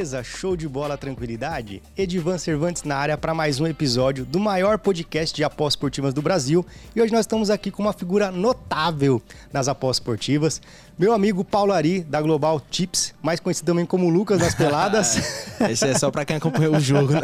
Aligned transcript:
Beleza? 0.00 0.24
Show 0.24 0.56
de 0.56 0.66
bola, 0.66 0.96
tranquilidade? 0.96 1.82
Edivan 1.94 2.38
Cervantes 2.38 2.84
na 2.84 2.96
área 2.96 3.18
para 3.18 3.34
mais 3.34 3.60
um 3.60 3.66
episódio 3.66 4.24
do 4.24 4.40
maior 4.40 4.78
podcast 4.78 5.36
de 5.36 5.44
apostas 5.44 5.74
esportivas 5.74 6.14
do 6.14 6.22
Brasil. 6.22 6.64
E 6.96 7.02
hoje 7.02 7.12
nós 7.12 7.20
estamos 7.20 7.50
aqui 7.50 7.70
com 7.70 7.82
uma 7.82 7.92
figura 7.92 8.30
notável 8.30 9.20
nas 9.52 9.68
apostas 9.68 9.98
esportivas, 9.98 10.62
meu 11.00 11.14
amigo 11.14 11.42
Paulo 11.42 11.72
Ari, 11.72 12.02
da 12.02 12.20
Global 12.20 12.60
Tips, 12.60 13.14
mais 13.22 13.40
conhecido 13.40 13.64
também 13.64 13.86
como 13.86 14.10
Lucas 14.10 14.38
das 14.38 14.54
Peladas. 14.54 15.16
Esse 15.70 15.88
é 15.88 15.94
só 15.98 16.10
para 16.10 16.26
quem 16.26 16.36
acompanhou 16.36 16.76
o 16.76 16.78
jogo, 16.78 17.14
né? 17.14 17.22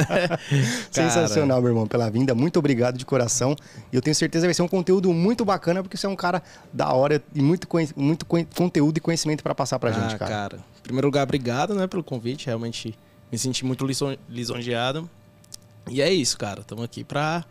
Sensacional, 0.91 1.61
meu 1.61 1.73
irmão, 1.73 1.87
pela 1.87 2.09
vinda. 2.09 2.35
Muito 2.35 2.59
obrigado 2.59 2.97
de 2.97 3.05
coração. 3.05 3.55
E 3.93 3.97
eu 3.97 4.01
tenho 4.01 4.15
certeza 4.15 4.45
que 4.45 4.47
vai 4.47 4.55
ser 4.55 4.63
um 4.63 4.69
conteúdo 4.69 5.13
muito 5.13 5.45
bacana, 5.45 5.83
porque 5.83 5.95
você 5.95 6.07
é 6.07 6.09
um 6.09 6.17
cara 6.17 6.43
da 6.73 6.91
hora 6.91 7.23
e 7.35 7.43
muito, 7.43 7.69
muito 7.95 8.25
conteúdo 8.25 8.97
e 8.97 9.01
conhecimento 9.03 9.43
para 9.43 9.55
passar 9.55 9.79
pra 9.79 9.93
gente, 9.93 10.15
ah, 10.15 10.19
cara. 10.19 10.31
cara. 10.31 10.57
Em 10.79 10.83
primeiro 10.83 11.09
lugar, 11.09 11.25
obrigado 11.25 11.75
né, 11.75 11.87
pelo 11.87 12.03
convite. 12.03 12.47
Realmente 12.47 12.99
me 13.31 13.37
senti 13.37 13.63
muito 13.63 13.87
lisonjeado. 14.27 15.07
E 15.91 16.01
é 16.01 16.11
isso, 16.11 16.39
cara. 16.39 16.63
Estamos 16.63 16.83
aqui 16.83 17.05
para 17.05 17.45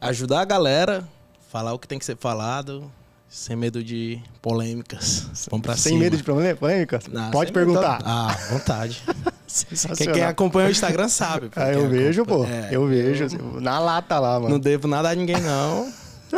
ajudar 0.00 0.42
a 0.42 0.44
galera, 0.44 1.02
falar 1.50 1.72
o 1.72 1.80
que 1.80 1.88
tem 1.88 1.98
que 1.98 2.04
ser 2.04 2.16
falado, 2.16 2.88
sem 3.32 3.56
medo 3.56 3.82
de 3.82 4.20
polêmicas. 4.42 5.26
Vamos 5.50 5.64
pra 5.64 5.74
Sem 5.74 5.92
cima. 5.92 6.04
medo 6.04 6.18
de 6.18 6.22
polêmicas? 6.22 7.04
Não, 7.10 7.30
Pode 7.30 7.50
perguntar. 7.50 7.92
Medo. 7.92 8.04
Ah, 8.06 8.36
vontade. 8.50 9.02
Sensacional. 9.48 10.14
Quem 10.14 10.22
acompanha 10.22 10.68
o 10.68 10.70
Instagram 10.70 11.08
sabe. 11.08 11.50
Ah, 11.56 11.72
eu 11.72 11.88
vejo, 11.88 12.26
pô. 12.26 12.44
É, 12.44 12.68
eu 12.70 12.86
vejo. 12.86 13.26
Na 13.58 13.78
lata 13.78 14.18
lá, 14.18 14.38
mano. 14.38 14.50
Não 14.50 14.60
devo 14.60 14.86
nada 14.86 15.08
a 15.10 15.14
ninguém, 15.14 15.40
não. 15.40 15.90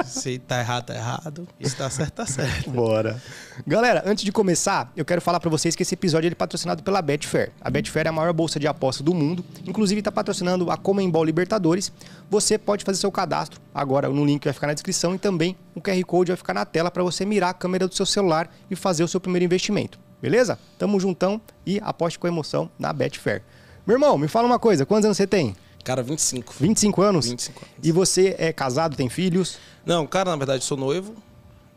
Se 0.02 0.38
tá 0.38 0.58
errado, 0.58 0.86
tá 0.86 0.94
errado. 0.94 1.48
Se 1.60 1.76
tá 1.76 1.88
certo, 1.88 2.12
tá 2.12 2.26
certo. 2.26 2.70
Bora. 2.70 3.22
Galera, 3.66 4.02
antes 4.06 4.24
de 4.24 4.32
começar, 4.32 4.92
eu 4.96 5.04
quero 5.04 5.20
falar 5.20 5.38
para 5.38 5.50
vocês 5.50 5.76
que 5.76 5.82
esse 5.82 5.94
episódio 5.94 6.28
é 6.28 6.34
patrocinado 6.34 6.82
pela 6.82 7.00
Betfair. 7.00 7.52
A 7.60 7.70
Betfair 7.70 8.06
é 8.06 8.08
a 8.08 8.12
maior 8.12 8.32
bolsa 8.32 8.58
de 8.58 8.66
apostas 8.66 9.04
do 9.04 9.14
mundo. 9.14 9.44
Inclusive, 9.66 10.00
está 10.00 10.10
patrocinando 10.10 10.70
a 10.70 10.76
Comembol 10.76 11.24
Libertadores. 11.24 11.92
Você 12.28 12.58
pode 12.58 12.84
fazer 12.84 12.98
seu 12.98 13.12
cadastro 13.12 13.60
agora 13.74 14.08
no 14.08 14.24
link 14.24 14.40
que 14.40 14.48
vai 14.48 14.54
ficar 14.54 14.66
na 14.66 14.74
descrição 14.74 15.14
e 15.14 15.18
também 15.18 15.56
o 15.74 15.80
QR 15.80 16.02
Code 16.04 16.30
vai 16.30 16.36
ficar 16.36 16.54
na 16.54 16.64
tela 16.64 16.90
para 16.90 17.02
você 17.02 17.24
mirar 17.24 17.50
a 17.50 17.54
câmera 17.54 17.86
do 17.86 17.94
seu 17.94 18.06
celular 18.06 18.50
e 18.70 18.74
fazer 18.74 19.04
o 19.04 19.08
seu 19.08 19.20
primeiro 19.20 19.44
investimento. 19.44 19.98
Beleza? 20.20 20.58
Tamo 20.78 20.98
juntão 20.98 21.40
e 21.66 21.80
aposte 21.82 22.18
com 22.18 22.26
emoção 22.26 22.70
na 22.78 22.92
Betfair. 22.92 23.42
Meu 23.86 23.96
irmão, 23.96 24.16
me 24.16 24.26
fala 24.26 24.46
uma 24.46 24.58
coisa, 24.58 24.86
quantos 24.86 25.04
anos 25.04 25.18
você 25.18 25.26
tem? 25.26 25.54
Cara, 25.84 26.02
25. 26.02 26.54
25 26.58 27.02
anos? 27.02 27.28
25 27.28 27.58
anos. 27.58 27.74
E 27.82 27.92
você 27.92 28.34
é 28.38 28.52
casado, 28.52 28.96
tem 28.96 29.10
filhos? 29.10 29.58
Não, 29.84 30.06
cara, 30.06 30.30
na 30.30 30.36
verdade 30.36 30.64
sou 30.64 30.78
noivo. 30.78 31.14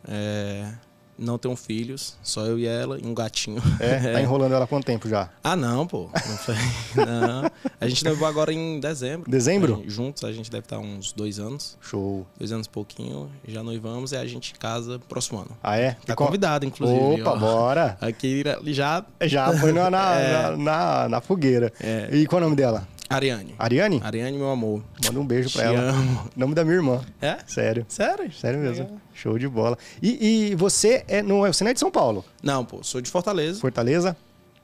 É, 0.08 0.72
não 1.20 1.38
tenho 1.38 1.56
filhos, 1.56 2.16
só 2.22 2.46
eu 2.46 2.58
e 2.58 2.66
ela 2.66 2.98
e 2.98 3.06
um 3.06 3.14
gatinho. 3.14 3.62
É? 3.80 3.98
Tá 4.18 4.22
enrolando 4.22 4.54
ela 4.54 4.64
há 4.64 4.68
quanto 4.68 4.86
tempo 4.86 5.10
já? 5.10 5.30
Ah, 5.44 5.56
não, 5.56 5.86
pô. 5.86 6.10
Não 6.14 6.38
foi. 6.38 6.56
não. 7.06 7.52
A 7.82 7.88
gente 7.88 8.06
noivou 8.06 8.28
agora 8.28 8.54
em 8.54 8.80
dezembro. 8.80 9.30
Dezembro? 9.30 9.84
Juntos, 9.88 10.24
a 10.24 10.32
gente 10.32 10.50
deve 10.50 10.66
estar 10.66 10.80
uns 10.80 11.12
dois 11.12 11.40
anos. 11.40 11.78
Show. 11.82 12.26
Dois 12.38 12.52
anos 12.52 12.68
e 12.68 12.70
pouquinho. 12.70 13.30
Já 13.46 13.62
noivamos 13.62 14.14
e 14.14 14.16
a 14.16 14.26
gente 14.26 14.54
casa 14.54 15.00
próximo 15.10 15.40
ano. 15.40 15.52
Ah, 15.62 15.78
é? 15.78 15.98
Tá 16.06 16.16
convidado, 16.16 16.66
inclusive. 16.66 17.22
Opa, 17.22 17.32
ó. 17.32 17.38
bora. 17.38 17.98
Aqui 18.02 18.44
já. 18.68 19.04
Já 19.24 19.52
foi 19.58 19.74
na, 19.74 19.90
na, 19.90 20.16
é. 20.16 20.32
na, 20.32 20.58
na, 20.58 21.10
na 21.10 21.22
fogueira. 21.22 21.74
É. 21.82 22.10
E 22.12 22.26
qual 22.26 22.40
é 22.40 22.44
o 22.44 22.46
nome 22.46 22.56
dela? 22.56 22.88
Ariane. 23.10 23.56
Ariane? 23.58 24.02
Ariane, 24.04 24.38
meu 24.38 24.50
amor. 24.50 24.84
Manda 25.06 25.20
um 25.20 25.26
beijo 25.26 25.52
pra 25.52 25.64
Te 25.64 25.68
ela. 25.68 25.92
Amo. 25.92 26.30
Nome 26.36 26.54
da 26.54 26.64
minha 26.66 26.76
irmã. 26.76 27.06
É? 27.22 27.38
Sério. 27.48 27.86
Sério? 27.88 28.32
Sério 28.34 28.60
mesmo. 28.60 28.84
Legal. 28.84 29.02
Show 29.14 29.40
de 29.40 29.48
bola. 29.48 29.78
E, 30.02 30.50
e, 30.52 30.56
você 30.56 31.04
é 31.08 31.22
não 31.22 31.46
é 31.46 31.52
você 31.52 31.64
não 31.64 31.72
é 31.72 31.74
de 31.74 31.80
São 31.80 31.90
Paulo? 31.90 32.26
Não, 32.44 32.66
pô, 32.66 32.84
sou 32.84 33.00
de 33.00 33.10
Fortaleza. 33.10 33.60
Fortaleza? 33.60 34.16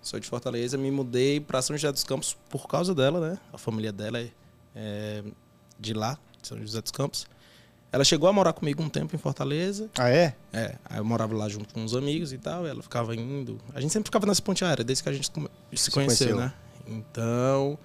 Sou 0.01 0.19
de 0.19 0.27
Fortaleza, 0.27 0.77
me 0.77 0.91
mudei 0.91 1.39
para 1.39 1.61
São 1.61 1.77
José 1.77 1.91
dos 1.91 2.03
Campos 2.03 2.35
por 2.49 2.67
causa 2.67 2.93
dela, 2.93 3.29
né? 3.29 3.37
A 3.53 3.57
família 3.57 3.91
dela 3.91 4.19
é, 4.19 4.27
é 4.75 5.23
de 5.79 5.93
lá, 5.93 6.17
de 6.41 6.47
São 6.47 6.59
José 6.59 6.81
dos 6.81 6.91
Campos. 6.91 7.25
Ela 7.93 8.03
chegou 8.03 8.27
a 8.27 8.33
morar 8.33 8.51
comigo 8.53 8.81
um 8.81 8.89
tempo 8.89 9.15
em 9.15 9.19
Fortaleza. 9.19 9.89
Ah, 9.97 10.09
é? 10.09 10.35
É. 10.51 10.75
Aí 10.83 10.97
eu 10.97 11.05
morava 11.05 11.33
lá 11.35 11.47
junto 11.47 11.73
com 11.73 11.81
uns 11.81 11.95
amigos 11.95 12.33
e 12.33 12.39
tal. 12.39 12.65
ela 12.65 12.81
ficava 12.81 13.15
indo. 13.15 13.59
A 13.73 13.79
gente 13.79 13.93
sempre 13.93 14.07
ficava 14.07 14.25
nessa 14.25 14.41
ponte 14.41 14.65
aérea, 14.65 14.83
desde 14.83 15.03
que 15.03 15.09
a 15.09 15.13
gente 15.13 15.27
se, 15.27 15.31
se 15.77 15.91
conheceu, 15.91 16.35
conheceu, 16.35 16.37
né? 16.37 16.53
Então, 16.87 17.77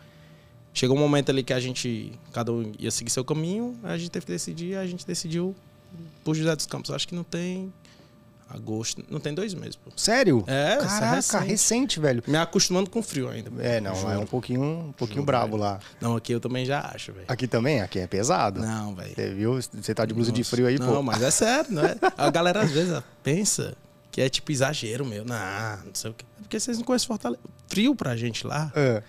Chegou 0.79 0.97
um 0.97 1.01
momento 1.01 1.31
ali 1.31 1.43
que 1.43 1.53
a 1.53 1.59
gente, 1.59 2.13
cada 2.33 2.53
um 2.53 2.71
ia 2.79 2.93
seguir 2.93 3.11
seu 3.11 3.25
caminho, 3.25 3.77
a 3.83 3.99
gente 3.99 4.13
teve 4.13 4.25
que 4.27 4.31
decidir, 4.31 4.77
a 4.77 4.87
gente 4.87 5.05
decidiu 5.05 5.53
por 6.23 6.37
José 6.37 6.55
dos 6.55 6.67
Campos. 6.67 6.93
Acho 6.93 7.09
que 7.09 7.17
não 7.17 7.25
tem 7.25 7.73
agosto, 8.49 9.05
não 9.11 9.19
tem 9.19 9.35
dois 9.35 9.55
meses. 9.55 9.75
Pô. 9.75 9.91
Sério? 9.97 10.45
É, 10.47 10.77
Caraca, 10.77 11.05
é 11.05 11.15
recente. 11.17 11.45
recente. 11.49 12.01
velho. 12.01 12.23
Me 12.29 12.37
acostumando 12.37 12.89
com 12.89 13.03
frio 13.03 13.29
ainda. 13.29 13.51
É, 13.61 13.81
não, 13.81 13.93
Juro. 13.93 14.13
é 14.13 14.19
um 14.19 14.27
pouquinho, 14.27 14.63
um 14.63 14.93
pouquinho 14.93 15.17
Juro, 15.17 15.27
brabo 15.27 15.57
velho. 15.57 15.63
lá. 15.63 15.81
Não, 16.01 16.15
aqui 16.15 16.33
eu 16.33 16.39
também 16.39 16.65
já 16.65 16.81
acho, 16.95 17.13
velho. 17.13 17.25
Aqui 17.27 17.49
também? 17.49 17.81
Aqui 17.81 17.99
é 17.99 18.07
pesado. 18.07 18.61
Não, 18.61 18.95
velho. 18.95 19.15
Você 19.17 19.35
viu? 19.35 19.55
Você 19.61 19.93
tá 19.93 20.07
de 20.07 20.15
blusa 20.15 20.31
Nossa. 20.31 20.41
de 20.43 20.49
frio 20.49 20.69
aí, 20.69 20.79
não, 20.79 20.87
pô. 20.87 20.93
Não, 20.95 21.03
mas 21.03 21.21
é 21.23 21.31
sério, 21.33 21.73
não 21.73 21.85
é? 21.85 21.97
A 22.17 22.31
galera 22.31 22.63
às 22.63 22.71
vezes 22.71 23.03
pensa 23.25 23.75
que 24.13 24.21
é 24.21 24.29
tipo 24.29 24.53
exagero 24.53 25.05
meu. 25.05 25.25
Não, 25.25 25.35
não 25.85 25.95
sei 25.95 26.13
o 26.13 26.15
quê. 26.15 26.25
É 26.39 26.43
porque 26.43 26.61
vocês 26.61 26.79
não 26.79 26.85
conhecem 26.85 27.09
Fortaleza. 27.09 27.41
Frio 27.67 27.97
pra 27.97 28.15
gente 28.17 28.47
lá. 28.47 28.73
É. 28.77 29.03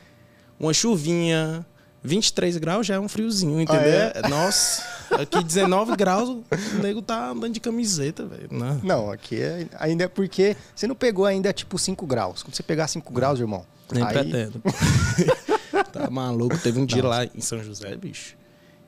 Uma 0.59 0.73
chuvinha, 0.73 1.65
23 2.03 2.57
graus 2.57 2.87
já 2.87 2.95
é 2.95 2.99
um 2.99 3.07
friozinho, 3.07 3.61
entendeu? 3.61 3.81
Ah, 3.83 4.21
é? 4.25 4.27
Nossa, 4.27 4.83
aqui 5.11 5.43
19 5.43 5.95
graus, 5.95 6.29
o 6.29 6.43
nego 6.81 7.01
tá 7.01 7.29
andando 7.29 7.53
de 7.53 7.59
camiseta, 7.59 8.25
velho. 8.25 8.47
Não. 8.51 8.75
Né? 8.75 8.81
não, 8.83 9.11
aqui 9.11 9.41
é, 9.41 9.67
ainda 9.77 10.05
é 10.05 10.07
porque 10.07 10.55
você 10.75 10.87
não 10.87 10.95
pegou 10.95 11.25
ainda 11.25 11.51
tipo 11.53 11.77
5 11.77 12.05
graus. 12.05 12.43
Quando 12.43 12.55
você 12.55 12.63
pegar 12.63 12.87
5 12.87 13.11
graus, 13.13 13.39
irmão. 13.39 13.65
Nem 13.91 14.03
aí... 14.03 14.13
pretendo. 14.13 14.61
tá 15.91 16.09
maluco. 16.09 16.57
Teve 16.57 16.79
um 16.79 16.85
dia 16.85 17.01
não. 17.01 17.09
lá 17.09 17.25
em 17.25 17.41
São 17.41 17.63
José, 17.63 17.95
bicho, 17.95 18.35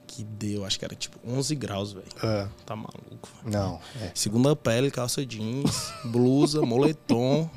que 0.07 0.23
deu, 0.23 0.65
acho 0.65 0.77
que 0.77 0.85
era 0.85 0.95
tipo 0.95 1.17
11 1.27 1.55
graus, 1.55 1.93
velho. 1.93 2.05
É. 2.23 2.47
Tá 2.65 2.75
maluco. 2.75 3.29
Véio. 3.43 3.57
Não. 3.57 3.79
É. 4.01 4.11
Segunda 4.13 4.55
pele, 4.55 4.91
calça 4.91 5.25
jeans, 5.25 5.93
blusa, 6.05 6.61
moletom. 6.61 7.49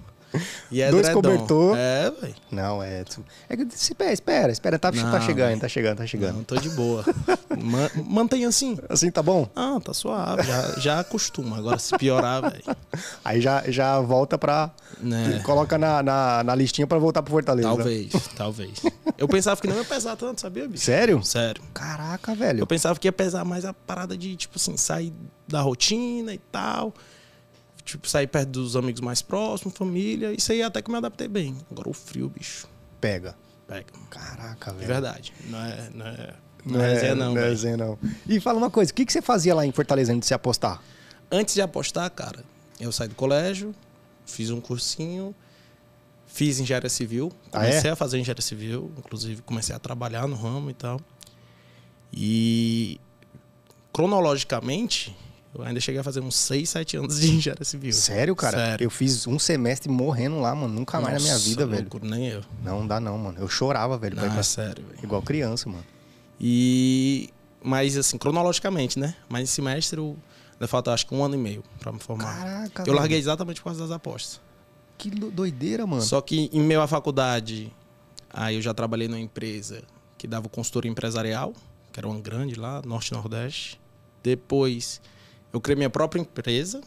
E 0.70 0.82
é 0.82 0.90
Dois 0.90 1.08
cobertor. 1.10 1.76
É, 1.76 2.10
velho. 2.10 2.34
Não, 2.50 2.82
é. 2.82 3.04
É 3.48 3.56
que 3.56 3.62
espera, 3.62 4.12
espera, 4.12 4.52
espera. 4.52 4.78
Tá, 4.78 4.90
não, 4.90 5.10
tá 5.10 5.20
chegando, 5.20 5.48
véio. 5.48 5.60
tá 5.60 5.68
chegando, 5.68 5.98
tá 5.98 6.06
chegando. 6.06 6.36
Não, 6.36 6.44
tô 6.44 6.56
de 6.56 6.70
boa. 6.70 7.04
Man, 7.56 7.90
mantém 8.06 8.44
assim. 8.44 8.78
Assim 8.88 9.10
tá 9.10 9.22
bom? 9.22 9.48
Ah, 9.54 9.78
tá 9.82 9.94
suave. 9.94 10.42
Já, 10.42 10.74
já 10.78 11.00
acostuma. 11.00 11.58
Agora 11.58 11.78
se 11.78 11.96
piorar, 11.96 12.42
velho. 12.42 12.76
Aí 13.24 13.40
já, 13.40 13.62
já 13.68 14.00
volta 14.00 14.36
pra. 14.36 14.70
Né. 15.00 15.40
Coloca 15.44 15.76
na, 15.76 16.02
na, 16.02 16.44
na, 16.44 16.54
listinha 16.54 16.86
pra 16.86 16.98
voltar 16.98 17.22
pro 17.22 17.32
Fortaleza. 17.32 17.68
Talvez, 17.68 18.12
talvez. 18.36 18.82
Eu 19.18 19.28
pensava 19.28 19.60
que 19.60 19.66
não 19.66 19.76
ia 19.76 19.84
pesar 19.84 20.16
tanto, 20.16 20.40
sabia, 20.40 20.66
bicho? 20.68 20.84
Sério? 20.84 21.22
Sério. 21.22 21.62
Caraca, 21.72 22.34
velho. 22.34 22.60
Eu 22.60 22.66
pensava 22.66 22.98
que 22.98 23.06
ia 23.06 23.12
pesar 23.12 23.44
mais 23.44 23.64
a 23.64 23.72
parada 23.72 24.16
de, 24.16 24.36
tipo 24.36 24.56
assim, 24.56 24.76
sair 24.76 25.12
da 25.46 25.60
rotina 25.60 26.32
e 26.32 26.38
tal 26.38 26.94
tipo, 27.84 28.08
sair 28.08 28.26
perto 28.26 28.48
dos 28.48 28.76
amigos 28.76 29.00
mais 29.00 29.22
próximos, 29.22 29.76
família. 29.76 30.32
Isso 30.32 30.52
aí 30.52 30.62
até 30.62 30.80
que 30.80 30.90
me 30.90 30.96
adaptei 30.96 31.28
bem. 31.28 31.56
Agora 31.70 31.88
o 31.88 31.92
frio, 31.92 32.28
bicho. 32.28 32.66
Pega. 33.00 33.36
Pega. 33.66 33.86
Caraca, 34.10 34.72
velho. 34.72 34.80
De 34.80 34.86
verdade. 34.86 35.32
Não 35.48 35.58
é. 35.58 35.90
Não 35.92 36.06
é, 36.06 36.34
não, 36.64 36.78
não 36.78 36.84
é, 36.84 37.06
é 37.06 37.14
não. 37.14 37.34
Não 37.34 37.42
é 37.42 37.76
não. 37.76 37.98
E 38.28 38.40
fala 38.40 38.58
uma 38.58 38.70
coisa, 38.70 38.90
o 38.90 38.94
que, 38.94 39.04
que 39.04 39.12
você 39.12 39.20
fazia 39.20 39.54
lá 39.54 39.66
em 39.66 39.72
Fortaleza 39.72 40.12
antes 40.12 40.20
de 40.20 40.26
se 40.28 40.34
apostar? 40.34 40.82
Antes 41.30 41.54
de 41.54 41.60
apostar, 41.60 42.10
cara, 42.10 42.44
eu 42.80 42.90
saí 42.90 43.08
do 43.08 43.14
colégio, 43.14 43.74
fiz 44.24 44.50
um 44.50 44.60
cursinho, 44.60 45.34
fiz 46.26 46.58
engenharia 46.58 46.88
civil, 46.88 47.32
comecei 47.50 47.90
ah, 47.90 47.90
é? 47.90 47.92
a 47.92 47.96
fazer 47.96 48.18
engenharia 48.18 48.42
civil, 48.42 48.90
inclusive 48.98 49.42
comecei 49.42 49.74
a 49.74 49.78
trabalhar 49.78 50.26
no 50.26 50.36
ramo 50.36 50.70
e 50.70 50.74
tal. 50.74 51.00
E 52.12 53.00
cronologicamente, 53.92 55.16
eu 55.54 55.62
ainda 55.62 55.80
cheguei 55.80 56.00
a 56.00 56.04
fazer 56.04 56.20
uns 56.20 56.34
6, 56.36 56.68
7 56.68 56.96
anos 56.96 57.20
de 57.20 57.30
engenharia 57.30 57.64
civil. 57.64 57.92
Sério, 57.92 58.34
cara? 58.34 58.56
Sério. 58.56 58.84
Eu 58.84 58.90
fiz 58.90 59.26
um 59.26 59.38
semestre 59.38 59.90
morrendo 59.90 60.40
lá, 60.40 60.54
mano. 60.54 60.74
Nunca 60.74 61.00
mais 61.00 61.14
Nossa, 61.14 61.26
na 61.26 61.32
minha 61.32 61.38
vida, 61.38 61.64
louco, 61.64 61.98
velho. 62.00 62.10
Nem 62.10 62.28
eu. 62.28 62.42
Não 62.62 62.86
dá 62.86 62.98
não, 62.98 63.16
mano. 63.16 63.38
Eu 63.38 63.48
chorava, 63.48 63.96
velho. 63.96 64.16
Não, 64.16 64.24
é 64.24 64.42
sério, 64.42 64.84
velho. 64.84 64.98
Igual 65.02 65.22
criança, 65.22 65.68
mano. 65.68 65.84
E... 66.40 67.30
Mas, 67.62 67.96
assim, 67.96 68.18
cronologicamente, 68.18 68.98
né? 68.98 69.14
Mas 69.28 69.44
esse 69.44 69.52
semestre 69.54 69.98
eu... 69.98 70.16
Ainda 70.54 70.68
falta, 70.68 70.92
acho 70.92 71.06
que 71.06 71.14
um 71.14 71.24
ano 71.24 71.34
e 71.34 71.38
meio 71.38 71.64
pra 71.80 71.92
me 71.92 71.98
formar. 71.98 72.36
Caraca, 72.36 72.82
Eu 72.82 72.86
velho. 72.86 72.96
larguei 72.96 73.18
exatamente 73.18 73.60
por 73.60 73.64
causa 73.64 73.80
das 73.80 73.90
apostas. 73.90 74.40
Que 74.96 75.10
doideira, 75.10 75.86
mano. 75.86 76.02
Só 76.02 76.20
que 76.20 76.48
em 76.52 76.60
meio 76.60 76.80
à 76.80 76.86
faculdade, 76.86 77.72
aí 78.32 78.56
eu 78.56 78.62
já 78.62 78.72
trabalhei 78.72 79.08
numa 79.08 79.20
empresa 79.20 79.82
que 80.16 80.26
dava 80.26 80.48
consultoria 80.48 80.90
empresarial, 80.90 81.52
que 81.92 81.98
era 81.98 82.06
uma 82.06 82.20
grande 82.20 82.54
lá, 82.54 82.80
Norte-Nordeste. 82.84 83.80
Depois 84.22 85.00
eu 85.54 85.60
criei 85.60 85.76
minha 85.76 85.88
própria 85.88 86.20
empresa. 86.20 86.80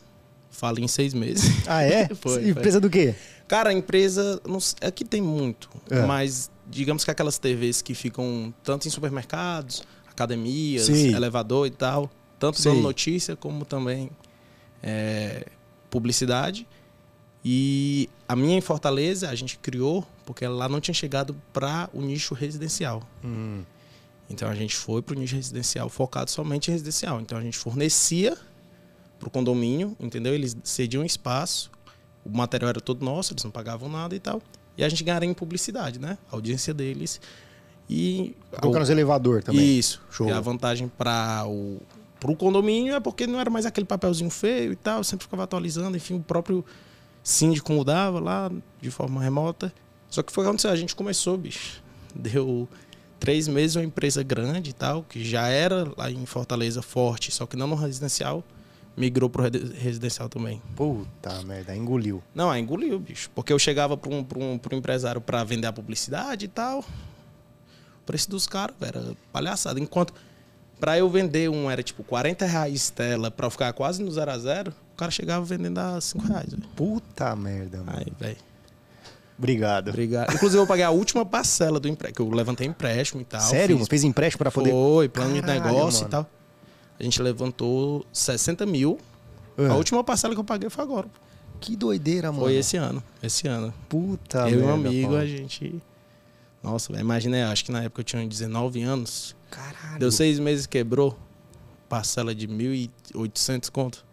Falei 0.52 0.84
em 0.84 0.88
seis 0.88 1.14
meses. 1.14 1.50
Ah, 1.68 1.84
é? 1.84 2.10
foi, 2.16 2.50
empresa 2.50 2.80
foi. 2.80 2.82
do 2.82 2.90
quê? 2.90 3.16
Cara, 3.48 3.70
a 3.70 3.74
empresa. 3.74 4.42
Não, 4.46 4.60
aqui 4.82 5.06
tem 5.06 5.22
muito. 5.22 5.70
É. 5.90 6.06
Mas 6.06 6.52
digamos 6.70 7.06
que 7.06 7.10
aquelas 7.10 7.38
TVs 7.38 7.82
que 7.82 7.96
ficam 7.96 8.54
tanto 8.62 8.88
em 8.88 8.92
supermercados, 8.92 9.84
academias, 10.10 10.84
Sim. 10.84 11.16
elevador 11.16 11.66
e 11.66 11.72
tal. 11.72 12.12
Tanto 12.38 12.62
Sim. 12.62 12.70
dando 12.70 12.82
notícia 12.82 13.36
como 13.36 13.64
também 13.64 14.10
é, 14.84 15.48
publicidade. 15.90 16.68
E 17.44 18.10
a 18.28 18.36
minha 18.36 18.58
em 18.58 18.62
Fortaleza, 18.62 19.30
a 19.30 19.36
gente 19.36 19.58
criou, 19.58 20.06
porque 20.26 20.46
lá 20.46 20.68
não 20.68 20.82
tinha 20.82 20.94
chegado 20.94 21.34
para 21.54 21.90
o 21.94 22.02
nicho 22.02 22.34
residencial. 22.34 23.02
Hum. 23.24 23.64
Então 24.30 24.50
a 24.50 24.56
gente 24.56 24.76
foi 24.76 25.02
para 25.02 25.16
o 25.16 25.18
nicho 25.18 25.36
residencial, 25.36 25.88
focado 25.88 26.30
somente 26.30 26.70
em 26.70 26.74
residencial. 26.74 27.22
Então 27.22 27.38
a 27.38 27.42
gente 27.42 27.58
fornecia 27.58 28.38
para 29.20 29.28
o 29.28 29.32
condomínio, 29.32 29.96
entendeu? 30.00 30.34
Eles 30.34 30.56
cediam 30.64 31.04
espaço, 31.04 31.72
o 32.26 32.36
material 32.36 32.70
era 32.70 32.82
todo 32.82 33.04
nosso, 33.04 33.34
eles 33.34 33.44
não 33.44 33.52
pagavam 33.52 33.90
nada 33.90 34.16
e 34.16 34.20
tal. 34.20 34.42
E 34.78 34.84
a 34.84 34.90
gente 34.90 35.04
ganharia 35.04 35.30
em 35.30 35.34
publicidade, 35.34 36.00
né? 36.00 36.18
A 36.32 36.36
audiência 36.36 36.74
deles. 36.74 37.20
E. 37.90 38.36
Colocando 38.60 38.84
os 38.84 38.90
elevador 38.90 39.42
também. 39.42 39.78
Isso. 39.78 40.02
Show. 40.12 40.28
E 40.28 40.32
a 40.32 40.40
vantagem 40.40 40.88
para 40.88 41.46
o 41.48 41.80
pro 42.20 42.36
condomínio 42.36 42.96
é 42.96 43.00
porque 43.00 43.28
não 43.28 43.40
era 43.40 43.50
mais 43.50 43.66
aquele 43.66 43.86
papelzinho 43.86 44.30
feio 44.30 44.74
e 44.74 44.76
tal, 44.76 45.04
sempre 45.04 45.26
ficava 45.26 45.44
atualizando, 45.44 45.96
enfim, 45.96 46.16
o 46.16 46.20
próprio 46.20 46.66
síndico 47.24 47.72
mudava 47.72 48.20
lá 48.20 48.52
de 48.82 48.92
forma 48.92 49.22
remota. 49.22 49.72
Só 50.10 50.24
que 50.24 50.32
foi 50.32 50.44
o 50.44 50.46
que 50.46 50.50
aconteceu, 50.50 50.72
a 50.72 50.76
gente 50.76 50.96
começou, 50.96 51.38
bicho. 51.38 51.84
Deu 52.16 52.68
três 53.20 53.48
meses 53.48 53.76
uma 53.76 53.84
empresa 53.84 54.24
grande 54.24 54.72
e 54.72 54.74
tal, 54.74 55.04
que 55.04 55.24
já 55.24 55.48
era 55.48 55.92
lá 55.98 56.10
em 56.10 56.26
Fortaleza 56.26 56.82
forte, 56.82 57.32
só 57.32 57.46
que 57.46 57.56
não 57.56 57.68
no 57.68 57.76
residencial, 57.76 58.44
migrou 58.98 59.30
pro 59.30 59.44
residencial 59.44 60.28
também. 60.28 60.62
Puta 60.76 61.42
merda, 61.44 61.76
engoliu. 61.76 62.22
Não, 62.34 62.50
aí 62.50 62.62
engoliu, 62.62 63.00
bicho. 63.00 63.30
Porque 63.36 63.54
eu 63.54 63.60
chegava 63.60 63.96
para 63.96 64.14
um, 64.14 64.24
pra 64.24 64.40
um, 64.40 64.58
pra 64.58 64.76
um 64.76 64.80
empresário 64.80 65.22
para 65.22 65.44
vender 65.44 65.68
a 65.68 65.72
publicidade 65.74 66.46
e 66.46 66.48
tal. 66.48 66.80
O 66.80 68.06
preço 68.06 68.30
dos 68.30 68.48
caras, 68.48 68.76
velho, 68.80 68.98
era 68.98 69.16
palhaçada. 69.32 69.80
Enquanto 69.80 70.14
para 70.80 70.98
eu 70.98 71.10
vender 71.10 71.50
um 71.50 71.70
era 71.70 71.82
tipo 71.84 72.04
40 72.04 72.46
reais 72.46 72.90
tela 72.90 73.30
para 73.32 73.50
ficar 73.50 73.72
quase 73.74 74.02
no 74.04 74.12
zero 74.12 74.32
a 74.32 74.38
zero, 74.38 74.74
o 74.94 74.98
cara 74.98 75.12
chegava 75.12 75.44
vendendo 75.46 75.78
a 75.80 76.00
5 76.02 76.26
reais, 76.28 76.50
velho. 76.52 76.64
Puta 76.76 77.36
merda, 77.36 77.78
mano. 77.84 78.00
Aí, 78.00 78.14
velho. 78.20 78.38
Obrigado. 79.38 79.90
Obrigado. 79.90 80.34
Inclusive, 80.34 80.62
eu 80.62 80.66
paguei 80.66 80.84
a 80.84 80.90
última 80.90 81.24
parcela 81.24 81.80
do 81.80 81.88
empréstimo, 81.88 82.26
que 82.28 82.32
eu 82.34 82.36
levantei 82.36 82.66
empréstimo 82.66 83.22
e 83.22 83.26
tal. 83.26 83.42
Sério? 83.42 83.78
fiz- 83.78 83.88
Fez 83.88 84.04
empréstimo 84.04 84.40
pra 84.40 84.50
poder. 84.52 84.72
Foi, 84.72 85.08
plano 85.10 85.34
de 85.36 85.42
Caralho, 85.42 85.64
negócio 85.64 86.00
mano. 86.04 86.08
e 86.08 86.12
tal. 86.12 86.30
A 87.00 87.04
gente 87.04 87.22
levantou 87.22 88.06
60 88.12 88.66
mil. 88.66 88.98
Ah, 89.58 89.72
A 89.72 89.76
última 89.76 90.04
parcela 90.04 90.34
que 90.34 90.40
eu 90.40 90.44
paguei 90.44 90.70
foi 90.70 90.84
agora. 90.84 91.08
Que 91.60 91.76
doideira, 91.76 92.32
mano. 92.32 92.44
Foi 92.44 92.56
esse 92.56 92.78
ano. 92.78 93.04
Esse 93.22 93.48
ano. 93.48 93.74
Puta 93.90 94.50
eu 94.50 94.60
e 94.60 94.64
um 94.64 94.74
amigo, 94.74 95.08
Paulo. 95.08 95.18
a 95.18 95.26
gente. 95.26 95.82
Nossa, 96.62 96.92
eu 96.92 97.48
acho 97.52 97.66
que 97.66 97.72
na 97.72 97.84
época 97.84 98.02
eu 98.02 98.06
tinha 98.06 98.26
19 98.28 98.82
anos. 98.82 99.36
Caralho. 99.50 100.00
Deu 100.00 100.12
seis 100.12 100.40
meses 100.40 100.66
quebrou. 100.66 101.18
Parcela 101.88 102.36
de 102.36 102.48
1.800 102.48 103.70
conto. 103.72 104.06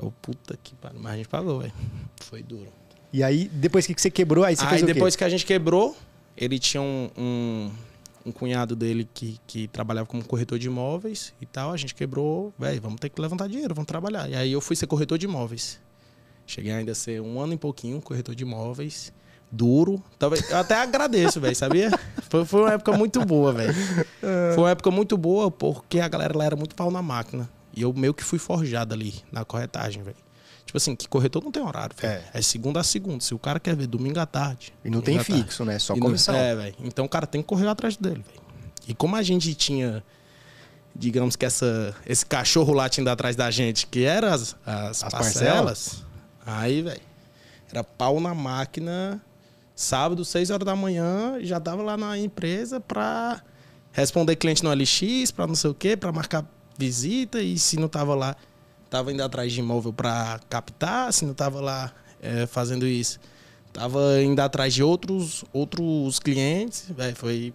Eu, 0.00 0.12
puta 0.22 0.58
que 0.62 0.74
pariu. 0.76 0.98
Mas 1.00 1.12
a 1.12 1.16
gente 1.16 1.28
pagou, 1.28 1.60
velho. 1.60 1.72
Foi 2.16 2.42
duro. 2.42 2.72
E 3.12 3.22
aí, 3.22 3.48
depois 3.52 3.86
que 3.86 4.00
você 4.00 4.10
quebrou, 4.10 4.44
aí 4.44 4.56
você 4.56 4.62
Aí 4.64 4.70
fez 4.70 4.82
o 4.82 4.86
quê? 4.86 4.94
depois 4.94 5.16
que 5.16 5.24
a 5.24 5.28
gente 5.28 5.44
quebrou, 5.44 5.96
ele 6.36 6.58
tinha 6.58 6.80
um, 6.80 7.10
um, 7.18 7.70
um 8.24 8.32
cunhado 8.32 8.76
dele 8.76 9.08
que, 9.12 9.38
que 9.46 9.68
trabalhava 9.68 10.06
como 10.06 10.24
corretor 10.24 10.58
de 10.58 10.66
imóveis 10.66 11.32
e 11.40 11.46
tal. 11.46 11.72
A 11.72 11.76
gente 11.76 11.94
quebrou, 11.94 12.52
velho, 12.58 12.80
vamos 12.80 13.00
ter 13.00 13.08
que 13.08 13.20
levantar 13.20 13.48
dinheiro, 13.48 13.74
vamos 13.74 13.88
trabalhar. 13.88 14.28
E 14.28 14.34
aí 14.34 14.52
eu 14.52 14.60
fui 14.60 14.76
ser 14.76 14.86
corretor 14.86 15.18
de 15.18 15.26
imóveis. 15.26 15.80
Cheguei 16.46 16.72
ainda 16.72 16.92
a 16.92 16.94
ser 16.94 17.20
um 17.20 17.40
ano 17.40 17.54
e 17.54 17.56
pouquinho 17.56 18.00
corretor 18.00 18.34
de 18.34 18.42
imóveis. 18.42 19.12
Duro. 19.52 20.02
Talvez, 20.18 20.48
eu 20.48 20.58
até 20.58 20.76
agradeço, 20.76 21.40
velho, 21.40 21.56
sabia? 21.56 21.90
Foi, 22.28 22.44
foi 22.44 22.60
uma 22.60 22.72
época 22.72 22.92
muito 22.92 23.24
boa, 23.24 23.52
velho. 23.52 23.74
Foi 24.54 24.62
uma 24.62 24.70
época 24.70 24.90
muito 24.90 25.16
boa 25.16 25.50
porque 25.50 25.98
a 25.98 26.08
galera 26.08 26.36
lá 26.36 26.44
era 26.44 26.56
muito 26.56 26.76
pau 26.76 26.90
na 26.90 27.02
máquina. 27.02 27.50
E 27.74 27.82
eu 27.82 27.92
meio 27.92 28.14
que 28.14 28.22
fui 28.22 28.38
forjado 28.38 28.94
ali 28.94 29.14
na 29.32 29.44
corretagem, 29.44 30.02
velho. 30.02 30.16
Tipo 30.70 30.76
assim, 30.76 30.94
que 30.94 31.08
corretor 31.08 31.42
não 31.42 31.50
tem 31.50 31.60
horário. 31.60 31.96
É. 32.00 32.22
É. 32.32 32.40
segunda 32.40 32.78
a 32.78 32.84
segunda. 32.84 33.18
Se 33.24 33.34
o 33.34 33.38
cara 33.40 33.58
quer 33.58 33.74
ver 33.74 33.88
domingo 33.88 34.20
à 34.20 34.24
tarde. 34.24 34.72
E 34.84 34.88
não 34.88 35.00
tem 35.00 35.18
à 35.18 35.24
tarde. 35.24 35.42
fixo, 35.42 35.64
né? 35.64 35.76
Só 35.80 35.94
E 35.94 35.96
não- 35.98 36.06
comissão. 36.06 36.32
É, 36.32 36.54
velho. 36.54 36.76
Então 36.78 37.04
o 37.06 37.08
cara 37.08 37.26
tem 37.26 37.42
que 37.42 37.48
correr 37.48 37.66
atrás 37.66 37.96
dele, 37.96 38.22
velho. 38.24 38.40
E 38.86 38.94
como 38.94 39.16
a 39.16 39.22
gente 39.24 39.52
tinha, 39.52 40.00
digamos 40.94 41.34
que 41.34 41.44
essa, 41.44 41.92
esse 42.06 42.24
cachorro 42.24 42.72
latindo 42.72 43.10
atrás 43.10 43.34
da 43.34 43.50
gente, 43.50 43.84
que 43.88 44.04
era 44.04 44.32
as, 44.32 44.54
as, 44.64 45.02
As 45.02 45.12
parcelas, 45.12 46.04
aí, 46.46 46.82
velho, 46.82 47.00
era 47.72 47.82
pau 47.82 48.20
na 48.20 48.32
máquina. 48.32 49.20
Sábado, 49.74 50.24
6 50.24 50.50
horas 50.50 50.64
da 50.64 50.76
manhã, 50.76 51.36
já 51.40 51.58
tava 51.58 51.82
lá 51.82 51.96
na 51.96 52.16
empresa 52.16 52.78
pra 52.78 53.42
responder 53.90 54.36
cliente 54.36 54.62
no 54.62 54.70
LX, 54.72 55.32
pra 55.32 55.48
não 55.48 55.56
sei 55.56 55.70
o 55.70 55.74
quê, 55.74 55.96
pra 55.96 56.12
marcar 56.12 56.44
visita. 56.78 57.40
E 57.42 57.58
se 57.58 57.76
não 57.76 57.88
tava 57.88 58.14
lá, 58.14 58.36
tava 58.90 59.12
indo 59.12 59.22
atrás 59.22 59.52
de 59.52 59.60
imóvel 59.60 59.92
pra 59.92 60.40
captar. 60.50 61.12
Se 61.12 61.24
não 61.24 61.32
tava 61.32 61.60
lá 61.60 61.92
é, 62.20 62.46
fazendo 62.46 62.86
isso, 62.86 63.18
tava 63.72 64.20
indo 64.22 64.40
atrás 64.40 64.74
de 64.74 64.82
outros, 64.82 65.44
outros 65.52 66.18
clientes. 66.18 66.86
Véi, 66.90 67.14
foi. 67.14 67.54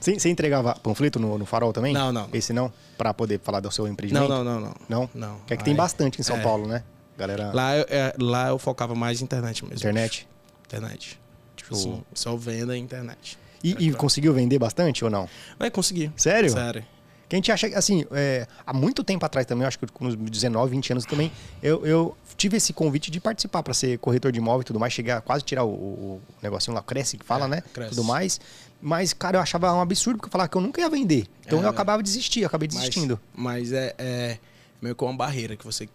Você, 0.00 0.18
você 0.18 0.28
entregava 0.28 0.74
panfleto 0.76 1.18
no, 1.18 1.36
no 1.38 1.44
farol 1.46 1.72
também? 1.72 1.92
Não, 1.92 2.12
não. 2.12 2.28
Esse 2.32 2.52
não? 2.52 2.72
Pra 2.96 3.12
poder 3.12 3.40
falar 3.40 3.60
do 3.60 3.70
seu 3.70 3.88
empreendimento? 3.88 4.28
Não, 4.28 4.44
não, 4.44 4.60
não, 4.60 4.60
não. 4.60 4.74
Não? 4.88 5.10
Não. 5.14 5.38
Que 5.46 5.54
é 5.54 5.56
que 5.56 5.64
tem 5.64 5.72
Aí- 5.72 5.76
bastante 5.76 6.20
em 6.20 6.22
São 6.22 6.36
é. 6.36 6.42
Paulo, 6.42 6.66
né? 6.68 6.84
Galera, 7.18 7.50
Lá, 7.52 7.76
eu- 7.76 7.86
é, 7.88 8.14
lá 8.20 8.48
eu 8.48 8.58
focava 8.58 8.94
mais 8.94 9.20
em 9.22 9.24
internet 9.24 9.64
mesmo. 9.64 9.76
internet. 9.78 10.28
Internet. 10.66 11.18
Tipo 11.56 11.74
assim, 11.74 12.02
só 12.12 12.36
venda 12.36 12.76
e 12.76 12.80
internet. 12.80 13.38
E, 13.64 13.70
e 13.88 13.92
conseguiu 13.94 14.34
vender 14.34 14.58
bastante 14.58 15.02
ou 15.02 15.10
não? 15.10 15.26
Vai 15.58 15.70
conseguir. 15.70 16.12
Sério? 16.14 16.50
Sério. 16.50 16.84
Que 17.28 17.34
a 17.34 17.38
gente 17.38 17.50
acha, 17.50 17.68
que, 17.68 17.74
assim, 17.74 18.04
é, 18.12 18.46
há 18.64 18.72
muito 18.72 19.02
tempo 19.02 19.26
atrás 19.26 19.46
também, 19.46 19.66
acho 19.66 19.78
que 19.78 19.86
com 19.88 20.06
uns 20.06 20.14
19, 20.14 20.70
20 20.70 20.92
anos 20.92 21.04
também, 21.04 21.32
eu, 21.62 21.84
eu 21.84 22.16
tive 22.36 22.56
esse 22.56 22.72
convite 22.72 23.10
de 23.10 23.18
participar 23.18 23.62
para 23.64 23.74
ser 23.74 23.98
corretor 23.98 24.30
de 24.30 24.38
imóvel 24.38 24.60
e 24.60 24.64
tudo 24.64 24.78
mais, 24.78 24.92
chegar 24.92 25.18
a 25.18 25.20
quase 25.20 25.42
tirar 25.44 25.64
o, 25.64 25.70
o 25.70 26.20
negocinho 26.40 26.74
lá, 26.74 26.82
cresce 26.82 27.18
que 27.18 27.24
fala, 27.24 27.46
É, 27.46 27.48
né? 27.48 27.62
cresce. 27.72 27.90
Tudo 27.90 28.04
mais. 28.04 28.40
Mas, 28.80 29.12
cara, 29.12 29.38
eu 29.38 29.40
achava 29.42 29.72
um 29.72 29.80
absurdo, 29.80 30.18
porque 30.18 30.28
eu 30.28 30.32
falava 30.32 30.48
que 30.48 30.56
eu 30.56 30.60
nunca 30.60 30.80
ia 30.80 30.88
vender. 30.88 31.26
Então 31.44 31.60
É, 31.60 31.64
eu 31.64 31.68
acabava 31.68 32.02
de 32.02 32.08
desistir, 32.08 32.42
eu 32.42 32.46
acabei 32.46 32.68
desistindo. 32.68 33.18
Mas, 33.34 33.70
mas 33.70 33.72
é, 33.72 33.94
é 33.98 34.38
meio 34.80 34.94
que 34.94 35.02
uma 35.02 35.14
barreira 35.16 35.56
que 35.56 35.64
você 35.64 35.88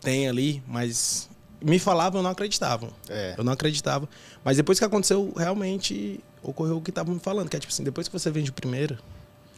tem 0.00 0.28
ali, 0.28 0.62
mas 0.66 1.28
me 1.60 1.78
falavam, 1.78 2.18
eu 2.20 2.22
não 2.24 2.30
acreditava. 2.30 2.88
É. 3.08 3.34
Eu 3.38 3.44
não 3.44 3.52
acreditava. 3.52 4.08
Mas 4.44 4.56
depois 4.56 4.78
que 4.78 4.84
aconteceu, 4.84 5.32
realmente 5.36 6.18
ocorreu 6.42 6.78
o 6.78 6.80
que 6.82 6.90
estavam 6.90 7.14
me 7.14 7.20
falando, 7.20 7.48
que 7.48 7.56
é 7.56 7.60
tipo 7.60 7.72
assim, 7.72 7.84
depois 7.84 8.08
que 8.08 8.18
você 8.18 8.30
vende 8.30 8.50
o 8.50 8.52
primeiro, 8.52 8.98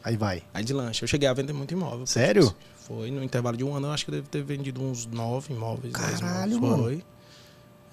Aí 0.04 0.16
vai. 0.16 0.42
aí 0.54 0.64
de 0.64 0.72
lanche. 0.72 1.02
Eu 1.02 1.08
cheguei 1.08 1.28
a 1.28 1.32
vender 1.32 1.52
muito 1.52 1.72
imóvel. 1.72 2.06
Sério? 2.06 2.54
Foi, 2.86 3.10
no 3.10 3.22
intervalo 3.22 3.56
de 3.56 3.64
um 3.64 3.74
ano, 3.74 3.88
eu 3.88 3.92
acho 3.92 4.04
que 4.04 4.10
eu 4.10 4.14
devo 4.16 4.28
ter 4.28 4.42
vendido 4.42 4.82
uns 4.82 5.04
nove 5.06 5.52
imóveis. 5.52 5.92
Caralho, 5.92 6.52
imóveis. 6.56 6.60
mano. 6.60 6.82
Foi. 6.84 7.04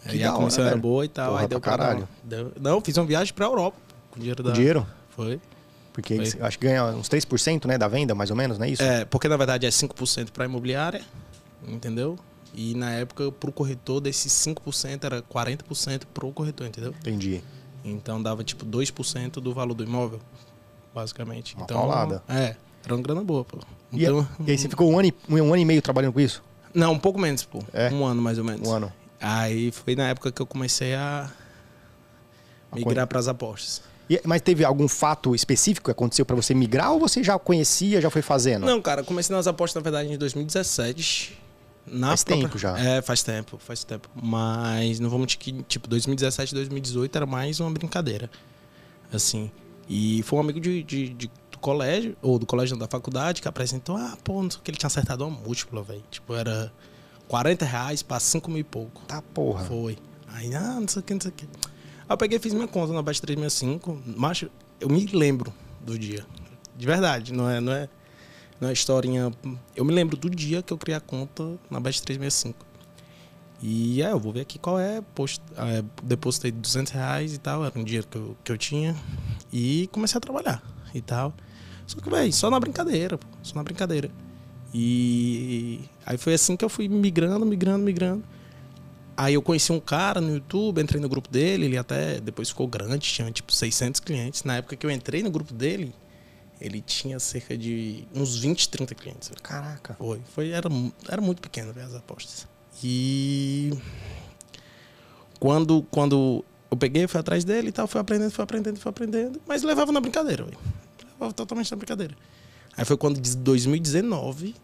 Que 0.10 0.18
e 0.18 0.20
da 0.20 0.30
a 0.30 0.34
comissão 0.34 0.60
hora, 0.64 0.70
era 0.70 0.76
velho. 0.76 0.82
boa 0.82 1.04
e 1.06 1.08
tal. 1.10 1.30
Porra, 1.32 1.42
aí 1.42 1.48
pra 1.48 1.50
deu 1.50 1.60
pra 1.62 1.78
caralho. 1.78 2.08
deu- 2.24 2.52
Não, 2.62 2.80
fiz 2.80 2.96
uma 2.98 3.06
viagem 3.06 3.34
pra 3.34 3.46
Europa 3.48 3.78
com 4.12 4.20
dinheiro 4.20 4.44
da. 4.44 4.52
O 4.52 4.54
dinheiro? 4.54 4.86
Foi. 5.10 5.42
Porque 5.92 6.16
Foi. 6.32 6.42
acho 6.42 6.60
que 6.60 6.66
ganha 6.68 6.84
uns 6.86 7.08
3% 7.10 7.66
né, 7.66 7.78
da 7.78 7.88
venda, 7.88 8.14
mais 8.14 8.30
ou 8.30 8.36
menos, 8.36 8.58
não 8.60 8.66
é 8.66 8.70
isso? 8.70 8.84
É, 8.84 9.04
porque 9.06 9.28
na 9.28 9.38
verdade 9.38 9.66
é 9.66 9.70
5% 9.70 10.30
para 10.32 10.46
imobiliária, 10.46 11.02
entendeu? 11.68 12.18
E 12.54 12.76
na 12.76 12.92
época, 12.92 13.32
pro 13.32 13.52
corretor, 13.52 14.00
desses 14.00 14.32
5% 14.32 15.04
era 15.06 15.22
40% 15.22 16.04
pro 16.14 16.32
corretor, 16.32 16.68
entendeu? 16.68 16.92
Entendi. 17.00 17.42
Então 17.84 18.22
dava 18.22 18.44
tipo 18.44 18.66
2% 18.66 19.32
do 19.42 19.54
valor 19.54 19.74
do 19.74 19.84
imóvel, 19.84 20.20
basicamente. 20.96 21.54
Uma 21.56 21.66
então, 21.66 21.78
paulada. 21.78 22.24
É, 22.30 22.56
era 22.84 22.96
uma 22.96 23.04
grana 23.04 23.22
boa, 23.24 23.44
pô. 23.44 23.60
E, 23.92 24.04
Então, 24.04 24.28
e 24.48 24.52
aí 24.52 24.58
você 24.58 24.70
ficou 24.70 24.90
um 24.90 24.98
ano, 24.98 25.10
e, 25.10 25.34
um 25.42 25.48
ano 25.54 25.58
e 25.58 25.66
meio 25.66 25.82
trabalhando 25.82 26.14
com 26.14 26.20
isso? 26.22 26.42
Não, 26.74 26.94
um 26.94 27.00
pouco 27.00 27.20
menos, 27.20 27.44
pô. 27.44 27.60
É? 27.74 27.90
Um 27.92 28.06
ano 28.06 28.22
mais 28.22 28.38
ou 28.38 28.44
menos. 28.44 28.68
Um 28.68 28.72
ano. 28.74 28.92
Aí 29.20 29.72
foi 29.72 29.96
na 29.96 30.08
época 30.08 30.32
que 30.32 30.42
eu 30.42 30.46
comecei 30.46 30.96
a 30.96 31.30
migrar 32.74 33.08
para 33.08 33.20
as 33.20 33.28
apostas. 33.28 33.82
E- 34.10 34.22
mas 34.24 34.42
teve 34.42 34.64
algum 34.64 34.88
fato 34.88 35.34
específico 35.34 35.86
que 35.86 35.92
aconteceu 35.92 36.26
pra 36.26 36.36
você 36.36 36.54
migrar 36.54 36.92
ou 36.92 37.00
você 37.00 37.24
já 37.24 37.38
conhecia, 37.40 38.00
já 38.02 38.10
foi 38.10 38.22
fazendo? 38.22 38.66
Não, 38.66 38.82
cara, 38.82 39.04
comecei 39.04 39.36
nas 39.36 39.48
apostas, 39.48 39.82
na 39.82 39.90
verdade, 39.90 40.14
em 40.14 40.18
2017. 40.18 41.40
Na 41.88 42.10
Faz 42.10 42.24
própria- 42.24 42.48
tempo 42.48 42.58
já. 42.58 42.78
É, 42.80 43.02
faz 43.02 43.22
tempo, 43.24 43.58
faz 43.60 43.84
tempo. 43.84 44.10
Mas 44.16 45.00
não 45.00 45.10
vamos 45.10 45.22
mentir 45.26 45.38
que, 45.40 45.64
tipo, 45.64 45.88
2017, 45.88 46.54
2018 46.54 47.16
era 47.16 47.26
mais 47.26 47.60
uma 47.60 47.70
brincadeira. 47.72 48.30
Assim. 49.14 49.52
E 49.88 50.24
foi 50.24 50.38
um 50.40 50.42
amigo 50.42 50.60
de, 50.60 50.82
de- 50.84 51.10
de- 51.10 51.32
do 51.52 51.58
colégio, 51.60 52.16
ou 52.22 52.38
do 52.40 52.46
colégio 52.46 52.76
não, 52.76 52.80
da 52.80 52.88
faculdade, 52.88 53.42
que 53.42 53.48
apresentou, 53.48 53.96
ah, 53.98 54.18
pô, 54.24 54.42
não 54.42 54.50
sei 54.50 54.60
o 54.60 54.64
que, 54.64 54.72
ele 54.72 54.78
tinha 54.78 54.88
acertado 54.88 55.26
uma 55.26 55.38
múltipla, 55.40 55.82
velho. 55.84 56.04
Tipo, 56.10 56.34
era 56.36 56.72
40 57.28 57.66
reais 57.66 58.02
pra 58.04 58.20
5 58.20 58.50
mil 58.50 58.60
e 58.60 58.64
pouco. 58.64 59.02
Tá 59.08 59.22
porra. 59.22 59.64
Foi. 59.66 59.98
Aí, 60.30 60.54
ah, 60.56 60.80
não 60.80 60.88
sei 60.88 61.00
o 61.00 61.04
que, 61.04 61.14
não 61.14 61.22
sei 61.22 61.30
o 61.32 61.34
que. 61.34 61.46
Aí 61.46 62.10
eu 62.10 62.18
peguei 62.18 62.38
e 62.38 62.42
fiz 62.42 62.54
minha 62.54 62.68
conta 62.68 62.94
na 62.94 63.02
Bet 63.02 63.22
365. 63.22 64.02
Macho, 64.18 64.50
eu 64.80 64.90
me 64.90 65.06
lembro 65.08 65.54
do 65.84 65.98
dia. 65.98 66.26
De 66.78 66.86
verdade, 66.86 67.32
não 67.32 67.50
é, 67.50 67.62
não 67.62 67.72
é, 67.72 67.88
não 68.60 68.68
é 68.70 68.74
historinha. 68.74 69.32
Eu 69.76 69.86
me 69.86 69.94
lembro 69.94 70.18
do 70.18 70.30
dia 70.30 70.62
que 70.62 70.74
eu 70.74 70.78
criei 70.78 70.98
a 70.98 71.02
conta 71.02 71.58
na 71.70 71.80
Bet 71.80 72.02
365. 72.02 72.66
E 73.62 74.04
aí 74.04 74.12
eu 74.12 74.20
vou 74.20 74.34
ver 74.34 74.42
aqui 74.42 74.60
qual 74.60 74.78
é. 74.80 75.02
Post, 75.16 75.42
é, 75.56 75.84
depositei 76.04 76.52
200 76.52 76.92
reais 76.92 77.34
e 77.34 77.38
tal, 77.38 77.64
era 77.66 77.80
um 77.80 77.84
dinheiro 77.84 78.06
que 78.08 78.18
eu, 78.18 78.36
que 78.44 78.52
eu 78.52 78.58
tinha. 78.58 78.96
E 79.58 79.88
comecei 79.88 80.18
a 80.18 80.20
trabalhar 80.20 80.62
e 80.94 81.00
tal. 81.00 81.34
Só 81.88 81.98
que, 82.02 82.10
velho, 82.10 82.34
só 82.34 82.50
na 82.50 82.60
brincadeira, 82.60 83.18
pô, 83.18 83.26
só 83.42 83.56
na 83.56 83.64
brincadeira. 83.64 84.12
E 84.74 85.80
aí 86.06 86.18
foi 86.18 86.34
assim 86.34 86.58
que 86.58 86.66
eu 86.66 86.68
fui 86.68 86.90
migrando, 86.90 87.46
migrando, 87.46 87.86
migrando. 87.86 88.22
Aí 89.16 89.34
eu 89.34 89.42
conheci 89.42 89.72
um 89.72 89.80
cara 89.80 90.20
no 90.20 90.34
YouTube, 90.34 90.82
entrei 90.82 91.00
no 91.00 91.08
grupo 91.08 91.30
dele, 91.30 91.68
ele 91.68 91.78
até 91.78 92.20
depois 92.20 92.50
ficou 92.50 92.68
grande, 92.68 93.00
tinha 93.08 93.32
tipo 93.32 93.54
600 93.54 94.02
clientes. 94.02 94.44
Na 94.44 94.58
época 94.58 94.76
que 94.76 94.86
eu 94.86 94.92
entrei 94.92 95.24
no 95.24 95.32
grupo 95.32 95.54
dele, 95.54 95.96
ele 96.60 96.82
tinha 96.82 97.18
cerca 97.18 97.58
de 97.58 98.06
uns 98.14 98.36
20, 98.38 98.68
30 98.68 98.94
clientes. 98.94 99.32
Caraca. 99.42 99.94
Foi, 99.94 100.20
foi 100.34 100.50
era, 100.50 100.68
era 101.08 101.22
muito 101.22 101.42
pequeno 101.42 101.74
as 101.82 101.96
apostas. 101.96 102.46
E 102.84 103.72
quando, 105.40 105.82
quando 105.90 106.44
eu 106.76 106.78
peguei, 106.78 107.08
fui 107.08 107.20
atrás 107.20 107.44
dele 107.44 107.70
e 107.70 107.72
tal, 107.72 107.88
fui 107.88 108.00
aprendendo, 108.00 108.32
fui 108.32 108.44
aprendendo, 108.44 108.80
fui 108.80 108.90
aprendendo, 108.90 109.42
mas 109.48 109.64
levava 109.64 109.92
na 109.92 110.00
brincadeira, 110.00 110.44
véio. 110.44 110.58
levava 111.14 111.34
totalmente 111.34 111.72
na 111.72 111.78
brincadeira. 111.78 112.16
Aí 112.78 112.84
foi 112.86 112.98
quando, 112.98 113.18
em 113.18 113.22
2019, 113.22 114.56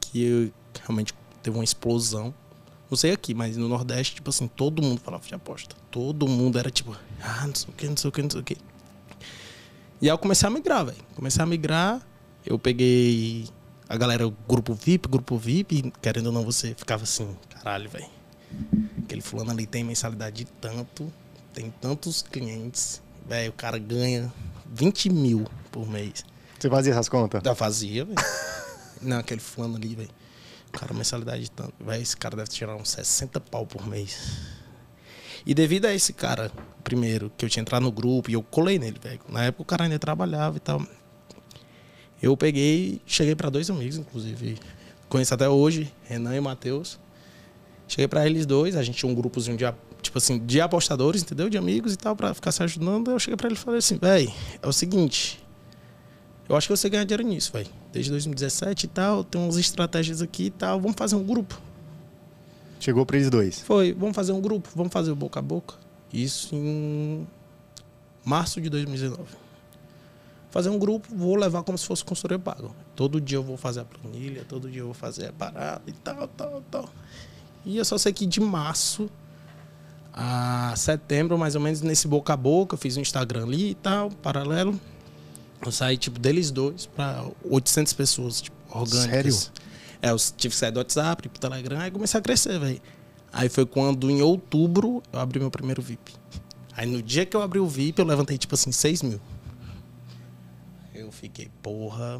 que 0.00 0.22
eu 0.22 0.52
realmente 0.84 1.14
teve 1.42 1.56
uma 1.56 1.64
explosão 1.64 2.34
não 2.90 2.96
sei 2.96 3.12
aqui, 3.12 3.32
mas 3.34 3.56
no 3.56 3.68
Nordeste, 3.68 4.16
tipo 4.16 4.30
assim, 4.30 4.48
todo 4.48 4.82
mundo 4.82 5.00
falava 5.00 5.24
de 5.24 5.32
aposta. 5.32 5.76
Todo 5.92 6.26
mundo 6.26 6.58
era 6.58 6.70
tipo, 6.70 6.96
ah, 7.22 7.46
não 7.46 7.54
sei 7.54 7.68
o 7.68 7.72
que, 7.72 7.88
não 7.88 7.96
sei 7.96 8.08
o 8.08 8.12
que, 8.12 8.22
não 8.22 8.30
sei 8.30 8.40
o 8.40 8.42
que. 8.42 8.56
E 10.02 10.08
aí 10.08 10.12
eu 10.12 10.18
comecei 10.18 10.48
a 10.48 10.50
migrar, 10.50 10.84
velho. 10.84 10.98
Comecei 11.14 11.40
a 11.40 11.46
migrar, 11.46 12.04
eu 12.44 12.58
peguei 12.58 13.48
a 13.88 13.96
galera, 13.96 14.28
grupo 14.48 14.74
VIP, 14.74 15.08
grupo 15.08 15.38
VIP, 15.38 15.92
querendo 16.02 16.26
ou 16.26 16.32
não, 16.32 16.42
você 16.42 16.74
ficava 16.74 17.04
assim, 17.04 17.36
caralho, 17.50 17.88
velho. 17.88 18.08
Aquele 19.10 19.22
fulano 19.22 19.50
ali 19.50 19.66
tem 19.66 19.82
mensalidade 19.82 20.36
de 20.36 20.44
tanto, 20.44 21.12
tem 21.52 21.68
tantos 21.80 22.22
clientes, 22.22 23.02
velho, 23.26 23.50
o 23.50 23.52
cara 23.52 23.76
ganha 23.76 24.32
20 24.72 25.10
mil 25.10 25.48
por 25.72 25.84
mês. 25.84 26.24
Você 26.56 26.70
fazia 26.70 26.92
essas 26.92 27.08
contas? 27.08 27.42
Já 27.44 27.52
fazia, 27.52 28.04
velho. 28.04 28.16
não, 29.02 29.18
aquele 29.18 29.40
fulano 29.40 29.74
ali, 29.74 29.96
velho. 29.96 30.10
Cara, 30.70 30.94
mensalidade 30.94 31.42
de 31.42 31.50
tanto. 31.50 31.74
Véi, 31.80 32.00
esse 32.00 32.16
cara 32.16 32.36
deve 32.36 32.50
tirar 32.50 32.76
uns 32.76 32.90
60 32.90 33.40
pau 33.40 33.66
por 33.66 33.84
mês. 33.84 34.16
E 35.44 35.54
devido 35.54 35.86
a 35.86 35.92
esse 35.92 36.12
cara, 36.12 36.52
primeiro, 36.84 37.32
que 37.36 37.44
eu 37.44 37.50
tinha 37.50 37.62
entrado 37.62 37.82
no 37.82 37.90
grupo 37.90 38.30
e 38.30 38.34
eu 38.34 38.44
colei 38.44 38.78
nele, 38.78 39.00
velho. 39.02 39.18
Na 39.28 39.42
época 39.42 39.62
o 39.62 39.66
cara 39.66 39.82
ainda 39.82 39.98
trabalhava 39.98 40.56
e 40.56 40.60
tal. 40.60 40.86
Eu 42.22 42.36
peguei, 42.36 43.02
cheguei 43.04 43.34
para 43.34 43.50
dois 43.50 43.68
amigos, 43.70 43.96
inclusive. 43.96 44.56
Conheço 45.08 45.34
até 45.34 45.48
hoje, 45.48 45.92
Renan 46.04 46.36
e 46.36 46.40
Matheus. 46.40 47.00
Cheguei 47.90 48.06
para 48.06 48.24
eles 48.24 48.46
dois, 48.46 48.76
a 48.76 48.84
gente 48.84 48.98
tinha 48.98 49.10
um 49.10 49.14
grupozinho 49.16 49.56
de, 49.56 49.64
tipo 50.00 50.16
assim, 50.16 50.38
de 50.38 50.60
apostadores, 50.60 51.22
entendeu? 51.22 51.50
De 51.50 51.58
amigos 51.58 51.92
e 51.92 51.96
tal, 51.96 52.14
para 52.14 52.32
ficar 52.32 52.52
se 52.52 52.62
ajudando. 52.62 53.10
Eu 53.10 53.18
cheguei 53.18 53.36
para 53.36 53.48
ele 53.48 53.56
e 53.56 53.58
falei 53.58 53.80
assim, 53.80 53.98
velho, 53.98 54.32
é 54.62 54.68
o 54.68 54.72
seguinte, 54.72 55.42
eu 56.48 56.54
acho 56.54 56.68
que 56.68 56.76
você 56.76 56.88
ganha 56.88 57.04
dinheiro 57.04 57.24
nisso, 57.24 57.52
velho. 57.52 57.66
Desde 57.92 58.12
2017 58.12 58.84
e 58.84 58.88
tal, 58.88 59.24
tem 59.24 59.40
umas 59.40 59.56
estratégias 59.56 60.22
aqui 60.22 60.44
e 60.44 60.50
tal. 60.50 60.80
Vamos 60.80 60.94
fazer 60.96 61.16
um 61.16 61.24
grupo. 61.24 61.60
Chegou 62.78 63.04
para 63.04 63.16
eles 63.16 63.28
dois. 63.28 63.60
Foi, 63.60 63.92
vamos 63.92 64.14
fazer 64.14 64.30
um 64.30 64.40
grupo, 64.40 64.68
vamos 64.72 64.92
fazer 64.92 65.10
o 65.10 65.16
boca 65.16 65.40
a 65.40 65.42
boca. 65.42 65.74
Isso 66.12 66.54
em 66.54 67.26
março 68.24 68.60
de 68.60 68.70
2019. 68.70 69.24
Fazer 70.48 70.70
um 70.70 70.78
grupo, 70.78 71.08
vou 71.12 71.34
levar 71.34 71.64
como 71.64 71.76
se 71.76 71.86
fosse 71.86 72.04
consultoria 72.04 72.38
pago. 72.38 72.72
Todo 72.94 73.20
dia 73.20 73.38
eu 73.38 73.42
vou 73.42 73.56
fazer 73.56 73.80
a 73.80 73.84
planilha, 73.84 74.44
todo 74.48 74.70
dia 74.70 74.82
eu 74.82 74.86
vou 74.86 74.94
fazer 74.94 75.30
a 75.30 75.32
parada 75.32 75.82
e 75.88 75.92
tal, 75.92 76.28
tal, 76.28 76.62
tal. 76.70 76.88
E 77.64 77.76
eu 77.76 77.84
só 77.84 77.98
sei 77.98 78.12
que 78.12 78.26
de 78.26 78.40
março 78.40 79.10
a 80.12 80.74
setembro, 80.76 81.38
mais 81.38 81.54
ou 81.54 81.60
menos, 81.60 81.80
nesse 81.82 82.08
boca 82.08 82.32
a 82.32 82.36
boca, 82.36 82.74
eu 82.74 82.78
fiz 82.78 82.96
um 82.96 83.00
Instagram 83.00 83.44
ali 83.44 83.70
e 83.70 83.74
tal, 83.74 84.10
paralelo. 84.10 84.78
Eu 85.64 85.70
saí, 85.70 85.96
tipo, 85.96 86.18
deles 86.18 86.50
dois 86.50 86.86
para 86.86 87.24
800 87.44 87.92
pessoas, 87.92 88.40
tipo, 88.40 88.56
orgânicas. 88.70 89.34
Sério? 89.34 89.70
É, 90.02 90.10
eu 90.10 90.16
tive 90.16 90.54
que 90.54 90.58
sair 90.58 90.70
do 90.70 90.78
WhatsApp, 90.78 91.28
pro 91.28 91.38
Telegram, 91.38 91.78
aí 91.78 91.90
comecei 91.90 92.18
a 92.18 92.22
crescer, 92.22 92.58
velho. 92.58 92.80
Aí 93.32 93.48
foi 93.48 93.66
quando, 93.66 94.10
em 94.10 94.22
outubro, 94.22 95.02
eu 95.12 95.20
abri 95.20 95.38
meu 95.38 95.50
primeiro 95.50 95.82
VIP. 95.82 96.14
Aí 96.74 96.86
no 96.86 97.02
dia 97.02 97.26
que 97.26 97.36
eu 97.36 97.42
abri 97.42 97.58
o 97.58 97.66
VIP, 97.66 98.00
eu 98.00 98.06
levantei, 98.06 98.38
tipo 98.38 98.54
assim, 98.54 98.72
6 98.72 99.02
mil. 99.02 99.20
Eu 100.94 101.12
fiquei, 101.12 101.50
porra. 101.62 102.18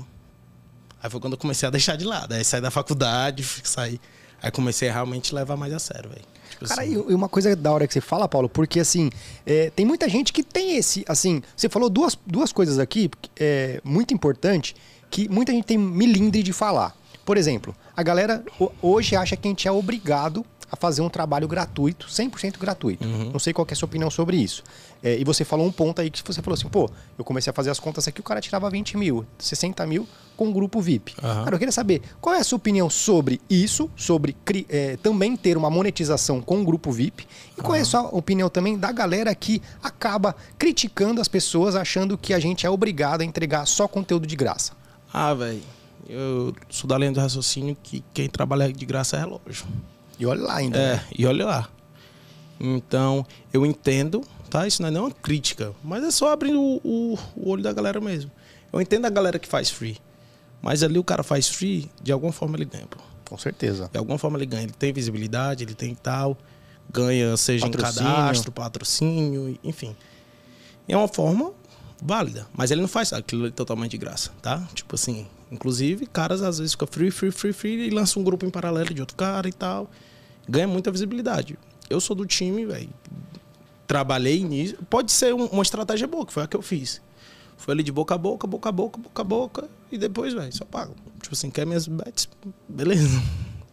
Aí 1.03 1.11
foi 1.11 1.19
quando 1.19 1.33
eu 1.33 1.39
comecei 1.39 1.67
a 1.67 1.71
deixar 1.71 1.97
de 1.97 2.05
lado. 2.05 2.35
Aí 2.35 2.45
saí 2.45 2.61
da 2.61 2.71
faculdade, 2.71 3.43
saí. 3.65 3.99
Aí 4.43 4.51
comecei 4.51 4.89
a 4.89 4.93
realmente 4.93 5.35
levar 5.35 5.57
mais 5.57 5.73
a 5.73 5.79
sério, 5.79 6.11
velho. 6.11 6.23
Tipo 6.51 6.69
Cara, 6.69 6.83
assim. 6.83 6.93
e 6.93 7.15
uma 7.15 7.29
coisa 7.29 7.55
da 7.55 7.73
hora 7.73 7.87
que 7.87 7.93
você 7.93 8.01
fala, 8.01 8.29
Paulo, 8.29 8.49
porque 8.49 8.81
assim, 8.81 9.11
é, 9.47 9.71
tem 9.71 9.87
muita 9.87 10.09
gente 10.09 10.33
que 10.33 10.43
tem 10.43 10.77
esse, 10.77 11.05
assim, 11.09 11.43
você 11.57 11.69
falou 11.69 11.89
duas, 11.89 12.19
duas 12.27 12.53
coisas 12.53 12.79
aqui, 12.79 13.11
é, 13.39 13.81
muito 13.85 14.13
importante, 14.13 14.75
que 15.11 15.29
muita 15.29 15.53
gente 15.53 15.65
tem 15.65 15.79
milindre 15.79 16.43
de 16.43 16.53
falar. 16.53 16.97
Por 17.25 17.37
exemplo, 17.37 17.75
a 17.97 18.03
galera 18.03 18.43
hoje 18.83 19.15
acha 19.15 19.37
que 19.37 19.47
a 19.47 19.51
gente 19.51 19.69
é 19.69 19.73
obrigado 19.73 20.45
a 20.71 20.77
fazer 20.77 21.03
um 21.03 21.09
trabalho 21.09 21.49
gratuito, 21.49 22.07
100% 22.07 22.59
gratuito. 22.59 23.07
Uhum. 23.07 23.31
Não 23.33 23.41
sei 23.41 23.53
qual 23.53 23.67
é 23.69 23.73
a 23.73 23.77
sua 23.77 23.87
opinião 23.87 24.11
sobre 24.11 24.37
isso. 24.37 24.63
É, 25.03 25.19
e 25.19 25.25
você 25.25 25.45
falou 25.45 25.67
um 25.67 25.73
ponto 25.73 26.01
aí 26.01 26.11
que 26.11 26.23
você 26.25 26.41
falou 26.41 26.55
assim, 26.55 26.69
pô, 26.69 26.89
eu 27.19 27.25
comecei 27.25 27.51
a 27.51 27.55
fazer 27.55 27.71
as 27.71 27.81
contas 27.81 28.07
aqui, 28.07 28.21
o 28.21 28.23
cara 28.23 28.41
tirava 28.41 28.71
20 28.71 28.97
mil, 28.97 29.27
60 29.39 29.85
mil 29.87 30.07
com 30.37 30.49
o 30.49 30.53
grupo 30.53 30.81
VIP. 30.81 31.15
Uhum. 31.23 31.45
Cara, 31.45 31.55
eu 31.55 31.59
queria 31.59 31.73
saber 31.73 32.03
qual 32.21 32.35
é 32.35 32.39
a 32.39 32.45
sua 32.45 32.57
opinião 32.57 32.89
sobre 32.89 33.41
isso, 33.49 33.91
sobre 33.97 34.37
é, 34.69 34.97
também 35.03 35.37
ter 35.37 35.57
uma 35.57 35.71
monetização 35.71 36.41
com 36.41 36.61
o 36.61 36.65
grupo 36.65 36.93
VIP, 36.93 37.27
e 37.59 37.61
qual 37.61 37.73
uhum. 37.73 37.79
é 37.79 37.81
a 37.81 37.85
sua 37.85 38.03
opinião 38.15 38.49
também 38.49 38.79
da 38.79 38.93
galera 38.93 39.35
que 39.35 39.61
acaba 39.83 40.37
criticando 40.59 41.21
as 41.21 41.29
pessoas 41.29 41.75
achando 41.75 42.17
que 42.17 42.33
a 42.33 42.39
gente 42.39 42.67
é 42.67 42.71
obrigado 42.71 43.23
a 43.23 43.25
entregar 43.25 43.67
só 43.67 43.89
conteúdo 43.89 44.27
de 44.27 44.37
graça. 44.37 44.73
Ah, 45.13 45.35
velho, 45.35 45.63
eu 46.09 46.55
sou 46.69 46.89
da 46.89 46.97
linha 46.97 47.13
do 47.13 47.21
raciocínio 47.21 47.77
que 47.83 48.05
quem 48.13 48.29
trabalha 48.29 48.73
de 48.73 48.87
graça 48.87 49.17
é 49.17 49.21
relógio. 49.21 49.67
E 50.21 50.27
olha 50.27 50.43
lá 50.43 50.57
ainda. 50.57 50.79
É, 50.79 50.97
né? 50.97 51.05
e 51.19 51.27
olha 51.27 51.47
lá. 51.47 51.69
Então, 52.61 53.27
eu 53.55 53.65
entendo, 53.65 54.23
tá? 54.51 54.67
Isso 54.67 54.83
não 54.83 54.89
é 54.89 54.91
nenhuma 54.93 55.11
crítica, 55.11 55.73
mas 55.83 56.05
é 56.05 56.11
só 56.11 56.31
abrir 56.31 56.55
o, 56.55 56.79
o, 56.85 57.19
o 57.35 57.49
olho 57.49 57.63
da 57.63 57.73
galera 57.73 57.99
mesmo. 58.03 58.31
Eu 58.71 58.83
entendo 58.83 59.07
a 59.07 59.11
galera 59.11 59.39
que 59.39 59.49
faz 59.49 59.71
free, 59.71 59.97
mas 60.61 60.83
ali 60.83 60.99
o 60.99 61.05
cara 61.05 61.23
faz 61.23 61.49
free, 61.49 61.91
de 62.03 62.13
alguma 62.13 62.33
forma 62.33 62.59
ele 62.59 62.67
ganha, 62.67 62.87
pô. 62.87 62.99
Com 63.25 63.39
certeza. 63.39 63.89
De 63.91 63.97
alguma 63.97 64.19
forma 64.19 64.37
ele 64.37 64.45
ganha. 64.45 64.65
Ele 64.65 64.73
tem 64.73 64.93
visibilidade, 64.93 65.65
ele 65.65 65.75
tem 65.75 65.95
tal, 65.95 66.37
ganha, 66.93 67.35
seja 67.39 67.67
patrocínio. 67.67 68.03
em 68.03 68.15
cadastro, 68.15 68.53
patrocínio, 68.53 69.59
enfim. 69.65 69.97
É 70.87 70.95
uma 70.95 71.09
forma 71.09 71.53
válida, 72.03 72.47
mas 72.53 72.71
ele 72.71 72.83
não 72.83 72.89
faz 72.89 73.13
aquilo 73.15 73.51
totalmente 73.51 73.93
de 73.93 73.99
graça, 73.99 74.33
tá? 74.43 74.69
Tipo 74.75 74.97
assim, 74.97 75.27
inclusive, 75.51 76.07
caras 76.07 76.43
às 76.43 76.59
vezes 76.59 76.73
ficam 76.73 76.89
free, 76.89 77.11
free, 77.11 77.31
free, 77.31 77.53
free 77.55 77.87
e 77.87 77.91
lançam 77.91 78.21
um 78.21 78.25
grupo 78.25 78.45
em 78.45 78.51
paralelo 78.51 78.93
de 78.93 79.01
outro 79.01 79.17
cara 79.17 79.49
e 79.49 79.53
tal 79.53 79.89
ganha 80.51 80.67
muita 80.67 80.91
visibilidade. 80.91 81.57
Eu 81.89 82.01
sou 82.01 82.15
do 82.15 82.27
time, 82.27 82.67
velho. 82.67 82.91
Trabalhei 83.87 84.43
nisso. 84.43 84.77
Pode 84.89 85.13
ser 85.13 85.35
um, 85.35 85.47
uma 85.47 85.63
estratégia 85.63 86.07
boa, 86.07 86.27
que 86.27 86.33
foi 86.33 86.43
a 86.43 86.47
que 86.47 86.57
eu 86.57 86.63
fiz. 86.63 87.01
Foi 87.57 87.75
ali 87.75 87.83
de 87.83 87.93
boca 87.93 88.15
a 88.15 88.19
boca, 88.19 88.47
boca 88.47 88.69
a 88.69 88.73
boca, 88.73 88.99
boca 88.99 89.23
a 89.23 89.25
boca. 89.25 89.69
E 89.93 89.99
depois, 89.99 90.33
velho, 90.35 90.53
só 90.55 90.65
pago. 90.65 90.95
Tipo 91.23 91.35
assim, 91.35 91.51
quer 91.51 91.67
minhas 91.67 91.87
bets? 91.87 92.29
Beleza. 92.69 93.23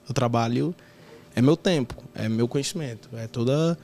Eu 0.07 0.13
trabalho. 0.13 0.75
É 1.35 1.41
meu 1.41 1.55
tempo, 1.55 1.95
é 2.15 2.27
meu 2.27 2.47
conhecimento. 2.47 3.09
É 3.13 3.27
toda. 3.27 3.77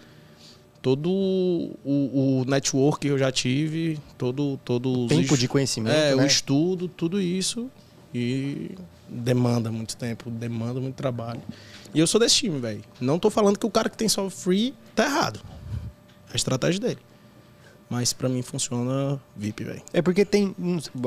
Todo 0.82 1.10
o, 1.10 2.42
o 2.42 2.46
network 2.46 3.00
que 3.00 3.08
eu 3.08 3.18
já 3.18 3.32
tive, 3.32 3.98
todo. 4.18 4.60
todo 4.66 5.08
tempo 5.08 5.38
de 5.38 5.48
conhecimento. 5.48 5.96
É, 5.96 6.14
né? 6.14 6.24
o 6.24 6.26
estudo, 6.26 6.90
tudo 6.90 7.22
isso. 7.22 7.70
E 8.14 8.72
demanda 9.14 9.72
muito 9.72 9.96
tempo, 9.96 10.30
demanda 10.30 10.80
muito 10.80 10.96
trabalho. 10.96 11.42
E 11.94 12.00
eu 12.00 12.08
sou 12.08 12.20
desse 12.20 12.36
time, 12.36 12.60
velho. 12.60 12.84
Não 13.00 13.20
tô 13.20 13.30
falando 13.30 13.58
que 13.58 13.66
o 13.66 13.70
cara 13.70 13.90
que 13.90 13.98
tem 13.98 14.10
só 14.10 14.30
free 14.30 14.74
tá 14.96 15.06
errado. 15.06 15.40
É 16.30 16.34
a 16.34 16.36
estratégia 16.36 16.82
dele. 16.82 17.00
Mas 17.90 18.12
para 18.12 18.28
mim 18.28 18.42
funciona 18.42 19.22
VIP, 19.36 19.64
velho. 19.64 19.82
É 19.94 20.02
porque 20.02 20.26
tem. 20.26 20.56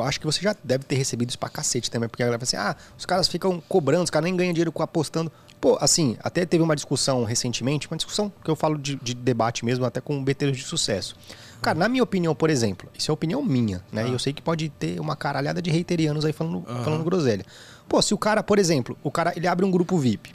Acho 0.05 0.21
que 0.21 0.27
você 0.27 0.41
já 0.41 0.55
deve 0.63 0.85
ter 0.85 0.95
recebido 0.95 1.29
isso 1.31 1.39
pra 1.39 1.49
cacete 1.49 1.91
também. 1.91 2.09
Porque 2.09 2.23
a 2.23 2.27
galera 2.27 2.39
fala 2.47 2.65
assim: 2.65 2.71
ah, 2.71 2.77
os 2.97 3.05
caras 3.05 3.27
ficam 3.27 3.61
cobrando, 3.69 4.05
os 4.05 4.11
caras 4.11 4.25
nem 4.25 4.37
ganham 4.37 4.53
dinheiro 4.53 4.73
apostando. 4.79 5.33
Pô, 5.61 5.77
assim, 5.81 6.17
até 6.21 6.47
teve 6.47 6.63
uma 6.63 6.77
discussão 6.77 7.25
recentemente, 7.25 7.89
uma 7.89 7.97
discussão 7.97 8.33
que 8.45 8.49
eu 8.49 8.55
falo 8.55 8.79
de, 8.79 8.95
de 8.97 9.15
debate 9.15 9.65
mesmo, 9.65 9.85
até 9.85 10.01
com 10.01 10.23
BTs 10.23 10.53
de 10.53 10.63
sucesso. 10.63 11.17
Cara, 11.63 11.79
na 11.79 11.89
minha 11.89 12.03
opinião, 12.03 12.35
por 12.35 12.51
exemplo, 12.51 12.89
isso 12.97 13.11
é 13.11 13.15
opinião 13.15 13.43
minha, 13.43 13.83
né? 13.91 14.05
Ah. 14.05 14.09
E 14.09 14.13
eu 14.13 14.19
sei 14.19 14.33
que 14.33 14.43
pode 14.43 14.69
ter 14.69 15.01
uma 15.01 15.17
caralhada 15.17 15.61
de 15.61 15.71
reiterianos 15.71 16.25
aí 16.25 16.33
falando, 16.33 16.63
falando 16.85 17.03
groselha. 17.03 17.45
Pô, 17.89 18.03
se 18.03 18.13
o 18.15 18.19
cara, 18.19 18.43
por 18.43 18.59
exemplo, 18.59 18.97
o 19.03 19.11
cara 19.11 19.33
ele 19.37 19.47
abre 19.47 19.65
um 19.65 19.71
grupo 19.71 19.97
VIP 19.97 20.33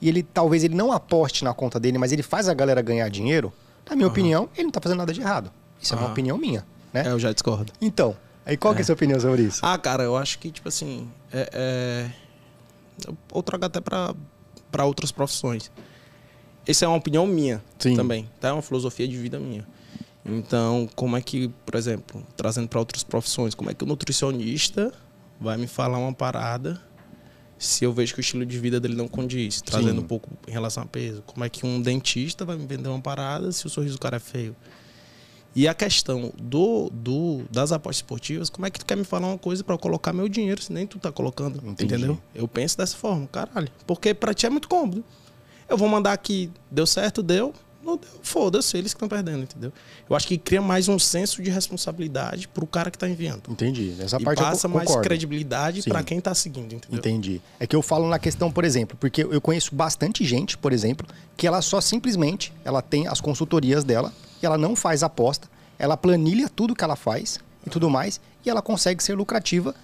e 0.00 0.08
ele 0.08 0.22
talvez 0.22 0.64
ele 0.64 0.74
não 0.74 0.92
aposte 0.92 1.44
na 1.44 1.54
conta 1.54 1.78
dele, 1.78 1.98
mas 1.98 2.12
ele 2.12 2.22
faz 2.22 2.48
a 2.48 2.54
galera 2.54 2.82
ganhar 2.82 3.08
dinheiro, 3.08 3.52
na 3.88 3.96
minha 3.96 4.06
uhum. 4.06 4.12
opinião, 4.12 4.48
ele 4.54 4.64
não 4.64 4.70
tá 4.70 4.80
fazendo 4.80 4.98
nada 4.98 5.12
de 5.12 5.20
errado. 5.20 5.50
Isso 5.80 5.94
uhum. 5.94 6.00
é 6.00 6.04
uma 6.04 6.10
opinião 6.10 6.38
minha, 6.38 6.66
né? 6.92 7.04
É, 7.06 7.08
eu 7.08 7.18
já 7.18 7.32
discordo. 7.32 7.72
Então, 7.80 8.16
aí 8.44 8.56
qual 8.56 8.72
é. 8.72 8.76
que 8.76 8.80
é 8.80 8.82
a 8.82 8.86
sua 8.86 8.94
opinião 8.94 9.18
sobre 9.20 9.42
isso? 9.42 9.60
Ah, 9.64 9.78
cara, 9.78 10.02
eu 10.02 10.16
acho 10.16 10.38
que, 10.38 10.50
tipo 10.50 10.68
assim, 10.68 11.08
é, 11.32 11.50
é... 11.52 12.10
ou 13.32 13.42
trago 13.42 13.64
até 13.64 13.80
para 13.80 14.84
outras 14.84 15.12
profissões. 15.12 15.70
Essa 16.66 16.84
é 16.84 16.88
uma 16.88 16.98
opinião 16.98 17.26
minha 17.26 17.62
Sim. 17.78 17.96
também, 17.96 18.28
tá? 18.40 18.48
É 18.48 18.52
uma 18.52 18.62
filosofia 18.62 19.08
de 19.08 19.16
vida 19.16 19.38
minha. 19.38 19.66
Então, 20.24 20.88
como 20.94 21.16
é 21.16 21.22
que, 21.22 21.48
por 21.64 21.74
exemplo, 21.74 22.22
trazendo 22.36 22.68
para 22.68 22.78
outras 22.78 23.02
profissões, 23.02 23.54
como 23.54 23.70
é 23.70 23.74
que 23.74 23.82
o 23.82 23.86
nutricionista 23.86 24.92
vai 25.40 25.56
me 25.56 25.66
falar 25.66 25.96
uma 25.98 26.12
parada 26.12 26.78
se 27.58 27.84
eu 27.84 27.92
vejo 27.92 28.14
que 28.14 28.20
o 28.20 28.22
estilo 28.22 28.46
de 28.46 28.58
vida 28.58 28.78
dele 28.78 28.94
não 28.94 29.08
condiz, 29.08 29.60
trazendo 29.60 29.98
Sim. 29.98 30.04
um 30.04 30.06
pouco 30.06 30.30
em 30.46 30.50
relação 30.50 30.82
a 30.82 30.86
peso. 30.86 31.22
Como 31.22 31.44
é 31.44 31.48
que 31.48 31.66
um 31.66 31.82
dentista 31.82 32.44
vai 32.44 32.56
me 32.56 32.66
vender 32.66 32.88
uma 32.88 33.00
parada 33.00 33.50
se 33.50 33.66
o 33.66 33.70
sorriso 33.70 33.96
do 33.96 34.00
cara 34.00 34.16
é 34.16 34.20
feio? 34.20 34.54
E 35.56 35.66
a 35.66 35.74
questão 35.74 36.32
do, 36.40 36.88
do 36.90 37.42
das 37.50 37.72
apostas 37.72 37.96
esportivas, 37.96 38.48
como 38.48 38.66
é 38.66 38.70
que 38.70 38.78
tu 38.78 38.86
quer 38.86 38.96
me 38.96 39.02
falar 39.02 39.26
uma 39.26 39.38
coisa 39.38 39.64
para 39.64 39.74
eu 39.74 39.78
colocar 39.78 40.12
meu 40.12 40.28
dinheiro 40.28 40.62
se 40.62 40.72
nem 40.72 40.86
tu 40.86 40.98
tá 40.98 41.10
colocando? 41.10 41.56
Entendi. 41.58 41.94
Entendeu? 41.94 42.20
Eu 42.32 42.46
penso 42.46 42.78
dessa 42.78 42.96
forma, 42.96 43.26
caralho. 43.26 43.68
Porque 43.86 44.14
para 44.14 44.32
ti 44.32 44.46
é 44.46 44.50
muito 44.50 44.68
cômodo. 44.68 45.04
Eu 45.68 45.76
vou 45.76 45.88
mandar 45.88 46.12
aqui, 46.12 46.50
deu 46.70 46.86
certo, 46.86 47.22
deu, 47.22 47.52
não 47.88 47.96
deu, 47.96 48.08
foda-se, 48.22 48.76
eles 48.76 48.92
que 48.92 48.96
estão 48.96 49.08
perdendo, 49.08 49.42
entendeu? 49.42 49.72
Eu 50.08 50.14
acho 50.14 50.26
que 50.26 50.36
cria 50.36 50.60
mais 50.60 50.88
um 50.88 50.98
senso 50.98 51.42
de 51.42 51.50
responsabilidade 51.50 52.46
pro 52.46 52.66
cara 52.66 52.90
que 52.90 52.98
tá 52.98 53.08
enviando. 53.08 53.50
Entendi. 53.50 53.94
Essa 53.98 54.20
e 54.20 54.24
parte 54.24 54.42
passa 54.42 54.68
mais 54.68 54.94
credibilidade 54.96 55.82
para 55.82 56.02
quem 56.02 56.20
tá 56.20 56.34
seguindo, 56.34 56.74
entendeu? 56.74 56.98
Entendi. 56.98 57.40
É 57.58 57.66
que 57.66 57.74
eu 57.74 57.82
falo 57.82 58.08
na 58.08 58.18
questão, 58.18 58.50
por 58.50 58.64
exemplo, 58.64 58.96
porque 59.00 59.22
eu 59.22 59.40
conheço 59.40 59.74
bastante 59.74 60.24
gente, 60.24 60.56
por 60.56 60.72
exemplo, 60.72 61.06
que 61.36 61.46
ela 61.46 61.62
só 61.62 61.80
simplesmente, 61.80 62.52
ela 62.64 62.82
tem 62.82 63.08
as 63.08 63.20
consultorias 63.20 63.84
dela 63.84 64.12
e 64.42 64.46
ela 64.46 64.58
não 64.58 64.76
faz 64.76 65.02
aposta, 65.02 65.48
ela 65.78 65.96
planilha 65.96 66.48
tudo 66.48 66.74
que 66.74 66.84
ela 66.84 66.96
faz 66.96 67.38
e 67.66 67.70
tudo 67.70 67.88
mais, 67.90 68.20
e 68.44 68.50
ela 68.50 68.62
consegue 68.62 69.02
ser 69.02 69.14
lucrativa 69.14 69.74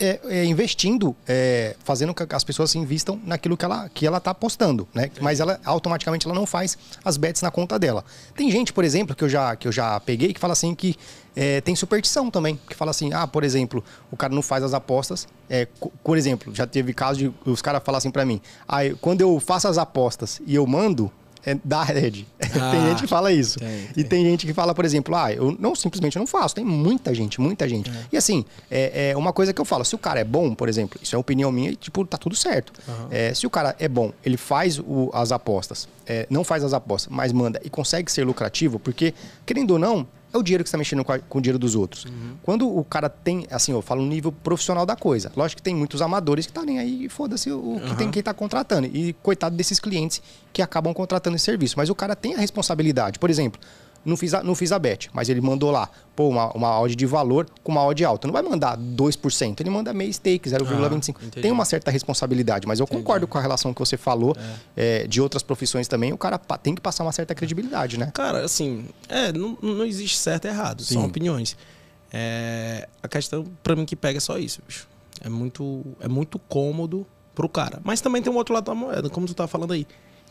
é, 0.00 0.18
é, 0.24 0.44
investindo, 0.46 1.14
é, 1.28 1.76
fazendo 1.84 2.14
que 2.14 2.26
as 2.34 2.42
pessoas 2.42 2.74
invistam 2.74 3.20
naquilo 3.24 3.56
que 3.56 3.64
ela 3.64 3.88
que 3.90 4.06
ela 4.06 4.16
está 4.16 4.30
apostando, 4.30 4.88
né? 4.94 5.10
Mas 5.20 5.40
ela 5.40 5.60
automaticamente 5.64 6.26
ela 6.26 6.34
não 6.34 6.46
faz 6.46 6.78
as 7.04 7.18
bets 7.18 7.42
na 7.42 7.50
conta 7.50 7.78
dela. 7.78 8.02
Tem 8.34 8.50
gente, 8.50 8.72
por 8.72 8.82
exemplo, 8.82 9.14
que 9.14 9.22
eu 9.22 9.28
já 9.28 9.54
que 9.54 9.68
eu 9.68 9.72
já 9.72 10.00
peguei 10.00 10.32
que 10.32 10.40
fala 10.40 10.54
assim 10.54 10.74
que 10.74 10.96
é, 11.36 11.60
tem 11.60 11.76
superstição 11.76 12.30
também, 12.30 12.58
que 12.68 12.74
fala 12.74 12.90
assim, 12.90 13.12
ah, 13.12 13.26
por 13.26 13.44
exemplo, 13.44 13.84
o 14.10 14.16
cara 14.16 14.34
não 14.34 14.42
faz 14.42 14.64
as 14.64 14.74
apostas. 14.74 15.28
É, 15.48 15.68
por 16.02 16.16
exemplo, 16.16 16.54
já 16.54 16.66
teve 16.66 16.92
caso 16.92 17.18
de 17.18 17.32
os 17.44 17.60
caras 17.62 17.82
falar 17.84 17.98
assim 17.98 18.10
para 18.10 18.24
mim, 18.24 18.40
ah, 18.66 18.80
quando 19.00 19.20
eu 19.20 19.38
faço 19.38 19.68
as 19.68 19.78
apostas 19.78 20.40
e 20.46 20.54
eu 20.54 20.66
mando, 20.66 21.12
é 21.44 21.56
da 21.64 21.82
rede. 21.82 22.26
Ah, 22.60 22.72
tem 22.72 22.88
gente 22.88 23.02
que 23.02 23.06
fala 23.06 23.32
isso. 23.32 23.60
Tem, 23.60 23.68
tem. 23.68 23.88
E 23.96 24.04
tem 24.04 24.24
gente 24.24 24.44
que 24.44 24.52
fala, 24.52 24.74
por 24.74 24.84
exemplo, 24.84 25.14
ah, 25.14 25.32
eu 25.32 25.56
não 25.58 25.74
simplesmente 25.74 26.18
não 26.18 26.26
faço. 26.26 26.54
Tem 26.54 26.64
muita 26.64 27.14
gente, 27.14 27.40
muita 27.40 27.68
gente. 27.68 27.88
É. 27.88 27.94
E 28.12 28.16
assim, 28.16 28.44
é, 28.68 29.10
é, 29.10 29.16
uma 29.16 29.32
coisa 29.32 29.52
que 29.52 29.60
eu 29.60 29.64
falo, 29.64 29.84
se 29.84 29.94
o 29.94 29.98
cara 29.98 30.18
é 30.18 30.24
bom, 30.24 30.52
por 30.52 30.68
exemplo, 30.68 30.98
isso 31.00 31.14
é 31.14 31.18
opinião 31.18 31.52
minha, 31.52 31.74
tipo, 31.76 32.04
tá 32.04 32.18
tudo 32.18 32.34
certo. 32.34 32.72
Uhum. 32.88 33.06
É, 33.10 33.32
se 33.32 33.46
o 33.46 33.50
cara 33.50 33.76
é 33.78 33.86
bom, 33.86 34.12
ele 34.24 34.36
faz 34.36 34.80
o, 34.80 35.10
as 35.14 35.30
apostas, 35.30 35.88
é, 36.04 36.26
não 36.28 36.42
faz 36.42 36.64
as 36.64 36.74
apostas, 36.74 37.12
mas 37.12 37.32
manda 37.32 37.60
e 37.64 37.70
consegue 37.70 38.10
ser 38.10 38.24
lucrativo, 38.24 38.80
porque, 38.80 39.14
querendo 39.46 39.70
ou 39.70 39.78
não, 39.78 40.06
é 40.32 40.38
o 40.38 40.42
dinheiro 40.42 40.62
que 40.62 40.70
você 40.70 40.76
está 40.76 40.78
mexendo 40.78 41.04
com, 41.04 41.12
a, 41.12 41.18
com, 41.18 41.38
o 41.38 41.40
dinheiro 41.40 41.58
dos 41.58 41.74
outros. 41.74 42.04
Uhum. 42.04 42.36
Quando 42.42 42.68
o 42.68 42.84
cara 42.84 43.08
tem, 43.08 43.46
assim, 43.50 43.72
eu 43.72 43.82
falo 43.82 44.02
no 44.02 44.08
nível 44.08 44.30
profissional 44.30 44.86
da 44.86 44.96
coisa. 44.96 45.32
Lógico 45.36 45.58
que 45.58 45.62
tem 45.62 45.74
muitos 45.74 46.00
amadores 46.00 46.46
que 46.46 46.52
tá 46.52 46.62
nem 46.62 46.78
aí, 46.78 47.08
foda-se 47.08 47.50
o 47.50 47.80
que 47.86 47.96
tem 47.96 48.10
quem 48.10 48.20
está 48.20 48.32
contratando. 48.32 48.86
E 48.86 49.12
coitado 49.14 49.56
desses 49.56 49.80
clientes 49.80 50.22
que 50.52 50.62
acabam 50.62 50.94
contratando 50.94 51.36
esse 51.36 51.44
serviço. 51.44 51.74
Mas 51.76 51.90
o 51.90 51.94
cara 51.94 52.14
tem 52.14 52.34
a 52.34 52.38
responsabilidade. 52.38 53.18
Por 53.18 53.30
exemplo, 53.30 53.60
não 54.04 54.16
fiz 54.16 54.34
a, 54.34 54.42
não 54.42 54.54
fiz 54.54 54.72
a 54.72 54.78
bet, 54.78 55.10
mas 55.12 55.28
ele 55.28 55.40
mandou 55.40 55.70
lá, 55.70 55.88
pô, 56.16 56.28
uma, 56.28 56.50
uma 56.52 56.80
odd 56.80 56.94
de 56.94 57.06
valor 57.06 57.46
com 57.62 57.72
uma 57.72 57.84
odd 57.84 58.04
alta. 58.04 58.26
Não 58.26 58.32
vai 58.32 58.42
mandar 58.42 58.76
2%, 58.78 59.60
ele 59.60 59.70
manda 59.70 59.92
meio 59.92 60.12
stake, 60.12 60.48
0,25%. 60.48 61.14
Ah, 61.16 61.40
tem 61.40 61.50
uma 61.50 61.64
certa 61.64 61.90
responsabilidade, 61.90 62.66
mas 62.66 62.80
eu 62.80 62.84
entendi. 62.84 63.00
concordo 63.00 63.26
com 63.26 63.38
a 63.38 63.40
relação 63.40 63.74
que 63.74 63.78
você 63.78 63.96
falou 63.96 64.34
é. 64.76 65.02
É, 65.02 65.06
de 65.06 65.20
outras 65.20 65.42
profissões 65.42 65.86
também. 65.86 66.12
O 66.12 66.18
cara 66.18 66.38
tem 66.38 66.74
que 66.74 66.80
passar 66.80 67.04
uma 67.04 67.12
certa 67.12 67.34
credibilidade, 67.34 67.98
né? 67.98 68.10
Cara, 68.14 68.44
assim, 68.44 68.86
é, 69.08 69.32
não, 69.32 69.56
não 69.60 69.84
existe 69.84 70.16
certo 70.16 70.46
e 70.46 70.48
errado, 70.48 70.82
Sim. 70.82 70.94
são 70.94 71.04
opiniões. 71.04 71.56
É, 72.12 72.88
a 73.02 73.08
questão, 73.08 73.44
para 73.62 73.76
mim, 73.76 73.84
que 73.84 73.94
pega 73.94 74.18
é 74.18 74.20
só 74.20 74.38
isso, 74.38 74.60
bicho. 74.66 74.88
É 75.22 75.28
muito, 75.28 75.84
é 76.00 76.08
muito 76.08 76.38
cômodo 76.38 77.06
pro 77.34 77.48
cara. 77.48 77.80
Mas 77.84 78.00
também 78.00 78.22
tem 78.22 78.32
um 78.32 78.36
outro 78.36 78.54
lado 78.54 78.64
da 78.64 78.74
moeda, 78.74 79.08
como 79.10 79.26
tu 79.26 79.34
tá 79.34 79.46
falando 79.46 79.72
aí. 79.72 79.86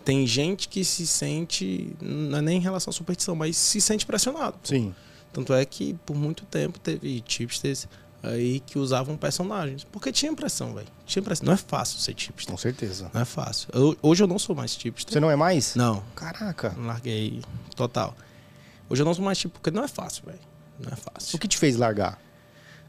Tem 0.09 0.25
gente 0.25 0.67
que 0.67 0.83
se 0.83 1.05
sente, 1.05 1.95
não 2.01 2.39
é 2.39 2.41
nem 2.41 2.57
em 2.57 2.59
relação 2.59 2.89
à 2.89 2.93
superstição, 2.93 3.35
mas 3.35 3.55
se 3.55 3.79
sente 3.79 4.07
pressionado. 4.07 4.57
Sim. 4.63 4.95
Tanto 5.31 5.53
é 5.53 5.63
que 5.63 5.93
por 6.03 6.15
muito 6.15 6.45
tempo 6.45 6.79
teve 6.79 7.21
tipsters 7.21 7.87
aí 8.23 8.59
que 8.61 8.79
usavam 8.79 9.15
personagens. 9.15 9.83
Porque 9.83 10.11
tinha 10.11 10.33
pressão, 10.33 10.73
velho. 10.73 10.87
Tinha 11.05 11.21
pressão. 11.21 11.45
Não 11.45 11.53
é 11.53 11.57
fácil 11.57 11.99
ser 11.99 12.15
tipster. 12.15 12.51
Com 12.51 12.57
certeza. 12.57 13.11
Não 13.13 13.21
é 13.21 13.25
fácil. 13.25 13.69
Eu, 13.71 13.95
hoje 14.01 14.23
eu 14.23 14.27
não 14.27 14.39
sou 14.39 14.55
mais 14.55 14.75
tipster. 14.75 15.13
Você 15.13 15.19
não 15.19 15.29
é 15.29 15.35
mais? 15.35 15.75
Não. 15.75 16.03
Caraca. 16.15 16.75
Larguei 16.75 17.43
total. 17.75 18.17
Hoje 18.89 19.03
eu 19.03 19.05
não 19.05 19.13
sou 19.13 19.23
mais 19.23 19.37
tipo, 19.37 19.59
porque 19.59 19.69
não 19.69 19.83
é 19.83 19.87
fácil, 19.87 20.23
velho. 20.25 20.39
Não 20.79 20.91
é 20.91 20.95
fácil. 20.95 21.35
O 21.35 21.39
que 21.39 21.47
te 21.47 21.55
fez 21.55 21.75
largar? 21.75 22.19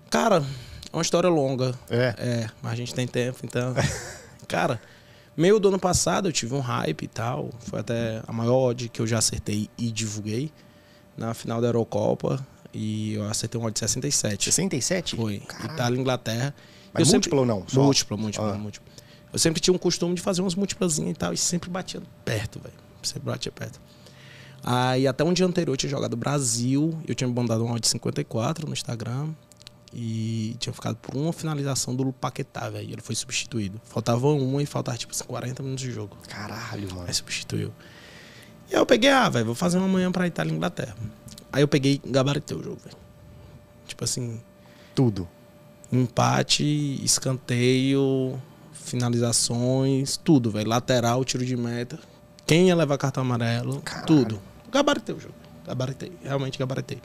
Cara, 0.09 0.43
é 0.91 0.97
uma 0.97 1.03
história 1.03 1.29
longa. 1.29 1.79
É. 1.91 2.15
É, 2.17 2.51
mas 2.63 2.73
a 2.73 2.77
gente 2.77 2.95
tem 2.95 3.07
tempo, 3.07 3.41
então. 3.45 3.75
cara, 4.49 4.81
Meio 5.37 5.59
do 5.59 5.69
ano 5.69 5.79
passado 5.79 6.29
eu 6.29 6.33
tive 6.33 6.55
um 6.55 6.61
hype 6.61 7.03
e 7.03 7.09
tal. 7.09 7.51
Foi 7.61 7.81
até 7.81 8.23
a 8.27 8.33
maior 8.33 8.71
odd 8.71 8.89
que 8.89 9.01
eu 9.01 9.07
já 9.07 9.19
acertei 9.19 9.69
e 9.79 9.91
divulguei 9.91 10.53
na 11.17 11.35
final 11.35 11.61
da 11.61 11.69
Eurocopa. 11.69 12.45
E 12.73 13.15
eu 13.15 13.25
acertei 13.25 13.61
um 13.61 13.65
odd 13.65 13.73
de 13.73 13.81
67. 13.81 14.45
67? 14.45 15.17
Foi. 15.17 15.39
Caralho. 15.41 15.73
Itália 15.73 15.97
e 15.97 16.01
Inglaterra. 16.01 16.55
Mas 16.93 17.09
eu 17.09 17.15
múltiplo 17.15 17.39
sempre... 17.39 17.53
ou 17.53 17.61
não? 17.61 17.69
Só? 17.69 17.83
Múltiplo, 17.83 18.19
múltiplo, 18.19 18.49
ah. 18.49 18.59
múltiplo. 18.59 18.89
Eu 19.33 19.39
sempre 19.39 19.61
tinha 19.61 19.75
um 19.75 19.79
costume 19.79 20.15
de 20.15 20.21
fazer 20.21 20.41
umas 20.41 20.55
múltiplazinhas 20.55 21.13
e 21.13 21.15
tal. 21.15 21.33
E 21.33 21.37
sempre 21.37 21.71
batia 21.71 22.03
perto, 22.25 22.61
velho. 22.61 22.75
Sempre 23.03 23.31
batia 23.31 23.53
perto. 23.53 23.81
Aí 24.63 25.07
até 25.07 25.25
um 25.25 25.33
dia 25.33 25.47
anterior 25.47 25.73
eu 25.73 25.77
tinha 25.77 25.91
jogado 25.91 26.17
Brasil. 26.17 26.99
Eu 27.07 27.15
tinha 27.15 27.29
mandado 27.29 27.65
um 27.65 27.71
odd 27.71 27.81
de 27.81 27.89
54 27.89 28.67
no 28.67 28.73
Instagram 28.73 29.31
e 29.93 30.57
tinha 30.59 30.73
ficado 30.73 30.97
por 30.97 31.17
uma 31.17 31.33
finalização 31.33 31.95
do 31.95 32.13
Paquetá, 32.13 32.69
velho. 32.71 32.93
Ele 32.93 33.01
foi 33.03 33.15
substituído. 33.15 33.81
Faltava 33.85 34.29
uma 34.29 34.63
e 34.63 34.67
faltava 34.67 34.97
tipo 34.97 35.13
40 35.25 35.63
minutos 35.63 35.85
de 35.85 35.91
jogo. 35.91 36.17
Caralho, 36.29 36.89
mano. 36.95 37.07
Aí 37.09 37.15
substituiu. 37.15 37.73
E 38.71 38.75
aí 38.75 38.81
eu 38.81 38.87
peguei, 38.87 39.11
ah, 39.11 39.29
velho, 39.29 39.47
vou 39.47 39.55
fazer 39.55 39.79
uma 39.79 39.89
manhã 39.89 40.13
pra 40.13 40.27
Itália 40.27 40.53
e 40.53 40.57
Inglaterra. 40.57 40.97
Aí 41.53 41.63
eu 41.63 41.69
peguei 41.69 42.01
gabaritei 42.05 42.57
o 42.57 42.63
jogo, 42.63 42.81
velho. 42.85 42.97
Tipo 43.87 44.05
assim. 44.05 44.41
Tudo. 44.95 45.29
Empate, 45.93 46.65
escanteio, 47.05 48.41
finalizações, 48.73 50.17
tudo, 50.17 50.51
velho. 50.51 50.69
Lateral, 50.69 51.25
tiro 51.25 51.45
de 51.45 51.57
meta. 51.57 51.99
Quem 52.47 52.69
ia 52.69 52.77
levar 52.77 52.97
cartão 52.97 53.23
amarelo, 53.23 53.81
Caralho. 53.83 54.07
tudo. 54.07 54.43
Gabaritei 54.71 55.15
o 55.15 55.21
jogo. 55.21 55.35
Gabaritei. 55.67 56.13
Realmente 56.23 56.59
gabaritei. 56.59 57.01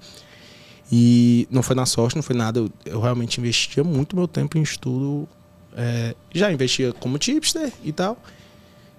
E 0.91 1.48
não 1.50 1.63
foi 1.63 1.76
na 1.76 1.86
sorte, 1.86 2.15
não 2.15 2.24
foi 2.24 2.36
nada. 2.36 2.60
Eu, 2.60 2.69
eu 2.86 3.02
realmente 3.02 3.39
investia 3.39 3.84
muito 3.84 4.15
meu 4.15 4.28
tempo 4.28 4.58
em 4.58 4.62
estudo. 4.62 5.28
É, 5.76 6.15
já 6.34 6.52
investia 6.52 6.93
como 6.93 7.17
tipster 7.17 7.71
e 7.84 7.91
tal. 7.91 8.17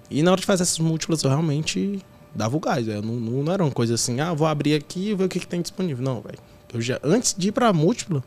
E 0.09 0.21
na 0.21 0.31
hora 0.31 0.39
de 0.39 0.45
fazer 0.45 0.63
essas 0.63 0.79
múltiplas, 0.79 1.23
eu 1.23 1.29
realmente 1.29 1.99
dava 2.35 2.55
o 2.55 2.59
gás. 2.59 2.87
Eu 2.87 3.01
não, 3.01 3.15
não 3.15 3.51
era 3.51 3.63
uma 3.63 3.71
coisa 3.71 3.95
assim, 3.95 4.19
ah, 4.19 4.33
vou 4.33 4.47
abrir 4.47 4.75
aqui 4.75 5.09
e 5.09 5.15
ver 5.15 5.25
o 5.25 5.29
que, 5.29 5.39
que 5.39 5.47
tem 5.47 5.61
disponível. 5.61 6.03
Não, 6.03 6.21
velho. 6.21 6.39
Eu 6.73 6.81
já, 6.81 6.99
antes 7.03 7.33
de 7.37 7.49
ir 7.49 7.51
pra 7.51 7.71
múltipla, 7.71 8.23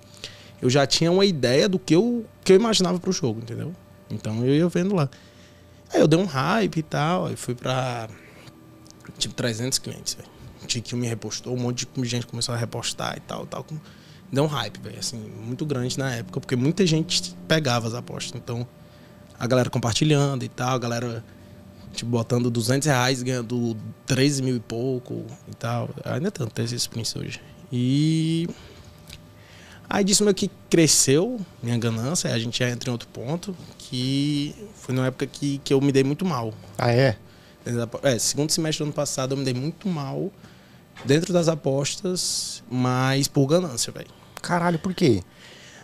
eu 0.61 0.69
já 0.71 0.87
tinha 0.87 1.13
uma 1.13 1.25
ideia 1.25 1.69
do 1.69 1.79
que 1.79 1.95
eu, 1.95 2.25
que 2.45 2.53
eu 2.53 2.57
imaginava 2.57 2.99
pro 2.99 3.13
jogo, 3.13 3.41
entendeu? 3.41 3.75
Então 4.11 4.45
eu 4.45 4.55
ia 4.55 4.69
vendo 4.69 4.95
lá. 4.95 5.09
Aí 5.93 6.01
eu 6.01 6.09
dei 6.09 6.19
um 6.19 6.25
hype 6.25 6.77
e 6.79 6.83
tal, 6.83 7.27
aí 7.27 7.37
fui 7.37 7.55
pra 7.55 8.09
tipo 9.19 9.35
300 9.35 9.79
clientes, 9.79 10.15
velho. 10.15 10.29
TikTok 10.71 10.97
me 10.97 11.07
repostou, 11.09 11.55
um 11.55 11.59
monte 11.59 11.87
de 11.87 12.09
gente 12.09 12.27
começou 12.27 12.55
a 12.55 12.59
repostar 12.59 13.17
e 13.17 13.21
tal, 13.21 13.47
tal. 13.47 13.67
Deu 14.33 14.45
um 14.45 14.47
hype, 14.47 14.79
velho, 14.81 14.99
assim, 14.99 15.19
muito 15.19 15.67
grande 15.67 15.99
na 15.99 16.15
época, 16.15 16.41
porque 16.41 16.55
muita 16.55 16.87
gente 16.87 17.35
pegava 17.49 17.89
as 17.89 17.95
apostas. 17.95 18.41
Então, 18.41 18.67
a 19.39 19.47
galera 19.47 19.69
compartilhando 19.69 20.45
e 20.45 20.49
tal, 20.49 20.77
a 20.77 20.79
galera, 20.79 21.25
tipo, 21.93 22.11
botando 22.11 22.51
200 22.51 22.87
reais, 22.87 23.23
ganhando 23.23 23.77
13 24.07 24.43
mil 24.43 24.57
e 24.57 24.61
pouco 24.61 25.27
e 25.51 25.55
tal. 25.55 25.91
Ainda 26.05 26.31
tanto 26.31 26.53
tem 26.53 26.65
esse 26.65 26.77
experiência 26.77 27.21
hoje. 27.21 27.41
E 27.73 28.49
Aí 29.91 30.05
disso 30.05 30.23
meio 30.23 30.37
que 30.37 30.49
cresceu 30.71 31.41
minha 31.61 31.77
ganância, 31.77 32.33
a 32.33 32.39
gente 32.39 32.61
já 32.61 32.71
entra 32.71 32.91
em 32.91 32.93
outro 32.93 33.09
ponto, 33.09 33.57
que 33.77 34.55
foi 34.77 34.95
numa 34.95 35.09
época 35.09 35.27
que, 35.27 35.59
que 35.65 35.75
eu 35.75 35.81
me 35.81 35.91
dei 35.91 36.05
muito 36.05 36.25
mal. 36.25 36.55
Ah, 36.79 36.93
é? 36.93 37.17
É, 38.05 38.17
segundo 38.17 38.51
semestre 38.51 38.85
do 38.85 38.87
ano 38.87 38.93
passado 38.93 39.33
eu 39.33 39.37
me 39.37 39.45
dei 39.45 39.53
muito 39.53 39.89
mal 39.89 40.31
dentro 41.05 41.33
das 41.33 41.49
apostas, 41.49 42.63
mas 42.71 43.29
por 43.29 43.47
ganância, 43.47 43.93
velho. 43.93 44.11
Caralho, 44.41 44.79
por 44.79 44.95
quê? 44.95 45.23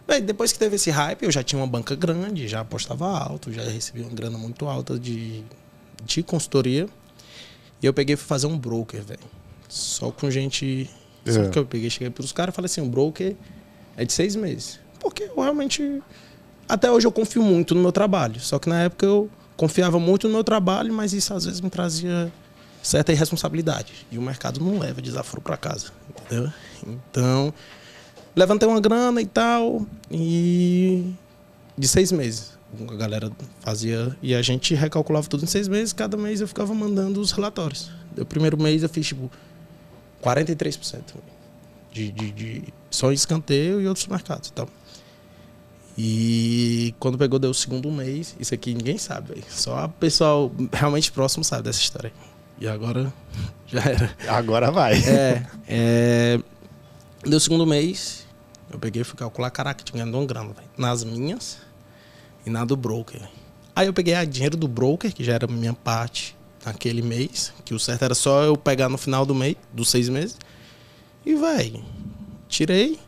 Véio, 0.07 0.23
depois 0.23 0.53
que 0.53 0.59
teve 0.59 0.77
esse 0.77 0.91
hype, 0.91 1.25
eu 1.25 1.31
já 1.33 1.43
tinha 1.43 1.61
uma 1.61 1.67
banca 1.67 1.95
grande, 1.97 2.47
já 2.47 2.61
apostava 2.61 3.07
alto, 3.07 3.53
já 3.53 3.63
recebia 3.63 4.05
uma 4.05 4.15
grana 4.15 4.39
muito 4.39 4.67
alta 4.67 4.99
de, 4.99 5.43
de 6.05 6.23
consultoria. 6.23 6.89
E 7.83 7.87
eu 7.87 7.93
peguei 7.93 8.15
e 8.15 8.17
fui 8.17 8.27
fazer 8.27 8.47
um 8.47 8.57
broker, 8.57 9.03
velho. 9.03 9.21
Só 9.69 10.11
com 10.11 10.31
gente. 10.31 10.89
É. 11.25 11.33
Só 11.33 11.49
que 11.49 11.59
eu 11.59 11.67
peguei, 11.67 11.91
cheguei 11.91 12.11
pros 12.11 12.33
caras 12.33 12.53
e 12.53 12.57
falei 12.57 12.67
assim: 12.67 12.81
o 12.81 12.87
broker 12.87 13.35
é 13.97 14.05
de 14.05 14.13
seis 14.13 14.37
meses. 14.37 14.79
Porque 15.01 15.25
eu 15.25 15.35
realmente. 15.35 16.03
Até 16.69 16.91
hoje 16.91 17.07
eu 17.07 17.13
confio 17.13 17.43
muito 17.43 17.75
no 17.75 17.83
meu 17.83 17.93
trabalho. 17.93 18.41
Só 18.41 18.59
que 18.59 18.69
na 18.69 18.83
época 18.83 19.05
eu 19.05 19.29
confiava 19.57 19.99
muito 19.99 20.29
no 20.29 20.35
meu 20.35 20.45
trabalho, 20.45 20.93
mas 20.93 21.13
isso 21.13 21.35
às 21.35 21.45
vezes 21.45 21.61
me 21.61 21.71
trazia 21.71 22.33
certa 22.87 23.13
irresponsabilidade. 23.13 24.07
E 24.11 24.19
o 24.19 24.23
mercado 24.23 24.61
não 24.61 24.79
leva 24.79 25.03
desaforo 25.03 25.43
para 25.43 25.57
casa, 25.57 25.87
entendeu? 26.09 26.53
Então, 26.87 27.53
levantei 28.35 28.69
uma 28.69 28.81
grana 28.81 29.21
e 29.21 29.27
tal, 29.27 29.85
e 30.11 31.13
de 31.77 31.89
seis 31.89 32.13
meses. 32.13 32.57
A 32.89 32.95
galera 32.95 33.31
fazia. 33.61 34.17
E 34.23 34.35
a 34.35 34.43
gente 34.43 34.75
recalculava 34.75 35.27
tudo 35.29 35.45
em 35.45 35.47
seis 35.47 35.67
meses. 35.67 35.93
Cada 35.93 36.17
mês 36.17 36.41
eu 36.41 36.49
ficava 36.49 36.75
mandando 36.75 37.21
os 37.21 37.33
relatórios. 37.33 37.91
O 38.17 38.25
primeiro 38.25 38.61
mês 38.61 38.83
eu 38.83 38.89
fiz, 38.89 39.07
tipo, 39.07 39.31
43% 40.23 41.03
de, 41.93 42.13
de, 42.13 42.33
de 42.33 42.65
só 42.91 43.11
escanteio 43.13 43.81
e 43.81 43.89
outros 43.89 44.07
mercados 44.07 44.49
e 44.49 44.53
tal. 44.53 44.69
E 45.99 46.95
quando 47.01 47.17
pegou, 47.17 47.39
deu 47.39 47.51
o 47.51 47.55
segundo 47.55 47.91
mês. 47.91 48.37
Isso 48.39 48.55
aqui 48.55 48.75
ninguém 48.75 48.99
sabe, 48.99 49.43
só 49.49 49.87
o 49.87 49.89
pessoal 49.89 50.53
realmente 50.73 51.11
próximo 51.11 51.43
sabe 51.43 51.63
dessa 51.65 51.81
história. 51.81 52.13
E 52.61 52.67
agora 52.67 53.13
já 53.67 53.83
era. 53.83 54.17
Agora 54.29 54.71
vai. 54.71 54.95
É, 55.05 55.47
é, 55.69 56.41
deu 57.25 57.39
segundo 57.41 57.67
mês, 57.67 58.27
eu 58.71 58.79
peguei 58.79 59.03
e 59.03 59.05
fui 59.05 59.17
calcular, 59.17 59.51
caraca, 59.51 59.83
tinha 59.85 60.03
ganhado 60.03 60.17
uma 60.17 60.27
grana, 60.27 60.53
véio, 60.53 60.69
nas 60.77 61.05
minhas 61.05 61.59
e 62.45 62.51
na 62.51 62.65
do 62.65 62.77
broker. 62.77 63.23
Aí 63.75 63.87
eu 63.87 63.93
peguei 63.93 64.15
a 64.15 64.25
dinheiro 64.25 64.57
do 64.57 64.67
broker, 64.67 65.13
que 65.13 65.23
já 65.23 65.35
era 65.35 65.47
minha 65.47 65.75
parte 65.75 66.37
naquele 66.65 67.03
mês, 67.03 67.53
que 67.65 67.75
o 67.75 67.79
certo 67.79 68.05
era 68.05 68.15
só 68.15 68.43
eu 68.43 68.57
pegar 68.57 68.89
no 68.89 68.97
final 68.97 69.27
do 69.27 69.35
mês, 69.35 69.57
dos 69.73 69.91
seis 69.91 70.09
meses. 70.09 70.37
E 71.25 71.35
vai, 71.35 71.83
tirei, 72.49 72.99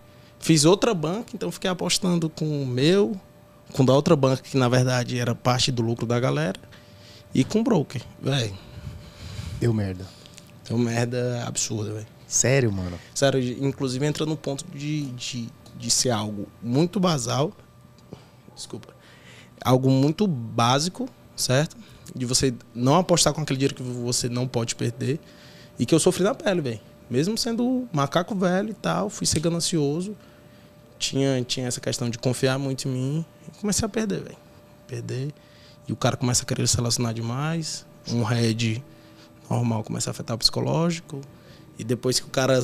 Fiz 0.40 0.64
outra 0.64 0.94
banca, 0.94 1.30
então 1.34 1.50
fiquei 1.50 1.68
apostando 1.68 2.30
com 2.30 2.62
o 2.62 2.66
meu, 2.66 3.16
com 3.72 3.84
da 3.84 3.92
outra 3.92 4.14
banca, 4.14 4.42
que 4.42 4.56
na 4.56 4.68
verdade 4.68 5.18
era 5.18 5.34
parte 5.34 5.72
do 5.72 5.82
lucro 5.82 6.06
da 6.06 6.18
galera, 6.18 6.58
e 7.34 7.44
com 7.44 7.60
o 7.60 7.64
broker, 7.64 8.00
velho. 8.20 8.56
Deu 9.60 9.72
merda. 9.72 10.06
Deu 10.68 10.78
merda 10.78 11.44
absurda, 11.46 11.92
velho. 11.92 12.06
Sério, 12.26 12.72
mano? 12.72 12.98
Sério, 13.14 13.40
inclusive 13.64 14.04
entra 14.04 14.26
no 14.26 14.36
ponto 14.36 14.64
de, 14.74 15.06
de, 15.12 15.48
de 15.76 15.90
ser 15.90 16.10
algo 16.10 16.46
muito 16.62 17.00
basal. 17.00 17.52
Desculpa. 18.54 18.94
Algo 19.64 19.90
muito 19.90 20.26
básico, 20.26 21.08
certo? 21.34 21.76
De 22.14 22.26
você 22.26 22.54
não 22.74 22.96
apostar 22.96 23.32
com 23.32 23.40
aquele 23.40 23.58
dinheiro 23.58 23.74
que 23.74 23.82
você 23.82 24.28
não 24.28 24.46
pode 24.46 24.74
perder. 24.74 25.18
E 25.78 25.86
que 25.86 25.94
eu 25.94 25.98
sofri 25.98 26.22
na 26.22 26.34
pele, 26.34 26.60
velho. 26.60 26.80
Mesmo 27.08 27.38
sendo 27.38 27.88
macaco 27.92 28.34
velho 28.34 28.70
e 28.70 28.74
tal, 28.74 29.08
fui 29.08 29.26
ser 29.26 29.40
ganancioso 29.40 30.14
tinha, 30.98 31.42
tinha 31.42 31.66
essa 31.66 31.80
questão 31.80 32.10
de 32.10 32.18
confiar 32.18 32.58
muito 32.58 32.88
em 32.88 32.90
mim 32.90 33.24
e 33.46 33.60
comecei 33.60 33.86
a 33.86 33.88
perder, 33.88 34.22
velho. 34.22 34.36
Perder. 34.86 35.32
E 35.86 35.92
o 35.92 35.96
cara 35.96 36.16
começa 36.16 36.42
a 36.42 36.46
querer 36.46 36.66
se 36.66 36.76
relacionar 36.76 37.12
demais. 37.12 37.86
Um 38.10 38.22
head 38.22 38.82
normal 39.50 39.82
começa 39.82 40.10
a 40.10 40.12
afetar 40.12 40.34
o 40.34 40.38
psicológico. 40.38 41.20
E 41.78 41.84
depois 41.84 42.18
que 42.18 42.26
o 42.26 42.30
cara 42.30 42.58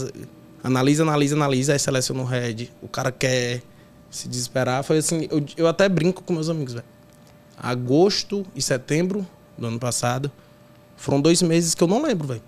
analisa, 0.62 1.02
analisa, 1.02 1.36
analisa, 1.36 1.72
aí 1.72 1.78
seleciona 1.78 2.22
o 2.22 2.24
head. 2.24 2.72
O 2.82 2.88
cara 2.88 3.12
quer 3.12 3.62
se 4.10 4.28
desesperar. 4.28 4.82
Foi 4.82 4.98
assim, 4.98 5.28
eu, 5.30 5.44
eu 5.56 5.66
até 5.68 5.88
brinco 5.88 6.22
com 6.22 6.32
meus 6.32 6.48
amigos, 6.48 6.74
velho. 6.74 6.86
Agosto 7.56 8.44
e 8.54 8.62
setembro 8.62 9.26
do 9.56 9.66
ano 9.66 9.78
passado 9.78 10.30
foram 10.96 11.20
dois 11.20 11.42
meses 11.42 11.74
que 11.74 11.82
eu 11.82 11.88
não 11.88 12.02
lembro, 12.02 12.26
velho. 12.26 12.42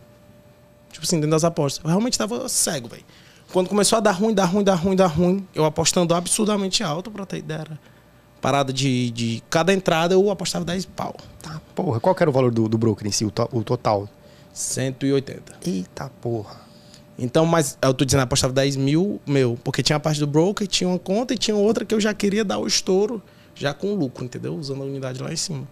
Tipo 0.90 1.04
assim, 1.04 1.16
dentro 1.16 1.30
das 1.30 1.44
apostas. 1.44 1.84
Eu 1.84 1.90
realmente 1.90 2.16
tava 2.16 2.48
cego, 2.48 2.88
velho. 2.88 3.04
Quando 3.52 3.68
começou 3.68 3.98
a 3.98 4.00
dar 4.00 4.12
ruim, 4.12 4.34
dar 4.34 4.46
ruim, 4.46 4.64
dar 4.64 4.74
ruim, 4.74 4.96
dar 4.96 5.06
ruim, 5.06 5.46
eu 5.54 5.64
apostando 5.64 6.14
absurdamente 6.14 6.82
alto 6.82 7.10
pra 7.10 7.24
ter 7.24 7.38
ideia. 7.38 7.66
Parada 8.40 8.72
de, 8.72 9.10
de. 9.10 9.42
Cada 9.48 9.72
entrada 9.72 10.14
eu 10.14 10.30
apostava 10.30 10.64
10 10.64 10.86
pau. 10.86 11.14
Tá, 11.40 11.60
porra. 11.74 12.00
Qual 12.00 12.14
que 12.14 12.22
era 12.22 12.30
o 12.30 12.32
valor 12.32 12.50
do, 12.50 12.68
do 12.68 12.76
broker 12.76 13.06
em 13.06 13.10
si, 13.10 13.24
o, 13.24 13.30
to, 13.30 13.48
o 13.52 13.62
total? 13.62 14.08
180. 14.56 15.58
Eita 15.66 16.10
porra. 16.20 16.64
Então, 17.18 17.44
mas 17.44 17.76
eu 17.82 17.92
tô 17.92 18.04
dizendo, 18.04 18.22
apostava 18.22 18.52
10 18.54 18.76
mil, 18.76 19.20
meu, 19.26 19.58
porque 19.62 19.82
tinha 19.82 19.96
a 19.96 20.00
parte 20.00 20.18
do 20.18 20.26
broker, 20.26 20.66
tinha 20.66 20.88
uma 20.88 20.98
conta 20.98 21.34
e 21.34 21.38
tinha 21.38 21.54
outra 21.54 21.84
que 21.84 21.94
eu 21.94 22.00
já 22.00 22.14
queria 22.14 22.42
dar 22.42 22.58
o 22.58 22.66
estouro, 22.66 23.22
já 23.54 23.74
com 23.74 23.94
lucro, 23.94 24.24
entendeu? 24.24 24.54
Usando 24.54 24.82
a 24.82 24.86
unidade 24.86 25.22
lá 25.22 25.30
em 25.30 25.36
cima. 25.36 25.68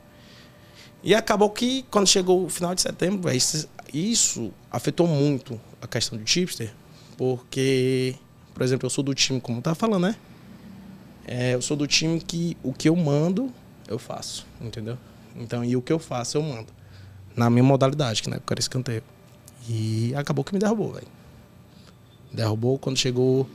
E 1.02 1.14
acabou 1.14 1.48
que, 1.50 1.84
quando 1.90 2.06
chegou 2.06 2.44
o 2.44 2.48
final 2.50 2.74
de 2.74 2.82
setembro, 2.82 3.30
isso, 3.30 3.68
isso 3.92 4.52
afetou 4.70 5.06
muito 5.06 5.58
a 5.80 5.86
questão 5.86 6.18
do 6.18 6.24
tipster, 6.24 6.70
porque, 7.16 8.14
por 8.52 8.62
exemplo, 8.62 8.86
eu 8.86 8.90
sou 8.90 9.04
do 9.04 9.14
time, 9.14 9.40
como 9.40 9.62
tá 9.62 9.74
falando, 9.74 10.02
né? 10.02 10.16
É, 11.26 11.54
eu 11.54 11.62
sou 11.62 11.76
do 11.76 11.86
time 11.86 12.20
que 12.20 12.54
o 12.62 12.72
que 12.72 12.88
eu 12.88 12.96
mando, 12.96 13.50
eu 13.88 13.98
faço, 13.98 14.46
entendeu? 14.60 14.98
Então, 15.36 15.64
e 15.64 15.74
o 15.74 15.82
que 15.82 15.92
eu 15.92 15.98
faço, 15.98 16.36
eu 16.36 16.42
mando. 16.42 16.83
Na 17.36 17.50
minha 17.50 17.64
modalidade, 17.64 18.22
que 18.22 18.30
na 18.30 18.36
época 18.36 18.54
era 18.54 18.60
escanteio. 18.60 19.02
E 19.68 20.14
acabou 20.14 20.44
que 20.44 20.52
me 20.52 20.58
derrubou, 20.58 20.92
velho. 20.92 21.06
Derrubou 22.32 22.78
quando 22.78 22.96
chegou 22.96 23.48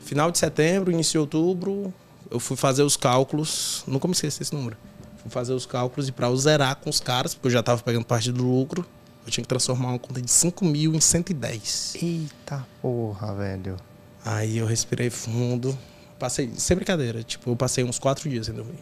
final 0.00 0.30
de 0.30 0.38
setembro, 0.38 0.90
início 0.90 1.12
de 1.12 1.18
outubro. 1.18 1.92
Eu 2.30 2.40
fui 2.40 2.56
fazer 2.56 2.82
os 2.82 2.96
cálculos. 2.96 3.84
Nunca 3.86 4.08
me 4.08 4.12
esqueci 4.12 4.38
desse 4.38 4.54
número. 4.54 4.76
Fui 5.18 5.30
fazer 5.30 5.52
os 5.52 5.66
cálculos 5.66 6.08
e 6.08 6.12
para 6.12 6.28
eu 6.28 6.36
zerar 6.36 6.76
com 6.76 6.90
os 6.90 7.00
caras, 7.00 7.34
porque 7.34 7.48
eu 7.48 7.52
já 7.52 7.62
tava 7.62 7.82
pegando 7.82 8.04
parte 8.04 8.30
do 8.30 8.44
lucro, 8.44 8.86
eu 9.24 9.30
tinha 9.30 9.42
que 9.42 9.48
transformar 9.48 9.88
uma 9.88 9.98
conta 9.98 10.22
de 10.22 10.30
5 10.30 10.64
mil 10.64 10.94
em 10.94 11.00
110. 11.00 11.96
Eita 12.00 12.66
porra, 12.80 13.34
velho. 13.34 13.76
Aí 14.24 14.58
eu 14.58 14.66
respirei 14.66 15.10
fundo. 15.10 15.76
Passei, 16.18 16.50
sem 16.56 16.76
brincadeira, 16.76 17.22
tipo, 17.22 17.50
eu 17.50 17.56
passei 17.56 17.84
uns 17.84 17.98
quatro 17.98 18.28
dias 18.28 18.46
sem 18.46 18.54
dormir. 18.54 18.78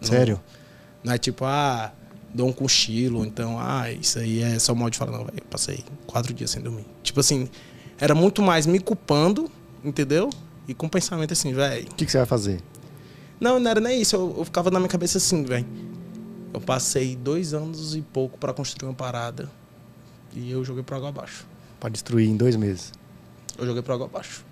Sério? 0.00 0.36
Não, 0.36 1.10
não 1.10 1.12
é 1.12 1.18
tipo, 1.18 1.44
ah, 1.44 1.92
dou 2.34 2.48
um 2.48 2.52
cochilo, 2.52 3.24
então, 3.24 3.58
ah, 3.58 3.90
isso 3.90 4.18
aí 4.18 4.42
é 4.42 4.58
só 4.58 4.74
modo 4.74 4.92
de 4.92 4.98
falar. 4.98 5.12
Não, 5.12 5.24
velho, 5.24 5.42
passei 5.50 5.84
quatro 6.06 6.32
dias 6.32 6.50
sem 6.50 6.62
dormir. 6.62 6.86
Tipo 7.02 7.20
assim, 7.20 7.48
era 7.98 8.14
muito 8.14 8.42
mais 8.42 8.66
me 8.66 8.78
culpando, 8.78 9.50
entendeu? 9.84 10.30
E 10.66 10.74
com 10.74 10.88
pensamento 10.88 11.32
assim, 11.32 11.52
velho. 11.52 11.88
O 11.90 11.94
que, 11.94 12.04
que, 12.06 12.10
você 12.10 12.18
vai 12.18 12.26
fazer? 12.26 12.60
Não, 13.40 13.58
não 13.58 13.70
era 13.70 13.80
nem 13.80 14.00
isso. 14.00 14.16
Eu, 14.16 14.34
eu 14.38 14.44
ficava 14.44 14.70
na 14.70 14.78
minha 14.78 14.88
cabeça 14.88 15.18
assim, 15.18 15.44
velho. 15.44 15.66
Eu 16.54 16.60
passei 16.60 17.16
dois 17.16 17.54
anos 17.54 17.94
e 17.94 18.02
pouco 18.02 18.38
para 18.38 18.52
construir 18.52 18.88
uma 18.88 18.94
parada 18.94 19.50
e 20.34 20.50
eu 20.50 20.64
joguei 20.64 20.82
pro 20.82 20.96
água 20.96 21.08
abaixo. 21.08 21.46
Pra 21.80 21.88
destruir 21.88 22.28
em 22.28 22.36
dois 22.36 22.56
meses. 22.56 22.92
Eu 23.58 23.66
joguei 23.66 23.82
pro 23.82 23.94
água 23.94 24.06
abaixo. 24.06 24.44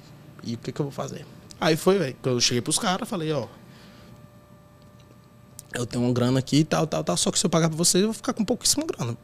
E 0.43 0.55
o 0.55 0.59
que, 0.59 0.73
que 0.73 0.81
eu 0.81 0.85
vou 0.85 0.93
fazer? 0.93 1.27
Aí 1.61 1.77
foi, 1.77 1.99
velho. 1.99 2.17
Eu 2.23 2.41
cheguei 2.41 2.61
pros 2.61 2.79
caras, 2.79 3.09
falei, 3.09 3.33
ó. 3.33 3.47
Eu 5.73 5.87
tenho 5.87 6.05
uma 6.05 6.13
grana 6.13 6.39
aqui 6.39 6.59
e 6.59 6.65
tal, 6.65 6.87
tal, 6.87 7.05
tal. 7.05 7.17
Só 7.17 7.31
que 7.31 7.39
se 7.39 7.47
eu 7.47 7.51
pagar 7.51 7.69
pra 7.69 7.77
vocês, 7.77 8.03
eu 8.03 8.09
vou 8.09 8.15
ficar 8.15 8.33
com 8.33 8.45
pouquíssima 8.45 8.85
grana. 8.85 9.17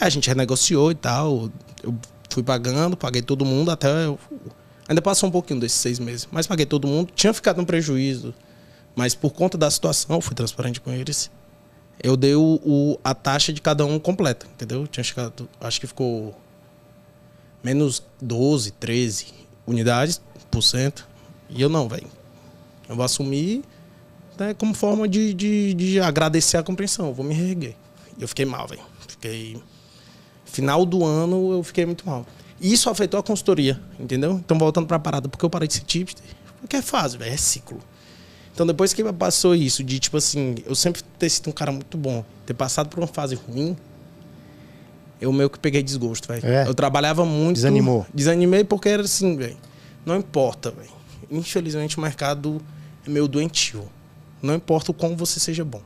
Aí 0.00 0.06
a 0.06 0.10
gente 0.10 0.28
renegociou 0.28 0.90
e 0.90 0.94
tal. 0.94 1.50
Eu 1.82 1.94
fui 2.30 2.42
pagando, 2.42 2.96
paguei 2.96 3.22
todo 3.22 3.44
mundo 3.44 3.70
até. 3.70 4.06
Eu... 4.06 4.18
Ainda 4.88 5.00
passou 5.00 5.28
um 5.28 5.32
pouquinho 5.32 5.60
desses 5.60 5.78
seis 5.78 5.98
meses. 5.98 6.28
Mas 6.30 6.46
paguei 6.46 6.66
todo 6.66 6.86
mundo. 6.86 7.12
Tinha 7.14 7.32
ficado 7.32 7.60
um 7.60 7.64
prejuízo. 7.64 8.34
Mas 8.96 9.14
por 9.14 9.30
conta 9.32 9.56
da 9.56 9.70
situação, 9.70 10.20
fui 10.20 10.34
transparente 10.34 10.80
com 10.80 10.90
eles 10.90 11.30
eu 12.02 12.16
dei 12.16 12.34
o, 12.34 12.60
o, 12.64 12.98
a 13.04 13.14
taxa 13.14 13.52
de 13.52 13.60
cada 13.60 13.84
um 13.86 13.98
completa, 13.98 14.46
entendeu? 14.46 14.86
Tinha 14.86 15.04
chegado, 15.04 15.48
acho 15.60 15.80
que 15.80 15.86
ficou 15.86 16.34
menos 17.62 18.02
12, 18.20 18.72
13 18.72 19.26
unidades 19.66 20.20
por 20.50 20.62
cento. 20.62 21.06
E 21.48 21.62
eu 21.62 21.68
não, 21.68 21.88
velho. 21.88 22.08
Eu 22.88 22.96
vou 22.96 23.04
assumir 23.04 23.62
né, 24.38 24.54
como 24.54 24.74
forma 24.74 25.08
de, 25.08 25.34
de, 25.34 25.74
de, 25.74 26.00
agradecer 26.00 26.56
a 26.56 26.62
compreensão. 26.62 27.08
Eu 27.08 27.14
vou 27.14 27.24
me 27.24 27.34
reerguer. 27.34 27.74
Eu 28.18 28.28
fiquei 28.28 28.44
mal, 28.44 28.66
velho. 28.66 28.82
Fiquei. 29.08 29.60
Final 30.44 30.84
do 30.84 31.04
ano 31.04 31.52
eu 31.52 31.62
fiquei 31.62 31.84
muito 31.84 32.06
mal. 32.06 32.26
E 32.60 32.72
isso 32.72 32.88
afetou 32.88 33.18
a 33.18 33.22
consultoria, 33.22 33.80
entendeu? 33.98 34.32
Então, 34.32 34.58
voltando 34.58 34.86
para 34.86 34.96
a 34.96 35.00
parada, 35.00 35.28
porque 35.28 35.44
eu 35.44 35.50
parei 35.50 35.66
de 35.66 35.74
ser 35.74 35.80
tipster? 35.80 36.24
Porque 36.60 36.76
é 36.76 36.82
fase, 36.82 37.18
velho, 37.18 37.32
é 37.32 37.36
ciclo. 37.36 37.80
Então, 38.54 38.64
depois 38.64 38.94
que 38.94 39.02
passou 39.12 39.54
isso, 39.54 39.82
de 39.82 39.98
tipo 39.98 40.16
assim, 40.16 40.54
eu 40.64 40.74
sempre 40.74 41.02
ter 41.18 41.28
sido 41.28 41.50
um 41.50 41.52
cara 41.52 41.72
muito 41.72 41.98
bom, 41.98 42.24
ter 42.46 42.54
passado 42.54 42.88
por 42.88 43.00
uma 43.00 43.06
fase 43.06 43.34
ruim, 43.34 43.76
eu 45.20 45.32
meio 45.32 45.50
que 45.50 45.58
peguei 45.58 45.82
desgosto, 45.82 46.28
velho. 46.28 46.46
É. 46.46 46.66
Eu 46.66 46.74
trabalhava 46.74 47.24
muito. 47.24 47.56
Desanimou. 47.56 48.06
Desanimei 48.14 48.62
porque 48.62 48.88
era 48.88 49.02
assim, 49.02 49.36
velho. 49.36 49.56
Não 50.04 50.16
importa, 50.16 50.70
velho. 50.70 50.90
Infelizmente 51.30 51.98
o 51.98 52.00
mercado 52.00 52.60
é 53.06 53.10
meio 53.10 53.26
doentio. 53.26 53.88
Não 54.44 54.54
importa 54.54 54.90
o 54.90 54.94
quão 54.94 55.16
você 55.16 55.40
seja 55.40 55.64
bom. 55.64 55.80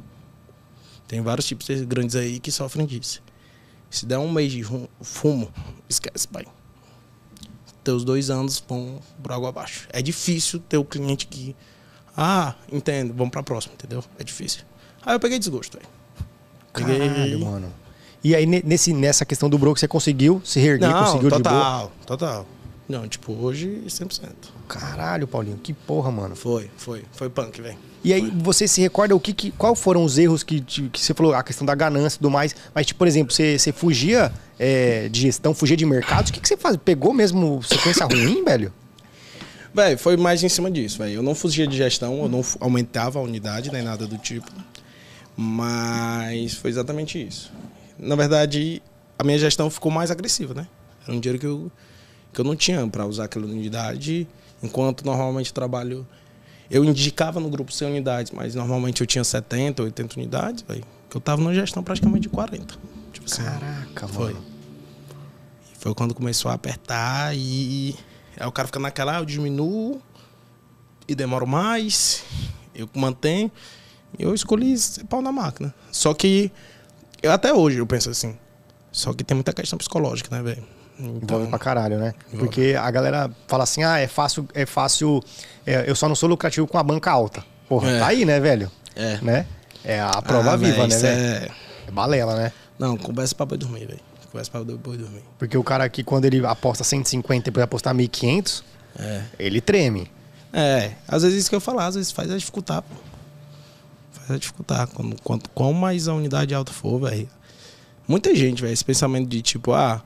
Tem 1.06 1.20
vários 1.20 1.46
tipos 1.46 1.66
de 1.66 1.86
grandes 1.86 2.16
aí 2.16 2.40
que 2.40 2.50
sofrem 2.50 2.84
disso. 2.84 3.22
Se 3.88 4.04
der 4.04 4.18
um 4.18 4.30
mês 4.30 4.52
de 4.52 4.64
fumo, 5.00 5.48
esquece, 5.88 6.26
pai. 6.26 6.44
Teus 7.84 8.04
dois 8.04 8.28
anos 8.28 8.62
vão 8.68 9.00
por 9.22 9.32
água 9.32 9.48
abaixo. 9.48 9.88
É 9.90 10.02
difícil 10.02 10.58
ter 10.58 10.76
o 10.76 10.84
cliente 10.84 11.26
que 11.26 11.56
ah, 12.16 12.56
entendo, 12.70 13.14
vamos 13.14 13.30
pra 13.30 13.44
próxima, 13.44 13.74
entendeu? 13.74 14.02
É 14.18 14.24
difícil. 14.24 14.62
Aí 15.06 15.14
eu 15.14 15.20
peguei 15.20 15.38
desgosto, 15.38 15.78
velho. 15.78 15.88
Peguei... 16.72 17.08
Caralho, 17.08 17.40
mano. 17.40 17.72
E 18.24 18.34
aí, 18.34 18.44
nesse, 18.44 18.92
nessa 18.92 19.24
questão 19.24 19.48
do 19.48 19.56
broker, 19.56 19.78
você 19.78 19.86
conseguiu 19.86 20.42
se 20.44 20.58
reerguer, 20.58 20.90
Não, 20.90 21.04
conseguiu 21.04 21.30
total, 21.30 21.40
de 21.40 21.48
boa? 21.48 21.92
Total, 22.04 22.18
total. 22.18 22.46
Não, 22.88 23.06
tipo, 23.06 23.32
hoje 23.32 23.84
100%. 23.86 24.30
Caralho, 24.66 25.28
Paulinho, 25.28 25.58
que 25.58 25.72
porra, 25.72 26.10
mano. 26.10 26.34
Foi, 26.34 26.68
foi. 26.76 27.04
Foi 27.12 27.30
punk, 27.30 27.62
velho. 27.62 27.78
E 28.04 28.12
aí, 28.12 28.30
você 28.36 28.68
se 28.68 28.80
recorda 28.80 29.14
o 29.14 29.20
que, 29.20 29.32
que 29.32 29.50
qual 29.50 29.74
foram 29.74 30.04
os 30.04 30.18
erros 30.18 30.42
que, 30.42 30.60
que 30.60 31.00
você 31.00 31.12
falou, 31.12 31.34
a 31.34 31.42
questão 31.42 31.66
da 31.66 31.74
ganância 31.74 32.16
e 32.16 32.18
tudo 32.18 32.30
mais, 32.30 32.54
mas, 32.74 32.86
tipo, 32.86 32.98
por 32.98 33.08
exemplo, 33.08 33.32
você, 33.32 33.58
você 33.58 33.72
fugia 33.72 34.32
é, 34.58 35.08
de 35.08 35.22
gestão, 35.22 35.52
fugia 35.52 35.76
de 35.76 35.84
mercado, 35.84 36.28
o 36.28 36.32
que, 36.32 36.40
que 36.40 36.48
você 36.48 36.56
faz? 36.56 36.76
Pegou 36.76 37.12
mesmo 37.12 37.62
sequência 37.62 38.06
ruim, 38.06 38.42
velho? 38.46 38.72
Véi, 39.74 39.96
foi 39.96 40.16
mais 40.16 40.42
em 40.42 40.48
cima 40.48 40.70
disso, 40.70 40.98
velho. 40.98 41.14
Eu 41.14 41.22
não 41.22 41.34
fugia 41.34 41.66
de 41.66 41.76
gestão, 41.76 42.22
eu 42.22 42.28
não 42.28 42.42
aumentava 42.60 43.18
a 43.18 43.22
unidade, 43.22 43.70
nem 43.72 43.82
nada 43.82 44.06
do 44.06 44.16
tipo. 44.16 44.50
Mas 45.36 46.54
foi 46.54 46.70
exatamente 46.70 47.24
isso. 47.24 47.52
Na 47.98 48.16
verdade, 48.16 48.82
a 49.18 49.24
minha 49.24 49.38
gestão 49.38 49.68
ficou 49.70 49.90
mais 49.90 50.10
agressiva, 50.10 50.54
né? 50.54 50.66
Era 51.06 51.16
um 51.16 51.20
dinheiro 51.20 51.38
que 51.38 51.46
eu, 51.46 51.70
que 52.32 52.40
eu 52.40 52.44
não 52.44 52.56
tinha 52.56 52.86
para 52.86 53.06
usar 53.06 53.24
aquela 53.24 53.46
unidade, 53.46 54.26
enquanto 54.62 55.04
normalmente 55.04 55.52
trabalho. 55.52 56.06
Eu 56.70 56.84
indicava 56.84 57.40
no 57.40 57.48
grupo 57.48 57.72
100 57.72 57.88
unidades, 57.88 58.32
mas 58.32 58.54
normalmente 58.54 59.00
eu 59.00 59.06
tinha 59.06 59.24
70, 59.24 59.82
80 59.82 60.18
unidades, 60.18 60.62
velho. 60.62 60.84
Que 61.08 61.16
eu 61.16 61.20
tava 61.20 61.40
numa 61.40 61.54
gestão 61.54 61.82
praticamente 61.82 62.22
de 62.22 62.28
40. 62.28 62.74
Tipo 63.12 63.26
assim, 63.26 63.42
Caraca, 63.42 64.08
foi. 64.08 64.34
mano. 64.34 64.44
E 65.72 65.78
foi 65.78 65.94
quando 65.94 66.14
começou 66.14 66.50
a 66.50 66.54
apertar 66.54 67.34
e. 67.34 67.96
Aí 68.38 68.46
o 68.46 68.52
cara 68.52 68.68
fica 68.68 68.78
naquela, 68.78 69.16
ah, 69.16 69.20
eu 69.20 69.24
diminuo 69.24 70.00
e 71.08 71.14
demoro 71.14 71.46
mais, 71.46 72.22
eu 72.74 72.88
mantenho. 72.94 73.50
Eu 74.18 74.34
escolhi 74.34 74.76
ser 74.76 75.04
pau 75.04 75.22
na 75.22 75.32
máquina. 75.32 75.74
Só 75.90 76.14
que 76.14 76.52
eu, 77.22 77.32
até 77.32 77.52
hoje 77.52 77.78
eu 77.78 77.86
penso 77.86 78.10
assim. 78.10 78.36
Só 78.92 79.12
que 79.12 79.24
tem 79.24 79.34
muita 79.34 79.52
questão 79.52 79.78
psicológica, 79.78 80.34
né, 80.36 80.42
velho? 80.42 80.64
Então, 80.98 81.38
Envolve 81.38 81.46
pra 81.48 81.58
caralho, 81.58 81.98
né? 81.98 82.14
Envolve. 82.28 82.38
Porque 82.38 82.76
a 82.78 82.90
galera 82.90 83.30
fala 83.46 83.64
assim, 83.64 83.84
ah, 83.84 83.98
é 83.98 84.06
fácil, 84.06 84.48
é 84.54 84.66
fácil. 84.66 85.22
É, 85.66 85.88
eu 85.88 85.94
só 85.94 86.08
não 86.08 86.14
sou 86.14 86.28
lucrativo 86.28 86.66
com 86.66 86.78
a 86.78 86.82
banca 86.82 87.10
alta. 87.10 87.44
Porra, 87.68 87.90
é. 87.90 87.98
tá 87.98 88.06
aí, 88.08 88.24
né, 88.24 88.40
velho? 88.40 88.70
É. 88.96 89.18
Né? 89.22 89.46
É 89.84 90.00
a 90.00 90.22
prova 90.22 90.52
ah, 90.52 90.56
viva, 90.56 90.86
né? 90.86 90.96
É... 91.02 91.48
é 91.86 91.90
balela, 91.90 92.34
né? 92.34 92.52
Não, 92.78 92.96
conversa 92.96 93.34
pra 93.34 93.46
boi 93.46 93.58
dormir, 93.58 93.86
velho. 93.86 94.00
Conversa 94.30 94.50
pra 94.50 94.64
boi 94.64 94.96
dormir. 94.96 95.22
Porque 95.38 95.56
o 95.56 95.62
cara 95.62 95.84
aqui, 95.84 96.02
quando 96.02 96.24
ele 96.24 96.44
aposta 96.44 96.82
150 96.82 97.40
e 97.40 97.44
depois 97.44 97.64
apostar 97.64 97.94
1.500, 97.94 98.62
é. 98.98 99.22
ele 99.38 99.60
treme. 99.60 100.10
É, 100.52 100.92
às 101.06 101.22
vezes 101.22 101.40
isso 101.40 101.50
que 101.50 101.56
eu 101.56 101.60
falar, 101.60 101.86
às 101.86 101.94
vezes 101.94 102.10
faz 102.10 102.30
a 102.30 102.36
dificultar, 102.36 102.82
pô 102.82 103.08
a 104.34 104.38
dificultar. 104.38 104.86
Quando, 104.88 105.16
quanto, 105.22 105.50
quanto 105.50 105.74
mais 105.74 106.08
a 106.08 106.14
unidade 106.14 106.54
alta 106.54 106.72
for, 106.72 107.00
velho. 107.00 107.28
Muita 108.06 108.34
gente, 108.34 108.62
velho, 108.62 108.72
esse 108.72 108.84
pensamento 108.84 109.28
de 109.28 109.42
tipo, 109.42 109.72
ah, 109.72 110.02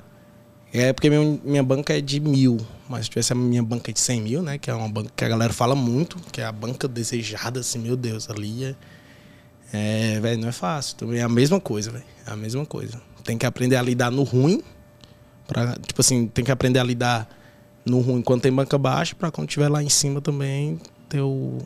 é 0.72 0.92
porque 0.92 1.10
minha, 1.10 1.38
minha 1.44 1.62
banca 1.62 1.96
é 1.96 2.00
de 2.00 2.18
mil, 2.18 2.58
mas 2.88 3.04
se 3.04 3.10
tivesse 3.10 3.32
a 3.32 3.36
minha 3.36 3.62
banca 3.62 3.92
de 3.92 4.00
100 4.00 4.20
mil, 4.22 4.42
né? 4.42 4.56
Que 4.56 4.70
é 4.70 4.74
uma 4.74 4.88
banca 4.88 5.10
que 5.14 5.24
a 5.24 5.28
galera 5.28 5.52
fala 5.52 5.74
muito, 5.74 6.16
que 6.32 6.40
é 6.40 6.44
a 6.44 6.52
banca 6.52 6.88
desejada, 6.88 7.60
assim, 7.60 7.78
meu 7.78 7.96
Deus, 7.96 8.30
ali 8.30 8.64
é. 8.64 8.74
É, 9.74 10.20
velho, 10.20 10.40
não 10.40 10.48
é 10.48 10.52
fácil. 10.52 10.96
Também 10.96 11.20
é 11.20 11.22
a 11.22 11.28
mesma 11.28 11.58
coisa, 11.58 11.90
velho. 11.90 12.04
É 12.26 12.30
a 12.30 12.36
mesma 12.36 12.64
coisa. 12.66 13.00
Tem 13.24 13.38
que 13.38 13.46
aprender 13.46 13.76
a 13.76 13.82
lidar 13.82 14.10
no 14.10 14.22
ruim. 14.22 14.62
Pra, 15.46 15.76
tipo 15.76 16.00
assim, 16.00 16.26
tem 16.26 16.44
que 16.44 16.50
aprender 16.50 16.78
a 16.78 16.84
lidar 16.84 17.28
no 17.84 18.00
ruim 18.00 18.22
quando 18.22 18.42
tem 18.42 18.52
banca 18.52 18.78
baixa, 18.78 19.14
para 19.14 19.30
quando 19.30 19.48
tiver 19.48 19.68
lá 19.68 19.82
em 19.82 19.88
cima 19.88 20.20
também 20.20 20.80
ter 21.08 21.20
o, 21.20 21.58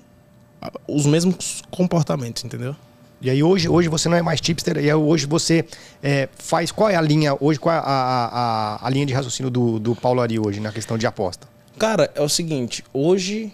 os 0.88 1.06
mesmos 1.06 1.62
comportamentos, 1.70 2.44
entendeu? 2.44 2.74
E 3.20 3.30
aí 3.30 3.42
hoje, 3.42 3.68
hoje 3.68 3.88
você 3.88 4.08
não 4.08 4.16
é 4.16 4.22
mais 4.22 4.40
tipster, 4.40 4.76
e 4.76 4.92
hoje 4.92 5.26
você 5.26 5.64
é, 6.02 6.28
faz. 6.36 6.70
Qual 6.70 6.90
é 6.90 6.96
a 6.96 7.00
linha 7.00 7.36
hoje? 7.40 7.58
Qual 7.58 7.74
é 7.74 7.78
a, 7.78 7.82
a, 7.82 8.86
a, 8.86 8.90
linha 8.90 9.06
de 9.06 9.14
raciocínio 9.14 9.50
do, 9.50 9.78
do 9.78 9.96
Paulo 9.96 10.20
Ari 10.20 10.38
hoje 10.38 10.60
na 10.60 10.70
questão 10.70 10.98
de 10.98 11.06
aposta? 11.06 11.48
Cara, 11.78 12.10
é 12.14 12.20
o 12.20 12.28
seguinte, 12.28 12.84
hoje 12.92 13.52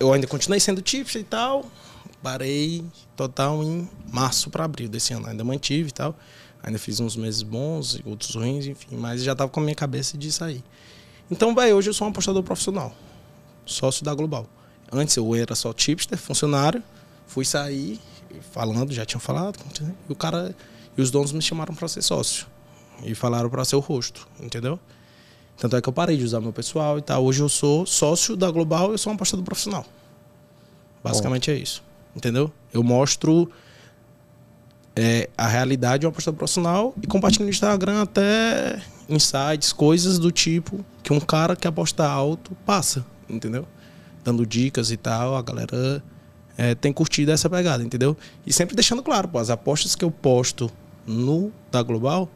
eu 0.00 0.12
ainda 0.12 0.26
continuei 0.26 0.58
sendo 0.58 0.80
tipster 0.80 1.20
e 1.20 1.24
tal. 1.24 1.66
Parei 2.22 2.84
total 3.16 3.62
em 3.62 3.88
março 4.10 4.48
para 4.48 4.64
abril 4.64 4.88
desse 4.88 5.12
ano. 5.12 5.26
Ainda 5.28 5.44
mantive 5.44 5.88
e 5.88 5.92
tal. 5.92 6.16
Ainda 6.62 6.78
fiz 6.78 7.00
uns 7.00 7.16
meses 7.16 7.42
bons, 7.42 8.00
outros 8.04 8.34
ruins, 8.34 8.66
enfim, 8.66 8.96
mas 8.96 9.22
já 9.22 9.34
tava 9.34 9.50
com 9.50 9.60
a 9.60 9.62
minha 9.64 9.74
cabeça 9.74 10.16
de 10.16 10.30
sair. 10.30 10.62
Então, 11.30 11.54
vai, 11.54 11.72
hoje 11.72 11.90
eu 11.90 11.94
sou 11.94 12.06
um 12.06 12.10
apostador 12.10 12.42
profissional, 12.42 12.94
sócio 13.66 14.04
da 14.04 14.14
Global. 14.14 14.46
Antes 14.92 15.16
eu 15.16 15.34
era 15.34 15.54
só 15.54 15.72
tipster, 15.72 16.16
funcionário. 16.16 16.82
Fui 17.26 17.44
sair 17.44 17.98
falando, 18.40 18.92
já 18.92 19.04
tinham 19.04 19.20
falado. 19.20 19.58
E 20.08 20.12
o 20.12 20.16
cara 20.16 20.54
e 20.96 21.02
os 21.02 21.10
donos 21.10 21.32
me 21.32 21.40
chamaram 21.40 21.74
para 21.74 21.88
ser 21.88 22.02
sócio. 22.02 22.46
E 23.02 23.14
falaram 23.14 23.50
para 23.50 23.64
ser 23.64 23.76
o 23.76 23.80
rosto, 23.80 24.28
entendeu? 24.40 24.78
Tanto 25.56 25.76
é 25.76 25.80
que 25.80 25.88
eu 25.88 25.92
parei 25.92 26.16
de 26.16 26.24
usar 26.24 26.40
meu 26.40 26.52
pessoal 26.52 26.98
e 26.98 27.02
tal. 27.02 27.24
Hoje 27.24 27.40
eu 27.40 27.48
sou 27.48 27.86
sócio 27.86 28.36
da 28.36 28.50
Global 28.50 28.90
e 28.90 28.94
eu 28.94 28.98
sou 28.98 29.12
um 29.12 29.16
apostador 29.16 29.44
profissional. 29.44 29.84
Basicamente 31.02 31.50
Bom. 31.50 31.56
é 31.56 31.60
isso. 31.60 31.82
Entendeu? 32.14 32.52
Eu 32.72 32.82
mostro 32.82 33.50
é, 34.94 35.28
a 35.36 35.46
realidade 35.46 36.00
de 36.00 36.06
um 36.06 36.10
apostador 36.10 36.38
profissional 36.38 36.94
e 37.02 37.06
compartilho 37.06 37.44
no 37.44 37.50
Instagram 37.50 38.02
até 38.02 38.82
insights, 39.08 39.72
coisas 39.72 40.18
do 40.18 40.30
tipo 40.30 40.84
que 41.02 41.12
um 41.12 41.20
cara 41.20 41.56
que 41.56 41.66
aposta 41.66 42.06
alto 42.06 42.56
passa, 42.64 43.04
entendeu? 43.28 43.66
dando 44.24 44.46
dicas 44.46 44.90
e 44.90 44.96
tal, 44.96 45.36
a 45.36 45.42
galera 45.42 46.02
é, 46.56 46.74
tem 46.74 46.92
curtido 46.92 47.32
essa 47.32 47.48
pegada, 47.48 47.82
entendeu? 47.82 48.16
E 48.46 48.52
sempre 48.52 48.74
deixando 48.74 49.02
claro, 49.02 49.28
pô, 49.28 49.38
as 49.38 49.50
apostas 49.50 49.94
que 49.94 50.04
eu 50.04 50.10
posto 50.10 50.70
no 51.06 51.52
da 51.70 51.82
Global 51.82 52.28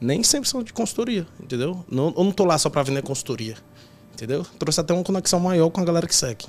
nem 0.00 0.22
sempre 0.22 0.48
são 0.48 0.62
de 0.62 0.72
consultoria, 0.72 1.26
entendeu? 1.42 1.84
Não, 1.90 2.14
eu 2.16 2.24
não 2.24 2.32
tô 2.32 2.44
lá 2.44 2.56
só 2.56 2.70
para 2.70 2.82
vender 2.82 3.02
consultoria, 3.02 3.56
entendeu? 4.14 4.46
Trouxe 4.58 4.80
até 4.80 4.94
uma 4.94 5.02
conexão 5.02 5.40
maior 5.40 5.70
com 5.70 5.80
a 5.80 5.84
galera 5.84 6.06
que 6.06 6.14
segue. 6.14 6.46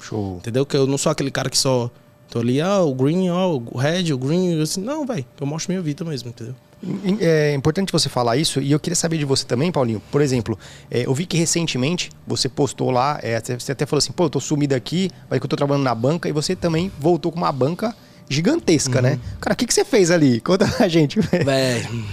Show. 0.00 0.36
Entendeu? 0.36 0.64
Que 0.64 0.76
eu 0.76 0.86
não 0.86 0.98
sou 0.98 1.10
aquele 1.10 1.30
cara 1.30 1.50
que 1.50 1.58
só 1.58 1.90
tô 2.28 2.38
ali, 2.38 2.60
ah, 2.60 2.80
o 2.80 2.94
green, 2.94 3.30
ó, 3.30 3.56
o 3.56 3.78
red, 3.78 4.12
o 4.12 4.18
green, 4.18 4.60
assim, 4.60 4.80
não, 4.80 5.06
velho, 5.06 5.24
eu 5.40 5.46
mostro 5.46 5.72
minha 5.72 5.82
vida 5.82 6.04
mesmo, 6.04 6.30
entendeu? 6.30 6.54
É 7.20 7.54
importante 7.54 7.92
você 7.92 8.08
falar 8.08 8.36
isso 8.36 8.60
e 8.60 8.72
eu 8.72 8.78
queria 8.78 8.96
saber 8.96 9.16
de 9.16 9.24
você 9.24 9.44
também, 9.44 9.72
Paulinho. 9.72 10.02
Por 10.10 10.20
exemplo, 10.20 10.58
é, 10.90 11.06
eu 11.06 11.14
vi 11.14 11.24
que 11.24 11.36
recentemente 11.36 12.10
você 12.26 12.48
postou 12.48 12.90
lá, 12.90 13.18
é, 13.22 13.40
você 13.40 13.72
até 13.72 13.86
falou 13.86 13.98
assim, 13.98 14.12
pô, 14.12 14.24
eu 14.24 14.30
tô 14.30 14.40
sumido 14.40 14.74
aqui, 14.74 15.10
vai 15.28 15.38
que 15.38 15.46
eu 15.46 15.48
tô 15.48 15.56
trabalhando 15.56 15.84
na 15.84 15.94
banca 15.94 16.28
e 16.28 16.32
você 16.32 16.54
também 16.54 16.92
voltou 16.98 17.32
com 17.32 17.38
uma 17.38 17.52
banca 17.52 17.94
gigantesca, 18.28 19.00
né? 19.00 19.12
uhum. 19.12 19.16
né? 19.16 19.22
Cara, 19.40 19.54
o 19.54 19.56
que, 19.56 19.66
que 19.66 19.74
você 19.74 19.84
fez 19.84 20.10
ali? 20.10 20.40
Conta 20.40 20.66
pra 20.66 20.88
gente, 20.88 21.20
velho. 21.20 21.44
Velho, 21.44 22.04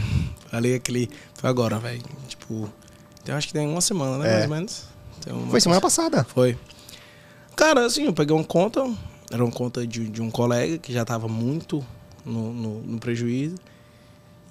falei 0.49 0.75
aquele. 0.75 1.09
Foi 1.33 1.49
agora, 1.49 1.79
velho. 1.79 2.01
Tipo, 2.27 2.69
eu 3.25 3.35
acho 3.35 3.47
que 3.47 3.53
tem 3.53 3.67
uma 3.67 3.81
semana, 3.81 4.17
né? 4.17 4.27
É. 4.27 4.31
Mais 4.33 4.43
ou 4.43 4.49
menos. 4.49 4.91
Foi 5.49 5.61
semana 5.61 5.81
passada. 5.81 6.23
Foi. 6.23 6.57
Cara, 7.55 7.85
assim, 7.85 8.05
eu 8.05 8.13
peguei 8.13 8.35
uma 8.35 8.43
conta, 8.43 8.83
era 9.31 9.43
uma 9.43 9.51
conta 9.51 9.85
de, 9.85 10.07
de 10.09 10.21
um 10.21 10.31
colega 10.31 10.77
que 10.77 10.91
já 10.91 11.05
tava 11.05 11.27
muito 11.27 11.85
no, 12.25 12.53
no, 12.53 12.81
no 12.81 12.99
prejuízo. 12.99 13.55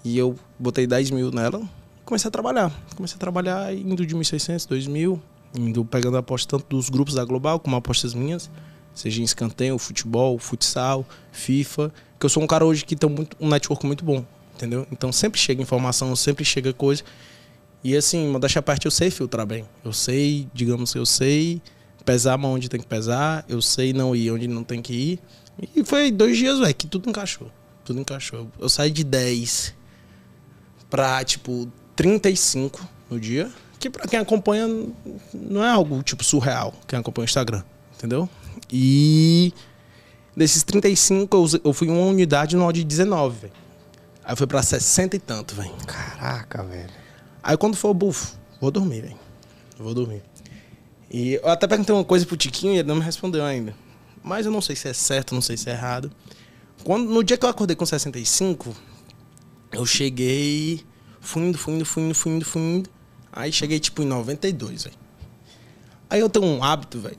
E 0.05 0.17
eu 0.17 0.35
botei 0.59 0.87
10 0.87 1.11
mil 1.11 1.31
nela 1.31 1.61
comecei 2.11 2.27
a 2.27 2.31
trabalhar. 2.31 2.73
Comecei 2.97 3.15
a 3.15 3.19
trabalhar 3.19 3.73
indo 3.73 4.05
de 4.05 4.17
1.600, 4.17 4.67
2.000, 4.67 5.21
indo 5.55 5.85
pegando 5.85 6.17
aposta 6.17 6.59
tanto 6.59 6.67
dos 6.69 6.91
grupos 6.91 7.15
da 7.15 7.25
Global 7.25 7.61
como 7.61 7.77
apostas 7.77 8.15
minhas, 8.15 8.51
seja 8.93 9.21
em 9.21 9.25
escanteio, 9.25 9.79
futebol, 9.79 10.37
futsal, 10.37 11.07
FIFA, 11.31 11.93
que 12.19 12.27
eu 12.27 12.31
sou 12.31 12.43
um 12.43 12.49
cara 12.49 12.65
hoje 12.65 12.85
que 12.85 12.97
tem 12.97 13.09
muito, 13.09 13.37
um 13.41 13.49
network 13.49 13.87
muito 13.87 14.05
bom, 14.05 14.25
entendeu? 14.57 14.87
Então 14.91 15.13
sempre 15.13 15.39
chega 15.39 15.63
informação, 15.63 16.15
sempre 16.17 16.45
chega 16.45 16.73
coisa. 16.73 17.05
E 17.83 17.97
assim, 17.97 18.29
modéstia 18.29 18.59
à 18.59 18.63
parte, 18.63 18.87
eu 18.87 18.91
sei 18.91 19.09
filtrar 19.11 19.47
bem. 19.47 19.65
Eu 19.85 19.93
sei, 19.93 20.49
digamos 20.53 20.93
que 20.93 20.99
eu 20.99 21.07
sei 21.07 21.63
pesar 22.05 22.41
onde 22.45 22.69
tem 22.69 22.81
que 22.81 22.87
pesar, 22.87 23.45
eu 23.49 23.63
sei 23.63 23.93
não 23.93 24.17
ir 24.17 24.33
onde 24.33 24.49
não 24.49 24.65
tem 24.65 24.83
que 24.83 24.93
ir. 24.93 25.21
E 25.77 25.85
foi 25.85 26.11
dois 26.11 26.37
dias, 26.37 26.59
velho, 26.59 26.75
que 26.75 26.89
tudo 26.89 27.09
encaixou. 27.09 27.49
Tudo 27.85 28.01
encaixou. 28.01 28.49
Eu 28.59 28.69
saí 28.69 28.91
de 28.91 29.05
10 29.05 29.80
pra, 30.91 31.25
tipo, 31.25 31.71
35 31.97 32.87
no 33.09 33.19
dia. 33.19 33.51
Que 33.79 33.89
pra 33.89 34.07
quem 34.07 34.19
acompanha 34.19 34.67
não 35.33 35.65
é 35.65 35.71
algo, 35.71 36.03
tipo, 36.03 36.23
surreal. 36.23 36.75
Quem 36.87 36.99
acompanha 36.99 37.25
o 37.25 37.29
Instagram, 37.29 37.63
entendeu? 37.97 38.29
E 38.71 39.55
desses 40.37 40.63
35, 40.63 41.35
eu, 41.37 41.61
eu 41.65 41.73
fui 41.73 41.89
uma 41.89 42.03
unidade 42.03 42.57
no 42.57 42.71
de 42.73 42.85
19, 42.85 43.41
velho. 43.41 43.53
Aí 44.23 44.37
foi 44.37 44.47
pra 44.47 44.63
60 44.63 45.17
e 45.17 45.19
tanto, 45.19 45.55
velho. 45.55 45.73
Caraca, 45.87 46.63
velho. 46.63 46.91
Aí 47.43 47.57
quando 47.57 47.75
for, 47.75 47.95
bufo, 47.95 48.37
vou 48.61 48.71
dormir, 48.71 49.01
velho. 49.01 49.19
Vou 49.79 49.95
dormir. 49.95 50.23
E 51.11 51.35
eu 51.35 51.49
até 51.49 51.67
perguntei 51.67 51.95
uma 51.95 52.05
coisa 52.05 52.27
pro 52.27 52.37
Tiquinho 52.37 52.75
e 52.75 52.79
ele 52.79 52.89
não 52.89 52.97
me 52.97 53.03
respondeu 53.03 53.45
ainda. 53.45 53.75
Mas 54.23 54.45
eu 54.47 54.53
não 54.53 54.61
sei 54.61 54.77
se 54.77 54.89
é 54.89 54.93
certo, 54.93 55.35
não 55.35 55.41
sei 55.41 55.57
se 55.57 55.69
é 55.71 55.73
errado. 55.73 56.13
Quando, 56.85 57.11
no 57.11 57.25
dia 57.25 57.37
que 57.37 57.45
eu 57.45 57.49
acordei 57.49 57.75
com 57.75 57.85
65, 57.85 58.77
eu 59.73 59.87
cheguei. 59.87 60.85
Fui 61.21 61.43
indo, 61.43 61.59
fui 61.59 61.75
indo, 61.75 61.85
fui 61.85 62.03
indo, 62.03 62.15
fui 62.15 62.33
indo, 62.33 62.45
fui 62.45 62.63
indo. 62.63 62.91
Aí 63.33 63.53
cheguei 63.53 63.79
tipo 63.79 64.03
em 64.03 64.07
92, 64.07 64.85
velho. 64.85 64.97
Aí 66.09 66.21
eu 66.21 66.29
tenho 66.29 66.47
um 66.47 66.65
hábito, 66.65 66.99
velho. 67.01 67.19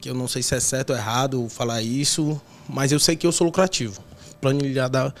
Que 0.00 0.10
eu 0.10 0.14
não 0.14 0.28
sei 0.28 0.42
se 0.42 0.54
é 0.54 0.60
certo 0.60 0.90
ou 0.90 0.96
errado 0.96 1.48
falar 1.48 1.82
isso, 1.82 2.40
mas 2.68 2.92
eu 2.92 3.00
sei 3.00 3.16
que 3.16 3.26
eu 3.26 3.32
sou 3.32 3.46
lucrativo. 3.46 4.02
Planilhada, 4.40 5.14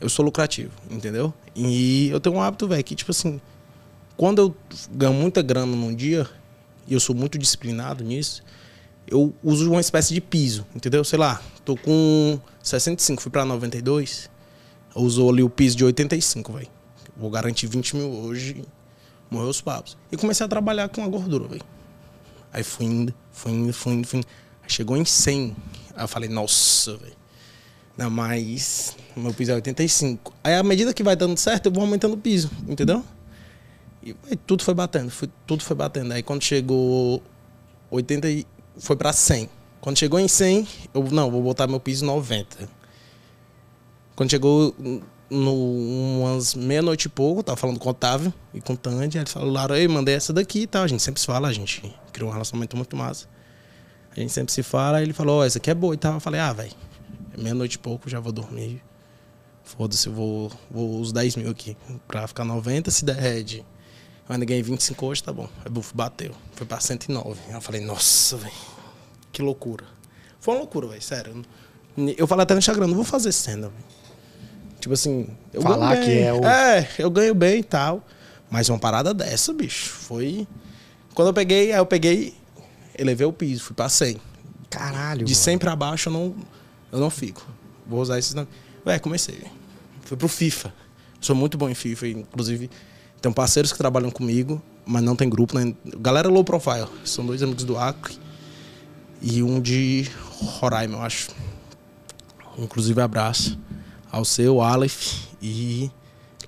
eu 0.00 0.08
sou 0.08 0.24
lucrativo, 0.24 0.72
entendeu? 0.90 1.32
E 1.54 2.08
eu 2.10 2.20
tenho 2.20 2.36
um 2.36 2.42
hábito, 2.42 2.68
velho, 2.68 2.84
que 2.84 2.94
tipo 2.94 3.10
assim, 3.10 3.40
quando 4.16 4.40
eu 4.40 4.56
ganho 4.92 5.14
muita 5.14 5.42
grana 5.42 5.74
num 5.74 5.94
dia, 5.94 6.28
e 6.86 6.92
eu 6.94 7.00
sou 7.00 7.14
muito 7.14 7.38
disciplinado 7.38 8.04
nisso, 8.04 8.42
eu 9.06 9.34
uso 9.42 9.70
uma 9.70 9.80
espécie 9.80 10.12
de 10.12 10.20
piso, 10.20 10.66
entendeu? 10.74 11.02
Sei 11.02 11.18
lá, 11.18 11.40
tô 11.64 11.76
com 11.76 12.38
65, 12.62 13.22
fui 13.22 13.30
pra 13.30 13.44
92, 13.44 14.30
usou 14.94 15.30
ali 15.30 15.42
o 15.42 15.50
piso 15.50 15.76
de 15.76 15.84
85, 15.84 16.52
velho. 16.52 16.68
Vou 17.16 17.30
garantir 17.30 17.66
20 17.66 17.96
mil 17.96 18.10
hoje, 18.10 18.64
morreu 19.30 19.48
os 19.48 19.60
papos. 19.60 19.96
E 20.10 20.16
comecei 20.16 20.44
a 20.44 20.48
trabalhar 20.48 20.88
com 20.88 21.02
a 21.02 21.08
gordura, 21.08 21.48
velho. 21.48 21.62
Aí 22.52 22.62
fui 22.62 22.86
indo, 22.86 23.14
fui 23.30 23.52
indo, 23.52 23.72
fui 23.72 23.92
indo, 23.92 24.06
fui 24.06 24.18
indo. 24.20 24.26
Chegou 24.66 24.96
em 24.96 25.04
100. 25.04 25.56
Aí 25.96 26.04
eu 26.04 26.08
falei, 26.08 26.28
nossa, 26.28 26.96
velho. 26.96 27.16
Não, 27.96 28.08
mas 28.08 28.96
meu 29.16 29.34
piso 29.34 29.50
é 29.50 29.54
85. 29.54 30.32
Aí 30.44 30.54
à 30.54 30.62
medida 30.62 30.94
que 30.94 31.02
vai 31.02 31.16
dando 31.16 31.36
certo, 31.36 31.66
eu 31.66 31.72
vou 31.72 31.82
aumentando 31.82 32.14
o 32.14 32.18
piso, 32.18 32.50
entendeu? 32.68 33.04
E 34.02 34.14
aí, 34.30 34.36
tudo 34.36 34.62
foi 34.62 34.74
batendo, 34.74 35.10
foi, 35.10 35.28
tudo 35.46 35.64
foi 35.64 35.76
batendo. 35.76 36.12
Aí 36.12 36.22
quando 36.22 36.42
chegou 36.42 37.20
80, 37.90 38.30
e- 38.30 38.46
foi 38.78 38.94
pra 38.94 39.12
100. 39.12 39.50
Quando 39.80 39.98
chegou 39.98 40.20
em 40.20 40.28
100, 40.28 40.66
eu, 40.94 41.02
não, 41.10 41.30
vou 41.30 41.42
botar 41.42 41.66
meu 41.66 41.80
piso 41.80 42.04
90. 42.04 42.68
Quando 44.18 44.32
chegou 44.32 44.74
no 45.30 45.54
umas 45.54 46.52
meia-noite 46.56 47.06
e 47.06 47.08
pouco, 47.08 47.40
tava 47.40 47.56
falando 47.56 47.78
com 47.78 47.86
o 47.86 47.92
Otávio 47.92 48.34
e 48.52 48.60
com 48.60 48.72
o 48.72 48.76
Tandy, 48.76 49.16
eles 49.16 49.30
falaram, 49.30 49.76
ei, 49.76 49.86
mandei 49.86 50.16
essa 50.16 50.32
daqui 50.32 50.62
e 50.62 50.66
tal. 50.66 50.82
A 50.82 50.88
gente 50.88 51.04
sempre 51.04 51.20
se 51.20 51.26
fala, 51.28 51.46
a 51.46 51.52
gente 51.52 51.94
criou 52.12 52.28
um 52.28 52.32
relacionamento 52.32 52.76
muito 52.76 52.96
massa. 52.96 53.28
A 54.10 54.18
gente 54.18 54.32
sempre 54.32 54.52
se 54.52 54.60
fala, 54.64 55.00
ele 55.00 55.12
falou, 55.12 55.38
ó, 55.38 55.44
essa 55.44 55.58
aqui 55.58 55.70
é 55.70 55.74
boa 55.74 55.94
e 55.94 55.96
tal. 55.96 56.14
Eu 56.14 56.20
falei, 56.20 56.40
ah, 56.40 56.52
velho, 56.52 56.72
é 57.32 57.40
meia-noite 57.40 57.76
e 57.76 57.78
pouco, 57.78 58.10
já 58.10 58.18
vou 58.18 58.32
dormir. 58.32 58.82
Foda-se, 59.62 60.08
eu 60.08 60.12
vou, 60.12 60.50
vou 60.68 61.00
os 61.00 61.12
10 61.12 61.36
mil 61.36 61.50
aqui. 61.50 61.76
Pra 62.08 62.26
ficar 62.26 62.44
90, 62.44 62.90
se 62.90 63.04
der 63.04 63.20
head. 63.20 63.58
Eu 64.28 64.32
ainda 64.32 64.44
ganhei 64.44 64.64
25 64.64 65.06
hoje, 65.06 65.22
tá 65.22 65.32
bom. 65.32 65.48
Aí 65.64 65.70
buf, 65.70 65.94
bateu. 65.94 66.34
Foi 66.54 66.66
pra 66.66 66.80
109. 66.80 67.38
Aí 67.46 67.54
eu 67.54 67.60
falei, 67.60 67.82
nossa, 67.82 68.36
velho. 68.36 68.52
Que 69.30 69.42
loucura. 69.42 69.84
Foi 70.40 70.54
uma 70.54 70.62
loucura, 70.62 70.88
velho, 70.88 71.02
sério. 71.02 71.44
Eu 72.16 72.26
falei 72.26 72.42
até 72.42 72.54
no 72.54 72.58
Instagram, 72.58 72.88
não 72.88 72.96
vou 72.96 73.04
fazer 73.04 73.30
cena, 73.30 73.68
velho. 73.68 73.97
Tipo 74.80 74.94
assim, 74.94 75.26
eu 75.52 75.60
Falar 75.62 75.94
ganho 75.94 76.04
que 76.06 76.10
bem. 76.14 76.22
é 76.24 76.32
o- 76.32 76.44
É, 76.44 76.88
eu 76.98 77.10
ganho 77.10 77.34
bem 77.34 77.60
e 77.60 77.64
tal. 77.64 78.02
Mas 78.50 78.68
uma 78.68 78.78
parada 78.78 79.12
dessa, 79.12 79.52
bicho, 79.52 79.90
foi. 79.90 80.46
Quando 81.14 81.28
eu 81.28 81.34
peguei, 81.34 81.72
aí 81.72 81.78
eu 81.78 81.84
peguei, 81.86 82.34
elevei 82.96 83.26
o 83.26 83.32
piso, 83.32 83.64
fui 83.64 83.74
pra 83.74 83.88
100. 83.88 84.16
Caralho. 84.70 85.24
De 85.24 85.32
mano. 85.32 85.44
100 85.44 85.58
pra 85.58 85.74
baixo 85.76 86.08
eu 86.08 86.12
não, 86.12 86.34
eu 86.92 86.98
não 87.00 87.10
fico. 87.10 87.44
Vou 87.86 88.00
usar 88.00 88.18
esses. 88.18 88.34
nomes. 88.34 88.50
Ué, 88.86 88.98
comecei. 88.98 89.42
Fui 90.04 90.16
pro 90.16 90.28
FIFA. 90.28 90.72
Sou 91.20 91.34
muito 91.34 91.58
bom 91.58 91.68
em 91.68 91.74
FIFA. 91.74 92.08
Inclusive, 92.08 92.70
tenho 93.20 93.34
parceiros 93.34 93.72
que 93.72 93.78
trabalham 93.78 94.10
comigo, 94.10 94.62
mas 94.86 95.02
não 95.02 95.16
tem 95.16 95.28
grupo. 95.28 95.58
Né? 95.58 95.74
Galera 95.98 96.28
low 96.28 96.44
profile. 96.44 96.86
São 97.04 97.26
dois 97.26 97.42
amigos 97.42 97.64
do 97.64 97.76
Acre 97.76 98.16
e 99.20 99.42
um 99.42 99.60
de 99.60 100.08
Roraima, 100.40 100.96
eu 100.98 101.02
acho. 101.02 101.28
Inclusive, 102.56 103.00
abraço 103.00 103.58
ao 104.10 104.24
seu, 104.24 104.60
Aleph 104.60 105.14
e 105.42 105.90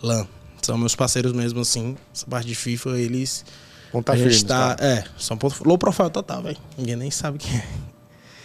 Lan. 0.03 0.27
São 0.62 0.77
meus 0.77 0.94
parceiros 0.94 1.33
mesmo, 1.33 1.61
assim. 1.61 1.96
Essa 2.14 2.27
parte 2.27 2.46
de 2.46 2.55
FIFA, 2.55 2.90
eles. 2.99 3.44
Ponta 3.90 4.12
a 4.12 4.16
gente 4.16 4.31
firme, 4.31 4.44
tá. 4.49 4.77
cara. 4.77 4.85
É, 4.87 5.05
são 5.18 5.37
ponto, 5.37 5.57
low 5.66 5.77
profile 5.79 6.11
total, 6.11 6.42
velho. 6.42 6.59
Ninguém 6.79 6.96
nem 6.96 7.11
sabe 7.11 7.38
quem 7.38 7.57
é. 7.57 7.64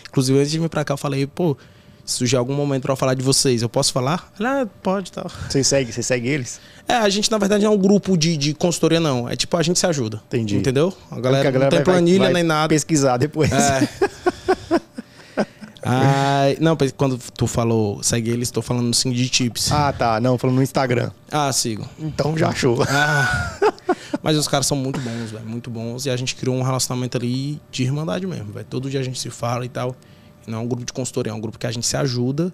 Inclusive, 0.10 0.40
antes 0.40 0.52
de 0.52 0.60
vir 0.60 0.70
pra 0.70 0.84
cá, 0.86 0.94
eu 0.94 0.98
falei, 0.98 1.28
pô, 1.28 1.58
se 2.06 2.18
surgir 2.20 2.38
algum 2.38 2.54
momento 2.54 2.84
pra 2.84 2.94
eu 2.94 2.96
falar 2.96 3.14
de 3.16 3.22
vocês, 3.22 3.62
eu 3.62 3.68
posso 3.70 3.92
falar? 3.92 4.32
Ela, 4.40 4.62
ah, 4.62 4.68
pode 4.82 5.10
e 5.10 5.12
tal. 5.12 5.30
Você 5.50 5.64
segue, 5.64 5.92
você 5.92 6.02
segue 6.02 6.28
eles? 6.30 6.60
É, 6.88 6.94
a 6.94 7.10
gente, 7.10 7.30
na 7.30 7.38
verdade, 7.38 7.64
não 7.66 7.74
é 7.74 7.76
um 7.76 7.78
grupo 7.78 8.18
de, 8.18 8.38
de 8.38 8.54
consultoria, 8.54 9.00
não. 9.00 9.28
É 9.30 9.36
tipo, 9.36 9.58
a 9.58 9.62
gente 9.62 9.78
se 9.78 9.86
ajuda. 9.86 10.22
Entendi. 10.28 10.56
Entendeu? 10.56 10.96
A 11.12 11.20
galera, 11.20 11.44
Porque 11.52 11.58
a 11.58 11.60
não 11.60 11.70
tem 11.70 11.78
vai- 11.80 11.84
planilha 11.84 12.24
vai 12.26 12.34
nem 12.34 12.44
nada. 12.44 12.70
pesquisar 12.70 13.18
depois. 13.18 13.52
É. 13.52 13.90
Ai, 15.88 16.58
não, 16.60 16.76
quando 16.98 17.18
tu 17.18 17.46
falou 17.46 18.02
segue 18.02 18.32
eles, 18.32 18.50
tô 18.50 18.62
falando 18.62 18.90
assim 18.90 19.12
de 19.12 19.30
tips. 19.30 19.72
Ah, 19.72 19.94
tá. 19.94 20.20
Não, 20.20 20.38
falando 20.38 20.56
no 20.56 20.64
Instagram. 20.64 21.12
Ah, 21.32 21.54
sigo. 21.54 21.88
Então 22.00 22.36
já 22.36 22.50
achou. 22.50 22.84
Ah, 22.90 23.60
mas 24.24 24.36
os 24.36 24.48
caras 24.48 24.66
são 24.66 24.76
muito 24.76 25.00
bons, 25.00 25.30
velho, 25.32 25.46
muito 25.46 25.70
bons. 25.70 26.08
E 26.08 26.10
a 26.10 26.18
gente 26.18 26.36
criou 26.36 26.56
um 26.56 26.64
relacionamento 26.64 27.18
ali 27.18 27.62
de 27.70 27.84
irmandade 27.84 28.26
mesmo, 28.26 28.52
velho. 28.52 28.66
Todo 28.68 28.90
dia 28.90 29.00
a 29.00 29.04
gente 29.04 29.20
se 29.20 29.30
fala 29.30 29.64
e 29.64 29.70
tal. 29.70 29.96
Não 30.48 30.60
é 30.60 30.62
um 30.62 30.68
grupo 30.68 30.84
de 30.86 30.92
consultoria, 30.92 31.32
é 31.32 31.36
um 31.36 31.40
grupo 31.40 31.60
que 31.60 31.68
a 31.68 31.72
gente 31.72 31.86
se 31.86 31.96
ajuda 31.96 32.52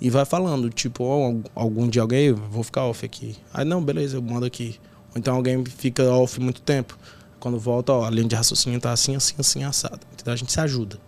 e 0.00 0.08
vai 0.08 0.24
falando. 0.24 0.70
Tipo, 0.70 1.04
ó, 1.04 1.34
algum 1.54 1.88
dia 1.88 2.02
alguém, 2.02 2.26
"Eu 2.26 2.36
vou 2.36 2.62
ficar 2.62 2.84
off 2.84 3.04
aqui. 3.04 3.36
Aí, 3.52 3.64
não, 3.64 3.82
beleza, 3.82 4.16
eu 4.16 4.22
mando 4.22 4.46
aqui. 4.46 4.78
Ou 5.12 5.18
então 5.18 5.34
alguém 5.34 5.64
fica 5.64 6.04
off 6.04 6.40
muito 6.40 6.60
tempo. 6.62 6.96
Quando 7.40 7.58
volta, 7.58 7.92
ó, 7.92 8.04
a 8.04 8.10
linha 8.10 8.28
de 8.28 8.36
raciocínio 8.36 8.78
tá 8.80 8.92
assim, 8.92 9.16
assim, 9.16 9.34
assim, 9.38 9.64
assado. 9.64 10.00
Então 10.14 10.32
a 10.32 10.36
gente 10.36 10.52
se 10.52 10.60
ajuda. 10.60 10.98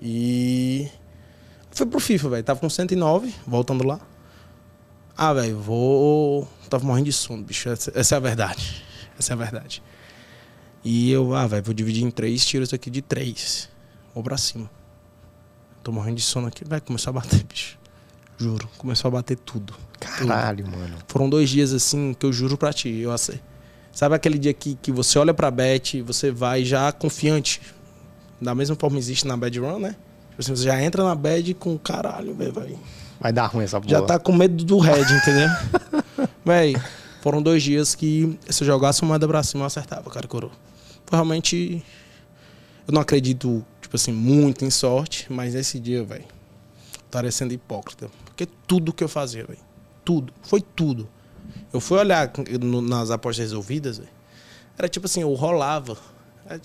E. 0.00 0.88
Foi 1.78 1.86
pro 1.86 2.00
FIFA, 2.00 2.30
velho. 2.30 2.42
Tava 2.42 2.58
com 2.58 2.68
109, 2.68 3.32
voltando 3.46 3.86
lá. 3.86 4.00
Ah, 5.16 5.32
velho, 5.32 5.56
vou. 5.60 6.48
Tava 6.68 6.84
morrendo 6.84 7.04
de 7.04 7.12
sono, 7.12 7.40
bicho. 7.44 7.68
Essa, 7.68 7.92
essa 7.94 8.16
é 8.16 8.18
a 8.18 8.20
verdade. 8.20 8.84
Essa 9.16 9.32
é 9.32 9.34
a 9.34 9.36
verdade. 9.36 9.80
E 10.82 11.12
eu, 11.12 11.32
ah, 11.36 11.46
velho, 11.46 11.62
vou 11.62 11.72
dividir 11.72 12.02
em 12.02 12.10
três 12.10 12.44
tiros 12.44 12.74
aqui 12.74 12.90
de 12.90 13.00
três. 13.00 13.68
Vou 14.12 14.24
pra 14.24 14.36
cima. 14.36 14.68
Tô 15.84 15.92
morrendo 15.92 16.16
de 16.16 16.22
sono 16.22 16.48
aqui. 16.48 16.64
Vai, 16.64 16.80
começou 16.80 17.12
a 17.12 17.14
bater, 17.14 17.44
bicho. 17.44 17.78
Juro. 18.36 18.68
Começou 18.76 19.06
a 19.06 19.12
bater 19.12 19.38
tudo. 19.38 19.72
Caralho, 20.00 20.66
mano. 20.66 20.98
Foram 21.06 21.30
dois 21.30 21.48
dias 21.48 21.72
assim 21.72 22.12
que 22.12 22.26
eu 22.26 22.32
juro 22.32 22.58
pra 22.58 22.72
ti. 22.72 22.88
Eu 22.88 23.12
assim, 23.12 23.38
sabe 23.92 24.16
aquele 24.16 24.36
dia 24.36 24.52
que, 24.52 24.74
que 24.74 24.90
você 24.90 25.16
olha 25.16 25.32
pra 25.32 25.48
bet, 25.48 26.02
você 26.02 26.32
vai 26.32 26.64
já 26.64 26.90
confiante. 26.90 27.60
Da 28.40 28.52
mesma 28.52 28.74
forma 28.74 28.98
existe 28.98 29.28
na 29.28 29.36
bad 29.36 29.56
run, 29.60 29.78
né? 29.78 29.94
Tipo 30.38 30.52
assim, 30.52 30.54
você 30.54 30.64
já 30.64 30.80
entra 30.80 31.02
na 31.02 31.16
bad 31.16 31.52
com 31.54 31.76
caralho, 31.76 32.32
velho. 32.32 32.52
vai. 32.52 32.78
Vai 33.20 33.32
dar 33.32 33.46
ruim 33.46 33.64
essa 33.64 33.80
porra. 33.80 33.90
Já 33.90 34.02
tá 34.02 34.20
com 34.20 34.32
medo 34.32 34.64
do 34.64 34.78
red, 34.78 35.02
entendeu? 35.02 35.48
Véi, 36.46 36.76
foram 37.20 37.42
dois 37.42 37.60
dias 37.60 37.96
que 37.96 38.38
se 38.48 38.62
eu 38.62 38.66
jogasse 38.66 39.02
uma 39.02 39.08
moeda 39.08 39.26
pra 39.26 39.42
cima 39.42 39.64
eu 39.64 39.66
acertava, 39.66 40.08
cara, 40.08 40.28
coroa. 40.28 40.52
Foi 41.04 41.16
realmente. 41.16 41.84
Eu 42.86 42.94
não 42.94 43.00
acredito, 43.00 43.66
tipo 43.82 43.96
assim, 43.96 44.12
muito 44.12 44.64
em 44.64 44.70
sorte, 44.70 45.26
mas 45.28 45.56
esse 45.56 45.80
dia, 45.80 46.04
velho, 46.04 46.24
estaria 47.04 47.32
sendo 47.32 47.52
hipócrita. 47.52 48.08
Porque 48.24 48.46
tudo 48.46 48.92
que 48.92 49.02
eu 49.02 49.08
fazia, 49.08 49.44
velho. 49.44 49.58
Tudo. 50.04 50.32
Foi 50.42 50.60
tudo. 50.60 51.08
Eu 51.72 51.80
fui 51.80 51.98
olhar 51.98 52.30
nas 52.84 53.10
apostas 53.10 53.42
resolvidas, 53.42 53.98
velho. 53.98 54.10
Era 54.78 54.88
tipo 54.88 55.06
assim, 55.06 55.22
eu 55.22 55.34
rolava. 55.34 55.98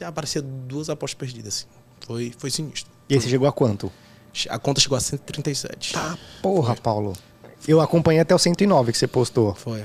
Aparecia 0.05 0.43
duas 0.43 0.91
apostas 0.91 1.17
perdidas, 1.17 1.55
assim. 1.55 1.67
Foi, 2.05 2.31
foi 2.37 2.51
sinistro. 2.51 2.93
E 3.13 3.15
aí 3.17 3.21
você 3.21 3.29
chegou 3.29 3.47
a 3.47 3.51
quanto? 3.51 3.91
A 4.49 4.57
conta 4.57 4.81
chegou 4.81 4.97
a 4.97 5.01
137. 5.01 5.93
Tá, 5.93 6.17
porra, 6.41 6.75
Paulo. 6.75 7.13
Eu 7.67 7.79
acompanhei 7.79 8.19
até 8.21 8.33
o 8.33 8.39
109 8.39 8.91
que 8.91 8.97
você 8.97 9.07
postou. 9.07 9.53
Foi. 9.53 9.83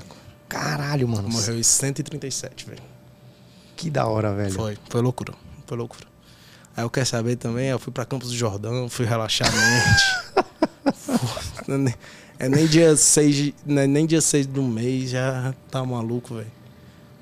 Caralho, 0.48 1.06
mano. 1.06 1.28
Morreu 1.28 1.58
em 1.58 1.62
137, 1.62 2.64
velho. 2.66 2.82
Que 3.76 3.90
da 3.90 4.06
hora, 4.06 4.34
velho. 4.34 4.52
Foi, 4.54 4.78
foi 4.88 5.02
loucura. 5.02 5.34
Foi 5.66 5.76
loucura. 5.76 6.06
Aí 6.76 6.82
eu 6.84 6.90
quero 6.90 7.04
saber 7.06 7.36
também, 7.36 7.68
eu 7.68 7.78
fui 7.78 7.92
pra 7.92 8.04
Campos 8.06 8.28
do 8.30 8.36
Jordão, 8.36 8.88
fui 8.88 9.04
relaxar 9.04 9.48
a 9.48 9.52
mente. 9.52 10.18
É 12.40 12.48
nem 12.48 12.66
dia 12.66 12.96
6, 12.96 13.34
de- 13.34 13.54
não 13.66 13.82
é 13.82 13.86
nem 13.88 14.06
dia 14.06 14.20
6 14.20 14.46
do 14.46 14.62
mês, 14.62 15.10
já 15.10 15.52
tá 15.70 15.84
maluco, 15.84 16.36
velho. 16.36 16.50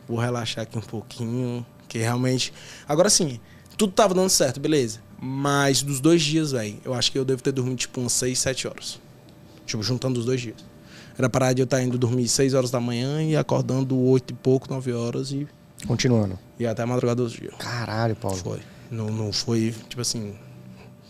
Vou 0.06 0.18
relaxar 0.18 0.62
aqui 0.64 0.76
um 0.76 0.82
pouquinho, 0.82 1.64
que 1.88 1.96
realmente... 1.98 2.52
Agora 2.86 3.08
sim, 3.08 3.40
tudo 3.78 3.94
tava 3.94 4.12
dando 4.12 4.28
certo, 4.28 4.60
beleza. 4.60 5.00
Mas 5.18 5.82
dos 5.82 6.00
dois 6.00 6.22
dias, 6.22 6.52
velho, 6.52 6.76
eu 6.84 6.92
acho 6.92 7.10
que 7.10 7.18
eu 7.18 7.24
devo 7.24 7.42
ter 7.42 7.52
dormido 7.52 7.76
tipo 7.76 8.00
umas 8.00 8.12
6, 8.12 8.38
7 8.38 8.68
horas. 8.68 9.00
Tipo, 9.64 9.82
juntando 9.82 10.20
os 10.20 10.26
dois 10.26 10.40
dias. 10.40 10.56
Era 11.18 11.30
parar 11.30 11.52
de 11.54 11.62
eu 11.62 11.64
estar 11.64 11.82
indo 11.82 11.96
dormir 11.96 12.28
6 12.28 12.52
horas 12.52 12.70
da 12.70 12.78
manhã 12.78 13.22
e 13.22 13.36
acordando 13.36 13.98
8 13.98 14.32
e 14.32 14.34
pouco, 14.34 14.68
9 14.72 14.92
horas 14.92 15.30
e, 15.32 15.48
Continuando. 15.86 16.38
e 16.58 16.66
até 16.66 16.82
a 16.82 16.86
madrugada 16.86 17.22
dos 17.22 17.32
dias. 17.32 17.54
Caralho, 17.58 18.14
Paulo. 18.14 18.36
Foi. 18.36 18.60
Não, 18.90 19.06
não 19.06 19.32
foi, 19.32 19.74
tipo 19.88 20.02
assim. 20.02 20.34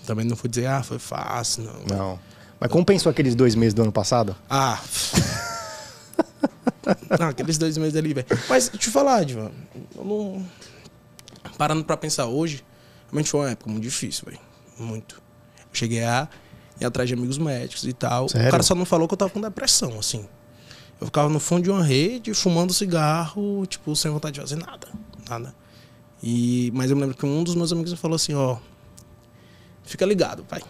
Também 0.07 0.25
não 0.25 0.37
foi 0.37 0.49
dizer, 0.49 0.66
ah, 0.66 0.83
foi 0.85 1.01
fácil, 1.01 1.64
não. 1.64 1.97
Não. 1.97 2.19
Mas 2.61 2.71
como 2.71 2.85
pensou 2.85 3.11
aqueles 3.11 3.35
dois 3.35 3.57
meses 3.57 3.75
do 3.75 3.83
ano 3.83 3.90
passado? 3.92 4.37
Ah. 4.49 4.81
não, 7.19 7.29
aqueles 7.29 7.59
dois 7.59 7.77
meses 7.77 7.97
ali, 7.97 8.14
velho. 8.14 8.27
Mas, 8.49 8.69
deixa 8.69 8.77
eu 8.77 8.79
te 8.79 8.90
falar, 8.90 9.25
Divan. 9.25 9.51
Eu 9.95 10.05
não. 10.05 10.47
Parando 11.59 11.85
pra 11.85 11.97
pensar 11.97 12.27
hoje, 12.27 12.64
realmente 13.07 13.31
foi 13.31 13.40
uma 13.40 13.51
época 13.51 13.71
muito 13.71 13.83
difícil, 13.83 14.25
velho. 14.27 14.40
Muito. 14.79 15.23
Eu 15.59 15.64
cheguei 15.72 16.05
a 16.05 16.28
ir 16.80 16.85
atrás 16.85 17.09
de 17.09 17.14
amigos 17.14 17.39
médicos 17.39 17.85
e 17.85 17.93
tal. 17.93 18.28
Sério? 18.28 18.49
O 18.49 18.51
cara 18.51 18.62
só 18.62 18.74
não 18.74 18.85
falou 18.85 19.09
que 19.09 19.14
eu 19.14 19.18
tava 19.18 19.30
com 19.30 19.41
depressão, 19.41 19.99
assim. 19.99 20.26
Eu 21.01 21.07
ficava 21.07 21.28
no 21.28 21.39
fundo 21.39 21.62
de 21.64 21.70
uma 21.70 21.85
rede, 21.85 22.33
fumando 22.33 22.72
cigarro, 22.72 23.66
tipo, 23.66 23.95
sem 23.95 24.11
vontade 24.11 24.35
de 24.35 24.41
fazer 24.41 24.57
nada. 24.57 24.89
Nada. 25.28 25.55
E, 26.22 26.70
mas 26.74 26.91
eu 26.91 26.97
me 26.97 27.03
lembro 27.03 27.16
que 27.16 27.26
um 27.26 27.45
dos 27.45 27.55
meus 27.55 27.72
amigos 27.72 27.93
me 27.93 27.99
falou 27.99 28.16
assim, 28.16 28.35
ó. 28.35 28.57
Fica 29.85 30.05
ligado, 30.07 30.45
pai. 30.45 30.62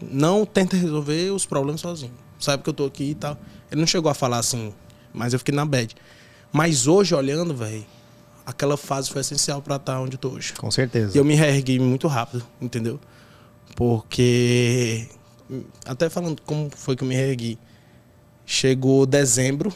Não 0.00 0.46
tenta 0.46 0.76
resolver 0.76 1.30
os 1.30 1.44
problemas 1.44 1.80
sozinho. 1.80 2.14
Sabe 2.38 2.62
que 2.62 2.70
eu 2.70 2.74
tô 2.74 2.86
aqui 2.86 3.10
e 3.10 3.14
tal. 3.14 3.38
Ele 3.70 3.80
não 3.80 3.86
chegou 3.86 4.10
a 4.10 4.14
falar 4.14 4.38
assim, 4.38 4.72
mas 5.12 5.32
eu 5.34 5.38
fiquei 5.38 5.54
na 5.54 5.64
bad. 5.64 5.94
Mas 6.50 6.86
hoje, 6.86 7.14
olhando, 7.14 7.54
velho, 7.54 7.84
aquela 8.44 8.76
fase 8.76 9.10
foi 9.10 9.20
essencial 9.20 9.60
pra 9.62 9.76
estar 9.76 10.00
onde 10.00 10.14
eu 10.14 10.18
tô 10.18 10.30
hoje. 10.30 10.52
Com 10.54 10.70
certeza. 10.70 11.16
E 11.16 11.18
eu 11.18 11.24
me 11.24 11.34
reergui 11.34 11.78
muito 11.78 12.08
rápido, 12.08 12.44
entendeu? 12.60 12.98
Porque. 13.74 15.08
Até 15.84 16.08
falando 16.08 16.40
como 16.42 16.70
foi 16.74 16.96
que 16.96 17.02
eu 17.02 17.08
me 17.08 17.14
reergui. 17.14 17.58
Chegou 18.46 19.06
dezembro, 19.06 19.72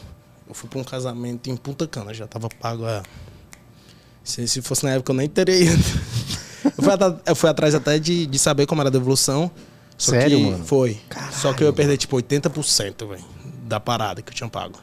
eu 0.47 0.53
fui 0.53 0.69
pra 0.69 0.79
um 0.79 0.83
casamento 0.83 1.49
em 1.49 1.55
Punta 1.55 1.87
Cana, 1.87 2.13
já 2.13 2.27
tava 2.27 2.49
pago 2.49 2.85
a. 2.85 3.03
Se, 4.23 4.47
se 4.47 4.61
fosse 4.61 4.83
na 4.83 4.91
época 4.91 5.11
eu 5.11 5.15
nem 5.15 5.29
teria 5.29 5.55
ido. 5.71 5.83
Eu 6.65 6.71
fui, 6.83 6.93
eu 7.27 7.35
fui 7.35 7.49
atrás 7.49 7.75
até 7.75 7.99
de, 7.99 8.25
de 8.25 8.39
saber 8.39 8.65
como 8.65 8.81
era 8.81 8.89
a 8.89 8.91
devolução. 8.91 9.51
Só 9.97 10.11
Sério, 10.11 10.37
que 10.37 10.43
mano? 10.43 10.65
Foi. 10.65 10.99
Caralho, 11.07 11.33
só 11.33 11.53
que 11.53 11.63
eu 11.63 11.67
ia 11.67 11.73
perder, 11.73 11.97
tipo, 11.97 12.17
80%, 12.17 13.07
velho, 13.07 13.23
da 13.63 13.79
parada 13.79 14.21
que 14.21 14.29
eu 14.29 14.35
tinha 14.35 14.49
pago. 14.49 14.79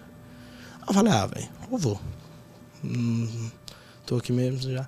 Eu 0.86 0.94
falei, 0.94 1.12
ah, 1.12 1.26
velho, 1.26 1.48
eu 1.70 1.78
vou. 1.78 2.00
Hum, 2.84 3.50
tô 4.12 4.18
aqui 4.18 4.32
mesmo 4.32 4.70
já. 4.70 4.86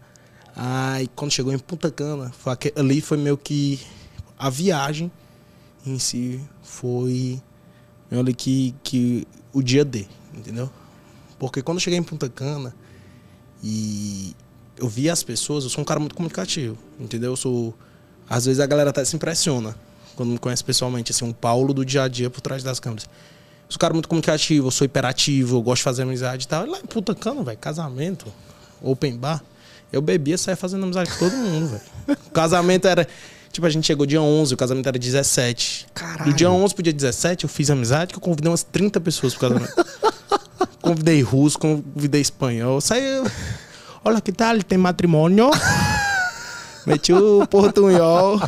Aí 0.54 1.08
quando 1.16 1.32
chegou 1.32 1.52
em 1.52 1.58
Punta 1.58 1.90
Cana, 1.90 2.30
foi 2.38 2.52
aque- 2.52 2.72
ali 2.76 3.00
foi 3.00 3.16
meio 3.16 3.36
que 3.38 3.80
a 4.38 4.50
viagem 4.50 5.10
em 5.86 5.98
si 5.98 6.40
foi 6.62 7.40
meio 8.10 8.20
ali 8.22 8.34
que, 8.34 8.74
que 8.82 9.26
o 9.52 9.62
dia 9.62 9.84
D, 9.84 10.06
entendeu? 10.34 10.70
Porque 11.38 11.62
quando 11.62 11.78
eu 11.78 11.80
cheguei 11.80 11.98
em 11.98 12.02
Punta 12.02 12.28
Cana 12.28 12.74
e 13.62 14.34
eu 14.76 14.88
vi 14.88 15.08
as 15.08 15.22
pessoas, 15.22 15.64
eu 15.64 15.70
sou 15.70 15.80
um 15.82 15.84
cara 15.84 15.98
muito 15.98 16.14
comunicativo, 16.14 16.76
entendeu? 17.00 17.32
Eu 17.32 17.36
sou. 17.36 17.74
Às 18.28 18.44
vezes 18.44 18.60
a 18.60 18.66
galera 18.66 18.90
até 18.90 19.04
se 19.04 19.16
impressiona 19.16 19.74
quando 20.16 20.30
me 20.30 20.38
conhece 20.38 20.62
pessoalmente, 20.62 21.12
assim, 21.12 21.24
um 21.24 21.32
Paulo 21.32 21.72
do 21.74 21.84
dia 21.84 22.02
a 22.04 22.08
dia 22.08 22.28
por 22.30 22.40
trás 22.40 22.62
das 22.62 22.78
câmeras. 22.78 23.04
Eu 23.04 23.70
sou 23.70 23.76
um 23.76 23.80
cara 23.80 23.92
muito 23.94 24.08
comunicativo, 24.08 24.66
eu 24.68 24.70
sou 24.70 24.84
hiperativo, 24.84 25.56
eu 25.56 25.62
gosto 25.62 25.80
de 25.80 25.84
fazer 25.84 26.02
amizade 26.02 26.44
e 26.44 26.48
tal. 26.48 26.66
E 26.66 26.70
lá 26.70 26.78
em 26.78 26.86
Punta 26.86 27.14
Cana, 27.14 27.42
velho, 27.42 27.58
casamento, 27.58 28.26
open 28.91 29.16
bar, 29.16 29.43
eu 29.93 30.03
bebia 30.03 30.35
e 30.35 30.39
saía 30.39 30.57
fazendo 30.57 30.85
amizade 30.85 31.11
com 31.11 31.18
todo 31.18 31.37
mundo, 31.37 31.68
velho. 31.68 32.18
O 32.26 32.30
casamento 32.30 32.87
era. 32.89 33.07
Tipo, 33.53 33.66
a 33.66 33.70
gente 33.70 33.87
chegou 33.87 34.05
dia 34.05 34.20
11, 34.20 34.53
o 34.53 34.57
casamento 34.57 34.89
era 34.89 34.99
17. 34.99 35.87
Caralho. 35.95 36.24
Do 36.24 36.37
dia 36.37 36.51
11 36.51 36.74
pro 36.74 36.82
dia 36.82 36.93
17, 36.93 37.45
eu 37.45 37.49
fiz 37.49 37.70
amizade 37.70 38.12
que 38.12 38.18
eu 38.18 38.20
convidei 38.20 38.51
umas 38.51 38.64
30 38.64 39.01
pessoas 39.01 39.35
pro 39.35 39.49
casamento. 39.49 39.72
convidei 40.82 41.22
russo, 41.22 41.59
convidei 41.59 42.20
espanhol. 42.20 42.80
Saiu. 42.80 43.24
Olha 44.05 44.20
que 44.20 44.32
tal, 44.32 44.61
tem 44.62 44.76
matrimônio. 44.76 45.51
Meti 46.85 47.12
o 47.12 47.47
portunhol. 47.47 48.41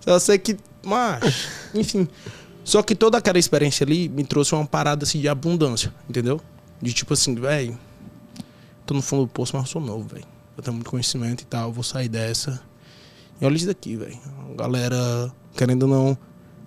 Só 0.00 0.18
sei 0.20 0.38
que. 0.38 0.56
Mas, 0.84 1.48
enfim. 1.74 2.08
Só 2.62 2.82
que 2.82 2.94
toda 2.94 3.18
aquela 3.18 3.38
experiência 3.38 3.84
ali 3.84 4.08
me 4.08 4.24
trouxe 4.24 4.54
uma 4.54 4.64
parada 4.64 5.04
assim 5.04 5.20
de 5.20 5.28
abundância, 5.28 5.92
entendeu? 6.08 6.40
De 6.80 6.92
tipo 6.92 7.12
assim, 7.14 7.34
velho. 7.34 7.78
Tô 8.86 8.94
no 8.94 9.02
fundo 9.02 9.24
do 9.24 9.28
poço, 9.28 9.56
mas 9.56 9.66
eu 9.66 9.72
sou 9.72 9.82
novo, 9.82 10.08
velho. 10.08 10.24
Eu 10.56 10.62
tenho 10.62 10.74
muito 10.74 10.88
conhecimento 10.88 11.42
e 11.42 11.44
tal, 11.44 11.72
vou 11.72 11.82
sair 11.82 12.08
dessa. 12.08 12.60
E 13.40 13.44
olha 13.44 13.56
isso 13.56 13.66
daqui, 13.66 13.96
velho. 13.96 14.16
Galera, 14.56 15.30
querendo 15.56 15.82
ou 15.82 15.88
não. 15.88 16.18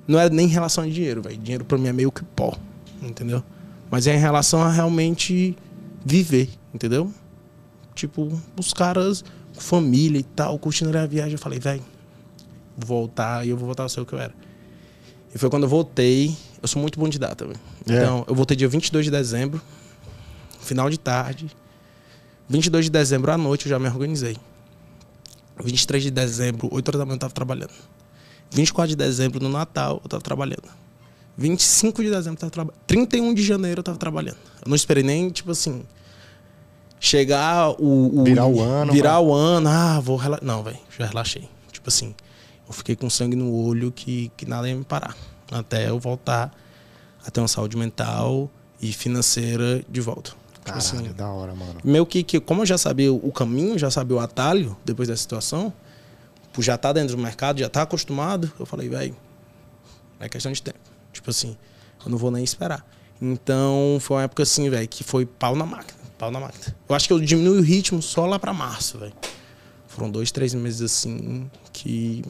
Não 0.07 0.19
é 0.19 0.29
nem 0.29 0.45
em 0.45 0.49
relação 0.49 0.83
a 0.83 0.87
dinheiro, 0.87 1.21
velho. 1.21 1.37
Dinheiro 1.37 1.63
pra 1.63 1.77
mim 1.77 1.87
é 1.87 1.93
meio 1.93 2.11
que 2.11 2.23
pó, 2.23 2.55
entendeu? 3.01 3.43
Mas 3.89 4.05
é 4.05 4.15
em 4.15 4.19
relação 4.19 4.61
a 4.61 4.69
realmente 4.69 5.55
viver, 6.05 6.49
entendeu? 6.73 7.11
Tipo, 7.95 8.29
os 8.57 8.73
caras 8.73 9.23
com 9.55 9.61
família 9.61 10.19
e 10.19 10.23
tal, 10.23 10.59
curtindo 10.59 10.95
a 10.97 11.05
viagem. 11.05 11.33
Eu 11.33 11.39
falei, 11.39 11.59
velho, 11.59 11.83
vou 12.77 12.99
voltar 12.99 13.45
e 13.45 13.49
eu 13.49 13.57
vou 13.57 13.65
voltar 13.65 13.85
a 13.85 13.89
ser 13.89 14.01
o 14.01 14.05
que 14.05 14.13
eu 14.13 14.19
era. 14.19 14.33
E 15.33 15.37
foi 15.37 15.49
quando 15.49 15.63
eu 15.63 15.69
voltei. 15.69 16.35
Eu 16.61 16.67
sou 16.67 16.81
muito 16.81 16.99
bom 16.99 17.07
de 17.07 17.17
data, 17.17 17.45
velho. 17.45 17.59
É. 17.87 17.93
Então, 17.93 18.25
eu 18.27 18.35
voltei 18.35 18.57
dia 18.57 18.67
22 18.67 19.05
de 19.05 19.11
dezembro, 19.11 19.61
final 20.59 20.89
de 20.89 20.99
tarde. 20.99 21.47
22 22.49 22.85
de 22.85 22.91
dezembro 22.91 23.31
à 23.31 23.37
noite 23.37 23.67
eu 23.67 23.69
já 23.69 23.77
me 23.77 23.87
organizei. 23.87 24.35
23 25.63 26.03
de 26.03 26.11
dezembro, 26.11 26.67
8 26.71 26.87
horas 26.89 26.99
da 26.99 27.05
manhã 27.05 27.15
eu 27.15 27.19
tava 27.19 27.33
trabalhando. 27.33 27.73
24 28.51 28.89
de 28.89 28.95
dezembro, 28.95 29.39
no 29.41 29.49
Natal, 29.49 29.99
eu 30.03 30.09
tava 30.09 30.23
trabalhando. 30.23 30.67
25 31.37 32.03
de 32.03 32.09
dezembro 32.09 32.33
eu 32.33 32.39
tava 32.39 32.51
trabalhando. 32.51 32.81
31 32.87 33.33
de 33.33 33.43
janeiro 33.43 33.79
eu 33.79 33.83
tava 33.83 33.97
trabalhando. 33.97 34.37
Eu 34.63 34.69
não 34.69 34.75
esperei 34.75 35.03
nem, 35.03 35.29
tipo 35.29 35.51
assim, 35.51 35.83
chegar 36.99 37.69
o. 37.79 38.21
o 38.21 38.23
Virar 38.23 38.47
o 38.47 38.61
ano, 38.61 38.91
Virar 38.91 39.19
o 39.19 39.33
ano. 39.33 39.69
Ah, 39.69 39.99
vou 39.99 40.17
relaxar. 40.17 40.45
Não, 40.45 40.63
velho, 40.63 40.79
já 40.97 41.05
relaxei. 41.05 41.47
Tipo 41.71 41.89
assim, 41.89 42.15
eu 42.67 42.73
fiquei 42.73 42.95
com 42.95 43.09
sangue 43.09 43.35
no 43.35 43.53
olho 43.53 43.91
que, 43.91 44.31
que 44.35 44.45
nada 44.45 44.67
ia 44.67 44.75
me 44.75 44.83
parar. 44.83 45.15
Até 45.51 45.89
eu 45.89 45.99
voltar 45.99 46.51
a 47.25 47.29
ter 47.29 47.39
uma 47.39 47.47
saúde 47.47 47.77
mental 47.77 48.49
e 48.81 48.91
financeira 48.91 49.83
de 49.87 50.01
volta. 50.01 50.31
Tipo 50.71 50.79
Caralho, 50.79 51.05
assim, 51.05 51.13
da 51.13 51.29
hora, 51.29 51.55
mano. 51.55 51.79
meio 51.83 52.05
que, 52.05 52.23
que, 52.23 52.39
como 52.39 52.61
eu 52.61 52.65
já 52.65 52.77
sabia 52.77 53.11
o 53.11 53.31
caminho, 53.31 53.77
já 53.77 53.89
sabia 53.89 54.17
o 54.17 54.19
atalho 54.19 54.77
depois 54.85 55.07
da 55.07 55.15
situação, 55.15 55.73
já 56.57 56.75
estar 56.75 56.93
dentro 56.93 57.15
do 57.15 57.21
mercado, 57.21 57.59
já 57.59 57.67
estar 57.67 57.83
acostumado, 57.83 58.51
eu 58.59 58.65
falei, 58.65 58.89
velho, 58.89 59.15
é 60.19 60.27
questão 60.27 60.51
de 60.51 60.61
tempo. 60.61 60.79
Tipo 61.13 61.29
assim, 61.29 61.55
eu 62.03 62.11
não 62.11 62.17
vou 62.17 62.31
nem 62.31 62.43
esperar. 62.43 62.85
Então, 63.21 63.97
foi 63.99 64.17
uma 64.17 64.23
época 64.23 64.43
assim, 64.43 64.69
velho, 64.69 64.87
que 64.87 65.03
foi 65.03 65.25
pau 65.25 65.55
na 65.55 65.65
máquina, 65.65 65.99
pau 66.17 66.31
na 66.31 66.39
máquina. 66.39 66.75
Eu 66.87 66.95
acho 66.95 67.07
que 67.07 67.13
eu 67.13 67.19
diminui 67.19 67.59
o 67.59 67.61
ritmo 67.61 68.01
só 68.01 68.25
lá 68.25 68.39
pra 68.39 68.53
março, 68.53 68.97
velho. 68.97 69.13
Foram 69.87 70.09
dois, 70.09 70.31
três 70.31 70.53
meses 70.53 70.81
assim 70.81 71.49
que. 71.73 72.23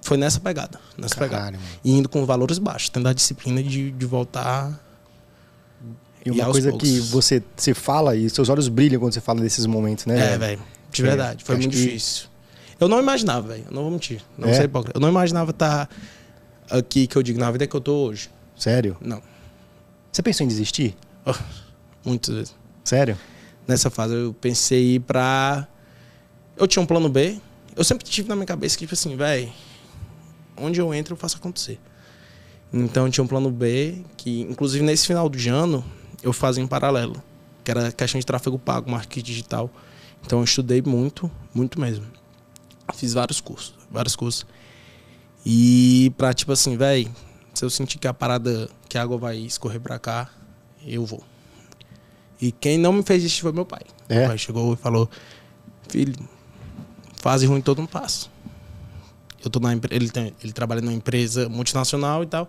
Foi 0.00 0.16
nessa 0.16 0.38
pegada, 0.38 0.78
nessa 0.98 1.14
pegada. 1.14 1.36
Caralho, 1.36 1.58
mano. 1.58 1.70
E 1.82 1.92
indo 1.92 2.08
com 2.08 2.24
valores 2.26 2.58
baixos, 2.58 2.90
tendo 2.90 3.08
a 3.08 3.12
disciplina 3.12 3.62
de, 3.62 3.90
de 3.90 4.06
voltar. 4.06 4.80
E 6.24 6.30
uma 6.30 6.44
aos 6.44 6.52
coisa 6.52 6.70
poucos. 6.70 6.88
que 6.88 7.00
você, 7.00 7.42
você 7.56 7.74
fala 7.74 8.16
e 8.16 8.28
seus 8.30 8.48
olhos 8.48 8.68
brilham 8.68 8.98
quando 9.00 9.12
você 9.12 9.20
fala 9.20 9.40
desses 9.40 9.66
momentos, 9.66 10.06
né? 10.06 10.34
É, 10.34 10.38
velho. 10.38 10.60
De 10.90 11.02
É, 11.02 11.04
verdade. 11.06 11.44
Foi 11.44 11.54
acho 11.56 11.62
muito 11.62 11.76
que- 11.76 11.82
difícil. 11.84 12.26
Eu 12.80 12.88
não 12.88 12.98
imaginava, 13.00 13.48
velho. 13.48 13.64
Eu 13.66 13.72
não 13.72 13.82
vou 13.82 13.90
mentir. 13.90 14.20
Não 14.38 14.48
É? 14.48 14.54
sei 14.54 14.64
hipócrita. 14.64 14.96
Eu 14.96 15.00
não 15.00 15.08
imaginava 15.08 15.50
estar 15.50 15.88
aqui 16.70 17.06
que 17.06 17.16
eu 17.16 17.22
digo 17.22 17.38
na 17.38 17.50
vida 17.50 17.66
que 17.66 17.74
eu 17.74 17.80
tô 17.80 18.06
hoje. 18.06 18.30
Sério? 18.56 18.96
Não. 19.00 19.22
Você 20.10 20.22
pensou 20.22 20.44
em 20.44 20.48
desistir? 20.48 20.96
Muitas 22.04 22.34
vezes. 22.34 22.54
Sério? 22.84 23.18
Nessa 23.66 23.90
fase 23.90 24.14
eu 24.14 24.34
pensei 24.40 24.94
ir 24.96 25.00
pra. 25.00 25.66
Eu 26.56 26.66
tinha 26.66 26.82
um 26.82 26.86
plano 26.86 27.08
B. 27.08 27.38
Eu 27.76 27.82
sempre 27.84 28.04
tive 28.04 28.28
na 28.28 28.34
minha 28.36 28.46
cabeça 28.46 28.76
que, 28.76 28.84
tipo 28.84 28.94
assim, 28.94 29.16
velho, 29.16 29.50
onde 30.56 30.80
eu 30.80 30.92
entro 30.94 31.14
eu 31.14 31.16
faço 31.18 31.36
acontecer. 31.36 31.78
Então 32.72 33.06
eu 33.06 33.10
tinha 33.12 33.24
um 33.24 33.26
plano 33.26 33.50
B, 33.50 34.02
que 34.16 34.42
inclusive 34.42 34.84
nesse 34.84 35.06
final 35.06 35.28
de 35.28 35.48
ano 35.48 35.84
eu 36.24 36.32
fazia 36.32 36.62
em 36.62 36.66
paralelo, 36.66 37.22
que 37.62 37.70
era 37.70 37.92
questão 37.92 38.18
de 38.18 38.26
tráfego 38.26 38.58
pago, 38.58 38.90
marketing 38.90 39.22
digital. 39.24 39.70
Então 40.24 40.38
eu 40.40 40.44
estudei 40.44 40.82
muito, 40.82 41.30
muito 41.54 41.80
mesmo. 41.80 42.06
Fiz 42.94 43.12
vários 43.12 43.40
cursos, 43.40 43.74
vários 43.90 44.16
cursos. 44.16 44.46
E 45.44 46.12
pra, 46.16 46.32
tipo 46.32 46.50
assim, 46.52 46.76
velho, 46.76 47.14
se 47.52 47.64
eu 47.64 47.70
sentir 47.70 47.98
que 47.98 48.08
a 48.08 48.14
parada, 48.14 48.68
que 48.88 48.96
a 48.96 49.02
água 49.02 49.18
vai 49.18 49.36
escorrer 49.36 49.80
pra 49.80 49.98
cá, 49.98 50.30
eu 50.86 51.04
vou. 51.04 51.22
E 52.40 52.50
quem 52.50 52.78
não 52.78 52.92
me 52.92 53.02
fez 53.02 53.22
isso 53.22 53.42
foi 53.42 53.52
meu 53.52 53.64
pai. 53.66 53.82
É? 54.08 54.20
Meu 54.20 54.28
pai 54.28 54.38
chegou 54.38 54.72
e 54.74 54.76
falou: 54.76 55.08
Filho, 55.88 56.14
fase 57.16 57.46
ruim 57.46 57.60
todo 57.60 57.78
mundo 57.78 57.90
passa. 57.90 58.28
Eu 59.44 59.50
tô 59.50 59.60
na 59.60 59.72
ele, 59.90 60.08
tem- 60.10 60.34
ele 60.42 60.52
trabalha 60.52 60.80
numa 60.80 60.92
empresa 60.92 61.48
multinacional 61.48 62.22
e 62.22 62.26
tal. 62.26 62.48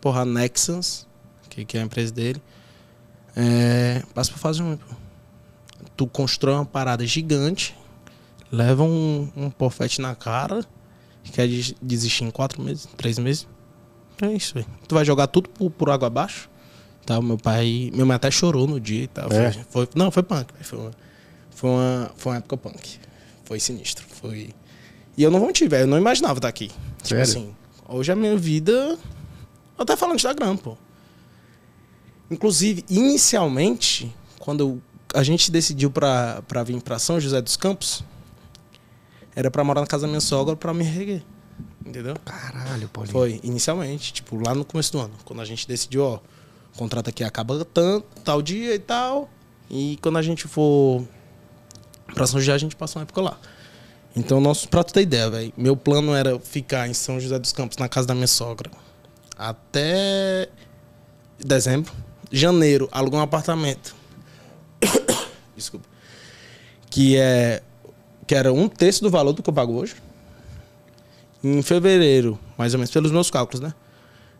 Porra, 0.00 0.22
a 0.22 0.24
Nexans, 0.24 1.06
que, 1.50 1.64
que 1.64 1.76
é 1.76 1.80
a 1.80 1.84
empresa 1.84 2.12
dele. 2.12 2.42
É, 3.36 4.02
passa 4.14 4.30
por 4.32 4.38
fase 4.38 4.60
ruim, 4.62 4.76
pô. 4.76 4.94
Tu 5.96 6.06
constrói 6.06 6.54
uma 6.54 6.64
parada 6.64 7.06
gigante, 7.06 7.76
leva 8.50 8.82
um, 8.82 9.30
um 9.36 9.50
pofete 9.50 10.00
na 10.00 10.14
cara, 10.14 10.64
quer 11.32 11.46
des- 11.48 11.74
desistir 11.80 12.24
em 12.24 12.30
quatro 12.30 12.62
meses, 12.62 12.88
três 12.96 13.18
meses. 13.18 13.46
É 14.20 14.26
isso, 14.32 14.54
velho. 14.54 14.66
Tu 14.86 14.94
vai 14.94 15.04
jogar 15.04 15.26
tudo 15.26 15.48
por, 15.50 15.70
por 15.70 15.90
água 15.90 16.06
abaixo. 16.06 16.48
Tá, 17.04 17.20
meu 17.20 17.36
pai. 17.36 17.90
Meu 17.92 18.06
pai 18.06 18.16
até 18.16 18.30
chorou 18.30 18.66
no 18.66 18.78
dia 18.78 19.02
e 19.04 19.06
tal. 19.08 19.30
É? 19.32 19.50
Foi, 19.52 19.64
foi- 19.70 19.88
não, 19.96 20.10
foi 20.10 20.22
punk. 20.22 20.52
velho. 20.52 20.64
Foi 20.64 20.78
uma, 20.78 20.90
foi, 21.50 21.70
uma, 21.70 22.10
foi 22.16 22.32
uma 22.32 22.38
época 22.38 22.56
punk. 22.56 22.98
Foi 23.44 23.58
sinistro. 23.58 24.06
Foi. 24.08 24.50
E 25.16 25.22
eu 25.22 25.30
não 25.30 25.38
vou 25.40 25.48
mentir, 25.48 25.68
velho. 25.68 25.82
Eu 25.82 25.86
não 25.88 25.98
imaginava 25.98 26.38
estar 26.38 26.48
aqui. 26.48 26.68
Tipo 26.68 27.08
Sério? 27.08 27.22
assim, 27.24 27.54
hoje 27.88 28.12
a 28.12 28.16
minha 28.16 28.36
vida. 28.36 28.72
Eu 28.72 28.98
até 29.82 29.96
falando 29.96 30.16
de 30.16 30.20
Instagram, 30.24 30.56
pô. 30.56 30.76
Inclusive, 32.32 32.82
inicialmente, 32.88 34.10
quando 34.38 34.82
a 35.14 35.22
gente 35.22 35.50
decidiu 35.50 35.90
pra 35.90 36.42
vir 36.64 36.80
pra 36.80 36.98
São 36.98 37.20
José 37.20 37.42
dos 37.42 37.58
Campos, 37.58 38.02
era 39.36 39.50
pra 39.50 39.62
morar 39.62 39.82
na 39.82 39.86
casa 39.86 40.02
da 40.02 40.08
minha 40.08 40.20
sogra 40.20 40.56
pra 40.56 40.72
me 40.72 40.82
reguer. 40.82 41.22
Entendeu? 41.84 42.16
Caralho, 42.24 42.88
Paulinho. 42.88 43.12
Foi, 43.12 43.40
inicialmente, 43.42 44.14
tipo, 44.14 44.36
lá 44.36 44.54
no 44.54 44.64
começo 44.64 44.92
do 44.92 45.00
ano. 45.00 45.12
Quando 45.26 45.42
a 45.42 45.44
gente 45.44 45.68
decidiu, 45.68 46.04
ó, 46.04 46.20
o 46.74 46.78
contrato 46.78 47.10
aqui 47.10 47.22
acaba 47.22 47.62
tanto, 47.66 48.06
tal 48.22 48.40
dia 48.40 48.74
e 48.74 48.78
tal. 48.78 49.28
E 49.68 49.98
quando 50.00 50.16
a 50.16 50.22
gente 50.22 50.48
for 50.48 51.06
pra 52.14 52.26
São 52.26 52.40
José, 52.40 52.52
a 52.52 52.58
gente 52.58 52.74
passa 52.76 52.98
uma 52.98 53.02
época 53.02 53.20
lá. 53.20 53.38
Então, 54.16 54.40
nosso, 54.40 54.68
pra 54.68 54.82
tu 54.82 54.94
ter 54.94 55.02
ideia, 55.02 55.28
velho, 55.28 55.52
meu 55.56 55.76
plano 55.76 56.14
era 56.14 56.38
ficar 56.38 56.88
em 56.88 56.94
São 56.94 57.20
José 57.20 57.38
dos 57.38 57.52
Campos, 57.52 57.76
na 57.76 57.88
casa 57.88 58.06
da 58.06 58.14
minha 58.14 58.26
sogra, 58.26 58.70
até 59.36 60.48
dezembro. 61.38 61.92
Janeiro, 62.32 62.88
alugar 62.90 63.20
um 63.20 63.24
apartamento. 63.24 63.94
Desculpa. 65.54 65.86
Que 66.90 67.16
é. 67.18 67.62
Que 68.26 68.34
era 68.34 68.52
um 68.52 68.68
terço 68.68 69.02
do 69.02 69.10
valor 69.10 69.32
do 69.32 69.42
que 69.42 69.50
eu 69.50 69.54
pago 69.54 69.74
hoje. 69.74 69.94
Em 71.44 71.60
fevereiro, 71.60 72.38
mais 72.56 72.72
ou 72.72 72.78
menos, 72.78 72.90
pelos 72.90 73.10
meus 73.10 73.30
cálculos, 73.30 73.60
né? 73.60 73.74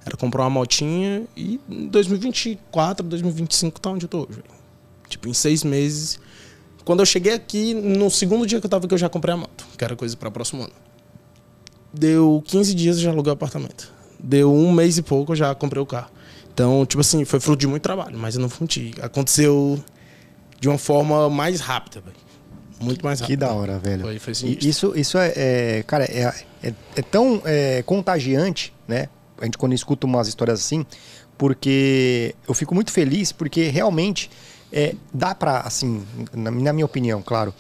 Era 0.05 0.17
comprar 0.17 0.43
uma 0.45 0.51
motinha 0.51 1.25
e 1.37 1.61
em 1.69 1.89
2024, 1.89 3.07
2025 3.07 3.81
tá 3.81 3.91
onde 3.91 4.07
eu 4.07 4.09
tô 4.09 4.21
hoje. 4.21 4.41
velho. 4.41 4.45
Tipo, 5.09 5.29
em 5.29 5.35
seis 5.35 5.63
meses, 5.63 6.19
Quando 6.85 7.01
eu 7.01 7.07
cheguei 7.07 7.33
aqui, 7.33 7.75
no 7.75 8.11
segundo 8.11 8.45
dia 8.47 8.59
que 8.59 8.67
eu 8.67 8.71
tava 8.71 8.87
aqui, 8.87 8.95
eu 8.95 8.99
já 8.99 9.09
comprei 9.09 9.35
a 9.35 9.37
moto, 9.37 9.65
que 9.79 9.85
era 9.85 9.95
coisa 9.95 10.17
para 10.17 10.31
próximo 10.31 10.63
ano. 10.65 10.73
Deu 11.93 12.43
15 12.47 12.75
dias 12.75 12.97
e 12.97 13.03
já 13.03 13.11
aluguei 13.11 13.31
o 13.31 13.35
apartamento. 13.35 13.93
Deu 14.19 14.53
um 14.53 14.73
mês 14.73 14.99
e 14.99 15.03
pouco, 15.03 15.33
eu 15.33 15.37
já 15.37 15.55
comprei 15.55 15.81
o 15.81 15.87
carro. 15.87 16.11
Então, 16.53 16.85
tipo 16.85 17.01
assim, 17.01 17.25
foi 17.25 17.41
fruto 17.41 17.61
de 17.61 17.67
muito 17.67 17.83
trabalho, 17.83 18.19
mas 18.19 18.35
eu 18.35 18.41
não 18.41 18.49
funti. 18.49 18.93
Aconteceu 19.01 19.83
de 20.61 20.69
uma 20.69 20.79
forma 20.79 21.31
mais 21.31 21.61
rápida, 21.61 22.01
velho. 22.01 22.17
Muito 22.81 23.05
mais 23.05 23.21
rápida. 23.21 23.47
Que 23.47 23.53
da 23.53 23.53
hora, 23.55 23.79
velho. 23.79 24.03
Foi, 24.03 24.19
foi 24.19 24.33
isso, 24.61 24.93
isso 24.95 25.17
é, 25.17 25.33
é 25.35 25.85
cara, 25.87 26.05
é, 26.05 26.35
é, 26.63 26.75
é 26.97 27.03
tão 27.03 27.41
é, 27.45 27.83
contagiante, 27.83 28.73
né? 28.87 29.09
A 29.41 29.45
gente 29.45 29.57
quando 29.57 29.73
escuta 29.73 30.07
umas 30.07 30.29
histórias 30.29 30.61
assim, 30.61 30.85
porque 31.39 32.35
eu 32.47 32.55
fico 32.55 32.75
muito 32.75 32.93
feliz, 32.93 33.33
porque 33.33 33.69
realmente 33.69 34.31
é, 34.71 34.95
dá 35.13 35.35
pra, 35.35 35.61
assim, 35.61 36.05
na, 36.33 36.51
na 36.51 36.73
minha 36.73 36.85
opinião, 36.85 37.23
claro, 37.23 37.55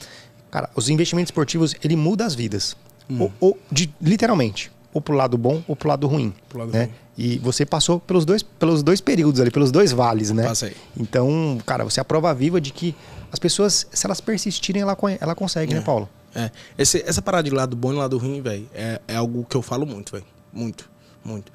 cara, 0.50 0.68
os 0.76 0.88
investimentos 0.88 1.30
esportivos, 1.30 1.74
ele 1.82 1.96
muda 1.96 2.26
as 2.26 2.34
vidas. 2.34 2.76
Hum. 3.08 3.22
Ou, 3.22 3.32
ou 3.40 3.58
de, 3.70 3.92
literalmente 4.00 4.70
ou 4.92 5.00
pro 5.00 5.14
lado 5.14 5.38
bom 5.38 5.62
ou 5.66 5.74
pro 5.74 5.88
lado 5.88 6.06
ruim. 6.06 6.34
Pro 6.48 6.60
lado 6.60 6.72
né? 6.72 6.84
ruim. 6.84 6.94
E 7.16 7.38
você 7.38 7.66
passou 7.66 8.00
pelos 8.00 8.24
dois, 8.24 8.42
pelos 8.42 8.82
dois 8.82 9.00
períodos 9.00 9.40
ali, 9.40 9.50
pelos 9.50 9.70
dois 9.70 9.92
vales, 9.92 10.30
né? 10.30 10.44
Passei. 10.44 10.74
Então, 10.96 11.58
cara, 11.66 11.84
você 11.84 12.00
é 12.00 12.02
a 12.02 12.04
prova 12.04 12.32
viva 12.34 12.60
de 12.60 12.72
que 12.72 12.94
as 13.30 13.38
pessoas, 13.38 13.86
se 13.92 14.06
elas 14.06 14.20
persistirem, 14.20 14.82
ela, 14.82 14.96
ela 15.20 15.34
consegue, 15.34 15.72
né, 15.72 15.78
é. 15.78 15.80
né, 15.80 15.86
Paulo? 15.86 16.08
É. 16.34 16.50
Esse, 16.78 17.02
essa 17.06 17.20
parada 17.20 17.48
de 17.48 17.54
lado 17.54 17.76
bom 17.76 17.92
e 17.92 17.96
lado 17.96 18.16
ruim, 18.16 18.40
velho, 18.40 18.68
é, 18.74 19.00
é 19.06 19.16
algo 19.16 19.44
que 19.48 19.56
eu 19.56 19.62
falo 19.62 19.86
muito, 19.86 20.12
velho. 20.12 20.24
Muito, 20.52 20.90
muito. 21.24 21.52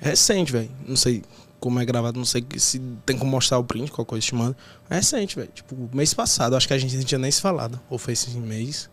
Recente, 0.00 0.52
velho. 0.52 0.70
Não 0.86 0.96
sei 0.96 1.22
como 1.60 1.80
é 1.80 1.84
gravado, 1.84 2.18
não 2.18 2.26
sei 2.26 2.44
se 2.58 2.78
tem 3.06 3.16
como 3.16 3.30
mostrar 3.30 3.58
o 3.58 3.64
print, 3.64 3.90
qual 3.90 4.04
coisa 4.04 4.26
te 4.26 4.34
manda. 4.34 4.56
É 4.90 4.96
recente, 4.96 5.36
velho. 5.36 5.48
Tipo, 5.54 5.88
mês 5.94 6.12
passado, 6.12 6.56
acho 6.56 6.68
que 6.68 6.74
a 6.74 6.78
gente 6.78 6.96
não 6.96 7.04
tinha 7.04 7.18
nem 7.18 7.30
se 7.30 7.40
falado. 7.40 7.80
Ou 7.88 7.98
foi 7.98 8.12
esse 8.12 8.30
mês. 8.36 8.88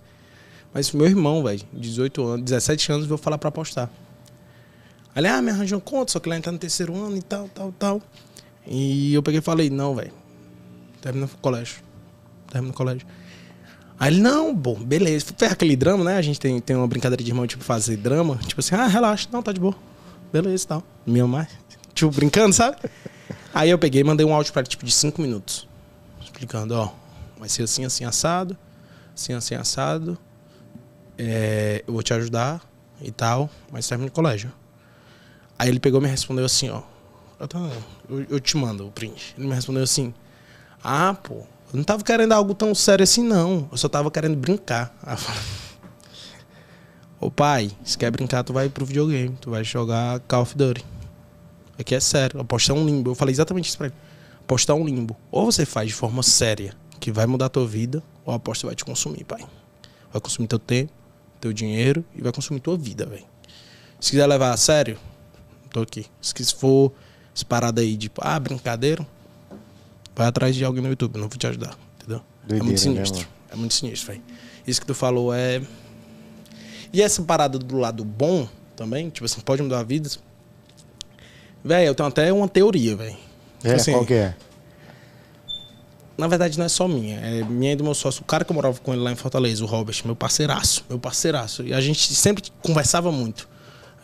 Mas 0.74 0.92
meu 0.92 1.06
irmão, 1.06 1.44
velho, 1.44 1.62
18 1.74 2.24
anos, 2.26 2.46
17 2.46 2.92
anos, 2.92 3.06
veio 3.06 3.18
falar 3.18 3.38
pra 3.38 3.50
apostar. 3.50 3.90
Aí 5.14 5.26
ah, 5.28 5.42
me 5.42 5.52
arranjou 5.52 5.78
um 5.78 5.82
conta, 5.82 6.14
só 6.14 6.20
que 6.20 6.30
lá 6.30 6.40
tá 6.40 6.52
no 6.52 6.58
terceiro 6.58 6.96
ano 6.96 7.18
e 7.18 7.22
tal, 7.22 7.50
tal, 7.50 7.74
tal. 7.74 8.02
E 8.66 9.14
eu 9.14 9.22
peguei 9.22 9.40
e 9.40 9.44
falei, 9.44 9.70
não, 9.70 9.94
velho. 9.94 10.14
Termina 11.02 11.26
o 11.26 11.30
colégio. 11.42 11.82
Termina 12.50 12.72
o 12.72 12.76
colégio. 12.76 13.06
Aí 14.00 14.14
ele, 14.14 14.22
não, 14.22 14.56
bom, 14.56 14.76
beleza. 14.76 15.26
Foi 15.38 15.48
aquele 15.48 15.76
drama, 15.76 16.06
né? 16.06 16.16
A 16.16 16.22
gente 16.22 16.40
tem, 16.40 16.60
tem 16.62 16.76
uma 16.76 16.88
brincadeira 16.88 17.22
de 17.22 17.30
irmão, 17.30 17.46
tipo, 17.46 17.64
fazer 17.64 17.98
drama. 17.98 18.38
Tipo 18.48 18.62
assim, 18.62 18.74
ah, 18.76 18.88
relaxa, 18.88 19.28
não, 19.32 19.44
tá 19.44 19.52
de 19.52 19.60
boa. 19.60 19.76
Beleza 20.32 20.64
e 20.64 20.68
tal. 20.68 20.84
Meu 21.06 21.28
mais. 21.28 21.50
Tipo, 21.94 22.10
brincando, 22.10 22.54
sabe? 22.54 22.78
Aí 23.54 23.70
eu 23.70 23.78
peguei 23.78 24.00
e 24.00 24.04
mandei 24.04 24.26
um 24.26 24.34
áudio 24.34 24.54
pra 24.54 24.62
ele, 24.62 24.70
tipo, 24.70 24.86
de 24.86 24.94
5 24.94 25.22
minutos. 25.22 25.68
Explicando, 26.22 26.74
ó, 26.74 26.90
vai 27.38 27.50
ser 27.50 27.64
assim, 27.64 27.84
assim, 27.84 28.06
assado. 28.06 28.56
Assim, 29.14 29.34
assim, 29.34 29.56
assado 29.56 30.18
é, 31.18 31.84
eu 31.88 31.94
vou 31.94 32.04
te 32.04 32.14
ajudar 32.14 32.62
e 33.02 33.12
tal, 33.12 33.50
mas 33.72 33.88
termina 33.88 34.10
o 34.10 34.14
colégio. 34.14 34.52
Aí 35.58 35.70
ele 35.70 35.80
pegou 35.80 36.00
e 36.00 36.04
me 36.04 36.10
respondeu 36.10 36.46
assim, 36.46 36.70
ó. 36.70 36.82
Eu, 38.10 38.26
eu, 38.30 38.40
te 38.40 38.56
mando 38.58 38.88
o 38.88 38.92
print. 38.92 39.34
Ele 39.38 39.48
me 39.48 39.56
respondeu 39.56 39.84
assim, 39.84 40.14
ah, 40.84 41.16
pô, 41.16 41.36
eu 41.74 41.78
não 41.78 41.84
tava 41.84 42.04
querendo 42.04 42.34
algo 42.34 42.54
tão 42.54 42.74
sério 42.76 43.04
assim, 43.04 43.24
não. 43.24 43.68
Eu 43.72 43.78
só 43.78 43.88
tava 43.88 44.12
querendo 44.12 44.36
brincar. 44.36 44.96
Aí 45.04 45.14
eu 45.14 45.18
falei, 45.18 45.42
Ô 47.22 47.30
pai, 47.30 47.70
se 47.84 47.96
quer 47.96 48.10
brincar, 48.10 48.44
tu 48.44 48.52
vai 48.52 48.68
pro 48.68 48.84
videogame, 48.84 49.38
tu 49.40 49.52
vai 49.52 49.64
jogar 49.64 50.20
Call 50.22 50.42
of 50.42 50.58
Duty. 50.58 50.84
Aqui 51.78 51.94
é 51.94 52.00
sério, 52.00 52.42
apostar 52.42 52.76
um 52.76 52.84
limbo. 52.84 53.12
Eu 53.12 53.16
falei 53.16 53.32
exatamente 53.32 53.70
isso 53.70 53.78
pra 53.78 53.88
ele. 53.88 53.96
Apostar 54.40 54.76
um 54.76 54.84
limbo. 54.84 55.16
Ou 55.30 55.46
você 55.46 55.64
faz 55.64 55.88
de 55.88 55.94
forma 55.94 56.24
séria, 56.24 56.74
que 57.00 57.12
vai 57.12 57.28
mudar 57.28 57.46
a 57.46 57.50
tua 57.50 57.68
vida, 57.68 58.02
ou 58.26 58.34
a 58.34 58.38
aposta 58.38 58.66
vai 58.66 58.76
te 58.76 58.84
consumir, 58.84 59.24
pai. 59.24 59.46
Vai 60.12 60.20
consumir 60.20 60.48
teu 60.48 60.58
tempo, 60.58 60.92
teu 61.42 61.52
dinheiro 61.52 62.06
e 62.16 62.22
vai 62.22 62.32
consumir 62.32 62.60
tua 62.60 62.78
vida, 62.78 63.06
velho. 63.06 63.26
Se 64.00 64.12
quiser 64.12 64.26
levar 64.28 64.52
a 64.52 64.58
sério, 64.58 64.98
tô 65.72 65.82
aqui. 65.82 66.06
Se 66.22 66.34
for 66.56 66.92
essa 67.36 67.44
parada 67.44 67.82
aí 67.82 67.98
de, 67.98 68.10
ah, 68.20 68.40
brincadeira, 68.40 69.06
vai 70.16 70.28
atrás 70.28 70.56
de 70.56 70.64
alguém 70.64 70.82
no 70.82 70.90
YouTube, 70.90 71.18
não 71.18 71.28
vou 71.28 71.38
te 71.38 71.48
ajudar, 71.48 71.78
entendeu? 71.98 72.22
Doideira, 72.44 72.64
é 72.64 72.66
muito 72.66 72.80
sinistro. 72.80 73.22
Né, 73.22 73.28
é 73.52 73.56
muito 73.56 73.74
sinistro, 73.74 74.08
velho. 74.08 74.24
Isso 74.66 74.80
que 74.80 74.88
tu 74.88 74.96
falou 74.96 75.34
é. 75.34 75.62
E 76.94 77.02
essa 77.02 77.22
parada 77.24 77.58
do 77.58 77.78
lado 77.78 78.04
bom 78.06 78.48
também, 78.76 79.10
tipo 79.10 79.26
assim, 79.26 79.42
pode 79.42 79.62
mudar 79.62 79.80
a 79.80 79.84
vida. 79.84 80.10
Velho, 81.64 81.88
eu 81.88 81.96
tenho 81.96 82.10
até 82.10 82.32
uma 82.34 82.48
teoria, 82.48 82.96
velho. 82.96 83.18
É, 83.64 83.68
tipo 83.70 83.76
assim, 83.76 83.92
qual 83.92 84.06
que 84.06 84.14
é? 84.14 84.36
Na 86.22 86.28
verdade 86.28 86.56
não 86.60 86.66
é 86.68 86.70
só 86.70 86.88
minha, 86.88 87.18
é 87.18 87.44
minha 87.44 87.74
e 87.74 87.76
do 87.76 87.84
meu 87.84 87.96
sócio, 87.96 88.22
o 88.22 88.26
cara 88.26 88.46
que 88.46 88.52
eu 88.52 88.54
morava 88.54 88.80
com 88.80 88.94
ele 88.94 89.02
lá 89.02 89.12
em 89.12 89.16
Fortaleza, 89.16 89.64
o 89.64 89.68
Robert, 89.68 89.96
meu 90.06 90.16
parceiraço, 90.16 90.86
meu 90.88 91.00
parceiraço. 91.00 91.64
E 91.64 91.74
a 91.74 91.82
gente 91.82 92.14
sempre 92.14 92.44
conversava 92.62 93.12
muito. 93.12 93.50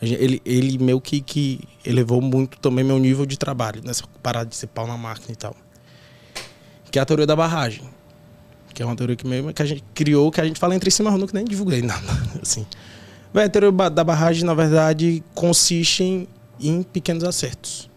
Ele, 0.02 0.42
ele 0.44 0.78
meio 0.78 1.00
que, 1.00 1.20
que 1.20 1.60
elevou 1.84 2.20
muito 2.20 2.58
também 2.58 2.84
meu 2.84 2.98
nível 2.98 3.24
de 3.24 3.38
trabalho, 3.38 3.82
nessa 3.84 4.02
parada 4.20 4.50
de 4.50 4.56
ser 4.56 4.66
pau 4.66 4.84
na 4.84 4.96
máquina 4.96 5.32
e 5.32 5.36
tal. 5.36 5.54
Que 6.90 6.98
é 6.98 7.02
a 7.02 7.04
teoria 7.04 7.24
da 7.24 7.36
barragem. 7.36 7.88
Que 8.74 8.82
é 8.82 8.86
uma 8.86 8.96
teoria 8.96 9.14
que, 9.14 9.26
mesmo, 9.26 9.52
que 9.52 9.62
a 9.62 9.66
gente 9.66 9.84
criou, 9.94 10.32
que 10.32 10.40
a 10.40 10.44
gente 10.44 10.58
fala 10.58 10.74
entre 10.74 10.90
si, 10.90 11.00
mas 11.04 11.12
eu 11.12 11.20
nunca 11.20 11.32
nem 11.34 11.44
divulguei 11.44 11.82
nada. 11.86 12.04
Assim. 12.42 12.66
a 13.32 13.48
teoria 13.48 13.70
da 13.90 14.02
barragem, 14.02 14.42
na 14.44 14.54
verdade, 14.54 15.22
consiste 15.36 16.02
em, 16.02 16.28
em 16.58 16.82
pequenos 16.82 17.22
acertos. 17.22 17.88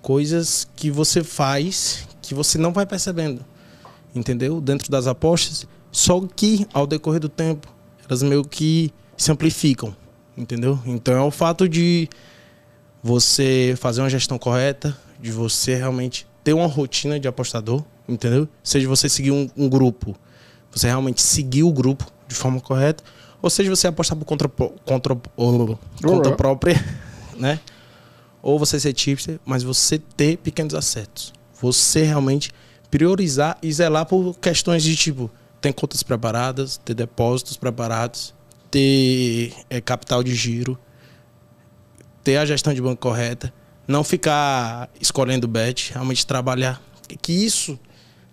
Coisas 0.00 0.68
que 0.76 0.92
você 0.92 1.24
faz 1.24 2.06
que 2.28 2.34
você 2.34 2.58
não 2.58 2.74
vai 2.74 2.84
percebendo, 2.84 3.42
entendeu? 4.14 4.60
Dentro 4.60 4.90
das 4.90 5.06
apostas, 5.06 5.66
só 5.90 6.20
que 6.20 6.66
ao 6.74 6.86
decorrer 6.86 7.20
do 7.20 7.28
tempo, 7.28 7.66
elas 8.06 8.22
meio 8.22 8.44
que 8.44 8.92
se 9.16 9.32
amplificam, 9.32 9.96
entendeu? 10.36 10.78
Então 10.84 11.14
é 11.14 11.22
o 11.22 11.30
fato 11.30 11.66
de 11.66 12.06
você 13.02 13.74
fazer 13.78 14.02
uma 14.02 14.10
gestão 14.10 14.38
correta, 14.38 14.94
de 15.18 15.32
você 15.32 15.74
realmente 15.74 16.26
ter 16.44 16.52
uma 16.52 16.66
rotina 16.66 17.18
de 17.18 17.26
apostador, 17.26 17.82
entendeu? 18.06 18.46
Seja 18.62 18.86
você 18.86 19.08
seguir 19.08 19.30
um, 19.30 19.48
um 19.56 19.66
grupo, 19.66 20.14
você 20.70 20.86
realmente 20.86 21.22
seguir 21.22 21.62
o 21.62 21.72
grupo 21.72 22.04
de 22.26 22.34
forma 22.34 22.60
correta, 22.60 23.02
ou 23.40 23.48
seja 23.48 23.74
você 23.74 23.86
apostar 23.86 24.18
por 24.18 24.26
conta, 24.26 24.46
contra, 24.84 25.16
conta 26.04 26.32
própria, 26.32 26.74
né? 27.38 27.58
Ou 28.42 28.58
você 28.58 28.78
ser 28.78 28.92
tipster, 28.92 29.40
mas 29.46 29.62
você 29.62 29.98
ter 29.98 30.36
pequenos 30.36 30.74
acertos 30.74 31.37
você 31.60 32.02
realmente 32.02 32.50
priorizar 32.90 33.58
e 33.62 33.72
zelar 33.72 34.06
por 34.06 34.34
questões 34.38 34.82
de 34.82 34.96
tipo, 34.96 35.30
ter 35.60 35.72
contas 35.72 36.02
preparadas, 36.02 36.78
ter 36.84 36.94
depósitos 36.94 37.56
preparados, 37.56 38.34
ter 38.70 39.52
é, 39.68 39.80
capital 39.80 40.22
de 40.22 40.34
giro, 40.34 40.78
ter 42.22 42.36
a 42.36 42.46
gestão 42.46 42.72
de 42.72 42.80
banco 42.80 43.00
correta, 43.00 43.52
não 43.86 44.04
ficar 44.04 44.88
escolhendo 45.00 45.48
bet, 45.48 45.92
realmente 45.92 46.26
trabalhar. 46.26 46.82
Que 47.22 47.32
isso, 47.32 47.78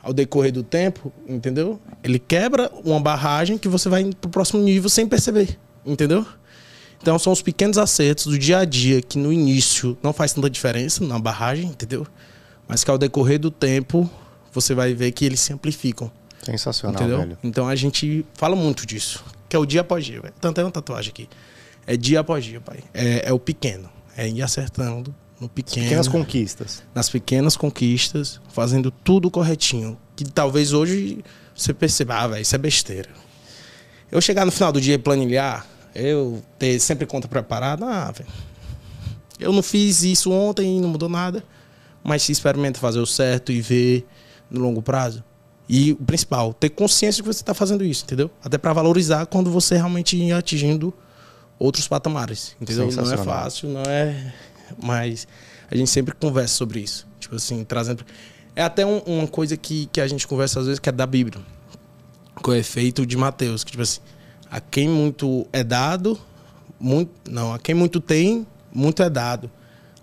ao 0.03 0.13
decorrer 0.13 0.51
do 0.51 0.63
tempo, 0.63 1.11
entendeu? 1.28 1.80
Ele 2.03 2.19
quebra 2.19 2.69
uma 2.84 2.99
barragem 2.99 3.57
que 3.57 3.67
você 3.67 3.88
vai 3.88 4.03
para 4.03 4.28
o 4.28 4.32
próximo 4.32 4.61
nível 4.61 4.89
sem 4.89 5.07
perceber, 5.07 5.57
entendeu? 5.86 6.26
Então 7.01 7.17
são 7.19 7.32
os 7.32 7.41
pequenos 7.41 7.78
acertos 7.78 8.26
do 8.26 8.38
dia 8.38 8.59
a 8.59 8.65
dia 8.65 9.01
que 9.01 9.17
no 9.17 9.32
início 9.32 9.97
não 10.01 10.11
faz 10.11 10.34
tanta 10.34 10.49
diferença 10.49 11.03
na 11.05 11.19
barragem, 11.19 11.67
entendeu? 11.67 12.05
Mas 12.68 12.84
que 12.84 12.91
ao 12.91 12.97
decorrer 12.97 13.39
do 13.39 13.51
tempo 13.51 14.09
você 14.51 14.74
vai 14.74 14.93
ver 14.93 15.11
que 15.11 15.26
eles 15.26 15.39
se 15.39 15.53
amplificam. 15.53 16.11
Sensacional, 16.43 16.95
entendeu? 16.95 17.18
velho. 17.20 17.38
Então 17.43 17.68
a 17.68 17.76
gente 17.76 18.26
fala 18.34 18.55
muito 18.55 18.86
disso, 18.86 19.24
que 19.49 19.55
é 19.55 19.59
o 19.59 19.66
dia 19.66 19.82
após 19.82 20.05
dia. 20.05 20.22
Velho. 20.22 20.34
Tanto 20.39 20.61
é 20.61 20.63
uma 20.63 20.72
tatuagem 20.72 21.11
aqui. 21.11 21.30
É 21.86 21.97
dia 21.97 22.20
após 22.22 22.43
dia, 22.43 22.61
pai. 22.61 22.80
É, 22.93 23.30
é 23.30 23.34
o 23.34 23.39
pequeno. 23.39 23.89
É 24.18 24.28
ir 24.28 24.41
acertando 24.41 25.13
no 25.39 25.49
pequeno. 25.49 25.86
As 25.86 25.89
pequenas 25.89 26.07
conquistas. 26.07 26.84
Nas 26.93 27.09
pequenas 27.09 27.57
conquistas, 27.57 28.39
fazendo 28.49 28.89
tudo 28.89 29.30
corretinho. 29.30 29.97
Que 30.16 30.24
talvez 30.24 30.72
hoje 30.72 31.24
você 31.53 31.74
perceba, 31.74 32.16
ah, 32.16 32.28
velho, 32.28 32.41
isso 32.41 32.55
é 32.55 32.57
besteira. 32.57 33.09
Eu 34.11 34.22
chegar 34.22 34.45
no 34.45 34.51
final 34.51 34.72
do 34.72 34.80
dia 34.80 34.95
e 34.95 34.97
planilhar, 34.97 35.68
eu 35.93 36.41
ter 36.57 36.80
sempre 36.80 37.05
conta 37.05 37.28
preparada, 37.28 37.86
ah, 37.86 38.11
velho. 38.11 38.30
Eu 39.39 39.51
não 39.51 39.61
fiz 39.61 40.03
isso 40.03 40.32
ontem 40.32 40.78
e 40.78 40.82
não 40.82 40.89
mudou 40.89 41.09
nada 41.09 41.43
mas 42.06 42.22
se 42.22 42.32
experimenta 42.32 42.80
fazer 42.80 42.99
o 42.99 43.06
certo 43.06 43.51
e 43.51 43.60
ver 43.60 44.06
no 44.49 44.62
longo 44.62 44.80
prazo. 44.80 45.24
E 45.68 45.93
o 45.93 45.95
principal, 45.95 46.53
ter 46.53 46.70
consciência 46.70 47.24
que 47.24 47.28
você 47.28 47.41
está 47.41 47.56
fazendo 47.56 47.84
isso, 47.84 48.03
entendeu? 48.03 48.30
Até 48.43 48.60
para 48.60 48.72
valorizar 48.72 49.26
quando 49.26 49.49
você 49.49 49.76
realmente 49.76 50.16
ir 50.16 50.32
atingindo 50.32 50.93
outros 51.58 51.88
patamares, 51.88 52.56
entendeu? 52.62 52.91
Não 52.91 53.12
é 53.12 53.18
fácil, 53.18 53.70
não 53.70 53.82
é. 53.82 54.32
Mas 54.82 55.28
a 55.70 55.76
gente 55.76 55.89
sempre 55.89 56.14
conversa 56.14 56.53
sobre 56.53 56.82
isso. 56.82 57.08
Tipo 57.20 57.38
assim, 57.38 57.64
trazendo. 57.64 58.06
É 58.56 58.62
até 58.62 58.86
um, 58.86 58.99
uma 58.99 59.28
coisa 59.28 59.58
que, 59.58 59.88
que 59.88 59.99
a 59.99 60.08
gente 60.08 60.28
conversa 60.28 60.60
às 60.60 60.68
vezes 60.68 60.80
que 60.80 60.88
é 60.88 60.91
da 60.91 61.08
Bíblia. 61.08 61.41
Com 62.36 62.51
o 62.51 62.53
efeito 62.53 63.03
de 63.03 63.18
Mateus, 63.18 63.64
que 63.64 63.72
tipo 63.72 63.82
assim, 63.82 64.01
a 64.51 64.62
quem 64.62 64.88
muito 64.88 65.47
é 65.51 65.64
dado, 65.64 66.20
muito. 66.80 67.12
Não, 67.32 67.51
a 67.51 67.58
quem 67.58 67.74
muito 67.74 67.99
tem, 67.99 68.45
muito 68.72 69.01
é 69.01 69.10
dado. 69.10 69.49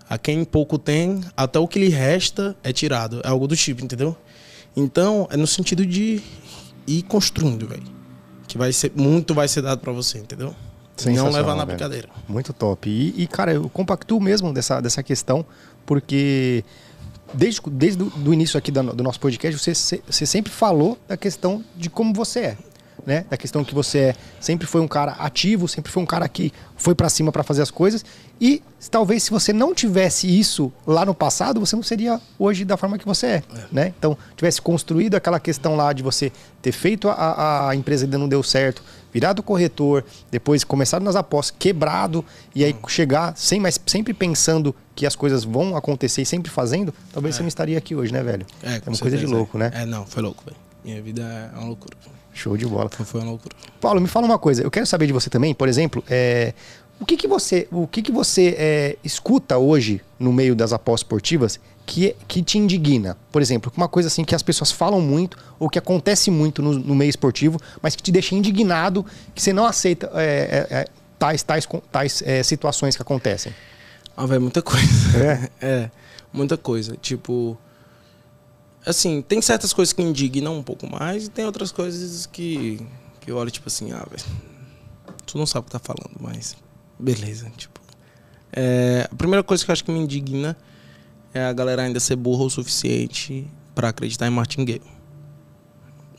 A 0.09 0.17
quem 0.17 0.43
pouco 0.43 0.77
tem, 0.77 1.21
até 1.35 1.57
o 1.59 1.67
que 1.67 1.79
lhe 1.79 1.89
resta 1.89 2.55
é 2.63 2.71
tirado. 2.73 3.21
É 3.23 3.29
algo 3.29 3.47
do 3.47 3.55
tipo, 3.55 3.83
entendeu? 3.83 4.15
Então, 4.75 5.27
é 5.31 5.37
no 5.37 5.47
sentido 5.47 5.85
de 5.85 6.21
ir 6.85 7.03
construindo, 7.03 7.67
velho. 7.67 7.83
Que 8.47 8.57
vai 8.57 8.71
ser, 8.73 8.91
muito 8.95 9.33
vai 9.33 9.47
ser 9.47 9.61
dado 9.61 9.79
para 9.79 9.91
você, 9.91 10.19
entendeu? 10.19 10.53
Não 11.05 11.29
levar 11.29 11.55
na 11.55 11.65
brincadeira. 11.65 12.09
Muito 12.27 12.53
top. 12.53 12.89
E, 12.89 13.23
e, 13.23 13.27
cara, 13.27 13.53
eu 13.53 13.67
compactuo 13.69 14.19
mesmo 14.19 14.53
dessa, 14.53 14.79
dessa 14.79 15.01
questão, 15.01 15.45
porque 15.85 16.63
desde, 17.33 17.61
desde 17.71 18.03
o 18.03 18.33
início 18.33 18.57
aqui 18.57 18.71
do, 18.71 18.93
do 18.93 19.03
nosso 19.03 19.19
podcast, 19.19 19.57
você, 19.57 20.01
você 20.07 20.25
sempre 20.25 20.51
falou 20.51 20.97
da 21.07 21.17
questão 21.17 21.63
de 21.75 21.89
como 21.89 22.13
você 22.13 22.39
é 22.39 22.57
né? 23.05 23.25
Da 23.29 23.37
questão 23.37 23.63
que 23.63 23.73
você 23.73 23.99
é, 23.99 24.15
sempre 24.39 24.65
foi 24.65 24.81
um 24.81 24.87
cara 24.87 25.13
ativo, 25.13 25.67
sempre 25.67 25.91
foi 25.91 26.01
um 26.01 26.05
cara 26.05 26.27
que 26.27 26.53
foi 26.75 26.95
para 26.95 27.09
cima 27.09 27.31
para 27.31 27.43
fazer 27.43 27.61
as 27.61 27.71
coisas. 27.71 28.05
E 28.39 28.61
talvez 28.89 29.23
se 29.23 29.31
você 29.31 29.53
não 29.53 29.73
tivesse 29.73 30.27
isso 30.27 30.71
lá 30.85 31.05
no 31.05 31.13
passado, 31.13 31.59
você 31.59 31.75
não 31.75 31.83
seria 31.83 32.19
hoje 32.37 32.65
da 32.65 32.77
forma 32.77 32.97
que 32.97 33.05
você 33.05 33.27
é, 33.27 33.35
é. 33.35 33.43
né? 33.71 33.93
Então, 33.97 34.17
tivesse 34.35 34.61
construído 34.61 35.15
aquela 35.15 35.39
questão 35.39 35.75
lá 35.75 35.93
de 35.93 36.03
você 36.03 36.31
ter 36.61 36.71
feito 36.71 37.09
a, 37.09 37.69
a 37.69 37.75
empresa 37.75 38.05
ainda 38.05 38.17
não 38.17 38.27
deu 38.27 38.41
certo, 38.41 38.83
virado 39.13 39.43
corretor, 39.43 40.03
depois 40.31 40.63
começado 40.63 41.03
nas 41.03 41.15
apostas, 41.15 41.55
quebrado 41.57 42.25
e 42.55 42.63
aí 42.63 42.73
hum. 42.73 42.87
chegar 42.87 43.33
sem 43.37 43.59
mais 43.59 43.79
sempre 43.85 44.13
pensando 44.13 44.75
que 44.95 45.05
as 45.05 45.15
coisas 45.15 45.43
vão 45.43 45.75
acontecer 45.75 46.21
e 46.21 46.25
sempre 46.25 46.51
fazendo, 46.51 46.93
talvez 47.11 47.35
é. 47.35 47.37
você 47.37 47.43
não 47.43 47.47
estaria 47.47 47.77
aqui 47.77 47.95
hoje, 47.95 48.11
né, 48.11 48.23
velho? 48.23 48.45
É, 48.61 48.67
é 48.67 48.69
uma 48.69 48.79
certeza. 48.79 49.01
coisa 49.01 49.17
de 49.17 49.25
louco, 49.25 49.57
né? 49.57 49.71
É, 49.73 49.85
não, 49.85 50.05
foi 50.05 50.21
louco, 50.21 50.43
velho. 50.45 50.57
Minha 50.83 51.01
vida 51.01 51.21
é 51.21 51.57
uma 51.57 51.67
loucura. 51.67 51.95
Show 52.33 52.57
de 52.57 52.65
bola. 52.65 52.89
Foi 52.89 53.21
uma 53.21 53.31
loucura. 53.31 53.55
Paulo, 53.79 54.01
me 54.01 54.07
fala 54.07 54.25
uma 54.25 54.39
coisa. 54.39 54.63
Eu 54.63 54.71
quero 54.71 54.85
saber 54.85 55.07
de 55.07 55.13
você 55.13 55.29
também, 55.29 55.53
por 55.53 55.67
exemplo, 55.67 56.03
é, 56.09 56.53
o 56.99 57.05
que, 57.05 57.17
que 57.17 57.27
você, 57.27 57.67
o 57.71 57.87
que 57.87 58.01
que 58.01 58.11
você 58.11 58.55
é, 58.57 58.97
escuta 59.03 59.57
hoje 59.57 60.01
no 60.17 60.31
meio 60.31 60.55
das 60.55 60.71
apostas 60.73 61.01
esportivas 61.05 61.59
que, 61.85 62.15
que 62.27 62.41
te 62.41 62.57
indigna? 62.57 63.17
Por 63.31 63.41
exemplo, 63.41 63.71
uma 63.75 63.87
coisa 63.87 64.07
assim 64.07 64.23
que 64.23 64.33
as 64.33 64.41
pessoas 64.41 64.71
falam 64.71 65.01
muito 65.01 65.37
ou 65.59 65.69
que 65.69 65.77
acontece 65.77 66.31
muito 66.31 66.61
no, 66.61 66.73
no 66.73 66.95
meio 66.95 67.09
esportivo, 67.09 67.59
mas 67.81 67.95
que 67.95 68.01
te 68.01 68.11
deixa 68.11 68.35
indignado, 68.35 69.05
que 69.35 69.41
você 69.41 69.51
não 69.51 69.65
aceita 69.65 70.09
é, 70.15 70.67
é, 70.69 70.75
é 70.75 70.85
tais, 71.19 71.43
tais, 71.43 71.67
tais 71.91 72.23
é, 72.25 72.41
situações 72.43 72.95
que 72.95 73.01
acontecem. 73.01 73.53
Ah, 74.15 74.25
velho, 74.25 74.41
muita 74.41 74.61
coisa. 74.61 74.87
É? 75.17 75.49
é, 75.65 75.91
muita 76.31 76.57
coisa. 76.57 76.95
Tipo, 77.01 77.57
assim, 78.85 79.21
tem 79.21 79.41
certas 79.41 79.73
coisas 79.73 79.93
que 79.93 80.01
indignam 80.01 80.57
um 80.57 80.63
pouco 80.63 80.89
mais 80.89 81.25
e 81.25 81.29
tem 81.29 81.45
outras 81.45 81.71
coisas 81.71 82.25
que, 82.25 82.79
que 83.21 83.31
eu 83.31 83.37
olho, 83.37 83.51
tipo 83.51 83.67
assim, 83.67 83.91
ah, 83.91 84.05
velho, 84.09 84.23
tu 85.25 85.37
não 85.37 85.45
sabe 85.45 85.61
o 85.61 85.65
que 85.65 85.71
tá 85.71 85.79
falando, 85.79 86.15
mas 86.19 86.55
beleza, 86.99 87.49
tipo. 87.57 87.81
É, 88.51 89.07
a 89.11 89.15
primeira 89.15 89.43
coisa 89.43 89.65
que 89.65 89.71
eu 89.71 89.73
acho 89.73 89.83
que 89.83 89.91
me 89.91 89.99
indigna 89.99 90.55
é 91.33 91.43
a 91.43 91.53
galera 91.53 91.81
ainda 91.81 91.99
ser 91.99 92.15
burra 92.15 92.43
o 92.43 92.49
suficiente 92.49 93.47
para 93.73 93.89
acreditar 93.89 94.27
em 94.27 94.29
martingale. 94.29 94.81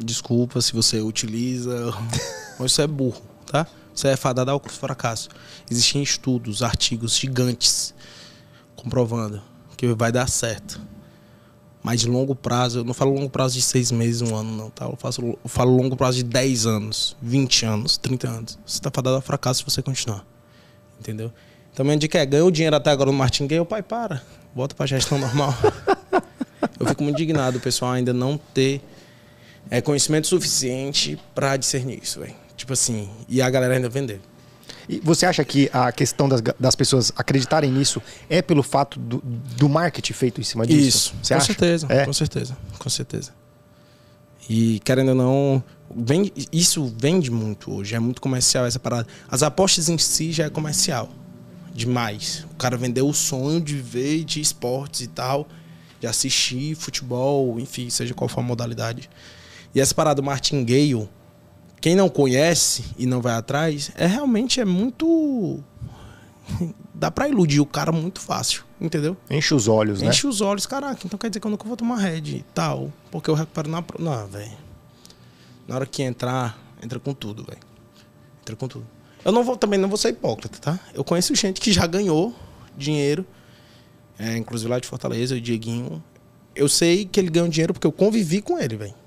Desculpa 0.00 0.60
se 0.60 0.72
você 0.72 1.00
utiliza, 1.00 1.92
mas 2.58 2.72
isso 2.72 2.82
é 2.82 2.86
burro, 2.86 3.22
tá? 3.46 3.66
Isso 3.94 4.08
é 4.08 4.16
fadada 4.16 4.50
ao 4.50 4.60
fracasso. 4.60 5.28
Existem 5.70 6.02
estudos, 6.02 6.62
artigos 6.62 7.16
gigantes 7.16 7.94
comprovando 8.74 9.40
que 9.76 9.86
vai 9.94 10.10
dar 10.10 10.28
certo 10.28 10.80
mas 11.84 12.00
de 12.00 12.08
longo 12.08 12.34
prazo, 12.34 12.78
eu 12.78 12.84
não 12.84 12.94
falo 12.94 13.12
longo 13.12 13.28
prazo 13.28 13.56
de 13.56 13.60
seis 13.60 13.92
meses, 13.92 14.22
um 14.22 14.34
ano, 14.34 14.56
não, 14.56 14.70
tá? 14.70 14.86
Eu, 14.86 14.96
faço, 14.96 15.20
eu 15.20 15.38
falo 15.44 15.76
longo 15.76 15.94
prazo 15.94 16.16
de 16.16 16.24
10 16.24 16.64
anos, 16.64 17.14
20 17.20 17.66
anos, 17.66 17.98
30 17.98 18.26
anos. 18.26 18.58
Você 18.64 18.80
tá 18.80 18.90
fadado 18.90 19.16
a 19.16 19.20
fracasso 19.20 19.58
se 19.58 19.70
você 19.70 19.82
continuar. 19.82 20.24
Entendeu? 20.98 21.30
Então 21.70 21.84
minha 21.84 21.98
dica 21.98 22.18
é, 22.18 22.24
ganhou 22.24 22.50
dinheiro 22.50 22.74
até 22.74 22.90
agora 22.90 23.10
no 23.10 23.16
Martin 23.16 23.46
o 23.60 23.66
pai, 23.66 23.82
para. 23.82 24.22
Volta 24.54 24.74
pra 24.74 24.86
gestão 24.86 25.18
normal. 25.18 25.54
eu 26.80 26.86
fico 26.86 27.02
muito 27.02 27.20
indignado 27.20 27.58
o 27.58 27.60
pessoal 27.60 27.92
ainda 27.92 28.14
não 28.14 28.38
ter 28.38 28.80
é, 29.68 29.82
conhecimento 29.82 30.26
suficiente 30.26 31.20
para 31.34 31.54
discernir 31.58 32.02
isso, 32.02 32.18
velho. 32.18 32.34
Tipo 32.56 32.72
assim, 32.72 33.10
e 33.28 33.42
a 33.42 33.50
galera 33.50 33.74
ainda 33.74 33.90
vender. 33.90 34.22
E 34.88 35.00
você 35.00 35.26
acha 35.26 35.44
que 35.44 35.70
a 35.72 35.90
questão 35.92 36.28
das, 36.28 36.42
das 36.58 36.74
pessoas 36.74 37.12
acreditarem 37.16 37.70
nisso 37.70 38.02
é 38.28 38.42
pelo 38.42 38.62
fato 38.62 38.98
do, 38.98 39.22
do 39.22 39.68
marketing 39.68 40.12
feito 40.12 40.40
em 40.40 40.44
cima 40.44 40.66
disso? 40.66 40.88
Isso, 40.88 41.14
você 41.22 41.34
com 41.34 41.38
acha? 41.38 41.46
certeza, 41.46 41.86
é? 41.88 42.04
com 42.04 42.12
certeza, 42.12 42.56
com 42.78 42.90
certeza. 42.90 43.32
E 44.48 44.80
querendo 44.84 45.10
ou 45.10 45.14
não, 45.14 45.64
vende, 45.94 46.32
isso 46.52 46.92
vende 46.98 47.30
muito 47.30 47.72
hoje, 47.72 47.94
é 47.94 47.98
muito 47.98 48.20
comercial 48.20 48.66
essa 48.66 48.78
parada. 48.78 49.08
As 49.30 49.42
apostas 49.42 49.88
em 49.88 49.96
si 49.96 50.32
já 50.32 50.44
é 50.44 50.50
comercial, 50.50 51.08
demais. 51.74 52.46
O 52.52 52.56
cara 52.56 52.76
vendeu 52.76 53.08
o 53.08 53.14
sonho 53.14 53.60
de 53.60 53.76
ver 53.76 54.24
de 54.24 54.40
esportes 54.40 55.00
e 55.00 55.06
tal, 55.06 55.48
de 55.98 56.06
assistir 56.06 56.74
futebol, 56.74 57.58
enfim, 57.58 57.88
seja 57.88 58.12
qual 58.12 58.28
for 58.28 58.40
a 58.40 58.42
modalidade. 58.42 59.08
E 59.74 59.80
essa 59.80 59.94
parada 59.94 60.16
do 60.16 60.22
martingale 60.22 61.08
quem 61.84 61.94
não 61.94 62.08
conhece 62.08 62.82
e 62.96 63.04
não 63.04 63.20
vai 63.20 63.34
atrás, 63.34 63.90
é 63.94 64.06
realmente 64.06 64.58
é 64.58 64.64
muito. 64.64 65.62
Dá 66.94 67.10
pra 67.10 67.28
iludir 67.28 67.60
o 67.60 67.66
cara 67.66 67.92
muito 67.92 68.22
fácil, 68.22 68.64
entendeu? 68.80 69.14
Enche 69.28 69.52
os 69.52 69.68
olhos, 69.68 69.98
Enche 69.98 70.04
né? 70.04 70.10
Enche 70.10 70.26
os 70.26 70.40
olhos, 70.40 70.64
caraca, 70.64 71.02
então 71.04 71.18
quer 71.18 71.28
dizer 71.28 71.40
que 71.40 71.46
eu 71.46 71.50
nunca 71.50 71.68
vou 71.68 71.76
tomar 71.76 71.96
red 71.96 72.22
e 72.36 72.44
tal. 72.54 72.90
Porque 73.10 73.28
eu 73.28 73.34
recupero 73.34 73.68
na. 73.68 73.84
Não, 73.98 74.26
velho. 74.26 74.56
Na 75.68 75.74
hora 75.74 75.84
que 75.84 76.02
entrar, 76.02 76.58
entra 76.82 76.98
com 76.98 77.12
tudo, 77.12 77.44
velho. 77.44 77.60
Entra 78.40 78.56
com 78.56 78.66
tudo. 78.66 78.86
Eu 79.22 79.30
não 79.30 79.44
vou, 79.44 79.54
também 79.54 79.78
não 79.78 79.90
vou 79.90 79.98
ser 79.98 80.08
hipócrita, 80.08 80.58
tá? 80.58 80.80
Eu 80.94 81.04
conheço 81.04 81.34
gente 81.34 81.60
que 81.60 81.70
já 81.70 81.86
ganhou 81.86 82.34
dinheiro, 82.74 83.26
é, 84.18 84.38
inclusive 84.38 84.70
lá 84.70 84.78
de 84.78 84.88
Fortaleza, 84.88 85.34
o 85.34 85.40
Dieguinho. 85.40 86.02
Eu 86.56 86.66
sei 86.66 87.04
que 87.04 87.20
ele 87.20 87.28
ganhou 87.28 87.46
dinheiro 87.46 87.74
porque 87.74 87.86
eu 87.86 87.92
convivi 87.92 88.40
com 88.40 88.58
ele, 88.58 88.74
velho. 88.74 89.03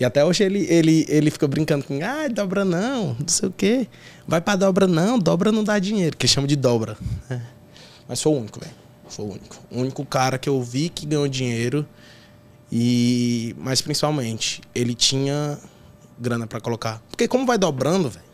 E 0.00 0.04
até 0.04 0.24
hoje 0.24 0.42
ele, 0.42 0.66
ele, 0.70 1.04
ele 1.10 1.30
fica 1.30 1.46
brincando 1.46 1.84
com, 1.84 2.00
ah, 2.02 2.26
dobra 2.26 2.64
não, 2.64 3.14
não 3.20 3.28
sei 3.28 3.50
o 3.50 3.52
quê. 3.52 3.86
Vai 4.26 4.40
pra 4.40 4.56
dobra 4.56 4.86
não, 4.86 5.18
dobra 5.18 5.52
não 5.52 5.62
dá 5.62 5.78
dinheiro, 5.78 6.16
que 6.16 6.26
chama 6.26 6.48
de 6.48 6.56
dobra. 6.56 6.96
É. 7.28 7.38
Mas 8.08 8.22
foi 8.22 8.32
o 8.32 8.36
único, 8.36 8.58
velho. 8.58 8.72
Foi 9.10 9.26
o 9.26 9.28
único. 9.28 9.56
O 9.70 9.80
único 9.80 10.02
cara 10.06 10.38
que 10.38 10.48
eu 10.48 10.62
vi 10.62 10.88
que 10.88 11.04
ganhou 11.04 11.28
dinheiro. 11.28 11.86
E. 12.72 13.54
Mas 13.58 13.82
principalmente, 13.82 14.62
ele 14.74 14.94
tinha 14.94 15.58
grana 16.18 16.46
para 16.46 16.60
colocar. 16.60 17.02
Porque 17.10 17.28
como 17.28 17.44
vai 17.44 17.58
dobrando, 17.58 18.08
velho, 18.08 18.24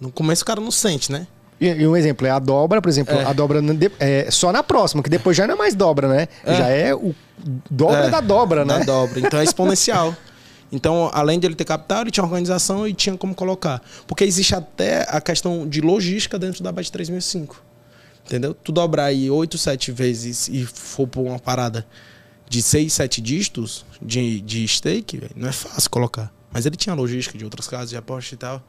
no 0.00 0.12
começo 0.12 0.42
o 0.42 0.46
cara 0.46 0.60
não 0.60 0.70
sente, 0.70 1.10
né? 1.10 1.26
E, 1.60 1.86
um 1.86 1.96
exemplo 1.96 2.26
é 2.26 2.30
a 2.30 2.38
dobra, 2.38 2.80
por 2.80 2.88
exemplo, 2.88 3.14
é. 3.14 3.24
a 3.24 3.32
dobra 3.32 3.60
é 3.98 4.30
só 4.30 4.50
na 4.52 4.62
próxima, 4.62 5.02
que 5.02 5.10
depois 5.10 5.36
já 5.36 5.46
não 5.46 5.54
é 5.54 5.58
mais 5.58 5.74
dobra, 5.74 6.08
né? 6.08 6.28
É. 6.44 6.54
Já 6.54 6.68
é 6.68 6.94
o 6.94 7.14
dobra 7.68 8.06
é, 8.06 8.10
da 8.10 8.20
dobra, 8.20 8.64
né? 8.64 8.78
Da 8.78 8.84
dobra. 8.84 9.18
Então 9.18 9.40
é 9.40 9.44
exponencial. 9.44 10.14
Então, 10.72 11.10
além 11.12 11.38
de 11.38 11.46
ele 11.46 11.54
ter 11.54 11.64
capital, 11.64 12.02
ele 12.02 12.10
tinha 12.10 12.24
organização 12.24 12.86
e 12.86 12.94
tinha 12.94 13.16
como 13.16 13.34
colocar. 13.34 13.82
Porque 14.06 14.24
existe 14.24 14.54
até 14.54 15.06
a 15.08 15.20
questão 15.20 15.68
de 15.68 15.80
logística 15.80 16.38
dentro 16.38 16.62
da 16.62 16.70
BAT 16.70 16.90
3005. 16.90 17.62
Entendeu? 18.24 18.54
Tu 18.54 18.70
dobrar 18.70 19.06
aí 19.06 19.28
8, 19.28 19.58
7 19.58 19.90
vezes 19.90 20.48
e 20.48 20.64
for 20.64 21.08
por 21.08 21.22
uma 21.22 21.38
parada 21.38 21.84
de 22.48 22.62
6, 22.62 22.92
7 22.92 23.20
dígitos 23.20 23.84
de, 24.00 24.40
de 24.40 24.66
stake, 24.66 25.18
véio, 25.18 25.32
não 25.34 25.48
é 25.48 25.52
fácil 25.52 25.90
colocar. 25.90 26.32
Mas 26.52 26.66
ele 26.66 26.76
tinha 26.76 26.94
logística 26.94 27.36
de 27.36 27.44
outras 27.44 27.66
casas 27.66 27.90
de 27.90 27.96
aposta 27.96 28.34
e 28.34 28.38
tal. 28.38 28.62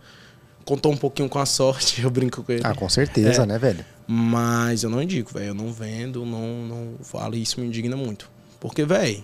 Contou 0.65 0.91
um 0.91 0.97
pouquinho 0.97 1.27
com 1.29 1.39
a 1.39 1.45
sorte, 1.45 2.01
eu 2.03 2.09
brinco 2.09 2.43
com 2.43 2.51
ele. 2.51 2.61
Ah, 2.63 2.73
com 2.73 2.87
certeza, 2.89 3.43
é. 3.43 3.45
né, 3.45 3.57
velho? 3.57 3.83
Mas 4.07 4.83
eu 4.83 4.89
não 4.89 5.01
indico, 5.01 5.33
velho. 5.33 5.47
Eu 5.47 5.53
não 5.53 5.71
vendo, 5.71 6.25
não, 6.25 6.65
não 6.65 6.93
falo. 7.03 7.35
E 7.35 7.41
isso 7.41 7.59
me 7.59 7.67
indigna 7.67 7.95
muito. 7.95 8.29
Porque, 8.59 8.85
velho, 8.85 9.23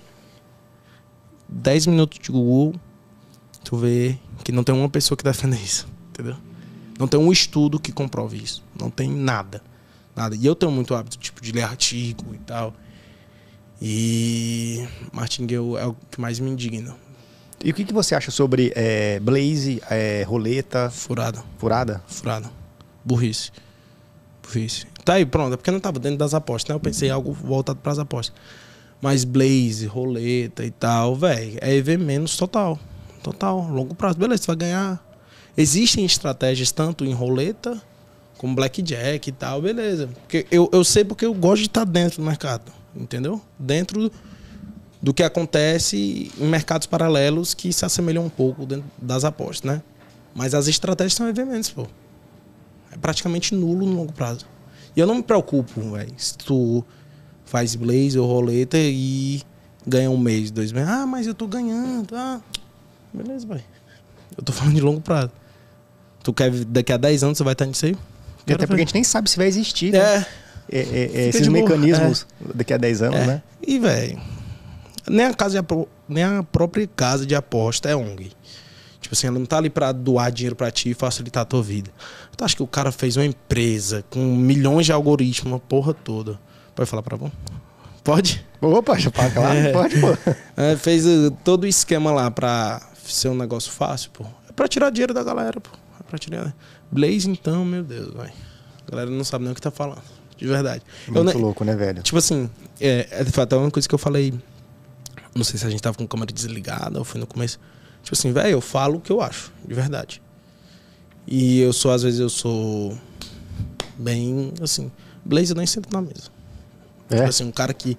10 1.50 1.88
minutos 1.88 2.20
de 2.20 2.32
Google, 2.32 2.74
tu 3.64 3.78
vê 3.78 4.18
que 4.44 4.52
não 4.52 4.64
tem 4.64 4.74
uma 4.74 4.90
pessoa 4.90 5.18
que 5.18 5.24
defenda 5.24 5.56
isso, 5.56 5.88
entendeu? 6.10 6.36
Não 6.98 7.08
tem 7.08 7.20
um 7.20 7.32
estudo 7.32 7.80
que 7.80 7.92
comprove 7.92 8.38
isso. 8.38 8.64
Não 8.80 8.90
tem 8.90 9.10
nada. 9.10 9.62
Nada. 10.16 10.36
E 10.36 10.46
eu 10.46 10.56
tenho 10.56 10.72
muito 10.72 10.96
hábito, 10.96 11.18
tipo, 11.18 11.42
de 11.42 11.52
ler 11.52 11.64
artigo 11.64 12.34
e 12.34 12.38
tal. 12.40 12.74
E 13.80 14.88
Martingale 15.14 15.76
é 15.78 15.86
o 15.86 15.96
que 16.10 16.20
mais 16.20 16.40
me 16.40 16.50
indigna. 16.50 16.96
E 17.64 17.70
o 17.70 17.74
que, 17.74 17.86
que 17.86 17.94
você 17.94 18.16
acha 18.16 18.32
sobre 18.32 18.72
é, 18.76 19.20
Blaze, 19.20 19.82
é, 19.90 20.24
roleta? 20.24 20.90
Furada. 20.90 21.44
Furada? 21.58 22.04
Furada. 22.08 22.50
Burrice. 23.06 23.52
Burrice. 24.42 24.88
Tá 25.06 25.14
aí, 25.14 25.26
pronto. 25.26 25.54
É 25.54 25.58
porque 25.58 25.72
não 25.72 25.80
tava 25.80 26.00
dentro 26.00 26.18
das 26.18 26.34
apostas, 26.34 26.70
né? 26.70 26.76
Eu 26.76 26.80
pensei 26.80 27.10
algo 27.10 27.32
voltado 27.32 27.80
para 27.80 27.92
as 27.92 28.00
apostas. 28.00 28.36
Mas 29.02 29.24
blaze, 29.24 29.86
roleta 29.86 30.66
e 30.66 30.72
tal, 30.72 31.16
velho, 31.16 31.58
é 31.62 31.76
EV 31.76 31.98
menos 31.98 32.36
total. 32.36 32.80
Total, 33.22 33.60
longo 33.70 33.94
prazo. 33.94 34.18
Beleza, 34.18 34.44
você 34.44 34.48
vai 34.48 34.56
ganhar. 34.56 35.08
Existem 35.56 36.06
estratégias 36.06 36.72
tanto 36.72 37.06
em 37.06 37.14
roleta 37.14 37.82
como 38.38 38.56
blackjack 38.56 39.30
e 39.30 39.32
tal, 39.32 39.62
beleza. 39.62 40.08
Porque 40.08 40.46
eu, 40.52 40.70
eu 40.72 40.84
sei 40.84 41.04
porque 41.04 41.26
eu 41.26 41.34
gosto 41.34 41.64
de 41.64 41.68
estar 41.68 41.84
dentro 41.84 42.22
do 42.22 42.26
mercado, 42.26 42.72
entendeu? 42.96 43.42
Dentro 43.58 44.12
do 45.02 45.14
que 45.14 45.24
acontece 45.24 46.32
em 46.38 46.46
mercados 46.46 46.88
paralelos 46.88 47.54
que 47.54 47.72
se 47.74 47.86
assemelham 47.86 48.26
um 48.26 48.30
pouco 48.30 48.66
dentro 48.66 48.86
das 48.98 49.24
apostas, 49.24 49.72
né? 49.72 49.82
Mas 50.34 50.54
as 50.54 50.68
estratégias 50.68 51.14
são 51.14 51.28
EV 51.28 51.46
menos, 51.46 51.70
pô. 51.70 51.88
É 52.92 52.98
praticamente 52.98 53.56
nulo 53.56 53.86
no 53.86 53.96
longo 53.96 54.14
prazo. 54.14 54.46
E 54.96 55.00
eu 55.00 55.08
não 55.08 55.16
me 55.16 55.24
preocupo, 55.24 55.92
velho, 55.92 56.14
se 56.18 56.38
tu 56.38 56.84
faz 57.48 57.76
blaze 57.76 58.20
ou 58.20 58.28
roleta 58.28 58.78
e 58.78 59.42
ganha 59.86 60.12
um 60.12 60.18
mês, 60.18 60.52
dois 60.52 60.72
meses. 60.72 60.90
Ah, 60.90 61.08
mas 61.08 61.26
eu 61.26 61.34
tô 61.34 61.48
ganhando. 61.48 62.16
Ah, 62.16 62.40
beleza, 63.14 63.48
vai. 63.48 63.64
Eu 64.38 64.44
tô 64.44 64.52
falando 64.54 64.76
de 64.76 64.82
longo 64.82 65.02
prazo. 65.02 65.32
Tu 66.24 66.34
quer 66.34 66.52
daqui 66.66 66.92
a 66.92 66.98
10 66.98 67.24
anos 67.24 67.38
você 67.38 67.44
vai 67.44 67.54
estar 67.54 67.66
nisso 67.66 67.86
aí? 67.86 67.96
Até 68.44 68.68
porque 68.68 68.82
a 68.82 68.86
gente 68.86 68.94
nem 68.94 69.04
sabe 69.04 69.30
se 69.30 69.38
vai 69.38 69.48
existir, 69.48 69.92
né? 69.92 70.00
É. 70.00 70.26
É, 70.70 70.80
é, 70.80 71.12
é 71.14 71.28
esses 71.30 71.48
mecanismos 71.48 72.28
daqui 72.54 72.74
a 72.74 72.78
10 72.78 73.02
anos, 73.02 73.20
É. 73.20 73.26
né? 73.26 73.44
E, 73.66 73.80
velho, 73.80 74.20
nem 75.10 75.26
a 75.26 75.34
casa 75.34 75.62
de 75.62 75.68
nem 76.10 76.24
a 76.24 76.44
própria 76.44 76.86
casa 76.88 77.26
de 77.26 77.34
aposta 77.36 77.90
é 77.90 77.96
ONG. 77.96 78.32
Tipo 79.00 79.16
assim, 79.16 79.28
ela 79.28 79.40
não 79.40 79.46
tá 79.46 79.58
ali 79.58 79.70
pra 79.70 79.94
doar 79.94 80.30
dinheiro 80.32 80.56
pra 80.56 80.70
ti 80.70 80.90
e 80.90 80.94
facilitar 80.94 81.44
a 81.44 81.46
tua 81.46 81.64
vida. 81.64 81.90
Tu 82.36 82.44
acha 82.44 82.56
que 82.56 82.64
o 82.64 82.68
cara 82.68 82.92
fez 82.92 83.16
uma 83.16 83.26
empresa 83.26 84.04
com 84.10 84.20
milhões 84.20 84.86
de 84.86 84.92
algoritmos, 84.92 85.54
uma 85.54 85.60
porra 85.60 85.94
toda. 85.94 86.38
Pode 86.78 86.90
falar 86.90 87.02
pra 87.04 87.18
bom? 87.18 87.30
Pode? 88.04 88.46
Opa, 88.62 88.98
eu 88.98 89.12
falar, 89.12 89.32
claro, 89.32 89.58
É. 89.60 89.72
pode, 89.74 90.00
pô. 90.00 90.08
É, 90.56 90.78
fez 90.78 91.06
uh, 91.06 91.30
todo 91.44 91.66
o 91.66 91.68
esquema 91.68 92.12
lá 92.12 92.32
pra 92.32 92.82
ser 93.04 93.28
um 93.28 93.36
negócio 93.36 93.70
fácil, 93.72 94.12
pô. 94.12 94.24
É 94.48 94.52
pra 94.54 94.68
tirar 94.68 94.90
dinheiro 94.92 95.14
da 95.14 95.24
galera, 95.24 95.60
pô. 95.60 95.72
É 96.00 96.04
pra 96.04 96.18
tirar. 96.18 96.56
Blaze, 96.90 97.30
então, 97.30 97.66
meu 97.66 97.84
Deus, 97.84 98.14
velho. 98.14 98.32
A 98.88 98.92
galera 98.92 99.10
não 99.12 99.26
sabe 99.26 99.44
nem 99.44 99.52
o 99.52 99.56
que 99.56 99.62
tá 99.62 99.72
falando. 99.72 100.02
De 100.38 100.48
verdade. 100.48 100.84
Eu 101.08 101.16
Muito 101.16 101.36
ne- 101.36 101.42
louco, 101.44 101.66
né, 101.66 101.76
velho? 101.76 102.02
Tipo 102.02 102.18
assim, 102.20 102.50
é, 102.80 103.08
é 103.12 103.24
de 103.26 103.32
fato 103.32 103.56
é 103.56 103.58
uma 103.58 103.72
coisa 103.72 103.90
que 103.90 103.94
eu 103.96 104.00
falei. 104.00 104.34
Não 105.36 105.44
sei 105.44 105.60
se 105.60 105.66
a 105.66 105.70
gente 105.70 105.82
tava 105.82 105.98
com 105.98 106.04
a 106.06 106.08
câmera 106.08 106.32
desligada 106.32 106.98
ou 107.00 107.04
foi 107.04 107.20
no 107.20 107.28
começo. 107.28 107.60
Tipo 108.04 108.16
assim, 108.16 108.32
velho, 108.32 108.52
eu 108.52 108.62
falo 108.62 109.00
o 109.00 109.02
que 109.02 109.12
eu 109.12 109.20
acho, 109.20 109.52
de 109.68 109.74
verdade. 109.74 110.22
E 111.28 111.60
eu 111.60 111.74
sou, 111.74 111.92
às 111.92 112.04
vezes, 112.04 112.20
eu 112.20 112.30
sou 112.30 112.98
bem, 113.98 114.54
assim, 114.62 114.90
Blaze 115.26 115.52
eu 115.52 115.58
nem 115.58 115.66
sento 115.66 115.90
na 115.92 116.02
mesa. 116.02 116.30
É? 117.10 117.16
Tipo 117.16 117.30
assim, 117.30 117.44
um 117.46 117.52
cara 117.52 117.74
que, 117.74 117.98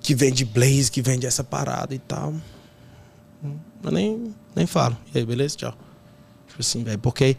que 0.00 0.14
vende 0.14 0.44
Blaze, 0.44 0.90
que 0.90 1.02
vende 1.02 1.26
essa 1.26 1.44
parada 1.44 1.94
e 1.94 1.98
tal. 1.98 2.34
Eu 3.82 3.90
nem, 3.90 4.34
nem 4.54 4.66
falo. 4.66 4.96
E 5.14 5.18
aí, 5.18 5.24
beleza? 5.24 5.56
Tchau. 5.56 5.74
Tipo 6.48 6.60
assim, 6.60 6.84
velho, 6.84 6.98
porque 6.98 7.36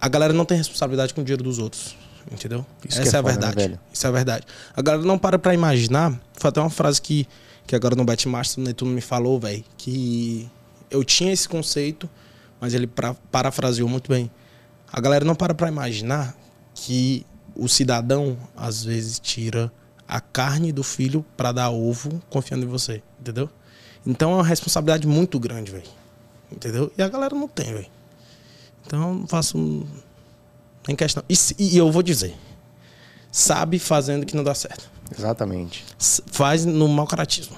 a 0.00 0.08
galera 0.08 0.32
não 0.32 0.44
tem 0.44 0.56
responsabilidade 0.56 1.12
com 1.12 1.20
o 1.20 1.24
dinheiro 1.24 1.42
dos 1.42 1.58
outros. 1.58 1.96
Entendeu? 2.30 2.64
Isso 2.86 3.00
Essa 3.00 3.16
é 3.16 3.18
é, 3.18 3.20
a 3.20 3.22
foda, 3.22 3.34
né, 3.34 3.40
verdade. 3.40 3.56
velho? 3.56 3.80
Isso 3.92 4.06
é 4.06 4.08
a 4.08 4.12
verdade. 4.12 4.46
A 4.76 4.82
galera 4.82 5.04
não 5.04 5.18
para 5.18 5.38
pra 5.38 5.54
imaginar. 5.54 6.18
Foi 6.34 6.48
até 6.48 6.60
uma 6.60 6.70
frase 6.70 7.00
que, 7.00 7.26
que 7.66 7.74
agora 7.74 7.96
no 7.96 8.04
Betmaster 8.04 8.62
o 8.62 8.66
Netuno 8.66 8.92
me 8.92 9.00
falou, 9.00 9.40
velho, 9.40 9.64
que 9.76 10.48
eu 10.90 11.02
tinha 11.02 11.32
esse 11.32 11.48
conceito, 11.48 12.08
mas 12.60 12.74
ele 12.74 12.86
pra, 12.86 13.14
parafraseou 13.30 13.88
muito 13.88 14.10
bem. 14.10 14.30
A 14.92 15.00
galera 15.00 15.24
não 15.24 15.34
para 15.34 15.54
pra 15.54 15.68
imaginar 15.68 16.36
que 16.74 17.24
o 17.54 17.68
cidadão, 17.68 18.36
às 18.56 18.84
vezes, 18.84 19.18
tira 19.18 19.72
a 20.10 20.20
carne 20.20 20.72
do 20.72 20.82
filho 20.82 21.24
pra 21.36 21.52
dar 21.52 21.70
ovo 21.70 22.20
confiando 22.28 22.64
em 22.64 22.68
você, 22.68 23.00
entendeu? 23.20 23.48
Então 24.04 24.32
é 24.32 24.34
uma 24.34 24.44
responsabilidade 24.44 25.06
muito 25.06 25.38
grande, 25.38 25.70
velho. 25.70 25.88
Entendeu? 26.50 26.90
E 26.98 27.02
a 27.02 27.08
galera 27.08 27.34
não 27.34 27.46
tem, 27.46 27.72
velho. 27.72 27.86
Então 28.84 29.00
eu 29.00 29.14
não 29.14 29.26
faço 29.28 29.86
nem 30.86 30.96
questão. 30.96 31.22
E, 31.28 31.36
e 31.58 31.76
eu 31.78 31.92
vou 31.92 32.02
dizer, 32.02 32.34
sabe 33.30 33.78
fazendo 33.78 34.26
que 34.26 34.34
não 34.34 34.42
dá 34.42 34.52
certo. 34.54 34.90
Exatamente. 35.16 35.84
Faz 36.26 36.64
no 36.64 36.88
mau 36.88 37.06
caratismo. 37.06 37.56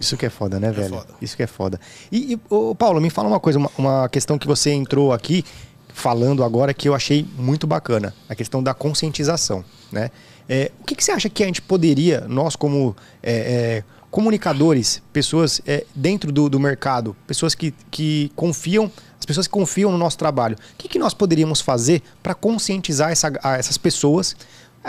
Isso 0.00 0.16
que 0.16 0.26
é 0.26 0.30
foda, 0.30 0.58
né, 0.58 0.72
velho? 0.72 0.96
foda. 0.96 1.14
Isso 1.22 1.36
que 1.36 1.42
é 1.42 1.46
foda. 1.46 1.80
E, 2.10 2.34
e, 2.34 2.40
ô, 2.50 2.74
Paulo, 2.74 3.00
me 3.00 3.10
fala 3.10 3.28
uma 3.28 3.40
coisa, 3.40 3.58
uma, 3.60 3.70
uma 3.78 4.08
questão 4.08 4.38
que 4.38 4.46
você 4.46 4.72
entrou 4.72 5.12
aqui 5.12 5.44
falando 5.92 6.42
agora 6.42 6.74
que 6.74 6.88
eu 6.88 6.94
achei 6.94 7.26
muito 7.36 7.66
bacana, 7.66 8.14
a 8.28 8.34
questão 8.34 8.62
da 8.62 8.74
conscientização, 8.74 9.64
né? 9.90 10.10
É, 10.48 10.70
o 10.80 10.84
que, 10.84 10.94
que 10.94 11.04
você 11.04 11.12
acha 11.12 11.28
que 11.28 11.42
a 11.42 11.46
gente 11.46 11.60
poderia, 11.60 12.22
nós 12.28 12.56
como 12.56 12.96
é, 13.22 13.32
é, 13.32 13.84
comunicadores, 14.10 15.02
pessoas 15.12 15.60
é, 15.66 15.84
dentro 15.94 16.32
do, 16.32 16.48
do 16.48 16.58
mercado, 16.58 17.14
pessoas 17.26 17.54
que, 17.54 17.74
que 17.90 18.32
confiam, 18.34 18.90
as 19.18 19.26
pessoas 19.26 19.46
que 19.46 19.52
confiam 19.52 19.92
no 19.92 19.98
nosso 19.98 20.16
trabalho, 20.16 20.56
o 20.56 20.76
que, 20.78 20.88
que 20.88 20.98
nós 20.98 21.12
poderíamos 21.12 21.60
fazer 21.60 22.02
para 22.22 22.34
conscientizar 22.34 23.10
essa- 23.10 23.32
essas 23.58 23.76
pessoas 23.76 24.34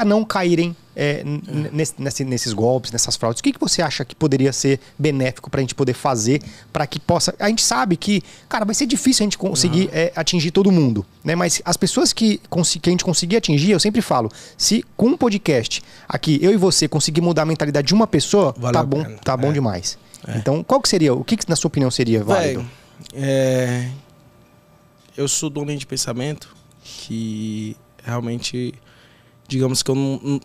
a 0.02 0.06
não 0.06 0.24
caírem 0.24 0.76
é, 0.96 1.22
n- 1.24 1.70
nesse- 1.72 1.94
nesse- 1.98 2.26
nesses 2.26 2.52
golpes, 2.54 2.92
nessas 2.92 3.16
fraudes. 3.16 3.40
O 3.40 3.44
que, 3.44 3.54
que 3.54 3.60
você 3.60 3.82
acha 3.82 4.04
que 4.04 4.14
poderia 4.14 4.52
ser 4.52 4.80
benéfico 4.98 5.50
para 5.50 5.60
a 5.60 5.62
gente 5.62 5.74
poder 5.76 5.94
fazer 5.94 6.42
para 6.74 6.86
que 6.86 7.00
possa. 7.00 7.34
A 7.40 7.48
gente 7.48 7.62
sabe 7.62 7.96
que, 7.96 8.22
cara, 8.50 8.66
vai 8.66 8.76
ser 8.76 8.86
difícil 8.86 9.24
a 9.24 9.26
gente 9.26 9.38
conseguir 9.38 9.90
é, 9.94 10.12
atingir 10.16 10.52
todo 10.52 10.70
mundo, 10.72 11.06
né? 11.24 11.36
Mas 11.36 11.62
as 11.64 11.78
pessoas 11.78 12.12
que, 12.12 12.38
que 12.82 12.90
a 12.90 12.92
gente 12.92 13.04
conseguir 13.06 13.38
atingir, 13.38 13.72
eu 13.72 13.80
sempre 13.80 14.02
falo, 14.02 14.30
se 14.58 14.84
com 14.98 15.08
um 15.08 15.18
podcast 15.18 15.82
aqui, 16.08 16.38
eu 16.42 16.52
e 16.52 16.58
você 16.58 16.88
conseguir 16.88 17.22
mudar 17.22 17.44
a 17.44 17.46
mentalidade 17.46 17.88
de 17.88 17.94
uma 17.94 18.08
pessoa, 18.08 18.54
Valeu 18.58 18.74
tá 18.74 18.84
bom, 18.84 19.04
tá 19.24 19.38
bom 19.38 19.50
É. 19.52 19.54
demais. 19.54 19.98
Então, 20.36 20.62
qual 20.64 20.82
que 20.82 20.90
seria? 20.90 21.14
O 21.14 21.24
que, 21.24 21.38
que 21.38 21.50
na 21.50 21.56
sua 21.56 21.70
opinião 21.70 21.90
seria 21.90 22.22
válido? 22.24 22.66
É, 23.14 23.90
eu 25.16 25.28
sou 25.30 25.50
do 25.50 25.64
linha 25.64 25.78
de 25.78 25.86
pensamento 25.88 26.54
que 26.84 27.76
realmente, 28.04 28.74
digamos 29.50 29.82
que 29.82 29.90
eu 29.90 29.96
não, 29.96 30.42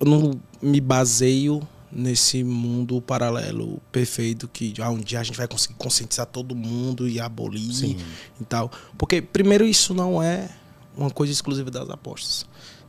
eu 0.00 0.06
não 0.06 0.40
me 0.60 0.80
baseio 0.80 1.60
nesse 1.92 2.42
mundo 2.42 3.02
paralelo 3.02 3.80
perfeito 3.92 4.48
que 4.48 4.72
ah, 4.80 4.90
um 4.90 4.98
dia 4.98 5.20
a 5.20 5.22
gente 5.22 5.36
vai 5.36 5.46
conseguir 5.46 5.74
conscientizar 5.74 6.24
todo 6.24 6.56
mundo 6.56 7.06
e 7.06 7.20
abolir 7.20 7.72
Sim. 7.74 7.98
e 8.40 8.44
tal. 8.44 8.72
Porque, 8.96 9.20
primeiro, 9.20 9.64
isso 9.64 9.92
não 9.92 10.22
é 10.22 10.48
uma 10.96 11.10
coisa 11.10 11.32
exclusiva 11.32 11.70
das 11.70 11.88
apostas. 11.90 12.46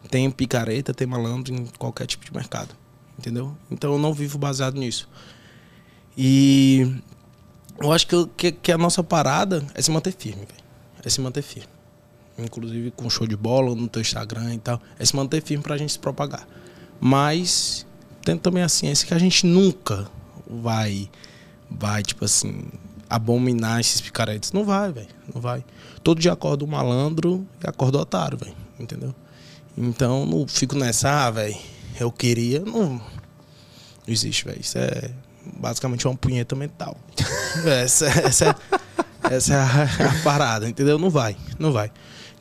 Tem 0.10 0.30
picareta, 0.32 0.94
tem 0.94 1.06
malandro 1.06 1.54
em 1.54 1.66
qualquer 1.78 2.08
tipo 2.08 2.24
de 2.24 2.34
mercado. 2.34 2.74
Entendeu? 3.20 3.56
Então 3.70 3.92
eu 3.92 4.00
não 4.00 4.14
vivo 4.14 4.38
baseado 4.38 4.76
nisso. 4.80 5.10
E 6.18 6.96
eu 7.80 7.92
acho 7.92 8.08
que, 8.08 8.28
que, 8.38 8.52
que 8.52 8.72
a 8.72 8.78
nossa 8.78 9.04
parada 9.04 9.66
é 9.76 9.82
se 9.82 9.92
manter 9.92 10.14
firme, 10.14 10.46
velho. 10.46 10.64
É 11.04 11.10
se 11.10 11.20
manter 11.20 11.42
firme. 11.42 11.73
Inclusive 12.38 12.92
com 12.92 13.10
show 13.10 13.28
de 13.28 13.36
bola 13.38 13.76
no 13.76 13.88
teu 13.88 14.02
Instagram 14.02 14.56
e 14.56 14.60
tal. 14.60 14.82
É 14.98 15.06
se 15.06 15.16
manter 15.16 15.42
firme 15.42 15.64
pra 15.64 15.78
gente 15.78 15.94
se 15.94 16.00
propagar. 16.00 16.48
Mas 17.00 17.86
tendo 18.24 18.40
também 18.40 18.64
a 18.64 18.70
ciência 18.70 19.08
que 19.08 19.14
a 19.14 19.20
gente 19.20 19.46
nunca 19.46 20.08
vai, 20.50 21.10
vai 21.70 22.02
tipo 22.02 22.26
assim, 22.26 22.66
abominar 23.10 23.80
esses 23.80 24.02
picaretes. 24.02 24.52
Não 24.52 24.64
vai, 24.64 24.92
velho. 24.92 25.08
Não 25.34 25.42
vai. 25.42 25.64
Todo 26.04 26.20
dia 26.20 26.34
acorda 26.34 26.66
o 26.66 26.68
malandro 26.68 27.46
e 27.64 27.70
acorda 27.70 27.98
o 27.98 28.02
otário, 28.02 28.38
velho. 28.38 28.56
Entendeu? 28.80 29.14
Então 29.78 30.26
não 30.26 30.48
fico 30.48 30.76
nessa, 30.76 31.28
ah, 31.28 31.32
velho, 31.32 31.56
eu 32.00 32.12
queria. 32.12 32.60
Não, 32.62 32.94
não 32.94 33.02
existe, 34.08 34.46
velho. 34.46 34.60
Isso 34.62 34.78
é 34.78 35.12
basicamente 35.58 36.08
uma 36.08 36.16
punheta 36.16 36.56
mental. 36.56 36.98
essa, 37.66 38.06
essa, 38.08 38.46
é- 38.50 39.36
essa 39.36 39.54
é 39.54 39.58
a, 39.58 39.84
a 40.10 40.24
parada, 40.24 40.68
entendeu? 40.68 40.98
Não 40.98 41.10
vai, 41.10 41.36
não 41.60 41.72
vai. 41.72 41.92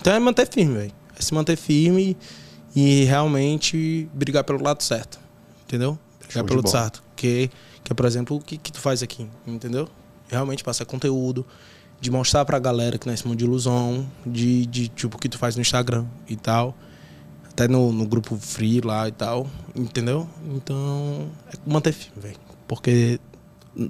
Então 0.02 0.12
é 0.12 0.18
manter 0.18 0.48
firme, 0.48 0.74
velho. 0.74 0.92
É 1.16 1.22
se 1.22 1.32
manter 1.32 1.56
firme 1.56 2.16
e 2.74 3.04
realmente 3.04 4.08
brigar 4.12 4.42
pelo 4.42 4.60
lado 4.60 4.82
certo. 4.82 5.20
Entendeu? 5.64 5.96
Brigar 6.26 6.44
pelo 6.44 6.56
lado 6.56 6.68
certo. 6.68 7.04
Que, 7.14 7.48
que 7.84 7.92
é, 7.92 7.94
por 7.94 8.04
exemplo, 8.04 8.36
o 8.36 8.40
que, 8.40 8.58
que 8.58 8.72
tu 8.72 8.80
faz 8.80 9.00
aqui, 9.00 9.28
entendeu? 9.46 9.88
Realmente 10.28 10.64
passar 10.64 10.84
conteúdo, 10.86 11.46
de 12.00 12.10
mostrar 12.10 12.44
pra 12.44 12.58
galera 12.58 12.98
que 12.98 13.08
nesse 13.08 13.28
mundo 13.28 13.38
de 13.38 13.44
ilusão, 13.44 14.04
de, 14.26 14.66
de 14.66 14.88
tipo 14.88 15.16
o 15.16 15.20
que 15.20 15.28
tu 15.28 15.38
faz 15.38 15.54
no 15.54 15.62
Instagram 15.62 16.04
e 16.28 16.34
tal. 16.34 16.74
Até 17.48 17.68
no, 17.68 17.92
no 17.92 18.04
grupo 18.04 18.36
free 18.36 18.80
lá 18.80 19.06
e 19.06 19.12
tal, 19.12 19.46
entendeu? 19.72 20.28
Então, 20.52 21.30
é 21.46 21.70
manter 21.70 21.92
firme, 21.92 22.20
velho. 22.20 22.36
Porque 22.66 23.20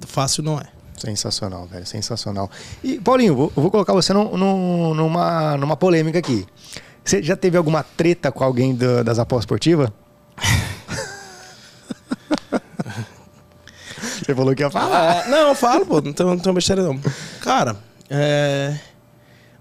fácil 0.05 0.43
não 0.43 0.59
é. 0.59 0.67
Sensacional, 1.03 1.67
velho, 1.67 1.85
sensacional. 1.85 2.49
E, 2.81 2.97
Paulinho, 2.97 3.35
vou, 3.53 3.69
colocar 3.69 3.91
você 3.91 4.13
num- 4.13 4.37
num- 4.37 4.93
numa, 4.93 5.57
numa 5.57 5.75
polêmica 5.75 6.17
aqui. 6.17 6.45
Você 7.03 7.21
já 7.21 7.35
teve 7.35 7.57
alguma 7.57 7.83
treta 7.83 8.31
com 8.31 8.41
alguém 8.41 8.73
da- 8.73 9.03
das 9.03 9.19
apostas 9.19 9.43
esportivas? 9.43 9.89
Você 14.25 14.33
falou 14.33 14.55
que 14.55 14.63
ia 14.63 14.71
falar. 14.71 15.25
Ah, 15.25 15.29
não, 15.29 15.49
eu 15.49 15.55
falo, 15.55 15.85
pô, 15.85 15.99
não 15.99 16.13
tem, 16.13 16.25
não 16.25 16.39
tem 16.39 16.53
besteira 16.53 16.81
não. 16.83 16.97
Cara, 17.41 17.75
é, 18.09 18.73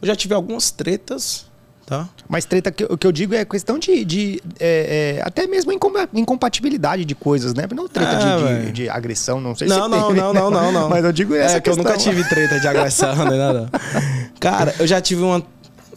eu 0.00 0.06
já 0.06 0.14
tive 0.14 0.34
algumas 0.34 0.70
tretas, 0.70 1.46
tá? 1.92 2.08
Mas 2.28 2.44
treta 2.44 2.70
que, 2.72 2.84
o 2.84 2.96
que 2.96 3.06
eu 3.06 3.12
digo 3.12 3.34
é 3.34 3.44
questão 3.44 3.78
de. 3.78 4.04
de, 4.04 4.42
é, 4.58 5.16
é, 5.18 5.22
até 5.22 5.46
mesmo 5.46 5.70
incom- 5.72 5.92
incompatibilidade 6.14 7.04
de 7.04 7.14
coisas, 7.14 7.52
né? 7.52 7.64
Não 7.74 7.86
treta 7.86 8.10
Ah, 8.16 8.36
de, 8.36 8.66
de, 8.66 8.72
de 8.72 8.88
agressão, 8.88 9.40
não 9.40 9.54
sei 9.54 9.68
Não, 9.68 9.84
se 9.84 9.88
não, 9.90 10.08
teve, 10.08 10.20
não, 10.20 10.32
né? 10.32 10.40
não, 10.40 10.50
não, 10.50 10.72
não. 10.72 10.88
Mas 10.90 11.04
eu 11.04 11.12
digo 11.12 11.34
essa 11.34 11.56
É 11.56 11.60
que 11.60 11.68
eu 11.68 11.76
nunca 11.76 11.96
tive 11.98 12.24
treta 12.28 12.58
de 12.58 12.66
agressão, 12.66 13.14
nem 13.28 13.38
nada. 13.38 13.68
Cara, 14.40 14.74
eu 14.78 14.86
já 14.86 15.00
tive 15.00 15.22
uma. 15.22 15.42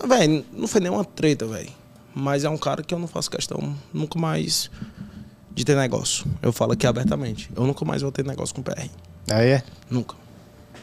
Velho, 0.06 0.46
não 0.54 0.68
foi 0.68 0.82
nenhuma 0.82 1.06
treta, 1.06 1.46
velho. 1.46 1.70
Mas 2.14 2.44
é 2.44 2.50
um 2.50 2.58
cara 2.58 2.82
que 2.84 2.94
eu 2.94 3.00
não 3.00 3.08
faço 3.08 3.30
questão 3.32 3.76
nunca 3.94 4.18
mais 4.20 4.70
de 5.54 5.64
ter 5.66 5.76
negócio. 5.76 6.26
Eu 6.42 6.52
falo 6.52 6.74
aqui 6.74 6.86
abertamente. 6.86 7.50
Eu 7.56 7.66
nunca 7.66 7.84
mais 7.86 8.02
vou 8.02 8.12
ter 8.12 8.26
negócio 8.26 8.54
com 8.54 8.62
PR. 8.62 8.88
Ah, 9.30 9.42
é? 9.44 9.64
Nunca. 9.90 10.16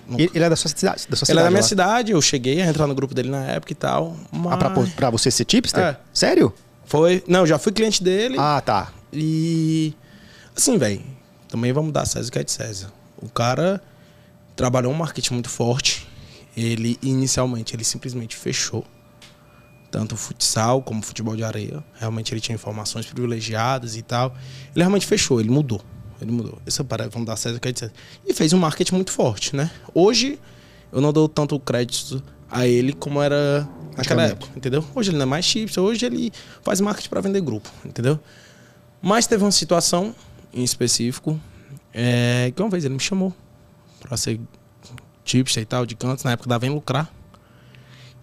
Nunca. 0.07 0.23
Ele, 0.23 0.45
é 0.45 0.49
da 0.49 0.57
sua 0.57 0.71
cidade. 0.71 1.07
Da 1.09 1.17
sua 1.17 1.27
Ele 1.31 1.41
é 1.41 1.43
da 1.45 1.51
minha 1.51 1.63
lá. 1.63 1.67
cidade, 1.67 2.13
eu 2.13 2.21
cheguei 2.21 2.61
a 2.61 2.67
entrar 2.67 2.87
no 2.87 2.95
grupo 2.95 3.15
dele 3.15 3.31
na 3.31 3.45
época 3.45 3.73
e 3.73 3.77
tal. 3.77 4.17
Mas... 4.31 4.53
Ah, 4.53 4.57
pra, 4.57 4.71
pra 4.71 5.11
você 5.11 5.31
ser 5.31 5.45
tipster? 5.45 5.83
É. 5.83 5.97
Sério? 6.13 6.53
Foi. 6.85 7.23
Não, 7.27 7.47
já 7.47 7.59
fui 7.59 7.73
cliente 7.73 8.03
dele. 8.03 8.37
Ah, 8.39 8.61
tá. 8.65 8.93
E. 9.13 9.95
Assim, 10.57 10.77
velho. 10.77 11.03
Também 11.49 11.73
vamos 11.73 11.93
dar 11.93 12.07
César 12.07 12.29
o 12.29 12.33
que 12.33 12.39
é 12.39 12.45
de 12.45 12.51
César. 12.51 12.93
O 13.21 13.29
cara 13.29 13.81
trabalhou 14.57 14.93
um 14.93 14.97
marketing 14.97 15.35
muito 15.35 15.51
forte. 15.51 16.09
ele 16.57 16.99
inicialmente 17.03 17.75
ele 17.75 17.85
simplesmente 17.85 18.37
fechou 18.37 18.85
tanto 19.91 20.17
futsal 20.17 20.81
como 20.83 21.03
futebol 21.03 21.37
de 21.37 21.45
areia. 21.45 21.85
Realmente 21.95 22.33
ele 22.33 22.41
tinha 22.41 22.55
informações 22.55 23.05
privilegiadas 23.05 23.95
e 23.97 24.03
tal. 24.03 24.35
Ele 24.75 24.83
realmente 24.83 25.07
fechou, 25.07 25.39
ele 25.39 25.51
mudou. 25.51 25.83
Ele 26.23 26.33
mudou. 26.33 26.59
Essa 26.67 26.85
parada, 26.85 27.11
vamos 27.11 27.27
dar 27.27 27.37
certo, 27.37 27.61
dizer. 27.73 27.93
E 28.27 28.33
fez 28.33 28.53
um 28.53 28.59
marketing 28.59 28.95
muito 28.95 29.13
forte, 29.13 29.55
né? 29.55 29.71
Hoje, 29.95 30.39
eu 30.93 31.01
não 31.01 31.13
dou 31.13 31.29
tanto 31.29 31.59
crédito 31.59 32.23
a 32.51 32.67
ele 32.67 32.93
como 32.93 33.21
era 33.21 33.69
naquela 33.97 34.25
época, 34.25 34.51
entendeu? 34.57 34.85
Hoje 34.95 35.11
ele 35.11 35.17
não 35.17 35.25
é 35.25 35.27
mais 35.27 35.45
chips, 35.45 35.77
hoje 35.79 36.07
ele 36.07 36.33
faz 36.63 36.81
marketing 36.81 37.09
para 37.09 37.21
vender 37.21 37.41
grupo, 37.41 37.69
entendeu? 37.85 38.21
Mas 39.01 39.27
teve 39.27 39.43
uma 39.43 39.51
situação 39.51 40.15
em 40.53 40.63
específico 40.63 41.41
é, 41.93 42.53
que 42.55 42.63
uma 42.63 42.71
vez 42.71 42.85
ele 42.85 42.95
me 42.95 43.01
chamou 43.01 43.35
para 44.01 44.17
ser 44.17 44.39
chips 45.25 45.57
e 45.57 45.65
tal, 45.65 45.87
de 45.87 45.95
cantos, 45.95 46.25
na 46.25 46.33
época 46.33 46.49
da 46.49 46.59
Vem 46.59 46.71
Lucrar. 46.71 47.11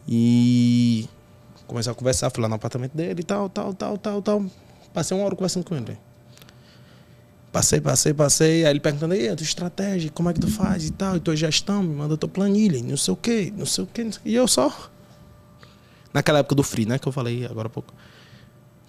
E 0.08 1.08
começar 1.68 1.92
a 1.92 1.94
conversar, 1.94 2.30
fui 2.30 2.42
lá 2.42 2.50
no 2.50 2.56
apartamento 2.56 2.96
dele 2.96 3.22
e 3.22 3.24
tal, 3.24 3.50
tal, 3.50 3.74
tal, 3.74 3.98
tal, 3.98 4.22
tal. 4.22 4.46
Passei 4.94 5.16
uma 5.16 5.26
hora 5.26 5.36
conversando 5.36 5.64
com 5.64 5.76
ele. 5.76 5.98
Passei, 7.52 7.82
passei, 7.82 8.14
passei. 8.14 8.66
Aí 8.66 8.72
ele 8.72 8.80
perguntando, 8.80 9.14
aí, 9.14 9.28
a 9.28 9.36
tua 9.36 9.44
estratégia, 9.44 10.12
como 10.12 10.30
é 10.30 10.34
que 10.34 10.40
tu 10.40 10.48
faz 10.48 10.86
e 10.86 10.92
tal, 10.92 11.18
e 11.18 11.20
tua 11.20 11.36
gestão, 11.36 11.82
me 11.82 11.96
manda 11.96 12.16
tua 12.16 12.30
planilha, 12.30 12.82
não 12.84 12.98
sei 12.98 13.14
o 13.14 13.18
quê, 13.18 13.52
não 13.56 13.66
sei 13.66 13.84
o 13.84 13.88
quê. 13.88 14.08
E 14.24 14.36
eu 14.36 14.48
só. 14.48 14.72
Naquela 16.14 16.40
época 16.40 16.56
do 16.56 16.64
free, 16.64 16.86
né? 16.86 17.00
Que 17.00 17.08
eu 17.08 17.12
falei 17.12 17.46
agora 17.46 17.68
há 17.68 17.70
pouco. 17.70 17.94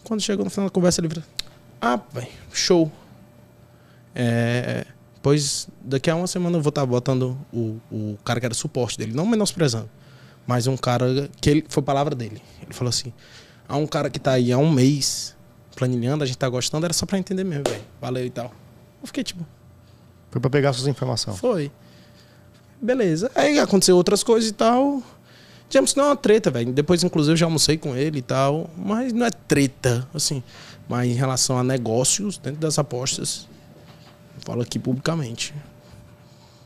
Quando 0.05 0.21
chegou 0.21 0.45
no 0.45 0.51
final 0.51 0.69
da 0.69 0.73
conversa, 0.73 1.01
ele 1.01 1.09
virou, 1.09 1.25
ah, 1.81 1.99
velho, 2.13 2.29
show. 2.53 2.91
É, 4.15 4.87
pois 5.23 5.69
daqui 5.81 6.11
a 6.11 6.17
uma 6.17 6.27
semana 6.27 6.59
eu 6.59 6.63
vou 6.63 6.71
estar 6.71 6.85
botando 6.85 7.39
o, 7.53 7.81
o 7.91 8.19
cara 8.25 8.41
que 8.41 8.47
era 8.47 8.55
suporte 8.55 8.99
dele, 8.99 9.13
não 9.13 9.25
menosprezando. 9.25 9.89
Mas 10.47 10.67
um 10.67 10.77
cara 10.77 11.31
que 11.41 11.49
ele 11.49 11.65
foi 11.69 11.83
palavra 11.83 12.15
dele. 12.15 12.43
Ele 12.63 12.73
falou 12.73 12.89
assim: 12.91 13.13
há 13.69 13.77
um 13.77 13.87
cara 13.87 14.11
que 14.11 14.19
tá 14.19 14.33
aí 14.33 14.53
há 14.53 14.59
um 14.59 14.71
mês 14.71 15.37
planilhando, 15.81 16.23
a 16.23 16.27
gente 16.27 16.37
tá 16.37 16.47
gostando, 16.47 16.85
era 16.85 16.93
só 16.93 17.07
pra 17.07 17.19
entender 17.19 17.43
mesmo, 17.43 17.65
velho. 17.67 17.83
Valeu 17.99 18.27
e 18.27 18.29
tal. 18.29 18.53
Eu 19.01 19.07
fiquei 19.07 19.25
tipo. 19.25 19.47
Foi 20.31 20.39
pra 20.39 20.51
pegar 20.51 20.75
suas 20.75 20.87
informações. 20.87 21.39
Foi. 21.39 21.73
Beleza. 22.81 23.31
Aí 23.35 23.59
aconteceu 23.59 23.97
outras 23.97 24.23
coisas 24.23 24.51
e 24.51 24.53
tal. 24.53 25.03
James 25.71 25.95
não 25.95 26.05
é 26.05 26.07
uma 26.09 26.17
treta, 26.17 26.51
velho. 26.51 26.71
Depois, 26.71 27.03
inclusive, 27.03 27.33
eu 27.33 27.37
já 27.37 27.47
almocei 27.47 27.79
com 27.79 27.97
ele 27.97 28.19
e 28.19 28.23
tal. 28.23 28.69
Mas 28.77 29.15
não 29.15 29.25
é 29.25 29.31
treta, 29.31 30.07
assim. 30.13 30.43
Mas 30.87 31.09
em 31.09 31.15
relação 31.15 31.57
a 31.57 31.65
negócios 31.65 32.37
dentro 32.37 32.61
das 32.61 32.79
apostas, 32.79 33.49
falo 34.45 34.61
aqui 34.61 34.79
publicamente. 34.79 35.55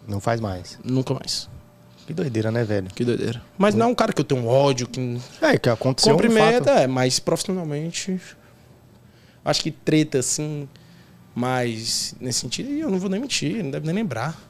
Não 0.08 0.18
faz 0.18 0.40
mais. 0.40 0.76
Nunca 0.82 1.14
mais. 1.14 1.48
Que 2.04 2.12
doideira, 2.12 2.50
né, 2.50 2.64
velho? 2.64 2.88
Que 2.88 3.04
doideira. 3.04 3.40
Mas 3.56 3.76
não 3.76 3.86
é 3.86 3.88
um 3.88 3.94
cara 3.94 4.12
que 4.12 4.20
eu 4.20 4.24
tenho 4.24 4.42
um 4.42 4.48
ódio, 4.48 4.88
que. 4.88 5.20
É, 5.40 5.56
que 5.56 5.68
aconteceu 5.68 6.12
Cumprimenta, 6.14 6.72
um 6.72 6.78
é, 6.78 6.86
mas 6.88 7.20
profissionalmente. 7.20 8.20
Acho 9.44 9.60
que 9.60 9.70
treta, 9.70 10.18
assim. 10.18 10.68
Mas 11.34 12.14
nesse 12.20 12.40
sentido, 12.40 12.70
eu 12.70 12.90
não 12.90 12.98
vou 12.98 13.10
nem 13.10 13.20
mentir, 13.20 13.62
não 13.62 13.70
deve 13.70 13.86
nem 13.86 13.94
lembrar. 13.94 14.40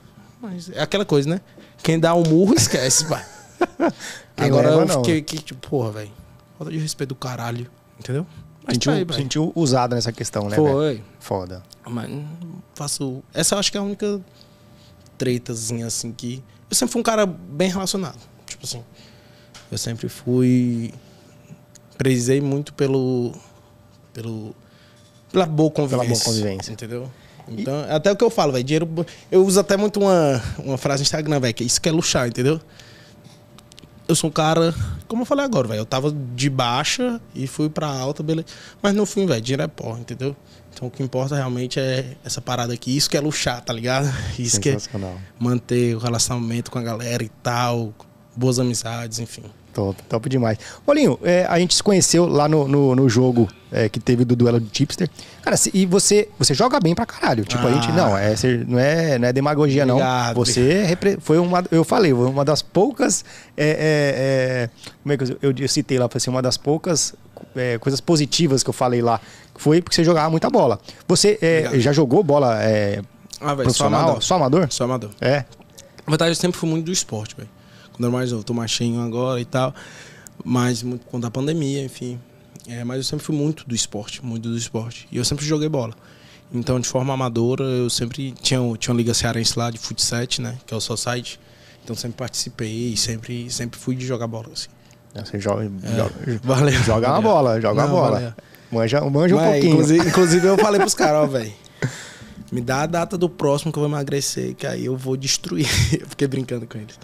Mas 0.40 0.68
é 0.70 0.82
aquela 0.82 1.04
coisa, 1.04 1.28
né? 1.28 1.40
Quem 1.82 1.98
dá 1.98 2.14
um 2.14 2.22
murro, 2.22 2.52
esquece, 2.56 3.06
pai. 3.08 3.24
Agora 4.36 4.76
leva, 4.76 4.92
eu 4.92 4.98
fiquei 4.98 5.22
que, 5.22 5.38
tipo, 5.38 5.68
porra, 5.68 5.92
velho. 5.92 6.12
Falta 6.58 6.70
de 6.70 6.78
respeito 6.78 7.08
do 7.08 7.14
caralho. 7.14 7.70
Entendeu? 7.98 8.26
Mas 8.66 8.74
sentiu, 8.74 8.92
tá 8.92 9.14
aí, 9.14 9.18
sentiu 9.18 9.52
usado 9.54 9.94
nessa 9.94 10.12
questão, 10.12 10.48
né? 10.48 10.56
Foi. 10.56 10.94
Véio? 10.94 11.04
Foda. 11.18 11.62
Mas 11.86 12.10
faço. 12.74 13.22
Essa 13.32 13.54
eu 13.54 13.58
acho 13.58 13.70
que 13.70 13.78
é 13.78 13.80
a 13.80 13.84
única 13.84 14.20
tretazinha, 15.16 15.86
assim, 15.86 16.12
que 16.12 16.42
eu 16.70 16.76
sempre 16.76 16.92
fui 16.92 17.00
um 17.00 17.04
cara 17.04 17.26
bem 17.26 17.70
relacionado. 17.70 18.18
Tipo 18.46 18.64
assim, 18.64 18.82
eu 19.70 19.78
sempre 19.78 20.08
fui. 20.08 20.92
Prezei 21.96 22.40
muito 22.40 22.72
pelo. 22.74 23.32
pelo 24.12 24.54
pela 25.34 25.46
boa 25.46 25.70
convivência. 25.70 26.06
Pela 26.06 26.14
boa 26.14 26.24
convivência. 26.24 26.72
Entendeu? 26.72 27.10
Então, 27.48 27.84
e... 27.86 27.90
até 27.90 28.10
o 28.10 28.16
que 28.16 28.24
eu 28.24 28.30
falo, 28.30 28.52
velho. 28.52 28.64
Dinheiro. 28.64 29.06
Eu 29.30 29.44
uso 29.44 29.60
até 29.60 29.76
muito 29.76 30.00
uma, 30.00 30.42
uma 30.58 30.78
frase 30.78 31.02
no 31.02 31.04
Instagram, 31.04 31.40
velho, 31.40 31.54
que 31.54 31.62
é 31.62 31.66
isso 31.66 31.80
que 31.80 31.88
é 31.88 31.92
luxar, 31.92 32.28
entendeu? 32.28 32.60
Eu 34.06 34.14
sou 34.14 34.28
um 34.28 34.32
cara, 34.32 34.74
como 35.08 35.22
eu 35.22 35.26
falei 35.26 35.44
agora, 35.44 35.66
velho. 35.66 35.80
Eu 35.80 35.86
tava 35.86 36.14
de 36.34 36.50
baixa 36.50 37.20
e 37.34 37.46
fui 37.46 37.68
pra 37.68 37.86
alta, 37.86 38.22
beleza. 38.22 38.46
Mas 38.82 38.94
no 38.94 39.06
fim, 39.06 39.26
velho, 39.26 39.40
dinheiro 39.40 39.62
é 39.62 39.68
porra, 39.68 39.98
entendeu? 39.98 40.36
Então 40.72 40.88
o 40.88 40.90
que 40.90 41.02
importa 41.02 41.36
realmente 41.36 41.78
é 41.78 42.16
essa 42.24 42.40
parada 42.40 42.74
aqui. 42.74 42.94
Isso 42.96 43.08
que 43.08 43.16
é 43.16 43.20
luxar, 43.20 43.60
tá 43.62 43.72
ligado? 43.72 44.12
Isso 44.38 44.60
que 44.60 44.70
é 44.70 44.76
manter 45.38 45.94
o 45.96 45.98
relacionamento 45.98 46.70
com 46.70 46.78
a 46.78 46.82
galera 46.82 47.22
e 47.22 47.30
tal, 47.42 47.94
boas 48.36 48.58
amizades, 48.58 49.18
enfim. 49.20 49.44
Top, 49.74 50.00
top 50.04 50.28
demais. 50.28 50.56
Olinho, 50.86 51.18
é, 51.22 51.44
a 51.48 51.58
gente 51.58 51.74
se 51.74 51.82
conheceu 51.82 52.26
lá 52.26 52.48
no, 52.48 52.68
no, 52.68 52.94
no 52.94 53.08
jogo 53.08 53.48
é, 53.72 53.88
que 53.88 53.98
teve 53.98 54.24
do 54.24 54.36
duelo 54.36 54.60
de 54.60 54.68
tipster. 54.68 55.10
Cara, 55.42 55.56
se, 55.56 55.68
e 55.74 55.84
você 55.84 56.28
você 56.38 56.54
joga 56.54 56.78
bem 56.78 56.94
pra 56.94 57.04
caralho. 57.04 57.44
Tipo, 57.44 57.66
ah. 57.66 57.70
a 57.70 57.72
gente. 57.72 57.90
Não, 57.90 58.16
é, 58.16 58.34
não, 58.68 58.78
é, 58.78 59.18
não 59.18 59.28
é 59.28 59.32
demagogia, 59.32 59.82
obrigado, 59.82 60.28
não. 60.28 60.34
Você 60.34 60.96
foi 61.20 61.38
uma. 61.38 61.64
Eu 61.72 61.82
falei, 61.82 62.12
uma 62.12 62.44
das 62.44 62.62
poucas. 62.62 63.24
É, 63.56 63.66
é, 63.66 63.74
é 63.76 64.70
como 65.02 65.12
é 65.12 65.16
que 65.16 65.24
eu, 65.24 65.38
eu, 65.42 65.54
eu 65.58 65.68
citei 65.68 65.98
lá? 65.98 66.08
Assim, 66.14 66.30
uma 66.30 66.40
das 66.40 66.56
poucas 66.56 67.12
é, 67.56 67.76
coisas 67.78 68.00
positivas 68.00 68.62
que 68.62 68.70
eu 68.70 68.74
falei 68.74 69.02
lá. 69.02 69.20
Foi 69.56 69.82
porque 69.82 69.96
você 69.96 70.04
jogava 70.04 70.30
muita 70.30 70.48
bola. 70.48 70.78
Você 71.08 71.36
já 71.74 71.92
jogou 71.92 72.22
bola 72.22 72.62
é, 72.62 73.02
ah, 73.40 73.54
véio, 73.54 73.64
profissional? 73.64 74.20
Só 74.20 74.36
amador? 74.36 74.68
Só 74.70 74.84
amador. 74.84 75.10
É. 75.20 75.44
Na 76.06 76.10
verdade, 76.10 76.30
eu 76.30 76.36
sempre 76.36 76.58
fui 76.58 76.68
muito 76.68 76.86
do 76.86 76.92
esporte, 76.92 77.34
velho. 77.36 77.48
Quando 77.94 78.20
eu 78.20 78.42
tô 78.42 78.52
mais 78.52 78.70
cheio 78.70 79.00
agora 79.00 79.40
e 79.40 79.44
tal. 79.44 79.74
Mas 80.44 80.82
muito 80.82 81.26
a 81.26 81.30
pandemia, 81.30 81.82
enfim. 81.84 82.18
É, 82.66 82.82
mas 82.82 82.98
eu 82.98 83.04
sempre 83.04 83.24
fui 83.24 83.36
muito 83.36 83.66
do 83.66 83.74
esporte, 83.74 84.24
muito 84.24 84.48
do 84.48 84.56
esporte. 84.56 85.06
E 85.12 85.16
eu 85.16 85.24
sempre 85.24 85.44
joguei 85.46 85.68
bola. 85.68 85.94
Então, 86.52 86.78
de 86.78 86.88
forma 86.88 87.14
amadora, 87.14 87.64
eu 87.64 87.88
sempre 87.88 88.32
tinha, 88.42 88.60
tinha 88.76 88.92
uma 88.92 88.98
liga 88.98 89.14
cearense 89.14 89.58
lá 89.58 89.70
de 89.70 89.78
futsal, 89.78 90.20
né? 90.40 90.56
Que 90.66 90.74
é 90.74 90.76
o 90.76 90.80
Society. 90.80 91.38
Então, 91.82 91.94
sempre 91.94 92.16
participei, 92.16 92.96
sempre, 92.96 93.50
sempre 93.50 93.78
fui 93.78 93.94
de 93.94 94.06
jogar 94.06 94.26
bola, 94.26 94.48
assim. 94.52 94.68
Você 95.14 95.38
joga, 95.38 95.64
é, 95.64 95.96
joga, 95.96 96.14
valeu, 96.42 96.82
joga 96.82 97.08
uma 97.10 97.20
bola, 97.20 97.60
joga 97.60 97.82
Não, 97.82 97.88
uma 97.88 98.00
bola. 98.00 98.16
Valeu. 98.16 98.32
Manja, 98.72 99.00
manja 99.02 99.36
um 99.36 99.38
pouquinho. 99.38 99.72
Inclusive, 99.72 100.08
inclusive 100.08 100.46
eu 100.46 100.58
falei 100.58 100.80
pros 100.80 100.94
caras, 100.94 101.22
ó, 101.22 101.26
velho. 101.26 101.52
Me 102.50 102.60
dá 102.60 102.82
a 102.82 102.86
data 102.86 103.16
do 103.16 103.28
próximo 103.28 103.72
que 103.72 103.78
eu 103.78 103.82
vou 103.82 103.90
emagrecer, 103.90 104.54
que 104.54 104.66
aí 104.66 104.84
eu 104.84 104.96
vou 104.96 105.16
destruir. 105.16 105.68
eu 106.00 106.08
fiquei 106.08 106.26
brincando 106.26 106.66
com 106.66 106.78
eles. 106.78 106.98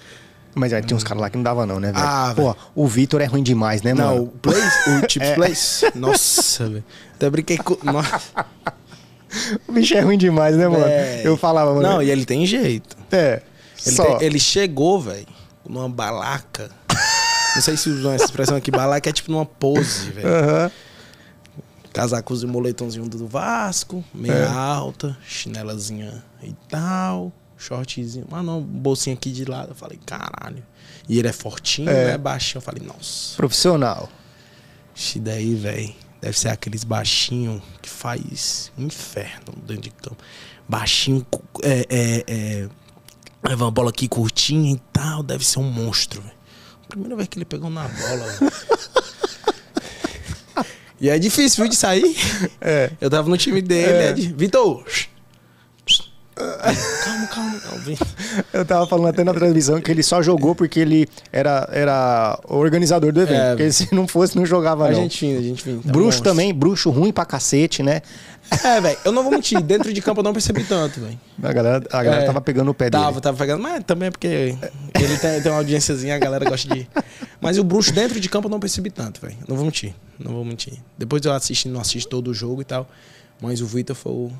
Mas 0.54 0.72
aí 0.72 0.82
tinha 0.82 0.96
uns 0.96 1.04
caras 1.04 1.20
lá 1.20 1.30
que 1.30 1.36
não 1.36 1.44
dava, 1.44 1.64
não, 1.64 1.78
né, 1.78 1.92
velho? 1.92 2.04
Ah, 2.04 2.32
Pô, 2.34 2.56
o 2.74 2.86
Vitor 2.86 3.20
é 3.20 3.24
ruim 3.24 3.42
demais, 3.42 3.82
né, 3.82 3.94
mano? 3.94 4.16
Não, 4.16 4.22
o 4.24 4.26
Place, 4.26 4.90
o 4.90 5.10
Chips 5.10 5.28
é. 5.28 5.34
Place. 5.34 5.92
Nossa, 5.94 6.68
velho. 6.68 6.84
Até 7.14 7.30
brinquei 7.30 7.58
com. 7.58 7.78
Nossa. 7.84 8.44
o 9.68 9.72
bicho 9.72 9.94
é 9.94 10.00
ruim 10.00 10.18
demais, 10.18 10.56
né, 10.56 10.66
mano? 10.66 10.84
É. 10.84 11.22
Eu 11.24 11.36
falava, 11.36 11.72
mano. 11.74 11.82
Não, 11.82 12.02
e 12.02 12.10
ele 12.10 12.24
tem 12.24 12.44
jeito. 12.44 12.96
É. 13.12 13.42
Ele, 13.86 13.96
tem, 13.96 14.22
ele 14.22 14.40
chegou, 14.40 15.00
velho, 15.00 15.26
numa 15.68 15.88
balaca. 15.88 16.70
Não 17.54 17.62
sei 17.62 17.76
se 17.76 17.88
usam 17.88 18.12
essa 18.12 18.24
expressão 18.24 18.56
aqui, 18.56 18.70
balaca 18.70 19.08
é 19.08 19.12
tipo 19.12 19.30
numa 19.30 19.46
pose, 19.46 20.10
velho. 20.10 20.28
Uhum. 20.28 20.70
Casacos 21.92 22.42
e 22.42 22.46
moletomzinho 22.46 23.08
do 23.08 23.26
Vasco, 23.26 24.04
meia 24.14 24.32
é. 24.32 24.46
alta, 24.46 25.16
chinelazinha 25.26 26.22
e 26.42 26.54
tal, 26.68 27.32
shortzinho. 27.60 28.26
Mas 28.30 28.44
não, 28.44 28.60
bolsinha 28.60 29.14
aqui 29.14 29.30
de 29.30 29.44
lado. 29.44 29.70
Eu 29.70 29.74
falei, 29.74 29.98
caralho. 30.04 30.64
E 31.08 31.18
ele 31.18 31.28
é 31.28 31.32
fortinho, 31.32 31.90
é. 31.90 32.12
né? 32.12 32.18
Baixinho. 32.18 32.58
Eu 32.58 32.62
falei, 32.62 32.82
nossa. 32.84 33.36
Profissional. 33.36 34.08
Ixi, 34.94 35.20
daí, 35.20 35.54
velho. 35.54 35.94
Deve 36.20 36.38
ser 36.38 36.48
aqueles 36.48 36.84
baixinho 36.84 37.62
que 37.80 37.88
faz 37.88 38.70
inferno 38.76 39.54
dentro 39.66 39.84
de 39.84 39.90
campo. 39.90 40.18
Baixinho, 40.68 41.26
é, 41.62 41.86
é, 41.88 42.24
é, 42.26 42.68
leva 43.42 43.64
uma 43.64 43.70
bola 43.70 43.90
aqui 43.90 44.06
curtinha 44.06 44.74
e 44.74 44.80
tal. 44.92 45.22
Deve 45.22 45.44
ser 45.46 45.58
um 45.58 45.70
monstro, 45.70 46.20
velho. 46.20 46.34
Primeira 46.88 47.16
vez 47.16 47.28
que 47.28 47.38
ele 47.38 47.44
pegou 47.44 47.70
na 47.70 47.88
bola. 47.88 48.52
e 51.00 51.08
é 51.08 51.18
difícil, 51.18 51.62
viu, 51.64 51.70
de 51.70 51.76
sair. 51.76 52.16
É. 52.60 52.90
Eu 53.00 53.08
tava 53.08 53.28
no 53.28 53.38
time 53.38 53.62
dele. 53.62 53.92
É. 53.92 54.06
É 54.08 54.12
de... 54.12 54.32
Vitor! 54.32 54.84
Calma, 57.04 57.26
calma, 57.26 57.60
calma. 57.60 57.80
Eu 58.52 58.64
tava 58.64 58.86
falando 58.86 59.08
até 59.08 59.24
na 59.24 59.34
transmissão 59.34 59.80
que 59.80 59.90
ele 59.90 60.02
só 60.02 60.22
jogou 60.22 60.54
porque 60.54 60.80
ele 60.80 61.08
era, 61.32 61.68
era 61.72 62.38
organizador 62.48 63.12
do 63.12 63.20
evento. 63.20 63.40
É, 63.40 63.50
porque 63.50 63.72
se 63.72 63.94
não 63.94 64.06
fosse, 64.06 64.36
não 64.36 64.46
jogava, 64.46 64.84
não. 64.84 64.90
A 64.90 64.94
gente. 64.94 65.54
Tá 65.84 65.92
bruxo 65.92 66.22
também, 66.22 66.52
bruxo 66.52 66.90
ruim 66.90 67.12
pra 67.12 67.24
cacete, 67.24 67.82
né? 67.82 68.02
É, 68.64 68.80
velho, 68.80 68.98
eu 69.04 69.12
não 69.12 69.22
vou 69.22 69.30
mentir, 69.30 69.60
dentro 69.60 69.92
de 69.92 70.02
campo 70.02 70.20
eu 70.20 70.24
não 70.24 70.32
percebi 70.32 70.64
tanto, 70.64 71.00
velho. 71.00 71.18
A 71.42 71.52
galera, 71.52 71.84
a 71.92 72.02
galera 72.02 72.22
é, 72.24 72.26
tava 72.26 72.40
pegando 72.40 72.70
o 72.70 72.74
pé 72.74 72.90
tava, 72.90 73.04
dele. 73.04 73.14
Tava, 73.14 73.20
tava 73.20 73.36
pegando, 73.38 73.62
mas 73.62 73.84
também 73.84 74.08
é 74.08 74.10
porque 74.10 74.26
ele 74.94 75.18
tem, 75.18 75.40
tem 75.40 75.52
uma 75.52 75.58
audiênciazinha, 75.58 76.16
a 76.16 76.18
galera 76.18 76.48
gosta 76.48 76.72
de. 76.74 76.88
Mas 77.40 77.58
o 77.58 77.64
bruxo 77.64 77.92
dentro 77.92 78.18
de 78.18 78.28
campo 78.28 78.48
eu 78.48 78.50
não 78.50 78.58
percebi 78.58 78.90
tanto, 78.90 79.20
velho. 79.20 79.36
Não 79.46 79.56
vou 79.56 79.64
mentir, 79.64 79.94
não 80.18 80.32
vou 80.32 80.44
mentir. 80.44 80.74
Depois 80.98 81.24
eu 81.24 81.32
assisti, 81.32 81.68
não 81.68 81.80
assisti 81.80 82.08
todo 82.08 82.28
o 82.28 82.34
jogo 82.34 82.60
e 82.60 82.64
tal, 82.64 82.88
mas 83.40 83.60
o 83.60 83.66
Vitor 83.66 83.94
foi 83.94 84.12
o 84.12 84.32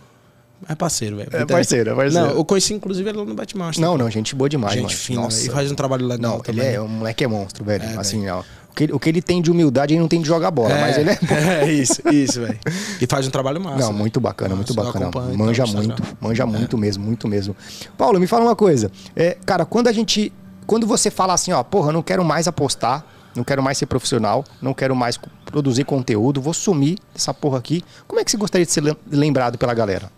É 0.69 0.75
parceiro, 0.75 1.17
velho. 1.17 1.29
É 1.33 1.45
parceiro, 1.47 1.91
é 1.91 1.95
parceiro. 1.95 2.27
Não, 2.29 2.35
eu 2.37 2.45
conheci 2.45 2.75
inclusive 2.75 3.09
ele 3.09 3.19
lá 3.19 3.25
no 3.25 3.35
Batmaster. 3.35 3.85
Não, 3.85 3.97
não, 3.97 4.11
gente 4.11 4.35
boa 4.35 4.49
demais, 4.49 4.75
Gente 4.75 4.83
mano. 4.85 4.97
fina, 4.97 5.21
Nossa. 5.23 5.47
e 5.47 5.51
faz 5.51 5.71
um 5.73 5.75
trabalho 5.75 6.07
legal 6.07 6.33
Não, 6.33 6.41
também. 6.41 6.65
ele 6.67 6.77
é, 6.77 6.81
o 6.81 6.89
moleque 6.89 7.25
é 7.25 7.27
monstro, 7.27 7.65
velho. 7.65 7.83
É, 7.85 7.97
assim, 7.99 8.29
ó. 8.29 8.41
O 8.41 8.73
que, 8.75 8.85
ele, 8.85 8.93
o 8.93 9.01
que 9.01 9.09
ele 9.09 9.21
tem 9.21 9.43
de 9.43 9.51
humildade, 9.51 9.95
ele 9.95 10.01
não 10.01 10.07
tem 10.07 10.21
de 10.21 10.29
jogar 10.29 10.51
bola, 10.53 10.77
mas 10.79 10.97
ele 10.97 11.11
é. 11.11 11.19
É 11.65 11.73
isso, 11.73 12.01
isso, 12.13 12.41
velho. 12.41 12.59
E 13.01 13.07
faz 13.07 13.27
um 13.27 13.31
trabalho 13.31 13.61
massa. 13.61 13.79
Não, 13.79 13.87
velho. 13.89 13.99
muito 13.99 14.21
bacana, 14.21 14.55
muito 14.55 14.73
Nossa, 14.75 14.87
bacana. 14.87 15.07
acompanho, 15.09 15.37
Manja 15.37 15.65
então, 15.65 15.75
muito, 15.77 16.03
manja 16.21 16.47
muito 16.47 16.79
mesmo, 16.79 17.05
muito 17.05 17.27
mesmo. 17.27 17.57
Paulo, 17.99 18.21
me 18.21 18.27
fala 18.29 18.45
uma 18.45 18.55
coisa. 18.57 18.91
É, 19.17 19.37
cara, 19.45 19.65
quando 19.65 19.89
a 19.89 19.93
gente. 19.93 20.33
Quando 20.67 20.87
você 20.87 21.11
fala 21.11 21.33
assim, 21.35 21.51
ó, 21.51 21.65
porra, 21.65 21.91
não 21.91 22.01
quero 22.01 22.25
mais 22.25 22.47
apostar, 22.47 23.05
não 23.35 23.43
quero 23.43 23.61
mais 23.61 23.77
ser 23.77 23.87
profissional, 23.87 24.45
não 24.63 24.73
quero 24.73 24.95
mais 24.95 25.19
produzir 25.47 25.83
conteúdo, 25.85 26.41
vou 26.41 26.55
sumir 26.55 26.97
dessa 27.13 27.35
porra 27.35 27.59
aqui. 27.59 27.83
Como 28.07 28.21
é 28.21 28.25
que 28.25 28.31
você 28.31 28.37
gostaria 28.37 28.65
de 28.65 28.71
ser 28.71 28.83
lem- 28.83 28.97
lembrado 29.11 29.59
pela 29.59 29.75
galera? 29.75 30.13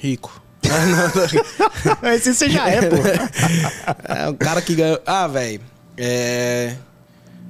Rico. 0.00 0.42
Esse 2.14 2.34
você 2.34 2.48
já 2.48 2.68
é, 2.68 2.80
pô. 2.88 2.96
É 4.08 4.28
o 4.28 4.34
cara 4.34 4.62
que 4.62 4.74
ganha. 4.74 4.98
Ah, 5.04 5.28
velho. 5.28 5.60
É. 5.96 6.74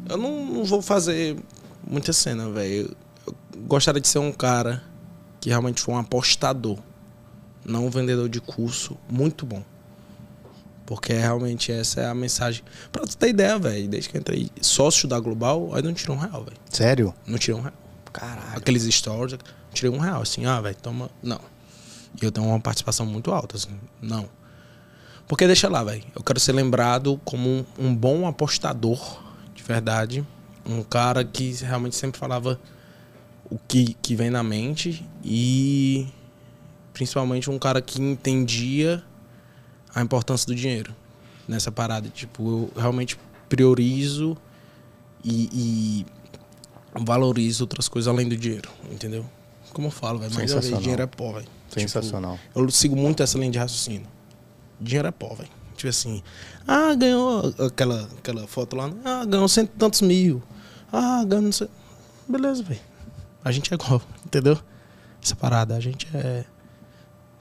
Eu 0.09 0.17
não, 0.17 0.45
não 0.47 0.65
vou 0.65 0.83
fazer 0.83 1.37
muita 1.87 2.13
cena, 2.13 2.51
velho. 2.51 2.97
Eu 3.25 3.37
gostaria 3.69 4.01
de 4.01 4.09
ser 4.09 4.19
um 4.19 4.33
cara 4.33 4.83
que 5.41 5.49
realmente 5.49 5.81
for 5.81 5.93
um 5.93 5.99
apostador, 5.99 6.77
não 7.65 7.87
um 7.87 7.91
vendedor 7.91 8.29
de 8.29 8.41
curso 8.41 8.97
muito 9.09 9.47
bom. 9.47 9.63
Porque 10.85 11.13
realmente 11.13 11.71
essa 11.71 12.01
é 12.01 12.07
a 12.09 12.15
mensagem. 12.15 12.65
Pra 12.91 13.07
tu 13.07 13.17
ter 13.17 13.29
ideia, 13.29 13.57
velho, 13.61 13.89
desde 13.89 14.09
que 14.09 14.17
eu 14.17 14.21
entrei 14.21 14.51
sócio 14.61 15.07
da 15.07 15.21
Global, 15.21 15.71
aí 15.73 15.83
não 15.83 15.95
tirei 15.95 16.17
um 16.17 16.19
real, 16.19 16.43
velho. 16.43 16.57
Sério? 16.69 17.15
Não 17.25 17.39
tirei 17.39 17.55
um 17.55 17.63
real. 17.63 17.75
Caralho. 18.13 18.57
Aqueles 18.57 18.83
stories, 18.93 19.39
tirei 19.73 19.97
um 19.97 20.01
real, 20.01 20.23
assim, 20.23 20.47
ah, 20.47 20.61
velho, 20.61 20.77
toma. 20.83 21.09
Não. 21.23 21.41
E 22.21 22.25
eu 22.25 22.33
tenho 22.33 22.47
uma 22.47 22.61
participação 22.61 23.07
muito 23.07 23.33
alta, 23.33 23.57
assim. 23.57 23.79
Não. 24.01 24.29
Porque 25.29 25.47
deixa 25.47 25.69
lá, 25.69 25.85
velho. 25.85 26.03
Eu 26.15 26.23
quero 26.23 26.41
ser 26.41 26.53
lembrado 26.53 27.21
como 27.25 27.49
um, 27.49 27.65
um 27.79 27.95
bom 27.95 28.27
apostador, 28.27 29.23
de 29.55 29.63
verdade. 29.63 30.27
Um 30.67 30.83
cara 30.83 31.25
que 31.25 31.53
realmente 31.63 31.97
sempre 31.97 32.19
falava 32.19 32.61
o 33.49 33.59
que, 33.59 33.95
que 34.03 34.17
vem 34.17 34.31
na 34.31 34.43
mente. 34.43 35.07
E 35.25 36.09
principalmente 36.93 37.49
um 37.49 37.59
cara 37.59 37.81
que 37.81 38.01
entendia 38.01 39.03
a 39.95 40.03
importância 40.03 40.47
do 40.47 40.55
dinheiro 40.55 40.95
nessa 41.47 41.71
parada. 41.71 42.09
Tipo, 42.09 42.71
eu 42.77 42.81
realmente 42.81 43.19
priorizo 43.49 44.37
e, 45.25 45.49
e 45.53 46.07
valorizo 47.01 47.65
outras 47.65 47.89
coisas 47.89 48.09
além 48.09 48.29
do 48.29 48.37
dinheiro, 48.37 48.69
entendeu? 48.91 49.25
Como 49.73 49.89
eu 49.89 49.93
falo, 49.93 50.19
velho. 50.19 50.35
Mais 50.35 50.51
uma 50.51 50.61
vez, 50.61 50.65
Sensacional. 50.65 50.81
dinheiro 50.81 51.03
é 51.03 51.07
pó, 51.07 51.33
velho. 51.33 51.60
Sensacional. 51.71 52.39
Tipo, 52.49 52.61
eu 52.61 52.71
sigo 52.71 52.97
muito 52.97 53.23
essa 53.23 53.39
linha 53.39 53.51
de 53.51 53.59
raciocínio. 53.59 54.07
Dinheiro 54.81 55.09
é 55.09 55.11
pó, 55.11 55.35
velho. 55.35 55.49
Tipo 55.77 55.89
assim, 55.89 56.23
ah, 56.66 56.95
ganhou 56.95 57.55
aquela, 57.66 58.09
aquela 58.18 58.47
foto 58.47 58.77
lá, 58.77 58.91
ah, 59.05 59.25
ganhou 59.25 59.49
cento 59.49 59.71
e 59.75 59.79
tantos 59.79 60.03
mil. 60.03 60.43
Ah, 60.93 61.25
ganhou 61.25 61.45
não 61.45 61.53
sei. 61.53 61.68
Beleza, 62.29 62.62
velho. 62.62 62.81
A 63.45 63.51
gente 63.51 63.73
é 63.73 63.75
igual, 63.75 64.03
entendeu? 64.25 64.59
Essa 65.23 65.35
parada, 65.37 65.75
a 65.75 65.81
gente 65.81 66.07
é 66.14 66.45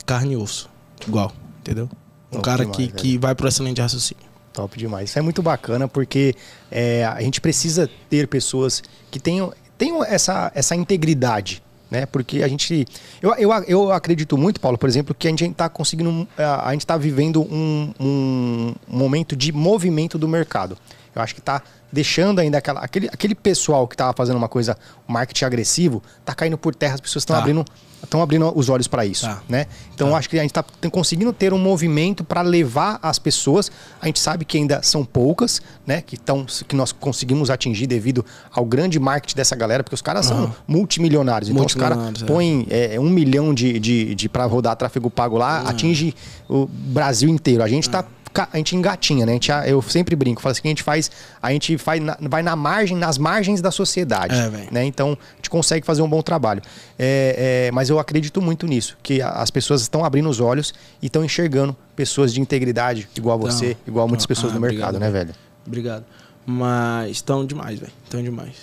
carne 0.05 0.33
e 0.33 0.37
osso. 0.37 0.69
Igual, 1.07 1.33
entendeu? 1.59 1.89
Um 2.31 2.35
Top 2.35 2.43
cara 2.43 2.63
demais, 2.63 2.77
que, 2.77 2.83
velho. 2.87 2.95
que 2.95 3.17
vai 3.17 3.35
pro 3.35 3.47
essa 3.47 3.61
linha 3.61 3.75
de 3.75 3.81
raciocínio. 3.81 4.23
Top 4.53 4.77
demais. 4.77 5.09
Isso 5.09 5.19
é 5.19 5.21
muito 5.21 5.41
bacana 5.41 5.87
porque 5.87 6.35
é, 6.71 7.05
a 7.05 7.21
gente 7.21 7.39
precisa 7.39 7.89
ter 8.09 8.27
pessoas 8.27 8.81
que 9.11 9.19
tenham, 9.19 9.53
tenham 9.77 10.03
essa, 10.03 10.51
essa 10.55 10.75
integridade. 10.75 11.61
Né? 11.89 12.05
Porque 12.05 12.43
a 12.43 12.47
gente. 12.47 12.85
Eu, 13.21 13.33
eu, 13.35 13.51
eu 13.67 13.91
acredito 13.91 14.37
muito, 14.37 14.59
Paulo, 14.59 14.77
por 14.77 14.87
exemplo, 14.87 15.15
que 15.17 15.27
a 15.27 15.31
gente 15.31 15.43
está 15.45 15.67
conseguindo. 15.67 16.27
A, 16.37 16.71
gente 16.71 16.81
está 16.81 16.97
vivendo 16.97 17.41
um, 17.41 17.93
um 17.99 18.75
momento 18.87 19.35
de 19.35 19.51
movimento 19.51 20.17
do 20.17 20.27
mercado. 20.27 20.77
Eu 21.15 21.21
acho 21.21 21.33
que 21.33 21.39
está 21.41 21.61
deixando 21.91 22.39
ainda 22.39 22.57
aquela, 22.59 22.81
aquele, 22.81 23.07
aquele 23.07 23.33
pessoal 23.33 23.87
que 23.87 23.95
estava 23.95 24.13
fazendo 24.13 24.37
uma 24.37 24.47
coisa, 24.47 24.77
marketing 25.07 25.45
agressivo, 25.45 26.03
está 26.19 26.35
caindo 26.35 26.57
por 26.57 26.75
terra, 26.75 26.93
as 26.95 27.01
pessoas 27.01 27.23
estão 27.23 27.35
Tá. 27.35 27.41
abrindo. 27.41 27.65
Estão 28.01 28.21
abrindo 28.21 28.49
os 28.57 28.69
olhos 28.69 28.87
para 28.87 29.05
isso, 29.05 29.25
Tá. 29.25 29.41
né? 29.49 29.65
Então 29.93 30.07
eu 30.07 30.15
acho 30.15 30.29
que 30.29 30.37
a 30.39 30.41
gente 30.41 30.51
está 30.51 30.63
conseguindo 30.89 31.33
ter 31.33 31.51
um 31.51 31.57
movimento 31.57 32.23
para 32.23 32.41
levar 32.41 32.97
as 33.01 33.19
pessoas. 33.19 33.69
A 34.01 34.05
gente 34.05 34.19
sabe 34.21 34.45
que 34.45 34.57
ainda 34.57 34.81
são 34.81 35.03
poucas, 35.03 35.61
né? 35.85 36.01
Que, 36.01 36.15
tão, 36.15 36.45
que 36.45 36.75
nós 36.77 36.93
conseguimos 36.93 37.49
atingir 37.49 37.87
devido 37.87 38.25
ao 38.53 38.63
grande 38.63 38.97
marketing 38.99 39.35
dessa 39.35 39.53
galera, 39.53 39.83
porque 39.83 39.95
os 39.95 40.01
caras 40.01 40.27
são 40.27 40.43
Aham. 40.43 40.53
multimilionários. 40.65 41.49
Então 41.49 41.65
os 41.65 41.73
caras 41.75 41.97
Multimilionários, 41.97 42.23
é. 42.23 42.25
põem 42.25 42.67
é, 42.95 42.99
um 42.99 43.09
milhão 43.09 43.53
de, 43.53 43.77
de, 43.79 44.15
de 44.15 44.29
para 44.29 44.45
rodar 44.45 44.77
tráfego 44.77 45.09
pago 45.09 45.37
lá, 45.37 45.61
atinge 45.67 46.15
o 46.47 46.67
Brasil 46.67 47.27
inteiro. 47.29 47.61
A 47.63 47.67
gente 47.67 47.89
tá. 47.89 48.03
ca- 48.03 48.09
A 48.35 48.57
gente 48.57 48.75
engatinha, 48.75 49.25
né? 49.25 49.31
A 49.31 49.35
gente, 49.35 49.51
eu 49.67 49.81
sempre 49.81 50.15
brinco, 50.15 50.41
falo 50.41 50.51
assim 50.51 50.61
que 50.61 50.67
a 50.67 50.71
gente 50.71 50.83
faz. 50.83 51.09
A 51.41 51.51
gente 51.51 51.77
faz 51.77 52.01
vai 52.21 52.41
na 52.43 52.55
margem, 52.55 52.95
nas 52.95 53.17
margens 53.17 53.61
da 53.61 53.71
sociedade. 53.71 54.35
É, 54.35 54.71
né? 54.71 54.85
Então, 54.85 55.17
a 55.33 55.35
gente 55.37 55.49
consegue 55.49 55.85
fazer 55.85 56.01
um 56.01 56.09
bom 56.09 56.21
trabalho. 56.21 56.61
É, 56.97 57.67
é, 57.67 57.71
mas 57.71 57.89
eu 57.89 57.97
acredito 57.99 58.41
muito 58.41 58.67
nisso, 58.67 58.97
que 59.01 59.21
as 59.21 59.49
pessoas 59.49 59.81
estão 59.81 60.05
abrindo 60.05 60.29
os 60.29 60.39
olhos 60.39 60.73
e 61.01 61.07
estão 61.07 61.23
enxergando 61.23 61.75
pessoas 61.95 62.33
de 62.33 62.39
integridade, 62.39 63.09
igual 63.15 63.37
a 63.37 63.41
você, 63.41 63.71
Então, 63.71 63.83
igual 63.87 64.05
a 64.05 64.07
muitas 64.07 64.25
então, 64.25 64.35
pessoas 64.35 64.51
ah, 64.51 64.55
no 64.55 64.61
mercado, 64.61 64.95
obrigado, 64.95 65.13
né, 65.13 65.19
velho? 65.25 65.35
Obrigado. 65.65 66.05
Mas 66.45 67.11
estão 67.11 67.45
demais, 67.45 67.79
velho. 67.79 67.91
Estão 68.03 68.23
demais. 68.23 68.55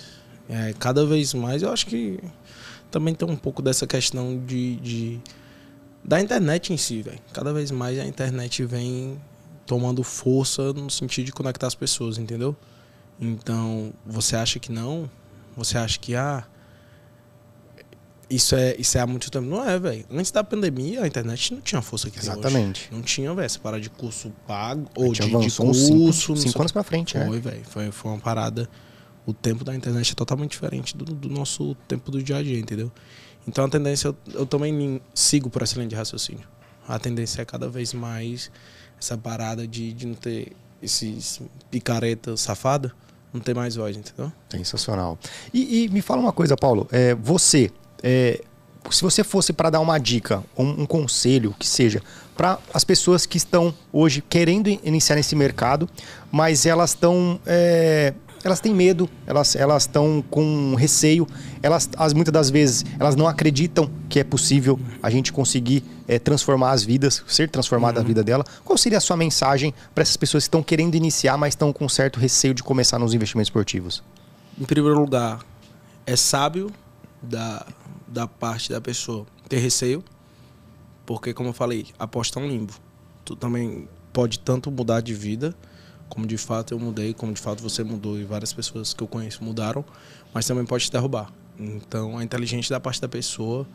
É, 0.49 0.73
cada 0.79 1.05
vez 1.05 1.33
mais, 1.33 1.61
eu 1.61 1.71
acho 1.71 1.85
que 1.87 2.19
também 2.89 3.13
tem 3.13 3.29
um 3.29 3.35
pouco 3.35 3.61
dessa 3.61 3.85
questão 3.85 4.41
de, 4.45 4.77
de- 4.77 5.19
da 6.03 6.21
internet 6.21 6.71
em 6.73 6.77
si, 6.77 7.01
velho. 7.01 7.19
Cada 7.33 7.51
vez 7.53 7.69
mais 7.69 7.99
a 7.99 8.05
internet 8.05 8.63
vem 8.65 9.17
tomando 9.67 10.01
força 10.01 10.73
no 10.73 10.89
sentido 10.89 11.25
de 11.25 11.31
conectar 11.31 11.67
as 11.67 11.75
pessoas, 11.75 12.17
entendeu? 12.17 12.55
Então, 13.19 13.93
você 14.05 14.35
acha 14.35 14.57
que 14.57 14.71
não? 14.71 15.09
Você 15.55 15.77
acha 15.77 15.99
que 15.99 16.15
ah, 16.15 16.45
isso 18.29 18.55
é 18.55 18.75
isso 18.77 18.97
é 18.97 19.01
há 19.01 19.07
muito 19.07 19.29
tempo? 19.29 19.45
Não 19.45 19.67
é, 19.67 19.77
velho. 19.77 20.05
Antes 20.11 20.31
da 20.31 20.43
pandemia, 20.43 21.03
a 21.03 21.07
internet 21.07 21.53
não 21.53 21.61
tinha 21.61 21.81
força 21.81 22.09
que. 22.09 22.17
Exatamente. 22.19 22.89
Não 22.91 23.01
tinha, 23.01 23.33
velho, 23.33 23.45
essa 23.45 23.59
parada 23.59 23.81
de 23.81 23.89
curso 23.89 24.31
pago 24.47 24.89
ou 24.95 25.11
de, 25.11 25.21
de 25.21 25.31
curso. 25.31 25.73
cinco, 25.73 26.37
cinco 26.37 26.59
anos 26.59 26.71
pra 26.71 26.83
frente, 26.83 27.17
né? 27.17 27.25
foi, 27.25 27.39
velho. 27.39 27.63
Foi, 27.65 27.91
foi 27.91 28.11
uma 28.11 28.19
parada. 28.19 28.69
O 29.25 29.33
tempo 29.33 29.65
da 29.65 29.75
internet 29.75 30.13
é 30.13 30.15
totalmente 30.15 30.51
diferente 30.51 30.95
do, 30.95 31.03
do 31.03 31.27
nosso 31.27 31.75
tempo 31.85 32.09
do 32.09 32.23
dia 32.23 32.37
a 32.37 32.43
dia, 32.43 32.57
entendeu? 32.57 32.89
Então 33.45 33.65
a 33.65 33.69
tendência, 33.69 34.07
eu, 34.07 34.17
eu 34.33 34.45
também 34.45 35.01
sigo 35.13 35.49
por 35.49 35.61
essa 35.61 35.75
linha 35.75 35.89
de 35.89 35.95
raciocínio. 35.95 36.47
A 36.87 36.97
tendência 36.97 37.41
é 37.41 37.45
cada 37.45 37.67
vez 37.67 37.93
mais 37.93 38.49
essa 38.99 39.17
parada 39.17 39.67
de, 39.67 39.93
de 39.93 40.07
não 40.07 40.15
ter 40.15 40.53
esses 40.81 41.41
picareta 41.71 42.35
safada, 42.37 42.91
não 43.33 43.41
ter 43.41 43.53
mais 43.55 43.75
voz, 43.75 43.97
entendeu? 43.97 44.31
Sensacional. 44.49 45.17
E, 45.53 45.83
e 45.85 45.89
me 45.89 46.01
fala 46.01 46.21
uma 46.21 46.31
coisa, 46.33 46.55
Paulo. 46.55 46.87
É, 46.91 47.13
você, 47.15 47.71
é, 48.03 48.41
se 48.89 49.01
você 49.01 49.23
fosse 49.23 49.51
para 49.53 49.69
dar 49.69 49.79
uma 49.79 49.97
dica, 49.97 50.43
um, 50.57 50.81
um 50.81 50.85
conselho, 50.85 51.55
que 51.59 51.67
seja, 51.67 52.01
para 52.35 52.59
as 52.73 52.83
pessoas 52.83 53.25
que 53.25 53.37
estão 53.37 53.73
hoje 53.91 54.21
querendo 54.21 54.67
in- 54.69 54.79
iniciar 54.83 55.15
nesse 55.15 55.35
mercado, 55.35 55.89
mas 56.31 56.65
elas 56.65 56.91
estão. 56.91 57.39
é, 57.45 58.13
elas 58.47 58.59
têm 58.59 58.73
medo, 58.73 59.09
elas 59.25 59.55
elas 59.55 59.83
estão 59.83 60.23
com 60.29 60.75
receio, 60.75 61.27
elas 61.61 61.89
as, 61.97 62.13
muitas 62.13 62.31
das 62.31 62.49
vezes 62.49 62.85
elas 62.99 63.15
não 63.15 63.27
acreditam 63.27 63.89
que 64.09 64.19
é 64.19 64.23
possível 64.23 64.79
a 65.01 65.09
gente 65.09 65.31
conseguir 65.31 65.83
é, 66.07 66.17
transformar 66.17 66.71
as 66.71 66.83
vidas, 66.83 67.23
ser 67.27 67.49
transformada 67.49 67.99
a 67.99 68.03
vida 68.03 68.23
dela. 68.23 68.43
Qual 68.63 68.77
seria 68.77 68.97
a 68.97 69.01
sua 69.01 69.17
mensagem 69.17 69.73
para 69.93 70.01
essas 70.01 70.17
pessoas 70.17 70.43
que 70.43 70.47
estão 70.47 70.63
querendo 70.63 70.95
iniciar, 70.95 71.37
mas 71.37 71.49
estão 71.49 71.71
com 71.71 71.87
certo 71.87 72.19
receio 72.19 72.53
de 72.53 72.63
começar 72.63 72.97
nos 72.97 73.13
investimentos 73.13 73.49
esportivos? 73.49 74.03
Em 74.59 74.65
primeiro 74.65 74.99
lugar, 74.99 75.39
é 76.05 76.15
sábio 76.15 76.71
da, 77.21 77.65
da 78.07 78.27
parte 78.27 78.71
da 78.71 78.79
pessoa 78.79 79.25
ter 79.47 79.59
receio, 79.59 80.03
porque, 81.05 81.33
como 81.33 81.49
eu 81.49 81.53
falei, 81.53 81.87
aposta 81.99 82.39
é 82.39 82.43
um 82.43 82.47
limbo. 82.47 82.73
Tu 83.23 83.35
também 83.35 83.87
pode 84.11 84.39
tanto 84.39 84.71
mudar 84.71 85.01
de 85.01 85.13
vida, 85.13 85.55
como 86.09 86.25
de 86.25 86.37
fato 86.37 86.73
eu 86.73 86.79
mudei, 86.79 87.13
como 87.13 87.33
de 87.33 87.41
fato 87.41 87.61
você 87.61 87.83
mudou 87.83 88.19
e 88.19 88.23
várias 88.23 88.53
pessoas 88.53 88.93
que 88.93 89.03
eu 89.03 89.07
conheço 89.07 89.43
mudaram, 89.43 89.83
mas 90.33 90.45
também 90.45 90.65
pode 90.65 90.85
te 90.85 90.91
derrubar. 90.91 91.31
Então, 91.59 92.19
é 92.19 92.23
inteligente 92.23 92.69
da 92.69 92.79
parte 92.79 93.01
da 93.01 93.07
pessoa 93.07 93.67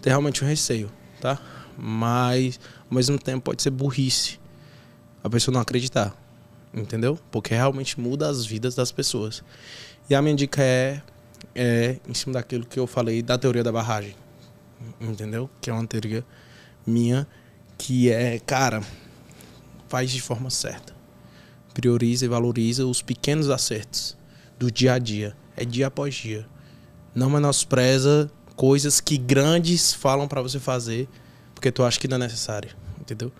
ter 0.00 0.10
realmente 0.10 0.44
um 0.44 0.46
receio, 0.46 0.90
tá? 1.20 1.40
Mas, 1.76 2.60
ao 2.88 2.94
mesmo 2.94 3.18
tempo, 3.18 3.44
pode 3.44 3.62
ser 3.62 3.70
burrice 3.70 4.38
a 5.24 5.30
pessoa 5.30 5.54
não 5.54 5.60
acreditar, 5.62 6.14
entendeu? 6.72 7.18
Porque 7.30 7.54
realmente 7.54 7.98
muda 7.98 8.28
as 8.28 8.44
vidas 8.44 8.74
das 8.74 8.92
pessoas. 8.92 9.42
E 10.08 10.14
a 10.14 10.20
minha 10.20 10.36
dica 10.36 10.62
é, 10.62 11.00
é 11.54 11.96
em 12.06 12.12
cima 12.12 12.34
daquilo 12.34 12.66
que 12.66 12.78
eu 12.78 12.86
falei 12.86 13.22
da 13.22 13.38
teoria 13.38 13.64
da 13.64 13.72
barragem. 13.72 14.14
Entendeu? 15.00 15.48
Que 15.62 15.70
é 15.70 15.72
uma 15.72 15.86
teoria 15.86 16.22
minha 16.86 17.26
que 17.78 18.10
é, 18.10 18.38
cara, 18.38 18.82
faz 19.88 20.10
de 20.10 20.20
forma 20.20 20.50
certa. 20.50 20.93
Prioriza 21.74 22.24
e 22.24 22.28
valoriza 22.28 22.86
os 22.86 23.02
pequenos 23.02 23.50
acertos 23.50 24.16
do 24.58 24.70
dia 24.70 24.94
a 24.94 24.98
dia. 24.98 25.36
É 25.56 25.64
dia 25.64 25.88
após 25.88 26.14
dia. 26.14 26.46
Não 27.14 27.28
menospreza 27.28 28.30
coisas 28.56 29.00
que 29.00 29.18
grandes 29.18 29.92
falam 29.92 30.26
pra 30.28 30.40
você 30.40 30.58
fazer 30.60 31.08
porque 31.54 31.70
tu 31.72 31.82
acha 31.82 31.98
que 31.98 32.06
não 32.08 32.16
é 32.16 32.20
necessário, 32.20 32.70
entendeu? 33.00 33.32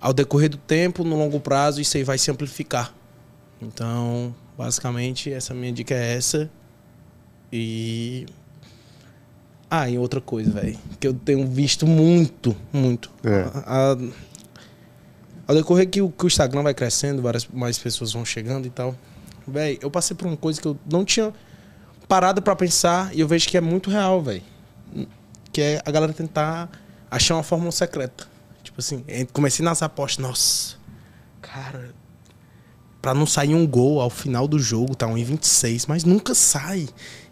Ao 0.00 0.12
decorrer 0.12 0.48
do 0.50 0.56
tempo, 0.56 1.04
no 1.04 1.16
longo 1.16 1.38
prazo, 1.40 1.80
isso 1.80 1.96
aí 1.96 2.02
vai 2.04 2.18
se 2.18 2.30
amplificar. 2.30 2.92
Então, 3.62 4.34
basicamente, 4.58 5.32
essa 5.32 5.54
minha 5.54 5.72
dica 5.72 5.94
é 5.94 6.14
essa. 6.16 6.50
E. 7.52 8.26
Ah, 9.70 9.88
e 9.88 9.98
outra 9.98 10.20
coisa, 10.20 10.50
velho, 10.50 10.78
que 11.00 11.06
eu 11.06 11.14
tenho 11.14 11.46
visto 11.48 11.86
muito, 11.86 12.54
muito. 12.72 13.10
É. 13.24 13.42
A- 13.54 13.92
a- 13.92 13.98
ao 15.46 15.54
decorrer 15.54 15.88
que 15.88 16.00
o, 16.00 16.10
que 16.10 16.24
o 16.24 16.26
Instagram 16.26 16.62
vai 16.62 16.74
crescendo, 16.74 17.22
várias 17.22 17.46
mais 17.46 17.78
pessoas 17.78 18.12
vão 18.12 18.24
chegando 18.24 18.66
e 18.66 18.70
tal. 18.70 18.94
Véi, 19.46 19.78
eu 19.82 19.90
passei 19.90 20.16
por 20.16 20.26
uma 20.26 20.36
coisa 20.36 20.60
que 20.60 20.66
eu 20.66 20.76
não 20.90 21.04
tinha 21.04 21.32
parado 22.08 22.40
pra 22.40 22.56
pensar 22.56 23.14
e 23.14 23.20
eu 23.20 23.28
vejo 23.28 23.48
que 23.48 23.56
é 23.56 23.60
muito 23.60 23.90
real, 23.90 24.22
velho. 24.22 24.42
Que 25.52 25.60
é 25.60 25.82
a 25.84 25.90
galera 25.90 26.12
tentar 26.12 26.70
achar 27.10 27.34
uma 27.36 27.42
fórmula 27.42 27.70
secreta. 27.72 28.26
Tipo 28.62 28.80
assim, 28.80 29.04
eh, 29.06 29.26
comecei 29.32 29.64
nas 29.64 29.82
apostas, 29.82 30.18
nossa, 30.22 30.76
cara, 31.42 31.94
pra 33.02 33.12
não 33.12 33.26
sair 33.26 33.54
um 33.54 33.66
gol 33.66 34.00
ao 34.00 34.08
final 34.08 34.48
do 34.48 34.58
jogo, 34.58 34.94
tá 34.94 35.06
1,26, 35.06 35.84
mas 35.86 36.04
nunca 36.04 36.34
sai. 36.34 36.88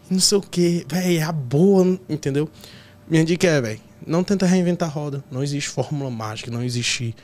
Não 0.09 0.19
sei 0.19 0.37
o 0.37 0.41
que, 0.41 0.85
velho, 0.87 1.19
é 1.19 1.23
a 1.23 1.31
boa, 1.31 1.99
entendeu? 2.07 2.47
Minha 3.09 3.25
dica 3.25 3.47
é, 3.47 3.59
velho, 3.59 3.81
não 4.05 4.23
tenta 4.23 4.45
reinventar 4.45 4.87
a 4.87 4.91
roda. 4.91 5.23
Não 5.31 5.41
existe 5.41 5.69
fórmula 5.69 6.11
mágica, 6.11 6.51
não 6.51 6.63
existe 6.63 7.15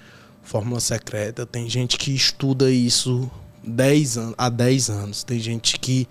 fórmula 0.49 0.79
secreta. 0.79 1.45
Tem 1.45 1.69
gente 1.69 1.97
que 1.97 2.13
estuda 2.13 2.71
isso 2.71 3.29
10 3.63 4.17
anos, 4.17 4.35
há 4.37 4.49
10 4.49 4.89
anos. 4.89 5.23
Tem 5.23 5.39
gente 5.39 5.79
que, 5.79 6.07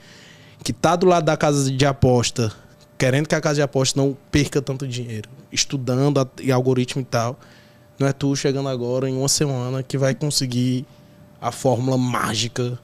que 0.63 0.73
tá 0.73 0.95
do 0.95 1.07
lado 1.07 1.25
da 1.25 1.37
casa 1.37 1.71
de 1.71 1.85
aposta, 1.85 2.53
querendo 2.97 3.27
que 3.29 3.35
a 3.35 3.41
casa 3.41 3.57
de 3.57 3.63
aposta 3.63 4.01
não 4.01 4.17
perca 4.31 4.63
tanto 4.63 4.87
dinheiro, 4.87 5.29
estudando 5.53 6.21
a- 6.21 6.29
e 6.41 6.53
algoritmo 6.53 7.03
e 7.03 7.05
tal. 7.05 7.39
Não 7.99 8.07
é 8.07 8.13
tu 8.13 8.35
chegando 8.37 8.69
agora 8.69 9.11
em 9.11 9.17
uma 9.17 9.29
semana 9.29 9.83
que 9.83 9.99
vai 9.99 10.15
conseguir 10.15 10.87
a 11.41 11.51
fórmula 11.51 11.99
mágica 11.99 12.79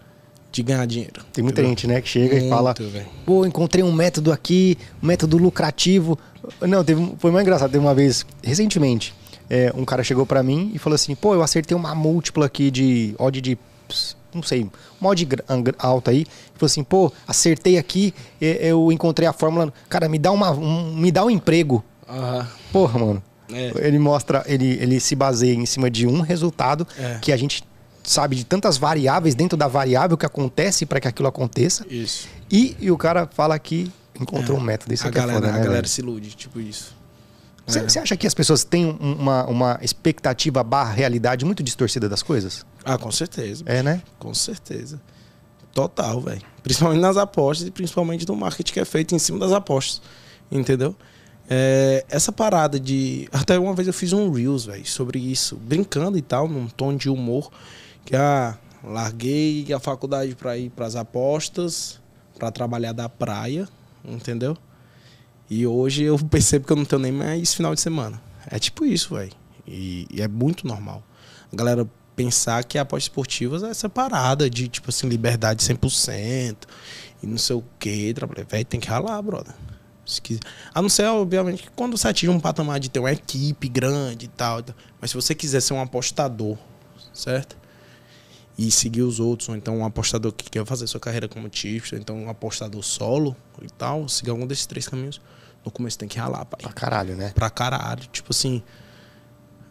de 0.50 0.62
ganhar 0.62 0.84
dinheiro. 0.86 1.24
Tem 1.32 1.42
muita 1.42 1.60
entendeu? 1.60 1.70
gente, 1.70 1.86
né, 1.86 2.00
que 2.00 2.08
chega 2.08 2.36
e 2.36 2.48
fala, 2.48 2.74
Muito, 2.78 2.92
velho. 2.92 3.06
pô, 3.24 3.44
encontrei 3.46 3.82
um 3.84 3.92
método 3.92 4.32
aqui, 4.32 4.76
um 5.02 5.06
método 5.06 5.36
lucrativo. 5.36 6.18
Não, 6.60 6.82
teve, 6.84 7.12
foi 7.18 7.30
mais 7.30 7.44
engraçado. 7.44 7.70
Teve 7.70 7.84
uma 7.84 7.94
vez, 7.94 8.24
recentemente, 8.42 9.12
é, 9.48 9.72
um 9.76 9.84
cara 9.84 10.02
chegou 10.02 10.24
pra 10.24 10.42
mim 10.42 10.70
e 10.74 10.78
falou 10.78 10.94
assim, 10.94 11.14
pô, 11.14 11.34
eu 11.34 11.42
acertei 11.42 11.76
uma 11.76 11.94
múltipla 11.94 12.46
aqui 12.46 12.70
de 12.70 13.14
odd 13.18 13.40
de, 13.40 13.58
não 14.34 14.42
sei, 14.42 14.68
uma 15.00 15.10
odd 15.10 15.28
alta 15.78 16.10
aí. 16.10 16.26
Falou 16.54 16.66
assim, 16.66 16.82
pô, 16.84 17.12
acertei 17.26 17.78
aqui, 17.78 18.14
eu 18.40 18.90
encontrei 18.90 19.28
a 19.28 19.32
fórmula. 19.32 19.72
Cara, 19.88 20.08
me 20.08 20.18
dá, 20.18 20.32
uma, 20.32 20.50
um, 20.52 20.94
me 20.94 21.10
dá 21.12 21.24
um 21.24 21.30
emprego. 21.30 21.84
Aham. 22.08 22.46
Porra, 22.72 22.98
mano. 22.98 23.22
É. 23.52 23.72
Ele 23.86 23.98
mostra, 23.98 24.42
ele, 24.46 24.78
ele 24.80 24.98
se 24.98 25.14
baseia 25.14 25.54
em 25.54 25.66
cima 25.66 25.90
de 25.90 26.06
um 26.06 26.20
resultado 26.20 26.86
É. 26.98 27.18
que 27.20 27.30
a 27.30 27.36
gente 27.36 27.62
sabe 28.02 28.36
de 28.36 28.44
tantas 28.44 28.76
variáveis 28.76 29.34
dentro 29.34 29.56
da 29.56 29.68
variável 29.68 30.16
que 30.16 30.26
acontece 30.26 30.84
para 30.86 30.98
que 31.00 31.08
aquilo 31.08 31.28
aconteça. 31.28 31.86
Isso. 31.88 32.28
E, 32.50 32.76
e 32.80 32.90
o 32.90 32.96
cara 32.98 33.28
fala 33.32 33.58
que 33.58 33.90
encontrou 34.18 34.58
um 34.58 34.60
método. 34.60 34.94
Isso 34.94 35.06
a 35.06 35.08
aqui 35.10 35.18
é 35.18 35.20
galera, 35.20 35.40
foda, 35.40 35.52
né, 35.52 35.60
a 35.60 35.64
galera 35.64 35.86
se 35.86 36.00
ilude, 36.00 36.30
tipo 36.30 36.60
isso. 36.60 36.94
Você 37.66 37.78
É. 37.78 37.88
você 37.88 37.98
acha 37.98 38.16
que 38.16 38.26
as 38.26 38.34
pessoas 38.34 38.62
têm 38.64 38.84
um- 38.86 39.12
uma, 39.14 39.46
uma 39.46 39.78
expectativa 39.82 40.62
barra 40.62 40.92
realidade 40.92 41.44
muito 41.44 41.62
distorcida 41.62 42.08
das 42.08 42.22
coisas? 42.22 42.64
Ah, 42.84 42.98
com 42.98 43.10
certeza. 43.10 43.62
É, 43.66 43.82
né? 43.82 44.02
Com 44.18 44.34
certeza. 44.34 45.00
Total, 45.72 46.20
velho. 46.20 46.42
Principalmente 46.62 47.00
nas 47.00 47.16
apostas 47.16 47.66
e 47.66 47.70
principalmente 47.70 48.26
no 48.28 48.36
marketing 48.36 48.72
que 48.72 48.80
é 48.80 48.84
feito 48.84 49.14
em 49.14 49.18
cima 49.18 49.38
das 49.38 49.50
apostas. 49.52 50.00
Entendeu? 50.52 50.94
É, 51.48 52.04
essa 52.08 52.30
parada 52.30 52.78
de. 52.78 53.28
Até 53.32 53.58
uma 53.58 53.74
vez 53.74 53.88
eu 53.88 53.94
fiz 53.94 54.12
um 54.12 54.30
Reels, 54.30 54.66
velho, 54.66 54.86
sobre 54.86 55.18
isso, 55.18 55.56
brincando 55.56 56.16
e 56.16 56.22
tal, 56.22 56.46
num 56.48 56.68
tom 56.68 56.94
de 56.96 57.08
humor. 57.10 57.50
Que 58.04 58.14
ah, 58.14 58.56
larguei 58.82 59.66
a 59.72 59.80
faculdade 59.80 60.34
pra 60.36 60.56
ir 60.56 60.70
pras 60.70 60.94
apostas, 60.96 61.98
pra 62.38 62.50
trabalhar 62.50 62.92
da 62.92 63.08
praia, 63.08 63.66
entendeu? 64.04 64.56
E 65.48 65.66
hoje 65.66 66.04
eu 66.04 66.18
percebo 66.18 66.66
que 66.66 66.72
eu 66.72 66.76
não 66.76 66.84
tenho 66.84 67.02
nem 67.02 67.12
mais 67.12 67.54
final 67.54 67.74
de 67.74 67.80
semana. 67.80 68.20
É 68.50 68.58
tipo 68.58 68.84
isso, 68.84 69.14
velho. 69.14 69.32
E, 69.66 70.06
e 70.10 70.22
é 70.22 70.28
muito 70.28 70.66
normal. 70.66 71.02
A 71.52 71.56
galera 71.56 71.88
pensar 72.16 72.64
que 72.64 72.78
apostas 72.78 73.04
esportivas 73.04 73.62
é 73.62 73.70
essa 73.70 73.88
parada 73.88 74.48
de, 74.48 74.68
tipo 74.68 74.90
assim, 74.90 75.08
liberdade 75.08 75.64
100% 75.64 76.56
e 77.22 77.26
não 77.26 77.38
sei 77.38 77.56
o 77.56 77.64
quê. 77.78 78.14
Velho, 78.48 78.64
tem 78.64 78.80
que 78.80 78.88
ralar, 78.88 79.20
brother. 79.22 79.54
Se 80.06 80.20
quiser. 80.20 80.42
A 80.74 80.82
não 80.82 80.88
ser, 80.88 81.04
obviamente, 81.04 81.62
que 81.62 81.70
quando 81.70 81.96
você 81.96 82.08
atinge 82.08 82.30
um 82.30 82.40
patamar 82.40 82.78
de 82.78 82.90
ter 82.90 82.98
uma 82.98 83.12
equipe 83.12 83.68
grande 83.68 84.26
e 84.26 84.28
tal. 84.28 84.62
Mas 85.00 85.10
se 85.10 85.16
você 85.16 85.34
quiser 85.34 85.60
ser 85.60 85.74
um 85.74 85.80
apostador, 85.80 86.58
certo? 87.12 87.56
E 88.56 88.70
seguir 88.70 89.02
os 89.02 89.18
outros, 89.18 89.48
ou 89.48 89.56
então 89.56 89.78
um 89.78 89.84
apostador 89.84 90.32
que 90.32 90.48
quer 90.48 90.64
fazer 90.64 90.86
sua 90.86 91.00
carreira 91.00 91.28
como 91.28 91.48
tipster, 91.48 91.98
ou 91.98 92.00
então 92.02 92.16
um 92.16 92.28
apostador 92.28 92.82
solo 92.82 93.36
e 93.60 93.68
tal, 93.68 94.08
seguir 94.08 94.30
algum 94.30 94.46
desses 94.46 94.66
três 94.66 94.86
caminhos, 94.86 95.20
no 95.64 95.70
começo 95.72 95.98
tem 95.98 96.08
que 96.08 96.18
ralar, 96.18 96.44
pai 96.44 96.60
Pra 96.62 96.72
caralho, 96.72 97.16
né? 97.16 97.32
pra 97.34 97.50
caralho. 97.50 98.04
Tipo 98.12 98.30
assim, 98.30 98.62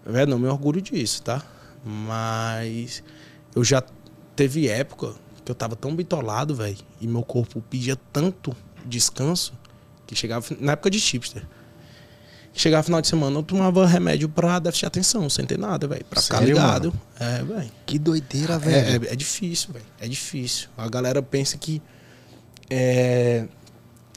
velho, 0.05 0.31
não 0.31 0.39
me 0.39 0.47
orgulho 0.47 0.81
disso, 0.81 1.21
tá? 1.21 1.41
Mas 1.85 3.03
eu 3.55 3.63
já 3.63 3.81
teve 4.35 4.67
época 4.67 5.13
que 5.45 5.51
eu 5.51 5.55
tava 5.55 5.75
tão 5.75 5.95
bitolado, 5.95 6.55
velho, 6.55 6.77
e 6.99 7.07
meu 7.07 7.23
corpo 7.23 7.61
pedia 7.61 7.95
tanto 8.11 8.55
descanso 8.85 9.53
que 10.05 10.15
chegava 10.15 10.45
na 10.59 10.73
época 10.73 10.89
de 10.89 10.99
chipster. 10.99 11.45
Chegava 12.55 12.83
final 12.83 13.01
de 13.01 13.07
semana, 13.07 13.35
eu 13.39 13.43
tomava 13.43 13.85
remédio 13.87 14.29
pra 14.29 14.59
déficit 14.59 14.81
de 14.81 14.85
atenção, 14.87 15.27
sem 15.29 15.43
ter 15.45 15.57
nada, 15.57 15.87
velho. 15.87 16.05
Pra 16.05 16.21
ficar 16.21 16.37
Sério, 16.37 16.53
ligado. 16.53 16.93
É, 17.19 17.43
velho. 17.43 17.71
Que 17.85 17.97
doideira, 17.97 18.53
É, 18.53 18.57
velho. 18.59 19.05
é, 19.07 19.13
é 19.13 19.15
difícil, 19.15 19.73
velho. 19.73 19.85
É 19.99 20.07
difícil. 20.07 20.69
A 20.77 20.87
galera 20.87 21.21
pensa 21.23 21.57
que 21.57 21.81
é 22.69 23.45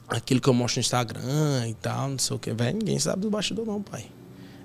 aquilo 0.07 0.39
que 0.39 0.47
eu 0.47 0.53
mostro 0.53 0.79
no 0.79 0.81
Instagram 0.81 1.67
e 1.67 1.73
tal, 1.75 2.09
não 2.09 2.19
sei 2.19 2.35
o 2.35 2.39
que, 2.39 2.53
velho. 2.53 2.77
Ninguém 2.77 2.99
sabe 2.99 3.21
do 3.21 3.29
bastidor, 3.29 3.65
não, 3.65 3.81
pai. 3.81 4.05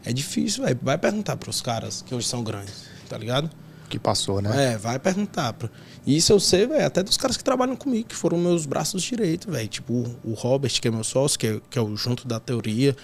É 0.05 0.13
difícil, 0.13 0.65
velho. 0.65 0.79
Vai 0.83 0.99
perguntar 0.99 1.37
pros 1.37 1.61
caras 1.61 2.03
que 2.03 2.15
hoje 2.15 2.27
são 2.27 2.43
grandes, 2.45 2.85
tá 3.09 3.17
ligado? 3.17 3.51
Que 3.89 3.99
passou, 3.99 4.41
né? 4.43 4.73
É, 4.73 4.79
vai 4.79 4.99
perguntar. 4.99 5.53
Pra... 5.55 5.69
Isso 6.07 6.33
eu 6.33 6.41
sei, 6.41 6.67
velho, 6.67 6.85
até 6.87 7.03
dos 7.03 7.17
caras 7.17 7.37
que 7.37 7.45
trabalham 7.45 7.77
comigo, 7.77 8.09
que 8.09 8.15
foram 8.15 8.37
meus 8.39 8.67
braços 8.67 9.03
direitos, 9.03 9.53
velho. 9.53 9.69
Tipo, 9.69 10.15
o 10.25 10.33
Robert, 10.35 10.73
que 10.81 10.89
é 10.89 10.91
meu 10.91 11.05
sócio, 11.05 11.39
que 11.39 11.47
é, 11.47 11.61
que 11.71 11.79
é 11.79 11.83
o 11.83 11.97
junto 11.97 12.27
da 12.27 12.41
teoria. 12.41 12.97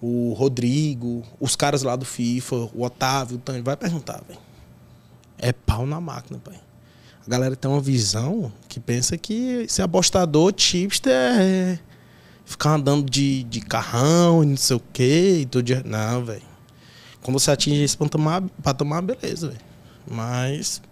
O 0.00 0.32
Rodrigo, 0.32 1.22
os 1.38 1.54
caras 1.54 1.82
lá 1.82 1.94
do 1.94 2.04
FIFA, 2.04 2.70
o 2.74 2.82
Otávio, 2.84 3.36
o 3.36 3.40
Tânia. 3.40 3.62
Vai 3.62 3.76
perguntar, 3.76 4.22
velho. 4.26 4.40
É 5.38 5.52
pau 5.52 5.86
na 5.86 6.00
máquina, 6.00 6.40
pai. 6.42 6.58
A 7.26 7.30
galera 7.30 7.54
tem 7.54 7.70
uma 7.70 7.80
visão 7.80 8.52
que 8.68 8.80
pensa 8.80 9.16
que 9.18 9.66
ser 9.68 9.82
apostador, 9.82 10.52
tipster 10.52 11.12
é 11.12 11.78
ficar 12.44 12.74
andando 12.74 13.08
de, 13.08 13.44
de 13.44 13.60
carrão 13.60 14.42
não 14.42 14.56
sei 14.56 14.76
o 14.76 14.82
quê. 14.92 15.40
E 15.42 15.46
tudo 15.46 15.62
de... 15.62 15.86
Não, 15.86 16.24
velho. 16.24 16.42
Quando 17.22 17.38
você 17.38 17.50
atinge 17.50 17.82
esse 17.82 17.96
patamar, 17.96 18.42
patamar 18.62 19.02
beleza, 19.02 19.48
velho. 19.48 19.60
Mas 20.10 20.82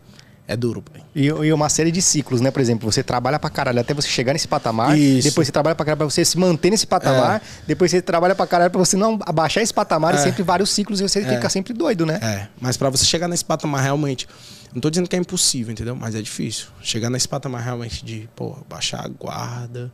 é 0.49 0.57
duro, 0.57 0.81
pai. 0.83 1.03
E, 1.15 1.27
e 1.27 1.53
uma 1.53 1.69
série 1.69 1.93
de 1.93 2.01
ciclos, 2.03 2.41
né? 2.41 2.51
Por 2.51 2.61
exemplo, 2.61 2.91
você 2.91 3.03
trabalha 3.03 3.39
pra 3.39 3.51
caralho 3.51 3.79
até 3.81 3.93
você 3.95 4.09
chegar 4.09 4.33
nesse 4.33 4.49
patamar. 4.49 4.99
Isso. 4.99 5.29
Depois 5.29 5.47
você 5.47 5.53
trabalha 5.53 5.75
pra 5.77 5.85
caralho 5.85 5.99
pra 5.99 6.07
você 6.11 6.25
se 6.25 6.39
manter 6.39 6.71
nesse 6.71 6.87
patamar. 6.87 7.43
Depois 7.67 7.91
você 7.91 8.01
trabalha 8.03 8.35
pra 8.35 8.47
caralho 8.47 8.71
pra 8.71 8.79
você 8.79 8.97
não 8.97 9.19
abaixar 9.27 9.63
esse 9.63 9.73
patamar. 9.75 10.15
E 10.15 10.17
É. 10.17 10.21
sempre 10.23 10.43
vários 10.43 10.71
ciclos 10.71 11.01
e 11.01 11.03
você 11.09 11.21
É. 11.21 11.35
fica 11.37 11.49
sempre 11.51 11.73
doido, 11.75 12.07
né? 12.07 12.19
É, 12.23 12.49
mas 12.61 12.77
pra 12.79 12.89
você 12.91 13.05
chegar 13.05 13.29
nesse 13.29 13.45
patamar 13.45 13.83
realmente, 13.83 14.27
não 14.75 14.81
tô 14.81 14.89
dizendo 14.89 15.07
que 15.09 15.15
é 15.15 15.19
impossível, 15.19 15.71
entendeu? 15.73 15.95
Mas 15.95 16.15
é 16.15 16.23
difícil. 16.23 16.69
Chegar 16.83 17.11
nesse 17.11 17.29
patamar 17.29 17.63
realmente 17.63 18.03
de, 18.05 18.29
pô, 18.35 18.57
baixar 18.69 19.05
a 19.05 19.09
guarda, 19.09 19.93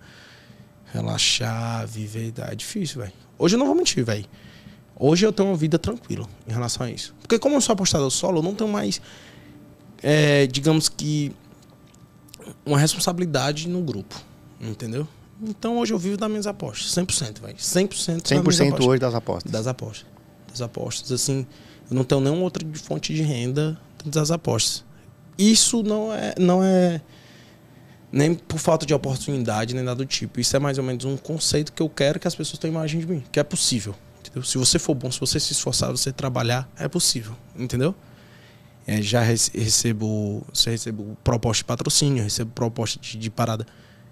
relaxar, 0.93 1.87
viver, 1.87 2.33
é 2.51 2.55
difícil, 2.55 3.01
velho. 3.01 3.13
Hoje 3.39 3.57
eu 3.57 3.59
não 3.59 3.67
vou 3.67 3.75
mentir, 3.75 4.05
velho. 4.05 4.25
Hoje 4.97 5.27
eu 5.27 5.33
tenho 5.33 5.49
uma 5.49 5.57
vida 5.57 5.79
tranquila 5.79 6.27
em 6.47 6.53
relação 6.53 6.87
a 6.87 6.91
isso. 6.91 7.13
Porque 7.21 7.39
como 7.39 7.57
eu 7.57 7.61
sou 7.61 7.73
apostador 7.73 8.09
solo, 8.11 8.39
eu 8.39 8.43
não 8.43 8.55
tenho 8.55 8.71
mais, 8.71 9.01
é, 10.05 10.47
digamos 10.47 10.91
que, 10.91 11.33
uma 12.65 12.79
responsabilidade 12.79 13.67
no 13.67 13.81
grupo, 13.81 14.15
entendeu? 14.61 15.09
Então 15.43 15.79
hoje 15.79 15.95
eu 15.95 15.99
vivo 15.99 16.19
das 16.19 16.29
minhas 16.29 16.47
apostas, 16.47 16.95
100%, 16.95 17.41
velho. 17.41 17.57
100%, 17.57 18.23
das 18.23 18.31
minhas 18.31 18.57
100% 18.57 18.69
apostas. 18.69 18.87
hoje 18.87 19.01
das 19.01 19.15
apostas. 19.15 19.51
Das 19.53 19.67
apostas. 19.67 20.07
Das 20.51 20.61
apostas, 20.61 21.11
assim, 21.11 21.47
eu 21.91 21.97
não 21.97 22.05
tenho 22.05 22.21
nenhuma 22.21 22.43
outra 22.43 22.63
fonte 22.75 23.15
de 23.15 23.23
renda 23.23 23.81
das 24.05 24.31
apostas. 24.31 24.85
Isso 25.39 25.83
não 25.83 26.13
é, 26.13 26.35
não 26.39 26.63
é 26.63 27.01
nem 28.13 28.35
por 28.35 28.59
falta 28.59 28.85
de 28.85 28.93
oportunidade, 28.93 29.75
nem 29.75 29.83
nada 29.83 29.97
do 29.97 30.07
tipo. 30.07 30.39
Isso 30.39 30.55
é 30.55 30.59
mais 30.59 30.77
ou 30.77 30.85
menos 30.85 31.07
um 31.07 31.17
conceito 31.17 31.73
que 31.73 31.83
eu 31.83 31.89
quero 31.89 32.21
que 32.21 32.29
as 32.29 32.35
pessoas 32.35 32.59
tenham 32.59 32.75
imagem 32.75 33.01
de 33.01 33.07
mim, 33.07 33.25
que 33.33 33.41
é 33.41 33.43
possível. 33.43 33.95
Entendeu? 34.21 34.43
Se 34.43 34.59
você 34.59 34.79
for 34.79 34.95
bom, 34.95 35.11
se 35.11 35.19
você 35.19 35.41
se 35.41 35.53
esforçar, 35.53 35.91
você 35.91 36.13
trabalhar, 36.13 36.71
é 36.77 36.89
possível, 36.89 37.35
entendeu? 37.57 37.95
É, 38.87 39.01
já 39.01 39.21
rece- 39.23 39.51
recebo, 39.59 40.45
você 40.53 40.71
recebo 40.71 41.17
proposta 41.25 41.61
de 41.61 41.65
patrocínio, 41.65 42.23
recebo 42.23 42.51
proposta 42.55 42.99
de, 43.01 43.17
de 43.17 43.31
parada 43.31 43.67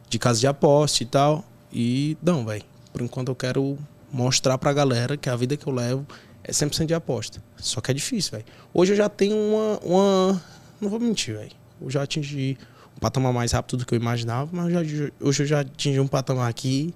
de 0.09 0.19
casa 0.19 0.41
de 0.41 0.47
aposta 0.47 1.03
e 1.03 1.07
tal. 1.07 1.45
E 1.73 2.17
não, 2.23 2.45
velho. 2.45 2.65
Por 2.93 3.03
enquanto 3.03 3.29
eu 3.29 3.35
quero 3.35 3.79
mostrar 4.13 4.57
pra 4.59 4.73
galera 4.73 5.17
que 5.17 5.29
a 5.29 5.37
vida 5.37 5.57
que 5.57 5.67
eu 5.67 5.73
levo 5.73 6.07
é 6.45 6.53
100% 6.53 6.87
de 6.87 6.95
aposta. 6.95 7.43
Só 7.57 7.81
que 7.81 7.91
é 7.91 7.95
difícil, 7.95 8.33
velho. 8.33 8.45
Hoje 8.73 8.93
eu 8.93 8.97
já 8.97 9.09
tenho 9.09 9.37
uma, 9.37 9.79
uma. 9.83 10.43
Não 10.81 10.89
vou 10.89 10.99
mentir, 11.01 11.35
velho. 11.37 11.53
Eu 11.81 11.91
já 11.91 12.03
atingi 12.03 12.57
um 12.97 13.01
patamar 13.01 13.33
mais 13.33 13.53
rápido 13.53 13.79
do 13.79 13.87
que 13.87 13.95
eu 13.95 13.99
imaginava, 14.01 14.49
mas 14.53 14.73
já, 14.73 14.81
hoje 15.21 15.43
eu 15.43 15.47
já 15.47 15.61
atingi 15.61 16.01
um 16.01 16.07
patamar 16.09 16.49
aqui. 16.49 16.95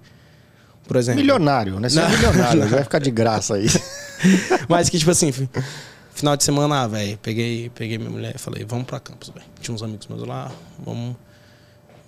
Por 0.86 0.97
exemplo. 0.97 1.20
Milionário, 1.20 1.81
né? 1.81 1.89
Você 1.89 2.01
é 2.01 2.09
milionário, 2.09 2.69
vai 2.69 2.82
ficar 2.85 3.01
de 3.01 3.11
graça 3.11 3.55
aí. 3.57 3.66
mas 4.69 4.89
que, 4.89 4.98
tipo 4.98 5.11
assim, 5.11 5.32
final 6.17 6.35
de 6.35 6.43
semana, 6.43 6.83
ah, 6.83 6.87
velho, 6.87 7.19
peguei, 7.19 7.69
peguei 7.71 7.99
minha 7.99 8.11
mulher 8.11 8.35
e 8.35 8.39
falei, 8.39 8.65
vamos 8.65 8.87
pra 8.87 8.99
campus, 8.99 9.29
velho. 9.29 9.45
Tinha 9.61 9.75
uns 9.75 9.83
amigos 9.83 10.07
meus 10.07 10.27
lá, 10.27 10.51
vamos, 10.79 11.15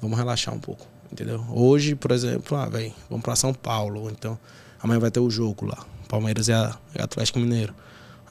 vamos 0.01 0.17
relaxar 0.17 0.55
um 0.55 0.59
pouco, 0.59 0.87
entendeu? 1.13 1.45
Hoje, 1.51 1.95
por 1.95 2.11
exemplo, 2.11 2.57
ah, 2.57 2.67
velho, 2.67 2.93
vamos 3.11 3.23
pra 3.23 3.37
São 3.37 3.53
Paulo, 3.53 4.11
então 4.11 4.39
amanhã 4.83 4.99
vai 4.99 5.11
ter 5.11 5.21
o 5.21 5.31
jogo 5.31 5.67
lá. 5.67 5.85
Palmeiras 6.09 6.49
é, 6.49 6.55
a, 6.55 6.79
Atlético 6.99 7.39
Mineiro. 7.39 7.75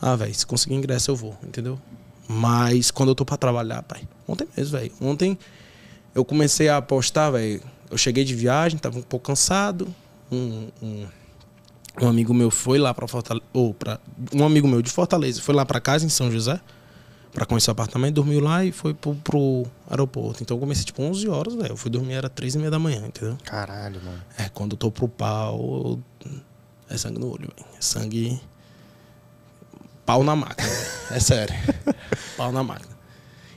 Ah, 0.01 0.15
velho, 0.15 0.33
se 0.33 0.47
conseguir 0.47 0.73
ingresso 0.73 1.11
eu 1.11 1.15
vou, 1.15 1.37
entendeu? 1.43 1.79
Mas 2.27 2.89
quando 2.89 3.09
eu 3.09 3.15
tô 3.15 3.23
pra 3.23 3.37
trabalhar, 3.37 3.83
pai, 3.83 4.01
ontem 4.27 4.47
mesmo, 4.57 4.77
velho. 4.77 4.91
Ontem 4.99 5.37
eu 6.15 6.25
comecei 6.25 6.69
a 6.69 6.77
apostar, 6.77 7.31
velho. 7.31 7.61
Eu 7.89 7.97
cheguei 7.99 8.23
de 8.23 8.33
viagem, 8.33 8.79
tava 8.79 8.97
um 8.97 9.03
pouco 9.03 9.27
cansado. 9.27 9.93
Um, 10.31 10.69
um, 10.81 11.07
um 12.01 12.07
amigo 12.07 12.33
meu 12.33 12.51
foi 12.51 12.77
lá 12.77 12.93
para 12.93 13.07
Fortaleza, 13.07 13.45
ou 13.53 13.73
para 13.73 13.99
um 14.33 14.45
amigo 14.45 14.67
meu 14.67 14.81
de 14.81 14.91
Fortaleza 14.91 15.41
foi 15.41 15.55
lá 15.55 15.65
para 15.65 15.79
casa 15.79 16.05
em 16.05 16.09
São 16.09 16.31
José 16.31 16.59
para 17.37 17.45
conhecer 17.45 17.69
o 17.69 17.73
apartamento, 17.73 18.15
dormiu 18.15 18.39
lá 18.39 18.65
e 18.65 18.71
foi 18.71 18.95
pro, 18.95 19.13
pro 19.15 19.63
aeroporto. 19.87 20.41
Então 20.41 20.57
eu 20.57 20.59
comecei 20.59 20.83
tipo 20.83 21.03
11 21.03 21.27
horas, 21.29 21.53
velho. 21.53 21.73
Eu 21.73 21.77
fui 21.77 21.91
dormir 21.91 22.13
era 22.13 22.27
3 22.27 22.55
e 22.55 22.57
meia 22.57 22.71
da 22.71 22.79
manhã, 22.79 23.05
entendeu? 23.05 23.37
Caralho, 23.43 24.01
mano. 24.03 24.23
É, 24.39 24.49
quando 24.49 24.71
eu 24.71 24.77
tô 24.77 24.89
pro 24.89 25.07
pau, 25.07 25.99
é 26.89 26.97
sangue 26.97 27.19
no 27.19 27.27
olho, 27.27 27.47
velho. 27.55 27.69
É 27.77 27.81
sangue 27.81 28.41
pau 30.03 30.23
na 30.23 30.35
máquina. 30.35 30.67
É 31.11 31.19
sério. 31.19 31.55
pau 32.35 32.51
na 32.51 32.63
máquina. 32.63 32.97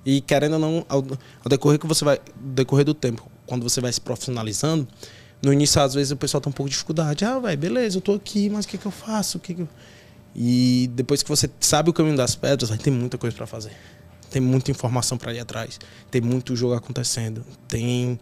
E 0.05 0.21
querendo 0.21 0.55
ou 0.55 0.59
não, 0.59 0.87
ao, 0.89 0.99
ao 0.99 1.49
decorrer 1.49 1.79
que 1.79 1.87
você 1.87 2.05
vai, 2.05 2.21
decorrer 2.37 2.85
do 2.85 2.93
tempo, 2.93 3.31
quando 3.47 3.62
você 3.62 3.81
vai 3.81 3.93
se 3.93 4.01
profissionalizando, 4.01 4.87
no 5.43 5.53
início, 5.53 5.81
às 5.81 5.95
vezes, 5.95 6.11
o 6.11 6.17
pessoal 6.17 6.41
tem 6.41 6.51
um 6.51 6.53
pouco 6.53 6.69
de 6.69 6.75
dificuldade. 6.75 7.25
Ah, 7.25 7.39
velho, 7.39 7.59
beleza, 7.59 7.99
eu 7.99 8.01
tô 8.01 8.15
aqui, 8.15 8.49
mas 8.51 8.65
o 8.65 8.69
que, 8.69 8.79
que 8.79 8.87
eu 8.87 8.91
faço? 8.91 9.39
O 9.39 9.41
que, 9.41 9.55
que 9.55 9.62
eu... 9.62 9.69
E 10.35 10.89
depois 10.95 11.23
que 11.23 11.29
você 11.29 11.51
sabe 11.59 11.91
o 11.91 11.93
caminho 11.93 12.17
das 12.17 12.37
pedras, 12.37 12.69
vai 12.69 12.79
ter 12.79 12.91
muita 12.91 13.19
coisa 13.19 13.37
para 13.37 13.47
fazer. 13.47 13.73
Tem 14.31 14.41
muita 14.41 14.71
informação 14.71 15.19
para 15.19 15.35
ir 15.35 15.41
atrás. 15.41 15.81
Tem 16.11 16.21
muito 16.21 16.55
jogo 16.55 16.75
acontecendo. 16.75 17.45
Tem 17.67 18.19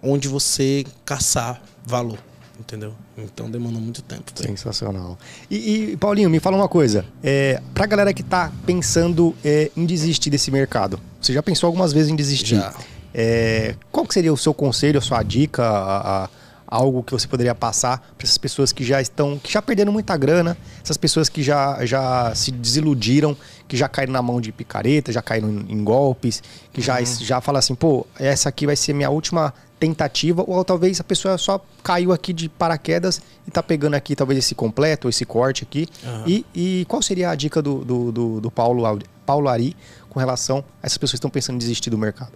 onde 0.00 0.28
você 0.28 0.84
caçar 1.04 1.60
valor 1.84 2.18
entendeu? 2.60 2.92
Então 3.16 3.50
demanda 3.50 3.78
muito 3.78 4.02
tempo. 4.02 4.30
Véio. 4.36 4.50
Sensacional. 4.50 5.18
E, 5.50 5.92
e, 5.92 5.96
Paulinho, 5.96 6.28
me 6.28 6.38
fala 6.38 6.56
uma 6.56 6.68
coisa. 6.68 7.04
É, 7.22 7.60
pra 7.74 7.86
galera 7.86 8.12
que 8.12 8.22
tá 8.22 8.52
pensando 8.66 9.34
é, 9.44 9.70
em 9.76 9.86
desistir 9.86 10.30
desse 10.30 10.50
mercado, 10.50 11.00
você 11.20 11.32
já 11.32 11.42
pensou 11.42 11.66
algumas 11.66 11.92
vezes 11.92 12.10
em 12.10 12.16
desistir? 12.16 12.56
Já. 12.56 12.74
É, 13.12 13.74
qual 13.90 14.06
seria 14.10 14.32
o 14.32 14.36
seu 14.36 14.54
conselho, 14.54 14.98
a 14.98 15.02
sua 15.02 15.22
dica, 15.22 15.64
a, 15.64 16.24
a, 16.24 16.28
algo 16.70 17.02
que 17.02 17.12
você 17.12 17.26
poderia 17.26 17.54
passar 17.54 17.98
para 18.16 18.24
essas 18.24 18.38
pessoas 18.38 18.72
que 18.72 18.84
já 18.84 19.00
estão, 19.00 19.38
que 19.38 19.52
já 19.52 19.60
perderam 19.60 19.92
muita 19.92 20.16
grana, 20.16 20.56
essas 20.82 20.96
pessoas 20.96 21.28
que 21.28 21.42
já, 21.42 21.84
já 21.84 22.32
se 22.34 22.52
desiludiram, 22.52 23.36
que 23.66 23.76
já 23.76 23.88
caíram 23.88 24.12
na 24.12 24.22
mão 24.22 24.40
de 24.40 24.52
picareta, 24.52 25.10
já 25.10 25.20
caíram 25.20 25.50
em, 25.50 25.72
em 25.72 25.84
golpes, 25.84 26.42
que 26.72 26.80
já, 26.80 27.00
uhum. 27.00 27.04
já 27.04 27.40
fala 27.40 27.58
assim, 27.58 27.74
pô, 27.74 28.06
essa 28.18 28.48
aqui 28.48 28.66
vai 28.66 28.76
ser 28.76 28.92
minha 28.92 29.10
última 29.10 29.52
tentativa, 29.80 30.44
ou 30.46 30.62
talvez 30.62 31.00
a 31.00 31.04
pessoa 31.04 31.38
só 31.38 31.64
caiu 31.82 32.12
aqui 32.12 32.34
de 32.34 32.48
paraquedas 32.50 33.20
e 33.48 33.50
tá 33.50 33.62
pegando 33.62 33.94
aqui 33.94 34.14
talvez 34.14 34.38
esse 34.38 34.54
completo, 34.54 35.08
esse 35.08 35.24
corte 35.24 35.64
aqui. 35.64 35.88
Uhum. 36.04 36.24
E, 36.26 36.46
e, 36.54 36.84
qual 36.86 37.02
seria 37.02 37.30
a 37.30 37.34
dica 37.34 37.62
do, 37.62 37.82
do, 37.82 38.12
do, 38.12 38.40
do 38.42 38.50
Paulo, 38.50 38.82
Paulo 39.24 39.48
Ari 39.48 39.74
com 40.10 40.20
relação 40.20 40.62
a 40.82 40.86
essas 40.86 40.98
pessoas 40.98 41.12
que 41.12 41.16
estão 41.16 41.30
pensando 41.30 41.56
em 41.56 41.58
desistir 41.58 41.88
do 41.88 41.96
mercado? 41.96 42.32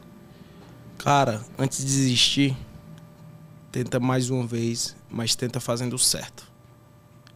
Cara, 0.97 1.43
antes 1.59 1.79
de 1.79 1.85
desistir, 1.85 2.57
tenta 3.75 3.99
mais 3.99 4.31
uma 4.31 4.47
vez, 4.47 4.95
mas 5.11 5.35
tenta 5.35 5.59
fazendo 5.59 5.95
o 5.95 5.99
certo. 5.99 6.49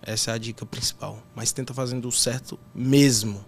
Essa 0.01 0.31
é 0.31 0.35
a 0.35 0.39
dica 0.39 0.65
principal. 0.65 1.21
Mas 1.35 1.51
tenta 1.51 1.75
fazendo 1.75 2.07
o 2.07 2.13
certo 2.13 2.57
mesmo. 2.73 3.45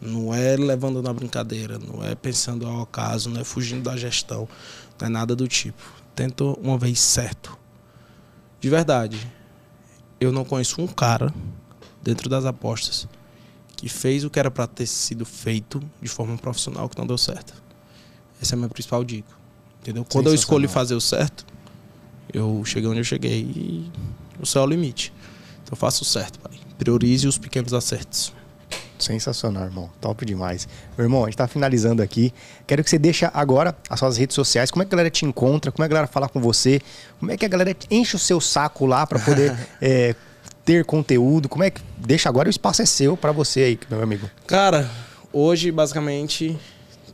Não 0.00 0.32
é 0.32 0.56
levando 0.56 1.02
na 1.02 1.12
brincadeira, 1.12 1.80
não 1.80 2.00
é 2.00 2.14
pensando 2.14 2.64
ao 2.64 2.82
acaso, 2.82 3.28
não 3.28 3.40
é 3.40 3.44
fugindo 3.44 3.82
da 3.82 3.96
gestão. 3.96 4.48
Não 5.00 5.08
é 5.08 5.10
nada 5.10 5.34
do 5.34 5.48
tipo. 5.48 5.82
Tenta 6.14 6.44
uma 6.44 6.78
vez 6.78 7.00
certo. 7.00 7.58
De 8.60 8.70
verdade. 8.70 9.18
Eu 10.20 10.30
não 10.30 10.44
conheço 10.44 10.80
um 10.80 10.86
cara 10.86 11.34
dentro 12.00 12.28
das 12.28 12.44
apostas 12.44 13.08
que 13.76 13.88
fez 13.88 14.22
o 14.22 14.30
que 14.30 14.38
era 14.38 14.48
para 14.48 14.68
ter 14.68 14.86
sido 14.86 15.24
feito 15.24 15.82
de 16.00 16.08
forma 16.08 16.38
profissional 16.38 16.88
que 16.88 16.96
não 16.96 17.04
deu 17.04 17.18
certo. 17.18 17.52
Essa 18.40 18.54
é 18.54 18.56
a 18.56 18.58
minha 18.58 18.68
principal 18.68 19.02
dica. 19.02 19.32
Entendeu? 19.80 20.04
Quando 20.04 20.28
eu 20.28 20.34
escolhi 20.34 20.68
fazer 20.68 20.94
o 20.94 21.00
certo, 21.00 21.51
eu 22.32 22.64
cheguei 22.64 22.88
onde 22.88 23.00
eu 23.00 23.04
cheguei 23.04 23.40
e 23.40 23.90
o 24.40 24.46
céu 24.46 24.62
é 24.62 24.64
o 24.66 24.68
limite. 24.68 25.12
Então 25.62 25.76
faça 25.76 26.02
o 26.02 26.04
certo, 26.04 26.38
pai. 26.38 26.52
Priorize 26.78 27.26
os 27.26 27.38
pequenos 27.38 27.72
acertos. 27.72 28.32
Sensacional, 28.98 29.64
irmão. 29.64 29.90
Top 30.00 30.24
demais. 30.24 30.68
Meu 30.96 31.04
irmão, 31.04 31.22
a 31.24 31.26
gente 31.26 31.36
tá 31.36 31.48
finalizando 31.48 32.02
aqui. 32.02 32.32
Quero 32.66 32.84
que 32.84 32.90
você 32.90 32.98
deixe 32.98 33.28
agora 33.34 33.76
as 33.90 33.98
suas 33.98 34.16
redes 34.16 34.34
sociais. 34.34 34.70
Como 34.70 34.82
é 34.82 34.86
que 34.86 34.90
a 34.90 34.96
galera 34.96 35.10
te 35.10 35.24
encontra? 35.24 35.72
Como 35.72 35.84
é 35.84 35.88
que 35.88 35.92
a 35.92 35.96
galera 35.96 36.06
fala 36.06 36.28
com 36.28 36.40
você? 36.40 36.80
Como 37.18 37.30
é 37.30 37.36
que 37.36 37.44
a 37.44 37.48
galera 37.48 37.76
enche 37.90 38.16
o 38.16 38.18
seu 38.18 38.40
saco 38.40 38.86
lá 38.86 39.06
para 39.06 39.18
poder 39.18 39.56
é, 39.80 40.14
ter 40.64 40.84
conteúdo? 40.84 41.48
Como 41.48 41.64
é 41.64 41.70
que. 41.70 41.80
Deixa 41.98 42.28
agora 42.28 42.48
o 42.48 42.50
espaço 42.50 42.82
é 42.82 42.86
seu 42.86 43.16
para 43.16 43.32
você 43.32 43.60
aí, 43.60 43.78
meu 43.90 44.02
amigo. 44.02 44.30
Cara, 44.46 44.88
hoje, 45.32 45.72
basicamente, 45.72 46.56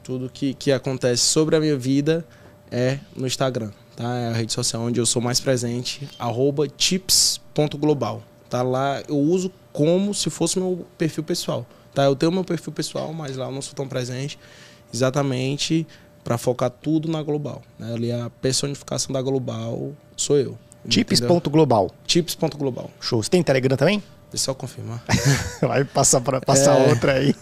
tudo 0.03 0.29
que, 0.29 0.55
que 0.55 0.71
acontece 0.71 1.23
sobre 1.23 1.57
a 1.57 1.61
minha 1.61 1.77
vida 1.77 2.25
é 2.71 2.99
no 3.17 3.27
Instagram. 3.27 3.71
Tá? 3.99 4.17
É 4.17 4.29
a 4.29 4.33
rede 4.33 4.53
social 4.53 4.81
onde 4.83 5.01
eu 5.01 5.05
sou 5.05 5.21
mais 5.21 5.41
presente. 5.41 6.09
Arroba 6.21 6.69
tips.global. 6.69 8.23
Tá 8.49 8.63
lá, 8.63 9.03
eu 9.09 9.19
uso 9.19 9.51
como 9.73 10.15
se 10.15 10.31
fosse 10.31 10.57
meu 10.57 10.87
perfil 10.97 11.25
pessoal. 11.25 11.67
Tá? 11.93 12.05
Eu 12.05 12.15
tenho 12.15 12.31
meu 12.31 12.45
perfil 12.45 12.73
pessoal, 12.73 13.13
mas 13.13 13.37
lá 13.37 13.47
eu 13.47 13.53
não 13.53 13.61
sou 13.61 13.75
tão 13.75 13.89
presente, 13.89 14.39
exatamente 14.95 15.85
para 16.23 16.39
focar 16.39 16.71
tudo 16.71 17.11
na 17.11 17.21
global. 17.25 17.61
Né? 17.77 17.93
Ali 17.93 18.13
a 18.13 18.31
personificação 18.41 19.13
da 19.13 19.21
global 19.21 19.93
sou 20.17 20.37
eu. 20.39 20.57
Tips.global. 20.89 21.91
Tips.global. 22.07 22.91
Show. 23.01 23.21
Você 23.21 23.29
tem 23.29 23.43
Telegram 23.43 23.77
também? 23.77 24.01
Deixa 24.31 24.49
eu 24.49 24.55
confirmar. 24.55 25.03
Vai 25.61 25.85
passar 25.85 26.21
para 26.21 26.41
passar 26.41 26.79
é... 26.79 26.89
outra 26.89 27.15
aí. 27.15 27.35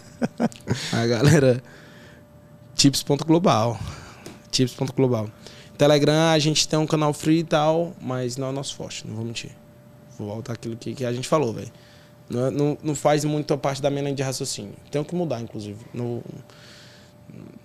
a 0.91 1.05
galera. 1.05 1.61
Tips.global. 2.73 3.79
Tips.global. 4.49 5.29
Telegram 5.77 6.31
a 6.31 6.39
gente 6.39 6.67
tem 6.67 6.77
um 6.79 6.87
canal 6.87 7.13
free 7.13 7.39
e 7.39 7.43
tal, 7.43 7.93
mas 8.01 8.37
não 8.37 8.49
é 8.49 8.51
nosso 8.51 8.75
forte, 8.75 9.05
não 9.07 9.15
vou 9.15 9.23
mentir. 9.23 9.51
Vou 10.17 10.27
voltar 10.27 10.53
aquilo 10.53 10.75
que, 10.75 10.93
que 10.93 11.05
a 11.05 11.13
gente 11.13 11.27
falou, 11.27 11.53
velho. 11.53 11.71
Não, 12.29 12.47
é, 12.47 12.51
não, 12.51 12.77
não, 12.83 12.95
faz 12.95 13.23
muito 13.23 13.53
a 13.53 13.57
parte 13.57 13.81
da 13.81 13.89
minha 13.89 14.01
linha 14.03 14.15
de 14.15 14.23
raciocínio. 14.23 14.73
Tenho 14.91 15.05
que 15.05 15.15
mudar, 15.15 15.39
inclusive. 15.39 15.79
Não, 15.93 16.21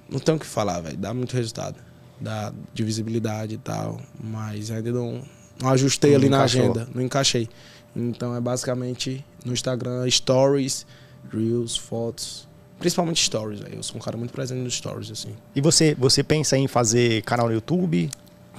não 0.09 0.21
tenho 0.21 0.37
o 0.37 0.41
que 0.41 0.47
falar, 0.47 0.81
velho. 0.81 0.97
Dá 0.97 1.13
muito 1.13 1.35
resultado. 1.35 1.77
Dá 2.21 2.53
de 2.73 2.85
visibilidade 2.85 3.55
e 3.55 3.59
tal. 3.59 4.01
Mas 4.23 4.71
ainda 4.71 4.93
não, 4.93 5.23
não 5.61 5.71
ajustei 5.71 6.11
não 6.11 6.19
ali 6.19 6.27
encaixou. 6.29 6.61
na 6.61 6.71
agenda. 6.71 6.89
Não 6.95 7.03
encaixei. 7.03 7.49
Então 7.97 8.37
é 8.37 8.41
basicamente 8.41 9.25
no 9.45 9.53
Instagram, 9.53 10.09
stories, 10.09 10.87
reels, 11.33 11.77
fotos. 11.77 12.49
Principalmente 12.83 13.25
stories, 13.25 13.61
véio. 13.61 13.77
eu 13.77 13.83
sou 13.83 13.97
um 13.97 14.01
cara 14.01 14.17
muito 14.17 14.33
presente 14.33 14.61
nos 14.61 14.75
stories, 14.75 15.11
assim. 15.11 15.31
E 15.55 15.61
você, 15.61 15.95
você 15.95 16.23
pensa 16.23 16.57
em 16.57 16.67
fazer 16.67 17.23
canal 17.23 17.47
no 17.47 17.55
YouTube? 17.55 18.11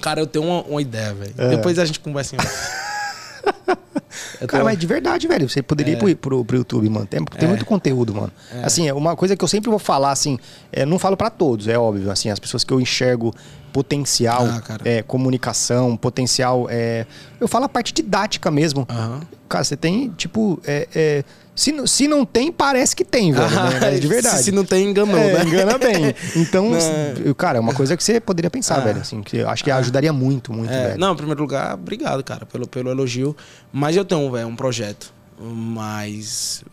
Cara, 0.01 0.21
eu 0.21 0.27
tenho 0.27 0.45
uma, 0.45 0.63
uma 0.63 0.81
ideia, 0.81 1.13
velho. 1.13 1.33
É. 1.37 1.49
Depois 1.49 1.77
a 1.77 1.85
gente 1.85 1.99
conversa 1.99 2.35
em 2.35 2.39
Cara, 4.47 4.63
mas 4.63 4.77
de 4.77 4.87
verdade, 4.87 5.27
velho. 5.27 5.49
Você 5.49 5.61
poderia 5.61 5.93
é. 5.93 5.97
ir 5.97 5.99
pro, 5.99 6.15
pro, 6.15 6.45
pro 6.45 6.57
YouTube, 6.57 6.89
mano. 6.89 7.05
Tem, 7.05 7.23
tem 7.23 7.45
é. 7.45 7.47
muito 7.47 7.65
conteúdo, 7.65 8.13
mano. 8.13 8.31
É. 8.51 8.63
Assim, 8.63 8.87
é 8.87 8.93
uma 8.93 9.15
coisa 9.15 9.35
que 9.35 9.43
eu 9.43 9.47
sempre 9.47 9.69
vou 9.69 9.79
falar, 9.79 10.11
assim, 10.11 10.37
é, 10.71 10.85
não 10.85 10.99
falo 10.99 11.17
para 11.17 11.29
todos, 11.29 11.67
é 11.67 11.77
óbvio. 11.77 12.11
Assim, 12.11 12.29
as 12.29 12.39
pessoas 12.39 12.63
que 12.63 12.73
eu 12.73 12.79
enxergo 12.79 13.33
potencial, 13.71 14.45
ah, 14.45 14.61
é, 14.85 15.01
comunicação, 15.01 15.97
potencial. 15.97 16.67
É, 16.69 17.05
eu 17.39 17.47
falo 17.47 17.65
a 17.65 17.69
parte 17.69 17.93
didática 17.93 18.51
mesmo. 18.51 18.87
Uhum. 18.89 19.21
Cara, 19.49 19.63
você 19.63 19.75
tem, 19.75 20.09
tipo, 20.09 20.61
é, 21.55 21.69
é 21.69 21.85
se, 21.85 21.87
se 21.87 22.07
não 22.07 22.25
tem, 22.25 22.51
parece 22.51 22.95
que 22.95 23.05
tem, 23.05 23.31
velho. 23.31 23.45
Ah, 23.45 23.79
né? 23.79 23.97
De 23.99 24.07
verdade. 24.07 24.37
Se, 24.37 24.45
se, 24.45 24.51
não 24.51 24.65
tem, 24.65 24.89
enganou, 24.89 25.17
é, 25.17 25.33
né? 25.33 25.43
Engana 25.45 25.77
bem. 25.77 26.15
Então, 26.35 26.69
não. 26.71 27.33
cara, 27.35 27.57
é 27.57 27.61
uma 27.61 27.73
coisa 27.73 27.95
que 27.95 28.03
você 28.03 28.19
poderia 28.19 28.49
pensar, 28.49 28.77
ah, 28.77 28.81
velho. 28.81 29.01
Assim, 29.01 29.21
que 29.21 29.37
eu 29.37 29.49
acho 29.49 29.63
que 29.63 29.69
ajudaria 29.69 30.11
muito, 30.11 30.51
muito, 30.51 30.71
é, 30.71 30.89
velho. 30.89 30.99
Não, 30.99 31.13
em 31.13 31.15
primeiro 31.15 31.41
lugar, 31.41 31.75
obrigado, 31.75 32.23
cara, 32.23 32.45
pelo, 32.45 32.67
pelo 32.67 32.89
elogio. 32.89 33.35
Mas 33.71 33.95
eu 33.95 34.03
tenho, 34.03 34.29
velho, 34.31 34.47
um 34.47 34.55
projeto. 34.55 35.13
Mas. 35.39 36.63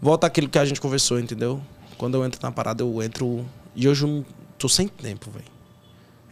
Volta 0.00 0.26
aquilo 0.26 0.48
que 0.48 0.58
a 0.58 0.64
gente 0.64 0.80
conversou, 0.80 1.18
entendeu? 1.18 1.60
Quando 1.96 2.16
eu 2.16 2.24
entro 2.24 2.40
na 2.42 2.50
parada, 2.50 2.82
eu 2.82 3.02
entro. 3.02 3.44
E 3.74 3.88
hoje 3.88 4.04
eu 4.04 4.24
tô 4.56 4.68
sem 4.68 4.88
tempo, 4.88 5.30
velho. 5.30 5.58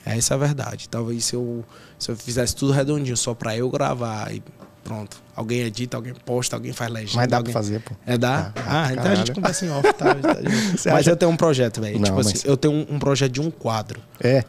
Essa 0.04 0.34
é 0.34 0.36
a 0.36 0.38
verdade. 0.38 0.88
Talvez 0.88 1.24
se 1.24 1.34
eu, 1.34 1.64
se 1.98 2.10
eu 2.10 2.16
fizesse 2.16 2.54
tudo 2.54 2.72
redondinho 2.72 3.16
só 3.16 3.34
pra 3.34 3.56
eu 3.56 3.68
gravar 3.68 4.32
e 4.32 4.40
Pronto. 4.86 5.20
Alguém 5.34 5.62
edita, 5.62 5.96
alguém 5.96 6.14
posta, 6.14 6.54
alguém 6.54 6.72
faz 6.72 6.90
legenda. 6.92 7.16
Mas 7.16 7.28
dá 7.28 7.36
alguém... 7.38 7.52
pra 7.52 7.60
fazer, 7.62 7.80
pô. 7.80 7.92
É, 8.06 8.16
dá? 8.16 8.52
Ah, 8.56 8.86
Ah, 8.86 8.92
então 8.92 9.10
a 9.10 9.14
gente 9.16 9.32
conversa 9.32 9.66
em 9.66 9.70
off, 9.70 9.92
tá? 9.94 10.14
tá 10.14 10.34
mas 10.44 10.86
acha- 10.86 11.10
eu 11.10 11.16
tenho 11.16 11.30
um 11.32 11.36
projeto, 11.36 11.80
velho. 11.80 12.00
Tipo 12.02 12.20
assim, 12.20 12.32
mas- 12.34 12.44
eu 12.44 12.56
tenho 12.56 12.72
um, 12.72 12.86
um 12.94 12.98
projeto 12.98 13.32
de 13.32 13.40
um 13.40 13.50
quadro. 13.50 14.00
É. 14.20 14.44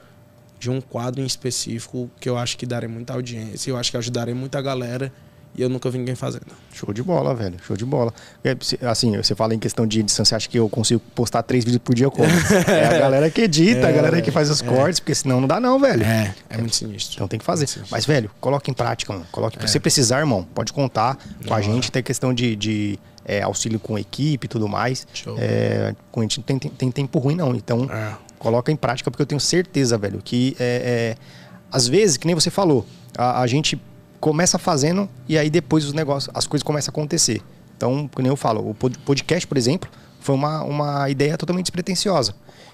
De 0.60 0.70
um 0.70 0.80
quadro 0.80 1.22
em 1.22 1.26
específico 1.26 2.10
que 2.20 2.30
eu 2.30 2.38
acho 2.38 2.56
que 2.58 2.66
darei 2.66 2.88
muita 2.88 3.14
audiência. 3.14 3.70
Eu 3.72 3.78
acho 3.78 3.90
que 3.92 3.98
ajudarei 3.98 4.34
muita 4.34 4.62
galera. 4.62 5.12
E 5.58 5.62
eu 5.64 5.70
nunca 5.70 5.90
vi 5.90 5.98
ninguém 5.98 6.14
fazendo. 6.14 6.46
Show 6.72 6.94
de 6.94 7.02
bola, 7.02 7.34
velho. 7.34 7.58
Show 7.66 7.76
de 7.76 7.84
bola. 7.84 8.14
É, 8.44 8.56
assim, 8.88 9.18
você 9.18 9.34
fala 9.34 9.56
em 9.56 9.60
questão 9.60 9.88
de 9.88 10.02
edição, 10.02 10.24
você 10.24 10.36
acha 10.36 10.48
que 10.48 10.60
eu 10.60 10.70
consigo 10.70 11.02
postar 11.16 11.42
três 11.42 11.66
vídeos 11.66 11.82
por 11.84 11.96
dia 11.96 12.12
como? 12.12 12.30
é 12.70 12.96
a 12.96 13.00
galera 13.00 13.30
que 13.32 13.42
edita, 13.42 13.88
a 13.88 13.92
galera 13.92 14.22
que 14.22 14.30
faz 14.30 14.52
os 14.52 14.62
cortes, 14.62 15.00
porque 15.00 15.16
senão 15.16 15.42
não 15.42 15.48
dá 15.48 15.60
não, 15.60 15.80
velho. 15.80 16.04
É, 16.04 16.36
é 16.48 16.58
muito 16.58 16.76
sinistro. 16.76 17.16
Então 17.16 17.28
tem 17.28 17.40
que 17.40 17.46
fazer. 17.46 17.68
Mas, 17.90 18.06
velho, 18.06 18.30
coloque 18.40 18.70
em 18.70 18.74
prática, 18.74 19.12
mano. 19.12 19.26
Coloque. 19.32 19.58
É. 19.58 19.62
Se 19.62 19.74
você 19.74 19.80
precisar, 19.80 20.20
irmão, 20.20 20.48
pode 20.54 20.72
contar 20.72 21.18
com 21.48 21.54
a 21.54 21.60
gente. 21.60 21.92
Tem 21.92 22.04
questão 22.04 22.32
de, 22.32 22.56
de, 22.56 23.00
é, 23.26 23.42
auxílio 23.42 23.80
com 23.80 23.98
equipe 23.98 24.46
e 24.46 24.48
tudo 24.48 24.68
mais. 24.68 25.08
Show. 25.12 25.36
É, 25.40 25.96
com 26.12 26.20
a 26.20 26.24
gente 26.24 26.38
não 26.38 26.44
tem, 26.44 26.60
tem, 26.60 26.72
tem 26.72 26.92
tempo 26.92 27.18
ruim, 27.18 27.36
não. 27.36 27.56
Então, 27.56 27.90
É. 27.92 28.14
coloca 28.38 28.72
em 28.72 28.76
prática, 28.76 29.10
porque 29.10 29.24
eu 29.24 29.28
tenho 29.28 29.42
certeza, 29.42 29.98
velho, 29.98 30.22
que 30.24 30.56
é, 30.60 31.16
é, 31.16 31.18
às 31.72 31.88
vezes, 31.88 32.16
que 32.16 32.28
nem 32.28 32.36
você 32.36 32.52
falou, 32.52 32.86
a, 33.18 33.42
a 33.42 33.48
gente 33.48 33.80
começa 34.20 34.58
fazendo 34.58 35.10
e 35.28 35.38
aí 35.38 35.50
depois 35.50 35.86
os 35.86 35.94
negócios, 35.94 36.34
as 36.36 36.48
coisas 36.48 36.64
começam 36.64 36.92
a 36.92 36.94
acontecer. 36.94 37.42
Então, 37.76 38.10
nem 38.18 38.28
eu 38.28 38.36
falo, 38.36 38.68
o 38.70 38.74
pod- 38.74 38.98
podcast, 39.00 39.46
por 39.46 39.58
exemplo, 39.58 39.90
foi 40.20 40.34
uma, 40.36 40.64
uma 40.64 41.10
ideia 41.10 41.38
totalmente 41.38 41.66
despretensiosa. 41.66 42.34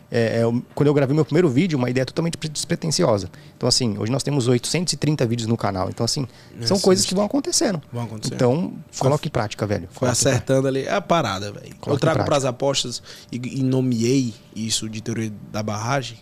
É, 0.10 0.38
é, 0.40 0.44
eu- 0.44 0.64
quando 0.76 0.88
eu 0.88 0.94
gravei 0.94 1.14
meu 1.15 1.26
primeiro 1.26 1.49
vídeo, 1.49 1.78
uma 1.78 1.90
ideia 1.90 2.06
totalmente 2.06 2.38
pre- 2.38 2.48
despretensiosa. 2.48 3.30
Então, 3.57 3.68
assim, 3.68 3.98
hoje 3.98 4.11
nós 4.11 4.22
temos 4.24 4.48
830 4.48 5.26
vídeos 5.26 5.48
no 5.48 5.57
canal. 5.57 5.90
Então, 5.90 6.03
assim, 6.06 6.28
são 6.61 6.78
É, 6.78 6.80
coisas 6.80 7.03
sim. 7.03 7.10
que 7.10 7.15
vão 7.15 7.26
acontecendo. 7.26 7.82
Vão 7.91 8.03
acontecer. 8.03 8.36
Então, 8.36 8.74
coloque 8.99 9.28
em 9.28 9.32
prática, 9.32 9.65
velho. 9.65 9.88
Foi 9.91 10.07
acertando 10.07 10.68
ali. 10.68 10.84
É 10.84 10.94
a 10.94 11.02
parada, 11.02 11.52
velho. 11.52 11.76
Eu 11.86 11.98
trago 11.98 12.24
para 12.24 12.38
as 12.38 12.45
apostas 12.45 13.02
e, 13.32 13.60
e 13.60 13.64
nomeei 13.64 14.34
isso 14.56 14.88
de 14.88 15.02
teoria 15.02 15.34
da 15.52 15.64
barragem, 15.64 16.18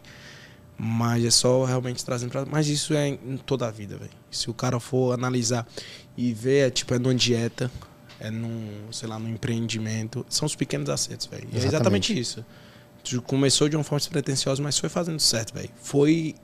mas 0.83 1.23
é 1.23 1.29
só 1.29 1.63
realmente 1.63 2.03
trazendo 2.03 2.31
pra. 2.31 2.43
Mas 2.43 2.67
isso 2.67 2.95
é 2.95 3.07
em 3.07 3.37
toda 3.45 3.67
a 3.67 3.71
vida, 3.71 3.97
velho. 3.97 4.09
Se 4.31 4.49
o 4.49 4.53
cara 4.53 4.79
for 4.79 5.13
analisar 5.13 5.67
e 6.17 6.33
ver, 6.33 6.67
é 6.67 6.69
tipo, 6.71 6.91
é 6.95 6.97
numa 6.97 7.13
dieta, 7.13 7.69
é 8.19 8.31
num, 8.31 8.91
sei 8.91 9.07
lá, 9.07 9.19
num 9.19 9.29
empreendimento, 9.29 10.25
são 10.27 10.47
os 10.47 10.55
pequenos 10.55 10.89
acertos, 10.89 11.27
velho. 11.27 11.47
É 11.53 11.57
exatamente 11.57 12.19
isso. 12.19 12.43
Começou 13.25 13.67
de 13.67 13.75
uma 13.75 13.83
forma 13.83 13.99
despretensiosa, 13.99 14.61
mas 14.61 14.77
foi 14.77 14.89
fazendo 14.89 15.19
certo, 15.19 15.53
velho. 15.53 15.69
Foi 15.81 16.35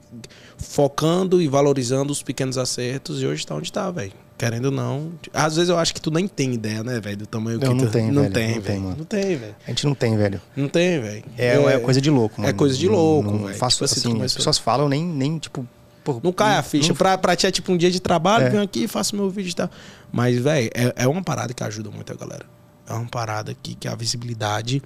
focando 0.56 1.40
e 1.40 1.48
valorizando 1.48 2.12
os 2.12 2.22
pequenos 2.22 2.58
acertos 2.58 3.22
e 3.22 3.26
hoje 3.26 3.46
tá 3.46 3.54
onde 3.54 3.72
tá, 3.72 3.90
velho. 3.90 4.12
Querendo 4.36 4.66
ou 4.66 4.70
não. 4.70 5.12
Às 5.32 5.56
vezes 5.56 5.68
eu 5.68 5.78
acho 5.78 5.92
que 5.92 6.00
tu 6.00 6.10
nem 6.10 6.28
tem 6.28 6.52
ideia, 6.54 6.82
né, 6.84 7.00
velho, 7.00 7.16
do 7.18 7.26
tamanho 7.26 7.58
Não, 7.58 7.68
que 7.68 7.74
não 7.82 7.86
tu... 7.86 7.92
tem, 7.92 8.10
não 8.12 8.22
velho, 8.22 8.34
tem, 8.34 8.46
não 8.54 8.62
tem, 8.62 8.80
velho. 8.80 8.96
Não 8.98 9.04
tem, 9.04 9.36
velho. 9.36 9.56
A 9.66 9.70
gente 9.70 9.86
não 9.86 9.94
tem, 9.94 10.16
velho. 10.16 10.40
Não 10.56 10.68
tem, 10.68 11.00
velho. 11.00 11.24
É, 11.36 11.54
é 11.74 11.78
coisa 11.80 12.00
de 12.00 12.10
louco, 12.10 12.40
mano. 12.40 12.50
É 12.50 12.52
coisa 12.52 12.76
de 12.76 12.88
louco, 12.88 13.38
velho. 13.46 13.58
faço 13.58 13.76
Tipo 13.76 13.84
assim, 13.86 14.00
assim, 14.00 14.08
as 14.10 14.14
começou- 14.14 14.36
pessoas 14.38 14.58
falam 14.58 14.88
nem, 14.88 15.04
nem 15.04 15.38
tipo... 15.38 15.66
pô, 16.04 16.20
Não 16.22 16.32
cai 16.32 16.56
a 16.56 16.62
ficha. 16.62 16.88
não- 16.90 16.96
Pra, 16.96 17.18
pra 17.18 17.34
ti 17.34 17.46
é 17.48 17.50
tipo 17.50 17.72
um 17.72 17.76
dia 17.76 17.90
de 17.90 17.98
trabalho, 18.00 18.44
É. 18.46 18.50
venho 18.50 18.62
aqui, 18.62 18.86
faço 18.86 19.16
meu 19.16 19.28
vídeo 19.28 19.50
e 19.50 19.54
tal. 19.54 19.70
Mas, 20.12 20.38
velho, 20.38 20.70
é, 20.72 20.92
é 21.04 21.08
uma 21.08 21.22
parada 21.22 21.52
que 21.52 21.64
ajuda 21.64 21.90
muito 21.90 22.12
a 22.12 22.16
galera. 22.16 22.46
É 22.88 22.92
uma 22.92 23.06
parada 23.08 23.54
que, 23.60 23.74
que 23.74 23.88
a 23.88 23.94
visibilidade. 23.96 24.80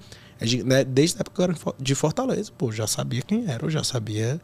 Né, 0.65 0.83
desde 0.83 1.17
a 1.17 1.21
época 1.21 1.35
que 1.35 1.41
eu 1.41 1.43
era 1.45 1.75
de 1.79 1.95
Fortaleza, 1.95 2.51
pô, 2.57 2.71
já 2.71 2.87
sabia 2.87 3.21
quem 3.21 3.49
era, 3.49 3.65
eu 3.65 3.69
já 3.69 3.83
sabia. 3.83 4.39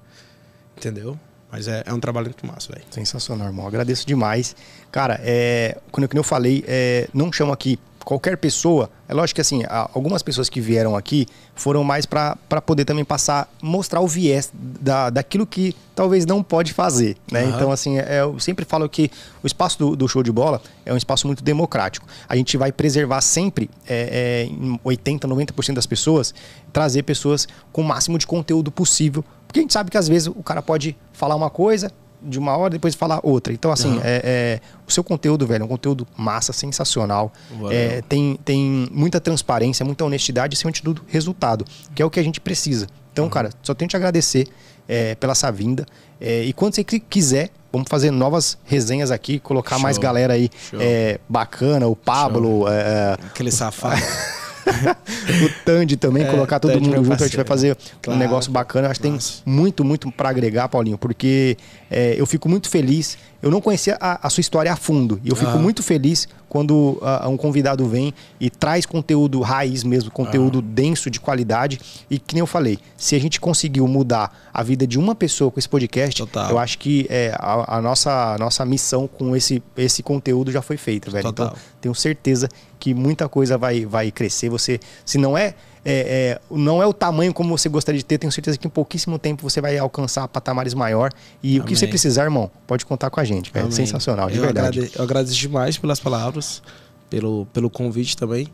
Entendeu? 0.78 1.20
Mas 1.52 1.68
é, 1.68 1.84
é 1.86 1.94
um 1.94 2.00
trabalho 2.00 2.28
muito 2.28 2.46
massa, 2.46 2.72
velho. 2.72 2.86
Sensacional, 2.92 3.48
irmão. 3.48 3.68
Agradeço 3.68 4.06
demais. 4.06 4.56
Cara, 4.92 5.20
é, 5.24 5.78
quando 5.92 6.04
eu, 6.04 6.10
como 6.10 6.20
eu 6.20 6.24
falei, 6.24 6.64
é, 6.68 7.10
não 7.14 7.34
chamo 7.34 7.52
aqui 7.52 7.80
qualquer 8.10 8.38
pessoa. 8.38 8.90
É 9.08 9.14
lógico 9.14 9.36
que 9.36 9.42
assim, 9.42 9.62
algumas 9.94 10.24
pessoas 10.24 10.50
que 10.50 10.60
vieram 10.60 10.96
aqui 10.96 11.28
foram 11.54 11.84
mais 11.84 12.08
para 12.08 12.36
poder 12.66 12.84
também 12.84 13.06
passar, 13.06 13.48
mostrar 13.62 14.02
o 14.02 14.08
viés 14.08 14.50
da, 14.52 15.12
daquilo 15.12 15.46
que 15.46 15.76
talvez 15.94 16.26
não 16.26 16.42
pode 16.42 16.74
fazer, 16.74 17.16
né? 17.32 17.44
Aham. 17.44 17.56
Então, 17.56 17.72
assim, 17.72 18.00
é, 18.00 18.22
eu 18.22 18.40
sempre 18.40 18.66
falo 18.66 18.90
que 18.90 19.12
o 19.44 19.46
espaço 19.46 19.78
do, 19.78 19.96
do 19.96 20.08
show 20.08 20.24
de 20.24 20.32
bola 20.32 20.60
é 20.88 20.92
um 20.92 20.98
espaço 20.98 21.28
muito 21.28 21.44
democrático. 21.44 22.08
A 22.28 22.36
gente 22.36 22.58
vai 22.58 22.72
preservar 22.72 23.22
sempre, 23.22 23.70
é, 23.88 24.48
é, 24.48 24.52
em 24.52 24.80
80%, 24.84 25.20
90% 25.20 25.76
das 25.76 25.86
pessoas, 25.86 26.34
trazer 26.74 27.04
pessoas 27.04 27.48
com 27.72 27.82
o 27.82 27.86
máximo 27.86 28.18
de 28.18 28.26
conteúdo 28.26 28.72
possível. 28.72 29.24
Porque 29.46 29.60
a 29.60 29.62
gente 29.62 29.74
sabe 29.74 29.92
que 29.92 29.98
às 30.00 30.08
vezes 30.08 30.28
o 30.28 30.42
cara 30.42 30.64
pode 30.64 30.98
falar 31.14 31.36
uma 31.36 31.52
coisa 31.52 31.92
de 32.22 32.38
uma 32.40 32.56
hora, 32.58 32.70
depois 32.72 32.96
falar 32.96 33.20
outra. 33.24 33.54
Então, 33.54 33.72
assim, 33.72 33.92
Aham. 33.98 34.02
é, 34.04 34.22
é, 34.24 34.60
o 34.88 34.92
seu 34.92 35.04
conteúdo, 35.04 35.46
velho, 35.48 35.62
é 35.64 35.66
um 35.66 35.70
conteúdo 35.70 36.08
massa, 36.18 36.52
sensacional. 36.54 37.32
É, 37.72 38.02
tem, 38.10 38.38
tem 38.44 38.88
muita 38.92 39.20
transparência, 39.20 39.86
muita 39.86 40.04
honestidade 40.06 40.54
e, 40.54 40.58
acima 40.58 40.72
de 40.72 40.82
tudo, 40.82 41.02
resultado, 41.08 41.66
que 41.96 42.02
é 42.02 42.06
o 42.06 42.10
que 42.10 42.20
a 42.20 42.24
gente 42.24 42.40
precisa. 42.42 42.88
Então, 43.14 43.28
cara, 43.30 43.50
só 43.64 43.74
tenho 43.74 43.88
que 43.88 43.94
te 43.94 43.98
agradecer 43.98 44.48
é, 44.88 45.16
pela 45.16 45.32
essa 45.32 45.52
vinda. 45.52 45.86
É, 46.20 46.44
e 46.44 46.52
quando 46.54 46.76
você 46.76 46.84
qui- 46.84 47.00
quiser, 47.00 47.50
vamos 47.72 47.88
fazer 47.90 48.12
novas 48.12 48.58
resenhas 48.66 49.12
aqui, 49.12 49.40
colocar 49.40 49.76
Show. 49.76 49.84
mais 49.84 49.98
galera 49.98 50.34
aí 50.34 50.50
é, 50.74 51.20
bacana, 51.30 51.88
o 51.88 51.96
Pablo, 51.96 52.66
Aquele 53.28 53.52
safado. 53.52 54.02
o 54.70 55.64
Tandy 55.66 55.96
também, 55.98 56.24
É, 56.24 56.30
colocar 56.30 56.60
todo 56.60 56.80
mundo 56.80 57.04
junto, 57.04 57.24
a 57.24 57.28
gente 57.28 57.36
vai 57.36 57.46
fazer 57.46 57.76
Claro. 58.02 58.18
um 58.18 58.22
negócio 58.22 58.52
bacana. 58.52 58.90
Acho 58.90 59.00
que 59.00 59.08
tem 59.10 59.18
muito, 59.46 59.84
muito 59.84 60.12
para 60.12 60.30
agregar, 60.30 60.68
Paulinho, 60.70 60.98
porque 60.98 61.58
é, 61.90 62.16
eu 62.18 62.26
fico 62.26 62.48
muito 62.48 62.70
feliz. 62.70 63.18
Eu 63.42 63.50
não 63.50 63.62
conhecia 63.62 63.98
a, 64.00 64.28
a 64.28 64.30
sua 64.30 64.42
história 64.42 64.72
a 64.72 64.76
fundo. 64.76 65.20
E 65.24 65.30
eu 65.30 65.36
fico 65.36 65.52
Aham. 65.52 65.62
muito 65.62 65.82
feliz 65.82 66.28
quando 66.50 67.00
ah, 67.02 67.28
um 67.30 67.38
convidado 67.38 67.88
vem 67.88 68.14
e 68.40 68.50
traz 68.50 68.86
conteúdo 68.86 69.40
raiz 69.40 69.84
mesmo, 69.84 70.12
conteúdo 70.12 70.62
denso 70.62 71.10
de 71.10 71.20
qualidade. 71.20 71.80
E 72.10 72.20
que 72.20 72.36
nem 72.36 72.42
eu 72.42 72.48
falei, 72.48 72.80
se 72.98 73.16
a 73.16 73.20
gente 73.20 73.40
conseguiu 73.40 73.88
mudar 73.88 74.50
a 74.54 74.62
vida 74.62 74.86
de 74.86 75.00
uma 75.00 75.16
pessoa 75.16 75.50
com 75.50 75.60
esse 75.60 75.70
podcast, 75.70 76.18
Total. 76.18 76.50
eu 76.50 76.58
acho 76.58 76.78
que 76.78 77.08
é, 77.10 77.34
a, 77.38 77.78
a 77.78 77.82
nossa, 77.82 78.34
a 78.34 78.38
nossa 78.38 78.66
missão 78.66 79.08
com 79.08 79.36
esse, 79.36 79.64
esse 79.78 80.04
conteúdo 80.04 80.52
já 80.52 80.62
foi 80.62 80.76
feita, 80.76 81.10
velho. 81.10 81.24
Total. 81.24 81.48
Então, 81.48 81.60
tenho 81.80 81.96
certeza 81.96 82.50
que 82.80 82.94
muita 82.94 83.30
coisa 83.30 83.58
vai, 83.58 83.86
vai 83.86 84.12
crescer. 84.12 84.50
Você, 84.50 84.80
se 85.06 85.18
não 85.18 85.38
é, 85.38 85.56
é, 85.92 86.32
é, 86.32 86.42
não 86.52 86.82
é 86.82 86.86
o 86.86 86.94
tamanho 86.94 87.34
como 87.34 87.58
você 87.58 87.68
gostaria 87.70 87.98
de 87.98 88.06
ter, 88.06 88.18
tenho 88.18 88.32
certeza 88.32 88.58
que 88.58 88.68
em 88.68 88.70
pouquíssimo 88.70 89.18
tempo 89.18 89.42
você 89.42 89.60
vai 89.62 89.78
alcançar 89.78 90.28
patamares 90.28 90.74
maior. 90.74 91.12
E 91.42 91.60
o 91.60 91.64
que 91.64 91.70
Amém. 91.70 91.76
você 91.76 91.88
precisar, 91.88 92.24
irmão, 92.24 92.50
pode 92.68 92.86
contar 92.86 93.10
com 93.10 93.20
a 93.20 93.24
gente, 93.24 93.52
velho. 93.52 93.66
Amém. 93.66 93.76
Sensacional, 93.76 94.30
de 94.30 94.38
eu 94.38 94.44
verdade. 94.44 94.80
agrade- 94.80 94.96
eu 94.96 95.04
agradeço 95.04 95.36
demais 95.36 95.78
pelas 95.78 96.00
palavras, 96.00 96.62
pelo, 97.10 97.46
pelo 97.54 97.70
convite 97.70 98.16
também. 98.16 98.48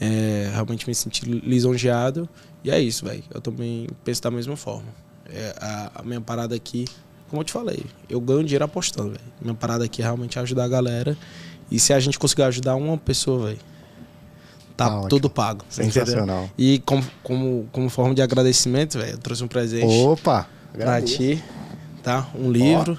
É, 0.00 0.50
realmente 0.52 0.86
me 0.86 0.94
senti 0.94 1.24
lisonjeado. 1.24 2.28
E 2.62 2.70
é 2.70 2.78
isso, 2.80 3.04
velho. 3.04 3.22
Eu 3.32 3.40
também 3.40 3.86
penso 4.04 4.20
da 4.22 4.30
mesma 4.30 4.56
forma. 4.56 4.88
É, 5.32 5.54
a, 5.60 5.90
a 5.96 6.02
minha 6.02 6.20
parada 6.20 6.54
aqui, 6.54 6.84
como 7.30 7.40
eu 7.40 7.44
te 7.44 7.52
falei, 7.52 7.84
eu 8.08 8.20
ganho 8.20 8.44
dinheiro 8.44 8.64
apostando, 8.64 9.10
velho. 9.10 9.20
Minha 9.40 9.54
parada 9.54 9.84
aqui 9.84 10.02
é 10.02 10.04
realmente 10.04 10.38
ajudar 10.38 10.64
a 10.64 10.68
galera. 10.68 11.16
E 11.70 11.80
se 11.80 11.92
a 11.92 11.98
gente 12.00 12.18
conseguir 12.18 12.42
ajudar 12.42 12.74
uma 12.76 12.96
pessoa, 12.98 13.46
velho, 13.46 13.58
tá, 14.76 14.88
ótimo. 14.88 15.08
tudo 15.08 15.30
pago. 15.30 15.64
entendeu? 15.72 15.92
Sensacional. 15.92 16.50
E 16.56 16.80
como, 16.80 17.04
como, 17.22 17.68
como 17.72 17.88
forma 17.88 18.14
de 18.14 18.22
agradecimento, 18.22 18.98
velho, 18.98 19.12
eu 19.12 19.18
trouxe 19.18 19.42
um 19.42 19.48
presente 19.48 19.94
Opa! 20.04 20.48
pra 20.72 21.00
ti, 21.00 21.42
tá? 22.02 22.28
Um 22.34 22.50
livro. 22.50 22.98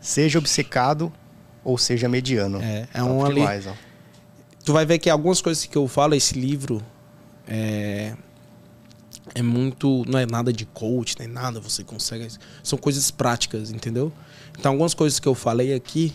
Seja 0.00 0.38
obcecado 0.38 1.12
ou 1.64 1.76
seja 1.76 2.08
mediano. 2.08 2.62
É, 2.62 2.86
é 2.94 3.02
um 3.02 3.24
ali. 3.24 3.40
demais, 3.40 3.66
ó. 3.66 3.72
tu 4.64 4.72
vai 4.72 4.86
ver 4.86 4.98
que 4.98 5.10
algumas 5.10 5.40
coisas 5.40 5.66
que 5.66 5.76
eu 5.76 5.88
falo, 5.88 6.14
esse 6.14 6.38
livro 6.38 6.80
é, 7.46 8.14
é 9.34 9.42
muito. 9.42 10.04
Não 10.06 10.18
é 10.18 10.26
nada 10.26 10.52
de 10.52 10.64
coach, 10.64 11.16
nem 11.18 11.28
nada, 11.28 11.60
você 11.60 11.82
consegue. 11.82 12.28
São 12.62 12.78
coisas 12.78 13.10
práticas, 13.10 13.70
entendeu? 13.70 14.12
Então, 14.58 14.72
algumas 14.72 14.94
coisas 14.94 15.18
que 15.18 15.26
eu 15.26 15.34
falei 15.34 15.74
aqui 15.74 16.14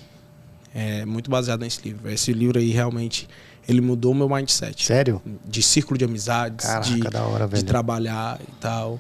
é 0.74 1.06
muito 1.06 1.30
baseado 1.30 1.62
nesse 1.62 1.82
livro. 1.84 2.10
Esse 2.10 2.34
livro 2.34 2.60
aí 2.60 2.72
realmente 2.72 3.28
ele 3.68 3.82
mudou 3.82 4.14
meu 4.14 4.28
mindset. 4.30 4.86
Sério? 4.86 5.22
De 5.46 5.62
círculo 5.62 5.98
de 5.98 6.06
amizades, 6.06 6.66
Caraca, 6.66 7.10
de, 7.10 7.18
hora, 7.18 7.48
de 7.48 7.64
trabalhar 7.64 8.40
e 8.42 8.52
tal. 8.60 9.00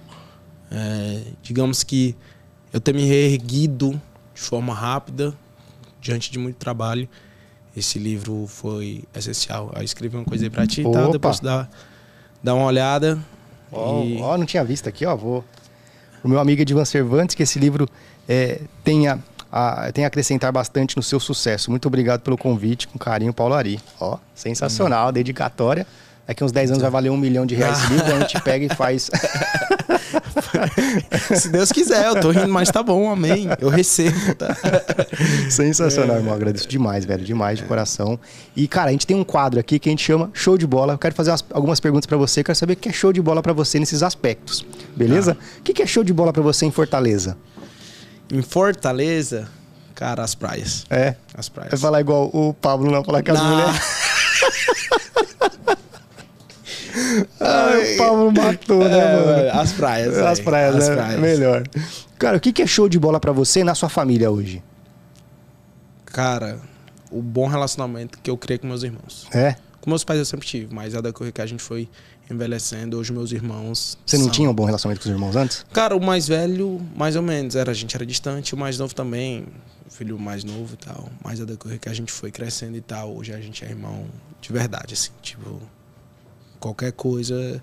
É, 0.71 1.21
digamos 1.43 1.83
que 1.83 2.15
eu 2.71 2.79
ter 2.79 2.93
me 2.93 3.03
reerguido 3.03 3.99
de 4.33 4.41
forma 4.41 4.73
rápida, 4.73 5.33
diante 5.99 6.31
de 6.31 6.39
muito 6.39 6.55
trabalho. 6.55 7.07
Esse 7.75 7.99
livro 7.99 8.45
foi 8.47 9.03
essencial. 9.15 9.71
Eu 9.75 9.83
escrevi 9.83 10.15
uma 10.15 10.25
coisa 10.25 10.45
aí 10.45 10.49
pra 10.49 10.65
ti 10.67 10.83
Opa. 10.85 11.09
depois 11.09 11.39
dá, 11.39 11.67
dá 12.43 12.53
uma 12.53 12.65
olhada. 12.65 13.19
Ó, 13.71 14.03
e- 14.03 14.21
ó, 14.21 14.37
não 14.37 14.45
tinha 14.45 14.63
visto 14.63 14.87
aqui, 14.87 15.05
ó. 15.05 15.15
Vou. 15.15 15.43
O 16.23 16.27
meu 16.27 16.39
amigo 16.39 16.61
Edivan 16.61 16.85
Cervantes, 16.85 17.33
que 17.35 17.43
esse 17.43 17.57
livro 17.57 17.87
é, 18.27 18.61
tenha, 18.83 19.19
a, 19.51 19.91
tem 19.91 20.05
a 20.05 20.07
acrescentar 20.07 20.51
bastante 20.51 20.95
no 20.95 21.03
seu 21.03 21.19
sucesso. 21.19 21.69
Muito 21.69 21.87
obrigado 21.87 22.21
pelo 22.21 22.37
convite, 22.37 22.87
com 22.87 22.97
carinho, 22.97 23.33
Paulo 23.33 23.53
Ari. 23.53 23.79
Ó, 23.99 24.17
sensacional, 24.33 25.11
dedicatória. 25.11 25.85
Daqui 26.25 26.43
uns 26.43 26.51
10 26.51 26.71
anos 26.71 26.81
vai 26.81 26.91
valer 26.91 27.09
um 27.09 27.17
milhão 27.17 27.45
de 27.45 27.55
reais 27.55 27.77
esse 27.83 27.91
livro, 27.91 28.15
a 28.15 28.19
gente 28.19 28.39
pega 28.41 28.65
e 28.65 28.69
faz. 28.75 29.09
Se 31.35 31.49
Deus 31.49 31.71
quiser, 31.71 32.07
eu 32.07 32.21
tô 32.21 32.31
rindo, 32.31 32.47
mas 32.47 32.69
tá 32.69 32.81
bom, 32.81 33.11
amém. 33.11 33.47
Eu 33.59 33.69
recebo, 33.69 34.35
tá? 34.35 34.55
Sensacional, 35.49 36.15
é. 36.15 36.19
irmão. 36.19 36.33
Agradeço 36.33 36.67
demais, 36.67 37.03
velho. 37.03 37.23
Demais 37.23 37.59
de 37.59 37.65
coração. 37.65 38.19
E, 38.55 38.67
cara, 38.67 38.89
a 38.89 38.91
gente 38.91 39.05
tem 39.05 39.17
um 39.17 39.23
quadro 39.23 39.59
aqui 39.59 39.79
que 39.79 39.89
a 39.89 39.91
gente 39.91 40.03
chama 40.03 40.29
Show 40.33 40.57
de 40.57 40.65
Bola. 40.65 40.93
Eu 40.93 40.97
quero 40.97 41.15
fazer 41.15 41.31
umas, 41.31 41.43
algumas 41.51 41.79
perguntas 41.79 42.05
para 42.05 42.17
você. 42.17 42.43
Quero 42.43 42.57
saber 42.57 42.73
o 42.73 42.75
que 42.77 42.89
é 42.89 42.93
show 42.93 43.11
de 43.11 43.21
bola 43.21 43.41
para 43.41 43.53
você 43.53 43.79
nesses 43.79 44.03
aspectos. 44.03 44.65
Beleza? 44.95 45.37
Ah. 45.39 45.59
O 45.59 45.63
que 45.63 45.81
é 45.81 45.85
show 45.85 46.03
de 46.03 46.13
bola 46.13 46.31
para 46.31 46.41
você 46.41 46.65
em 46.65 46.71
Fortaleza? 46.71 47.37
Em 48.31 48.41
Fortaleza, 48.41 49.49
cara, 49.93 50.23
as 50.23 50.33
praias. 50.33 50.85
É. 50.89 51.15
As 51.33 51.49
praias. 51.49 51.71
Vai 51.71 51.79
falar 51.79 51.99
igual 51.99 52.29
o 52.33 52.53
Pablo, 52.53 52.89
não 52.89 53.03
falar 53.03 53.21
com 53.23 53.31
as 53.33 53.41
mulheres. 53.41 53.81
Ai, 57.39 57.93
o 57.93 57.97
Pablo 57.97 58.31
matou, 58.31 58.83
né, 58.83 58.97
é, 58.97 59.25
mano? 59.25 59.59
As 59.59 59.73
praias. 59.73 60.17
As 60.17 60.39
praias, 60.39 60.75
as 60.75 60.89
né? 60.89 60.95
praias. 60.95 61.19
Melhor. 61.19 61.63
Cara, 62.17 62.37
o 62.37 62.39
que 62.39 62.61
é 62.61 62.67
show 62.67 62.87
de 62.87 62.97
bola 62.97 63.19
para 63.19 63.31
você 63.31 63.63
na 63.63 63.75
sua 63.75 63.89
família 63.89 64.31
hoje? 64.31 64.63
Cara, 66.05 66.59
o 67.11 67.21
bom 67.21 67.47
relacionamento 67.47 68.19
que 68.21 68.29
eu 68.29 68.37
criei 68.37 68.57
com 68.57 68.67
meus 68.67 68.83
irmãos. 68.83 69.27
É? 69.33 69.55
Com 69.81 69.89
meus 69.89 70.03
pais 70.03 70.19
eu 70.19 70.25
sempre 70.25 70.47
tive, 70.47 70.73
mas 70.73 70.95
a 70.95 71.01
decorrer 71.01 71.33
que 71.33 71.41
a 71.41 71.45
gente 71.45 71.63
foi 71.63 71.89
envelhecendo, 72.31 72.97
hoje 72.97 73.11
meus 73.11 73.31
irmãos. 73.31 73.97
Você 74.05 74.17
não 74.17 74.25
são... 74.25 74.31
tinha 74.31 74.49
um 74.49 74.53
bom 74.53 74.65
relacionamento 74.65 75.01
com 75.01 75.09
os 75.09 75.13
irmãos 75.13 75.35
antes? 75.35 75.65
Cara, 75.71 75.95
o 75.95 76.01
mais 76.01 76.27
velho, 76.27 76.81
mais 76.95 77.15
ou 77.15 77.21
menos, 77.21 77.55
era, 77.55 77.71
a 77.71 77.73
gente 77.73 77.95
era 77.95 78.05
distante, 78.05 78.55
o 78.55 78.57
mais 78.57 78.77
novo 78.77 78.95
também, 78.95 79.45
o 79.85 79.91
filho 79.91 80.17
mais 80.17 80.43
novo 80.43 80.73
e 80.73 80.77
tal. 80.77 81.09
Mas 81.23 81.41
a 81.41 81.45
decorrer 81.45 81.79
que 81.79 81.89
a 81.89 81.93
gente 81.93 82.11
foi 82.11 82.31
crescendo 82.31 82.77
e 82.77 82.81
tal, 82.81 83.15
hoje 83.15 83.33
a 83.33 83.39
gente 83.39 83.63
é 83.65 83.69
irmão 83.69 84.05
de 84.41 84.51
verdade, 84.51 84.93
assim, 84.93 85.11
tipo 85.21 85.61
qualquer 86.59 86.91
coisa, 86.91 87.61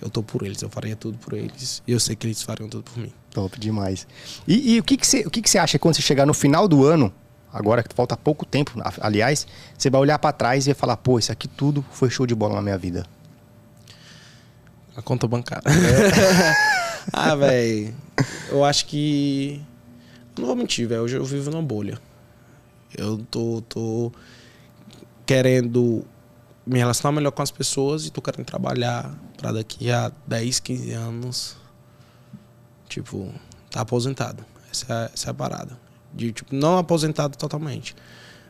eu 0.00 0.08
tô 0.08 0.22
por 0.22 0.42
eles, 0.42 0.60
eu 0.62 0.70
faria 0.70 0.96
tudo 0.96 1.18
por 1.18 1.34
eles. 1.34 1.82
E 1.86 1.92
eu 1.92 2.00
sei 2.00 2.16
que 2.16 2.26
eles 2.26 2.42
fariam 2.42 2.68
tudo 2.68 2.82
por 2.82 2.98
mim. 2.98 3.12
Top 3.30 3.60
demais. 3.60 4.06
E, 4.48 4.74
e 4.74 4.80
o 4.80 4.82
que, 4.82 4.96
que, 4.96 5.06
você, 5.06 5.20
o 5.20 5.30
que, 5.30 5.42
que 5.42 5.50
você 5.50 5.58
acha 5.58 5.78
quando 5.78 5.94
você 5.94 6.02
chegar 6.02 6.26
no 6.26 6.34
final 6.34 6.66
do 6.66 6.84
ano, 6.84 7.12
agora 7.52 7.82
que 7.82 7.94
falta 7.94 8.16
pouco 8.16 8.46
tempo, 8.46 8.72
aliás, 9.00 9.46
você 9.76 9.90
vai 9.90 10.00
olhar 10.00 10.18
para 10.18 10.32
trás 10.32 10.66
e 10.66 10.70
vai 10.70 10.74
falar, 10.74 10.96
pô, 10.96 11.18
isso 11.18 11.30
aqui 11.30 11.46
tudo 11.46 11.84
foi 11.92 12.08
show 12.08 12.26
de 12.26 12.34
bola 12.34 12.54
na 12.54 12.62
minha 12.62 12.78
vida? 12.78 13.06
A 14.96 15.02
conta 15.02 15.26
bancária. 15.26 15.68
É. 15.68 16.54
ah, 17.12 17.34
velho, 17.34 17.94
eu 18.50 18.64
acho 18.64 18.86
que. 18.86 19.60
Não 20.38 20.46
vou 20.46 20.56
mentir, 20.56 20.88
velho. 20.88 21.02
Hoje 21.02 21.16
eu 21.16 21.24
vivo 21.24 21.50
numa 21.50 21.62
bolha. 21.62 21.98
Eu 22.96 23.18
tô, 23.30 23.62
tô 23.68 24.12
querendo 25.24 26.04
me 26.66 26.78
relacionar 26.78 27.12
melhor 27.12 27.30
com 27.30 27.42
as 27.42 27.50
pessoas 27.50 28.06
e 28.06 28.10
tô 28.10 28.20
querendo 28.20 28.44
trabalhar 28.44 29.14
para 29.36 29.52
daqui 29.52 29.90
a 29.90 30.12
10, 30.26 30.60
15 30.60 30.92
anos, 30.92 31.56
tipo, 32.88 33.32
tá 33.70 33.80
aposentado. 33.80 34.44
Essa 34.70 34.92
é, 34.92 35.10
essa 35.14 35.28
é 35.28 35.30
a 35.30 35.34
parada. 35.34 35.78
De, 36.12 36.32
tipo, 36.32 36.54
não 36.54 36.78
aposentado 36.78 37.36
totalmente. 37.36 37.94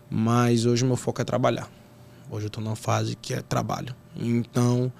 Mas 0.09 0.67
hoje 0.67 0.85
meu 0.85 0.97
foco 0.97 1.21
é 1.21 1.25
trabalhar. 1.25 1.71
Hoje 2.31 2.47
eu 2.47 2.51
tô 2.51 2.61
numa 2.61 2.77
fase 2.77 3.15
que 3.15 3.35
é 3.35 3.43
trabalho. 3.43 3.95
Então, 4.17 4.93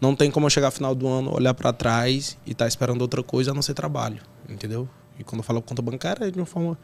não 0.00 0.14
tem 0.14 0.30
como 0.30 0.46
eu 0.46 0.50
chegar 0.50 0.68
no 0.68 0.72
final 0.72 0.94
do 0.94 1.08
ano, 1.08 1.34
olhar 1.34 1.54
para 1.54 1.72
trás 1.72 2.36
e 2.46 2.52
estar 2.52 2.64
tá 2.64 2.68
esperando 2.68 3.02
outra 3.02 3.22
coisa 3.22 3.50
a 3.50 3.54
não 3.54 3.62
ser 3.62 3.74
trabalho, 3.74 4.20
entendeu? 4.48 4.88
E 5.18 5.24
quando 5.24 5.40
eu 5.40 5.44
falo 5.44 5.60
conta 5.60 5.82
bancária 5.82 6.26
é 6.26 6.30
de 6.30 6.38
uma 6.38 6.46
forma 6.46 6.78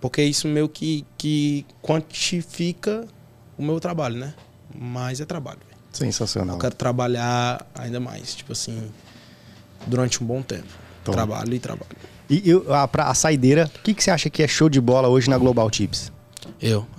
porque 0.00 0.22
isso 0.22 0.46
meio 0.46 0.68
que 0.68 1.06
que 1.16 1.64
quantifica 1.82 3.06
o 3.56 3.62
meu 3.62 3.80
trabalho, 3.80 4.16
né? 4.16 4.34
mas 4.78 5.20
é 5.20 5.24
trabalho. 5.24 5.60
Sensacional. 5.92 6.56
Eu 6.56 6.60
quero 6.60 6.74
trabalhar 6.74 7.66
ainda 7.74 7.98
mais, 7.98 8.34
tipo 8.34 8.52
assim, 8.52 8.90
durante 9.86 10.22
um 10.22 10.26
bom 10.26 10.42
tempo. 10.42 10.66
Tom. 11.04 11.12
Trabalho 11.12 11.54
e 11.54 11.58
trabalho. 11.58 11.96
E 12.28 12.42
eu, 12.48 12.74
a, 12.74 12.86
pra, 12.86 13.04
a 13.04 13.14
saideira, 13.14 13.70
o 13.76 13.82
que, 13.82 13.94
que 13.94 14.02
você 14.02 14.10
acha 14.10 14.28
que 14.28 14.42
é 14.42 14.48
show 14.48 14.68
de 14.68 14.80
bola 14.80 15.08
hoje 15.08 15.30
na 15.30 15.38
Global 15.38 15.70
Tips? 15.70 16.12
Eu. 16.60 16.86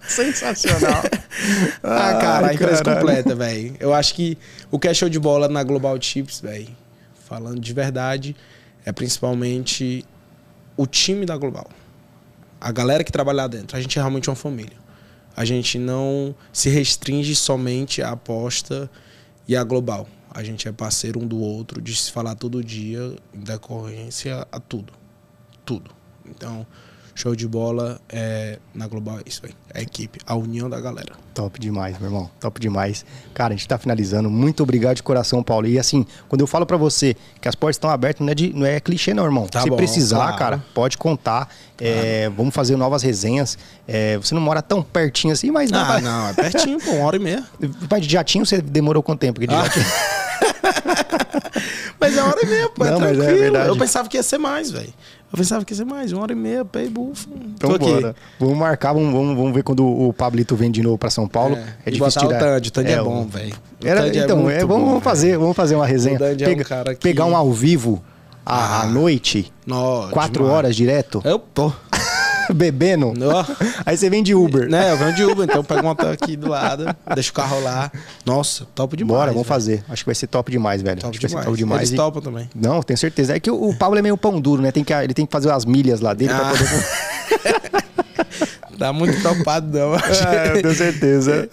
Sensacional. 0.08 1.02
Ah, 1.82 2.18
cara, 2.20 2.48
a 2.48 2.54
empresa 2.54 2.82
caralho. 2.82 3.06
completa, 3.06 3.34
velho. 3.34 3.76
Eu 3.80 3.94
acho 3.94 4.14
que 4.14 4.36
o 4.70 4.78
que 4.78 4.88
é 4.88 4.94
show 4.94 5.08
de 5.08 5.18
bola 5.18 5.48
na 5.48 5.62
Global 5.62 5.98
Tips, 5.98 6.40
velho, 6.40 6.68
falando 7.26 7.60
de 7.60 7.72
verdade, 7.72 8.36
é 8.84 8.92
principalmente 8.92 10.04
o 10.76 10.86
time 10.86 11.26
da 11.26 11.36
Global. 11.36 11.68
A 12.60 12.72
galera 12.72 13.04
que 13.04 13.12
trabalha 13.12 13.42
lá 13.42 13.46
dentro. 13.46 13.76
A 13.76 13.80
gente 13.80 13.98
é 13.98 14.02
realmente 14.02 14.28
uma 14.28 14.36
família 14.36 14.88
a 15.38 15.44
gente 15.44 15.78
não 15.78 16.34
se 16.52 16.68
restringe 16.68 17.32
somente 17.36 18.02
à 18.02 18.10
aposta 18.10 18.90
e 19.46 19.54
à 19.54 19.62
global. 19.62 20.08
A 20.32 20.42
gente 20.42 20.66
é 20.66 20.72
parceiro 20.72 21.22
um 21.22 21.28
do 21.28 21.38
outro, 21.38 21.80
de 21.80 21.94
se 21.94 22.10
falar 22.10 22.34
todo 22.34 22.62
dia, 22.62 23.14
em 23.32 23.38
decorrência 23.38 24.44
a 24.50 24.58
tudo. 24.58 24.92
Tudo. 25.64 25.92
Então, 26.26 26.66
Show 27.18 27.34
de 27.34 27.48
bola 27.48 28.00
é, 28.08 28.60
na 28.72 28.86
Global, 28.86 29.18
é 29.18 29.22
isso 29.26 29.42
aí. 29.44 29.50
É 29.74 29.80
a 29.80 29.82
equipe, 29.82 30.20
a 30.24 30.36
união 30.36 30.70
da 30.70 30.80
galera. 30.80 31.14
Top 31.34 31.58
demais, 31.58 31.98
meu 31.98 32.08
irmão. 32.08 32.30
Top 32.38 32.60
demais. 32.60 33.04
Cara, 33.34 33.54
a 33.54 33.56
gente 33.56 33.66
tá 33.66 33.76
finalizando. 33.76 34.30
Muito 34.30 34.62
obrigado 34.62 34.94
de 34.94 35.02
coração, 35.02 35.42
Paulo. 35.42 35.66
E 35.66 35.80
assim, 35.80 36.06
quando 36.28 36.42
eu 36.42 36.46
falo 36.46 36.64
para 36.64 36.76
você 36.76 37.16
que 37.40 37.48
as 37.48 37.56
portas 37.56 37.74
estão 37.74 37.90
abertas, 37.90 38.24
não 38.24 38.30
é, 38.30 38.36
de, 38.36 38.54
não 38.54 38.64
é 38.64 38.78
clichê, 38.78 39.12
não, 39.12 39.24
irmão. 39.24 39.48
Tá 39.48 39.62
Se 39.62 39.68
bom, 39.68 39.74
precisar, 39.74 40.18
claro. 40.18 40.38
cara, 40.38 40.64
pode 40.72 40.96
contar. 40.96 41.52
É, 41.80 42.20
claro. 42.20 42.34
vamos 42.36 42.54
fazer 42.54 42.76
novas 42.76 43.02
resenhas. 43.02 43.58
É, 43.88 44.16
você 44.16 44.32
não 44.32 44.40
mora 44.40 44.62
tão 44.62 44.80
pertinho 44.80 45.32
assim, 45.32 45.50
mas 45.50 45.72
não. 45.72 45.80
Ah, 45.80 46.00
não, 46.00 46.28
é 46.28 46.34
pertinho, 46.34 46.78
pô, 46.78 46.92
uma 46.92 47.06
hora 47.06 47.16
e 47.16 47.18
meia. 47.18 47.44
Mas 47.90 48.06
de 48.06 48.12
jatinho 48.12 48.46
você 48.46 48.62
demorou 48.62 49.02
quanto 49.02 49.18
tempo? 49.18 49.40
De 49.40 49.52
ah. 49.52 49.64
jatinho? 49.64 49.86
mas 51.98 52.16
é 52.16 52.22
hora 52.22 52.40
e 52.42 52.46
meia, 52.46 52.68
pô. 52.68 52.84
É 52.84 52.90
não, 52.90 53.04
é 53.04 53.12
tranquilo. 53.12 53.56
É 53.56 53.68
eu 53.68 53.76
pensava 53.76 54.08
que 54.08 54.16
ia 54.16 54.22
ser 54.22 54.38
mais, 54.38 54.70
velho. 54.70 54.92
Eu 55.30 55.36
pensava 55.36 55.64
que 55.64 55.72
ia 55.72 55.76
ser 55.76 55.84
mais, 55.84 56.12
uma 56.12 56.22
hora 56.22 56.32
e 56.32 56.36
meia, 56.36 56.64
pé 56.64 56.88
bufo. 56.88 57.28
Então 57.54 57.76
bora. 57.76 58.16
Vamos 58.40 58.56
marcar, 58.56 58.94
vamos, 58.94 59.12
vamos, 59.12 59.36
vamos 59.36 59.52
ver 59.52 59.62
quando 59.62 59.86
o 59.86 60.12
Pablito 60.12 60.56
vem 60.56 60.70
de 60.70 60.82
novo 60.82 60.96
para 60.96 61.10
São 61.10 61.28
Paulo. 61.28 61.54
É, 61.56 61.74
é 61.86 61.90
difícil 61.90 62.22
tirar. 62.22 62.36
o 62.36 62.40
Tandy, 62.40 62.68
o 62.68 62.72
Tandy 62.72 62.90
é, 62.90 62.94
é 62.94 63.02
bom, 63.02 63.26
velho. 63.26 63.54
Então, 64.14 64.48
é, 64.48 64.64
vamos, 64.64 64.88
vamos 64.88 65.04
fazer, 65.04 65.36
vamos 65.36 65.54
fazer 65.54 65.74
uma 65.74 65.86
resenha. 65.86 66.18
Pega, 66.18 66.44
é 66.44 66.50
um 66.50 66.94
que... 66.94 66.94
Pegar 66.96 67.26
um 67.26 67.36
ao 67.36 67.52
vivo 67.52 68.02
à, 68.44 68.82
ah, 68.82 68.86
noite, 68.86 69.52
no, 69.66 70.08
quatro 70.10 70.44
demais. 70.44 70.56
horas 70.56 70.76
direto. 70.76 71.20
Eu 71.22 71.38
tô. 71.38 71.70
bebendo. 72.54 73.12
Aí 73.84 73.96
você 73.96 74.08
vem 74.10 74.22
de 74.22 74.34
Uber. 74.34 74.68
Né, 74.68 74.92
eu 74.92 74.96
venho 74.96 75.14
de 75.14 75.24
Uber, 75.24 75.44
então 75.44 75.62
pego 75.62 75.82
uma 75.82 75.92
aqui 76.12 76.36
do 76.36 76.48
lado, 76.48 76.84
deixa 77.14 77.30
o 77.30 77.34
carro 77.34 77.60
lá. 77.60 77.90
Nossa, 78.24 78.66
top 78.74 78.96
demais. 78.96 79.18
Bora, 79.18 79.32
vamos 79.32 79.46
velho. 79.46 79.54
fazer. 79.54 79.84
Acho 79.88 80.02
que 80.02 80.06
vai 80.06 80.14
ser 80.14 80.26
top 80.26 80.50
demais, 80.50 80.82
velho. 80.82 81.00
Top 81.00 81.16
Acho 81.16 81.26
demais. 81.26 81.46
top 81.46 81.56
demais. 81.56 81.80
Eles 81.80 81.92
e... 81.92 81.96
topam 81.96 82.22
também. 82.22 82.48
Não, 82.54 82.82
tenho 82.82 82.98
certeza. 82.98 83.34
É 83.34 83.40
que 83.40 83.50
o, 83.50 83.70
o 83.70 83.76
Pablo 83.76 83.98
é 83.98 84.02
meio 84.02 84.16
pão 84.16 84.40
duro, 84.40 84.62
né? 84.62 84.70
Tem 84.72 84.84
que, 84.84 84.92
ele 84.92 85.14
tem 85.14 85.26
que 85.26 85.32
fazer 85.32 85.50
as 85.50 85.64
milhas 85.64 86.00
lá 86.00 86.14
dele 86.14 86.32
ah. 86.32 86.38
pra 86.38 86.50
poder. 86.50 87.78
Tá 88.78 88.92
muito 88.92 89.20
topado, 89.20 89.76
não. 89.76 89.96
É, 89.96 90.56
eu 90.56 90.62
tenho 90.62 90.74
certeza. 90.74 91.48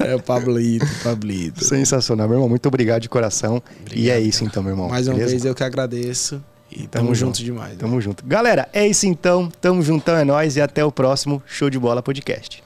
É 0.00 0.16
o 0.16 0.20
Pablito, 0.20 0.86
Pablito. 1.04 1.64
Sensacional, 1.64 2.26
meu 2.26 2.38
irmão. 2.38 2.48
Muito 2.48 2.66
obrigado 2.66 3.02
de 3.02 3.08
coração. 3.08 3.62
Obrigado, 3.82 3.96
e 3.96 4.10
é 4.10 4.18
isso 4.18 4.44
então, 4.44 4.60
meu 4.60 4.72
irmão. 4.72 4.88
Mais 4.88 5.06
uma 5.06 5.14
Beleza? 5.14 5.30
vez 5.30 5.44
eu 5.44 5.54
que 5.54 5.62
agradeço. 5.62 6.42
E 6.70 6.86
tamo, 6.86 6.88
tamo 6.88 7.14
junto 7.14 7.42
demais. 7.42 7.76
Tamo 7.76 7.96
né? 7.96 8.00
junto. 8.02 8.24
Galera, 8.24 8.68
é 8.72 8.86
isso 8.86 9.06
então. 9.06 9.50
Tamo 9.60 9.82
juntão, 9.82 10.16
é 10.16 10.24
nóis 10.24 10.56
e 10.56 10.60
até 10.60 10.84
o 10.84 10.92
próximo 10.92 11.42
Show 11.46 11.68
de 11.68 11.78
Bola 11.78 12.02
Podcast. 12.02 12.62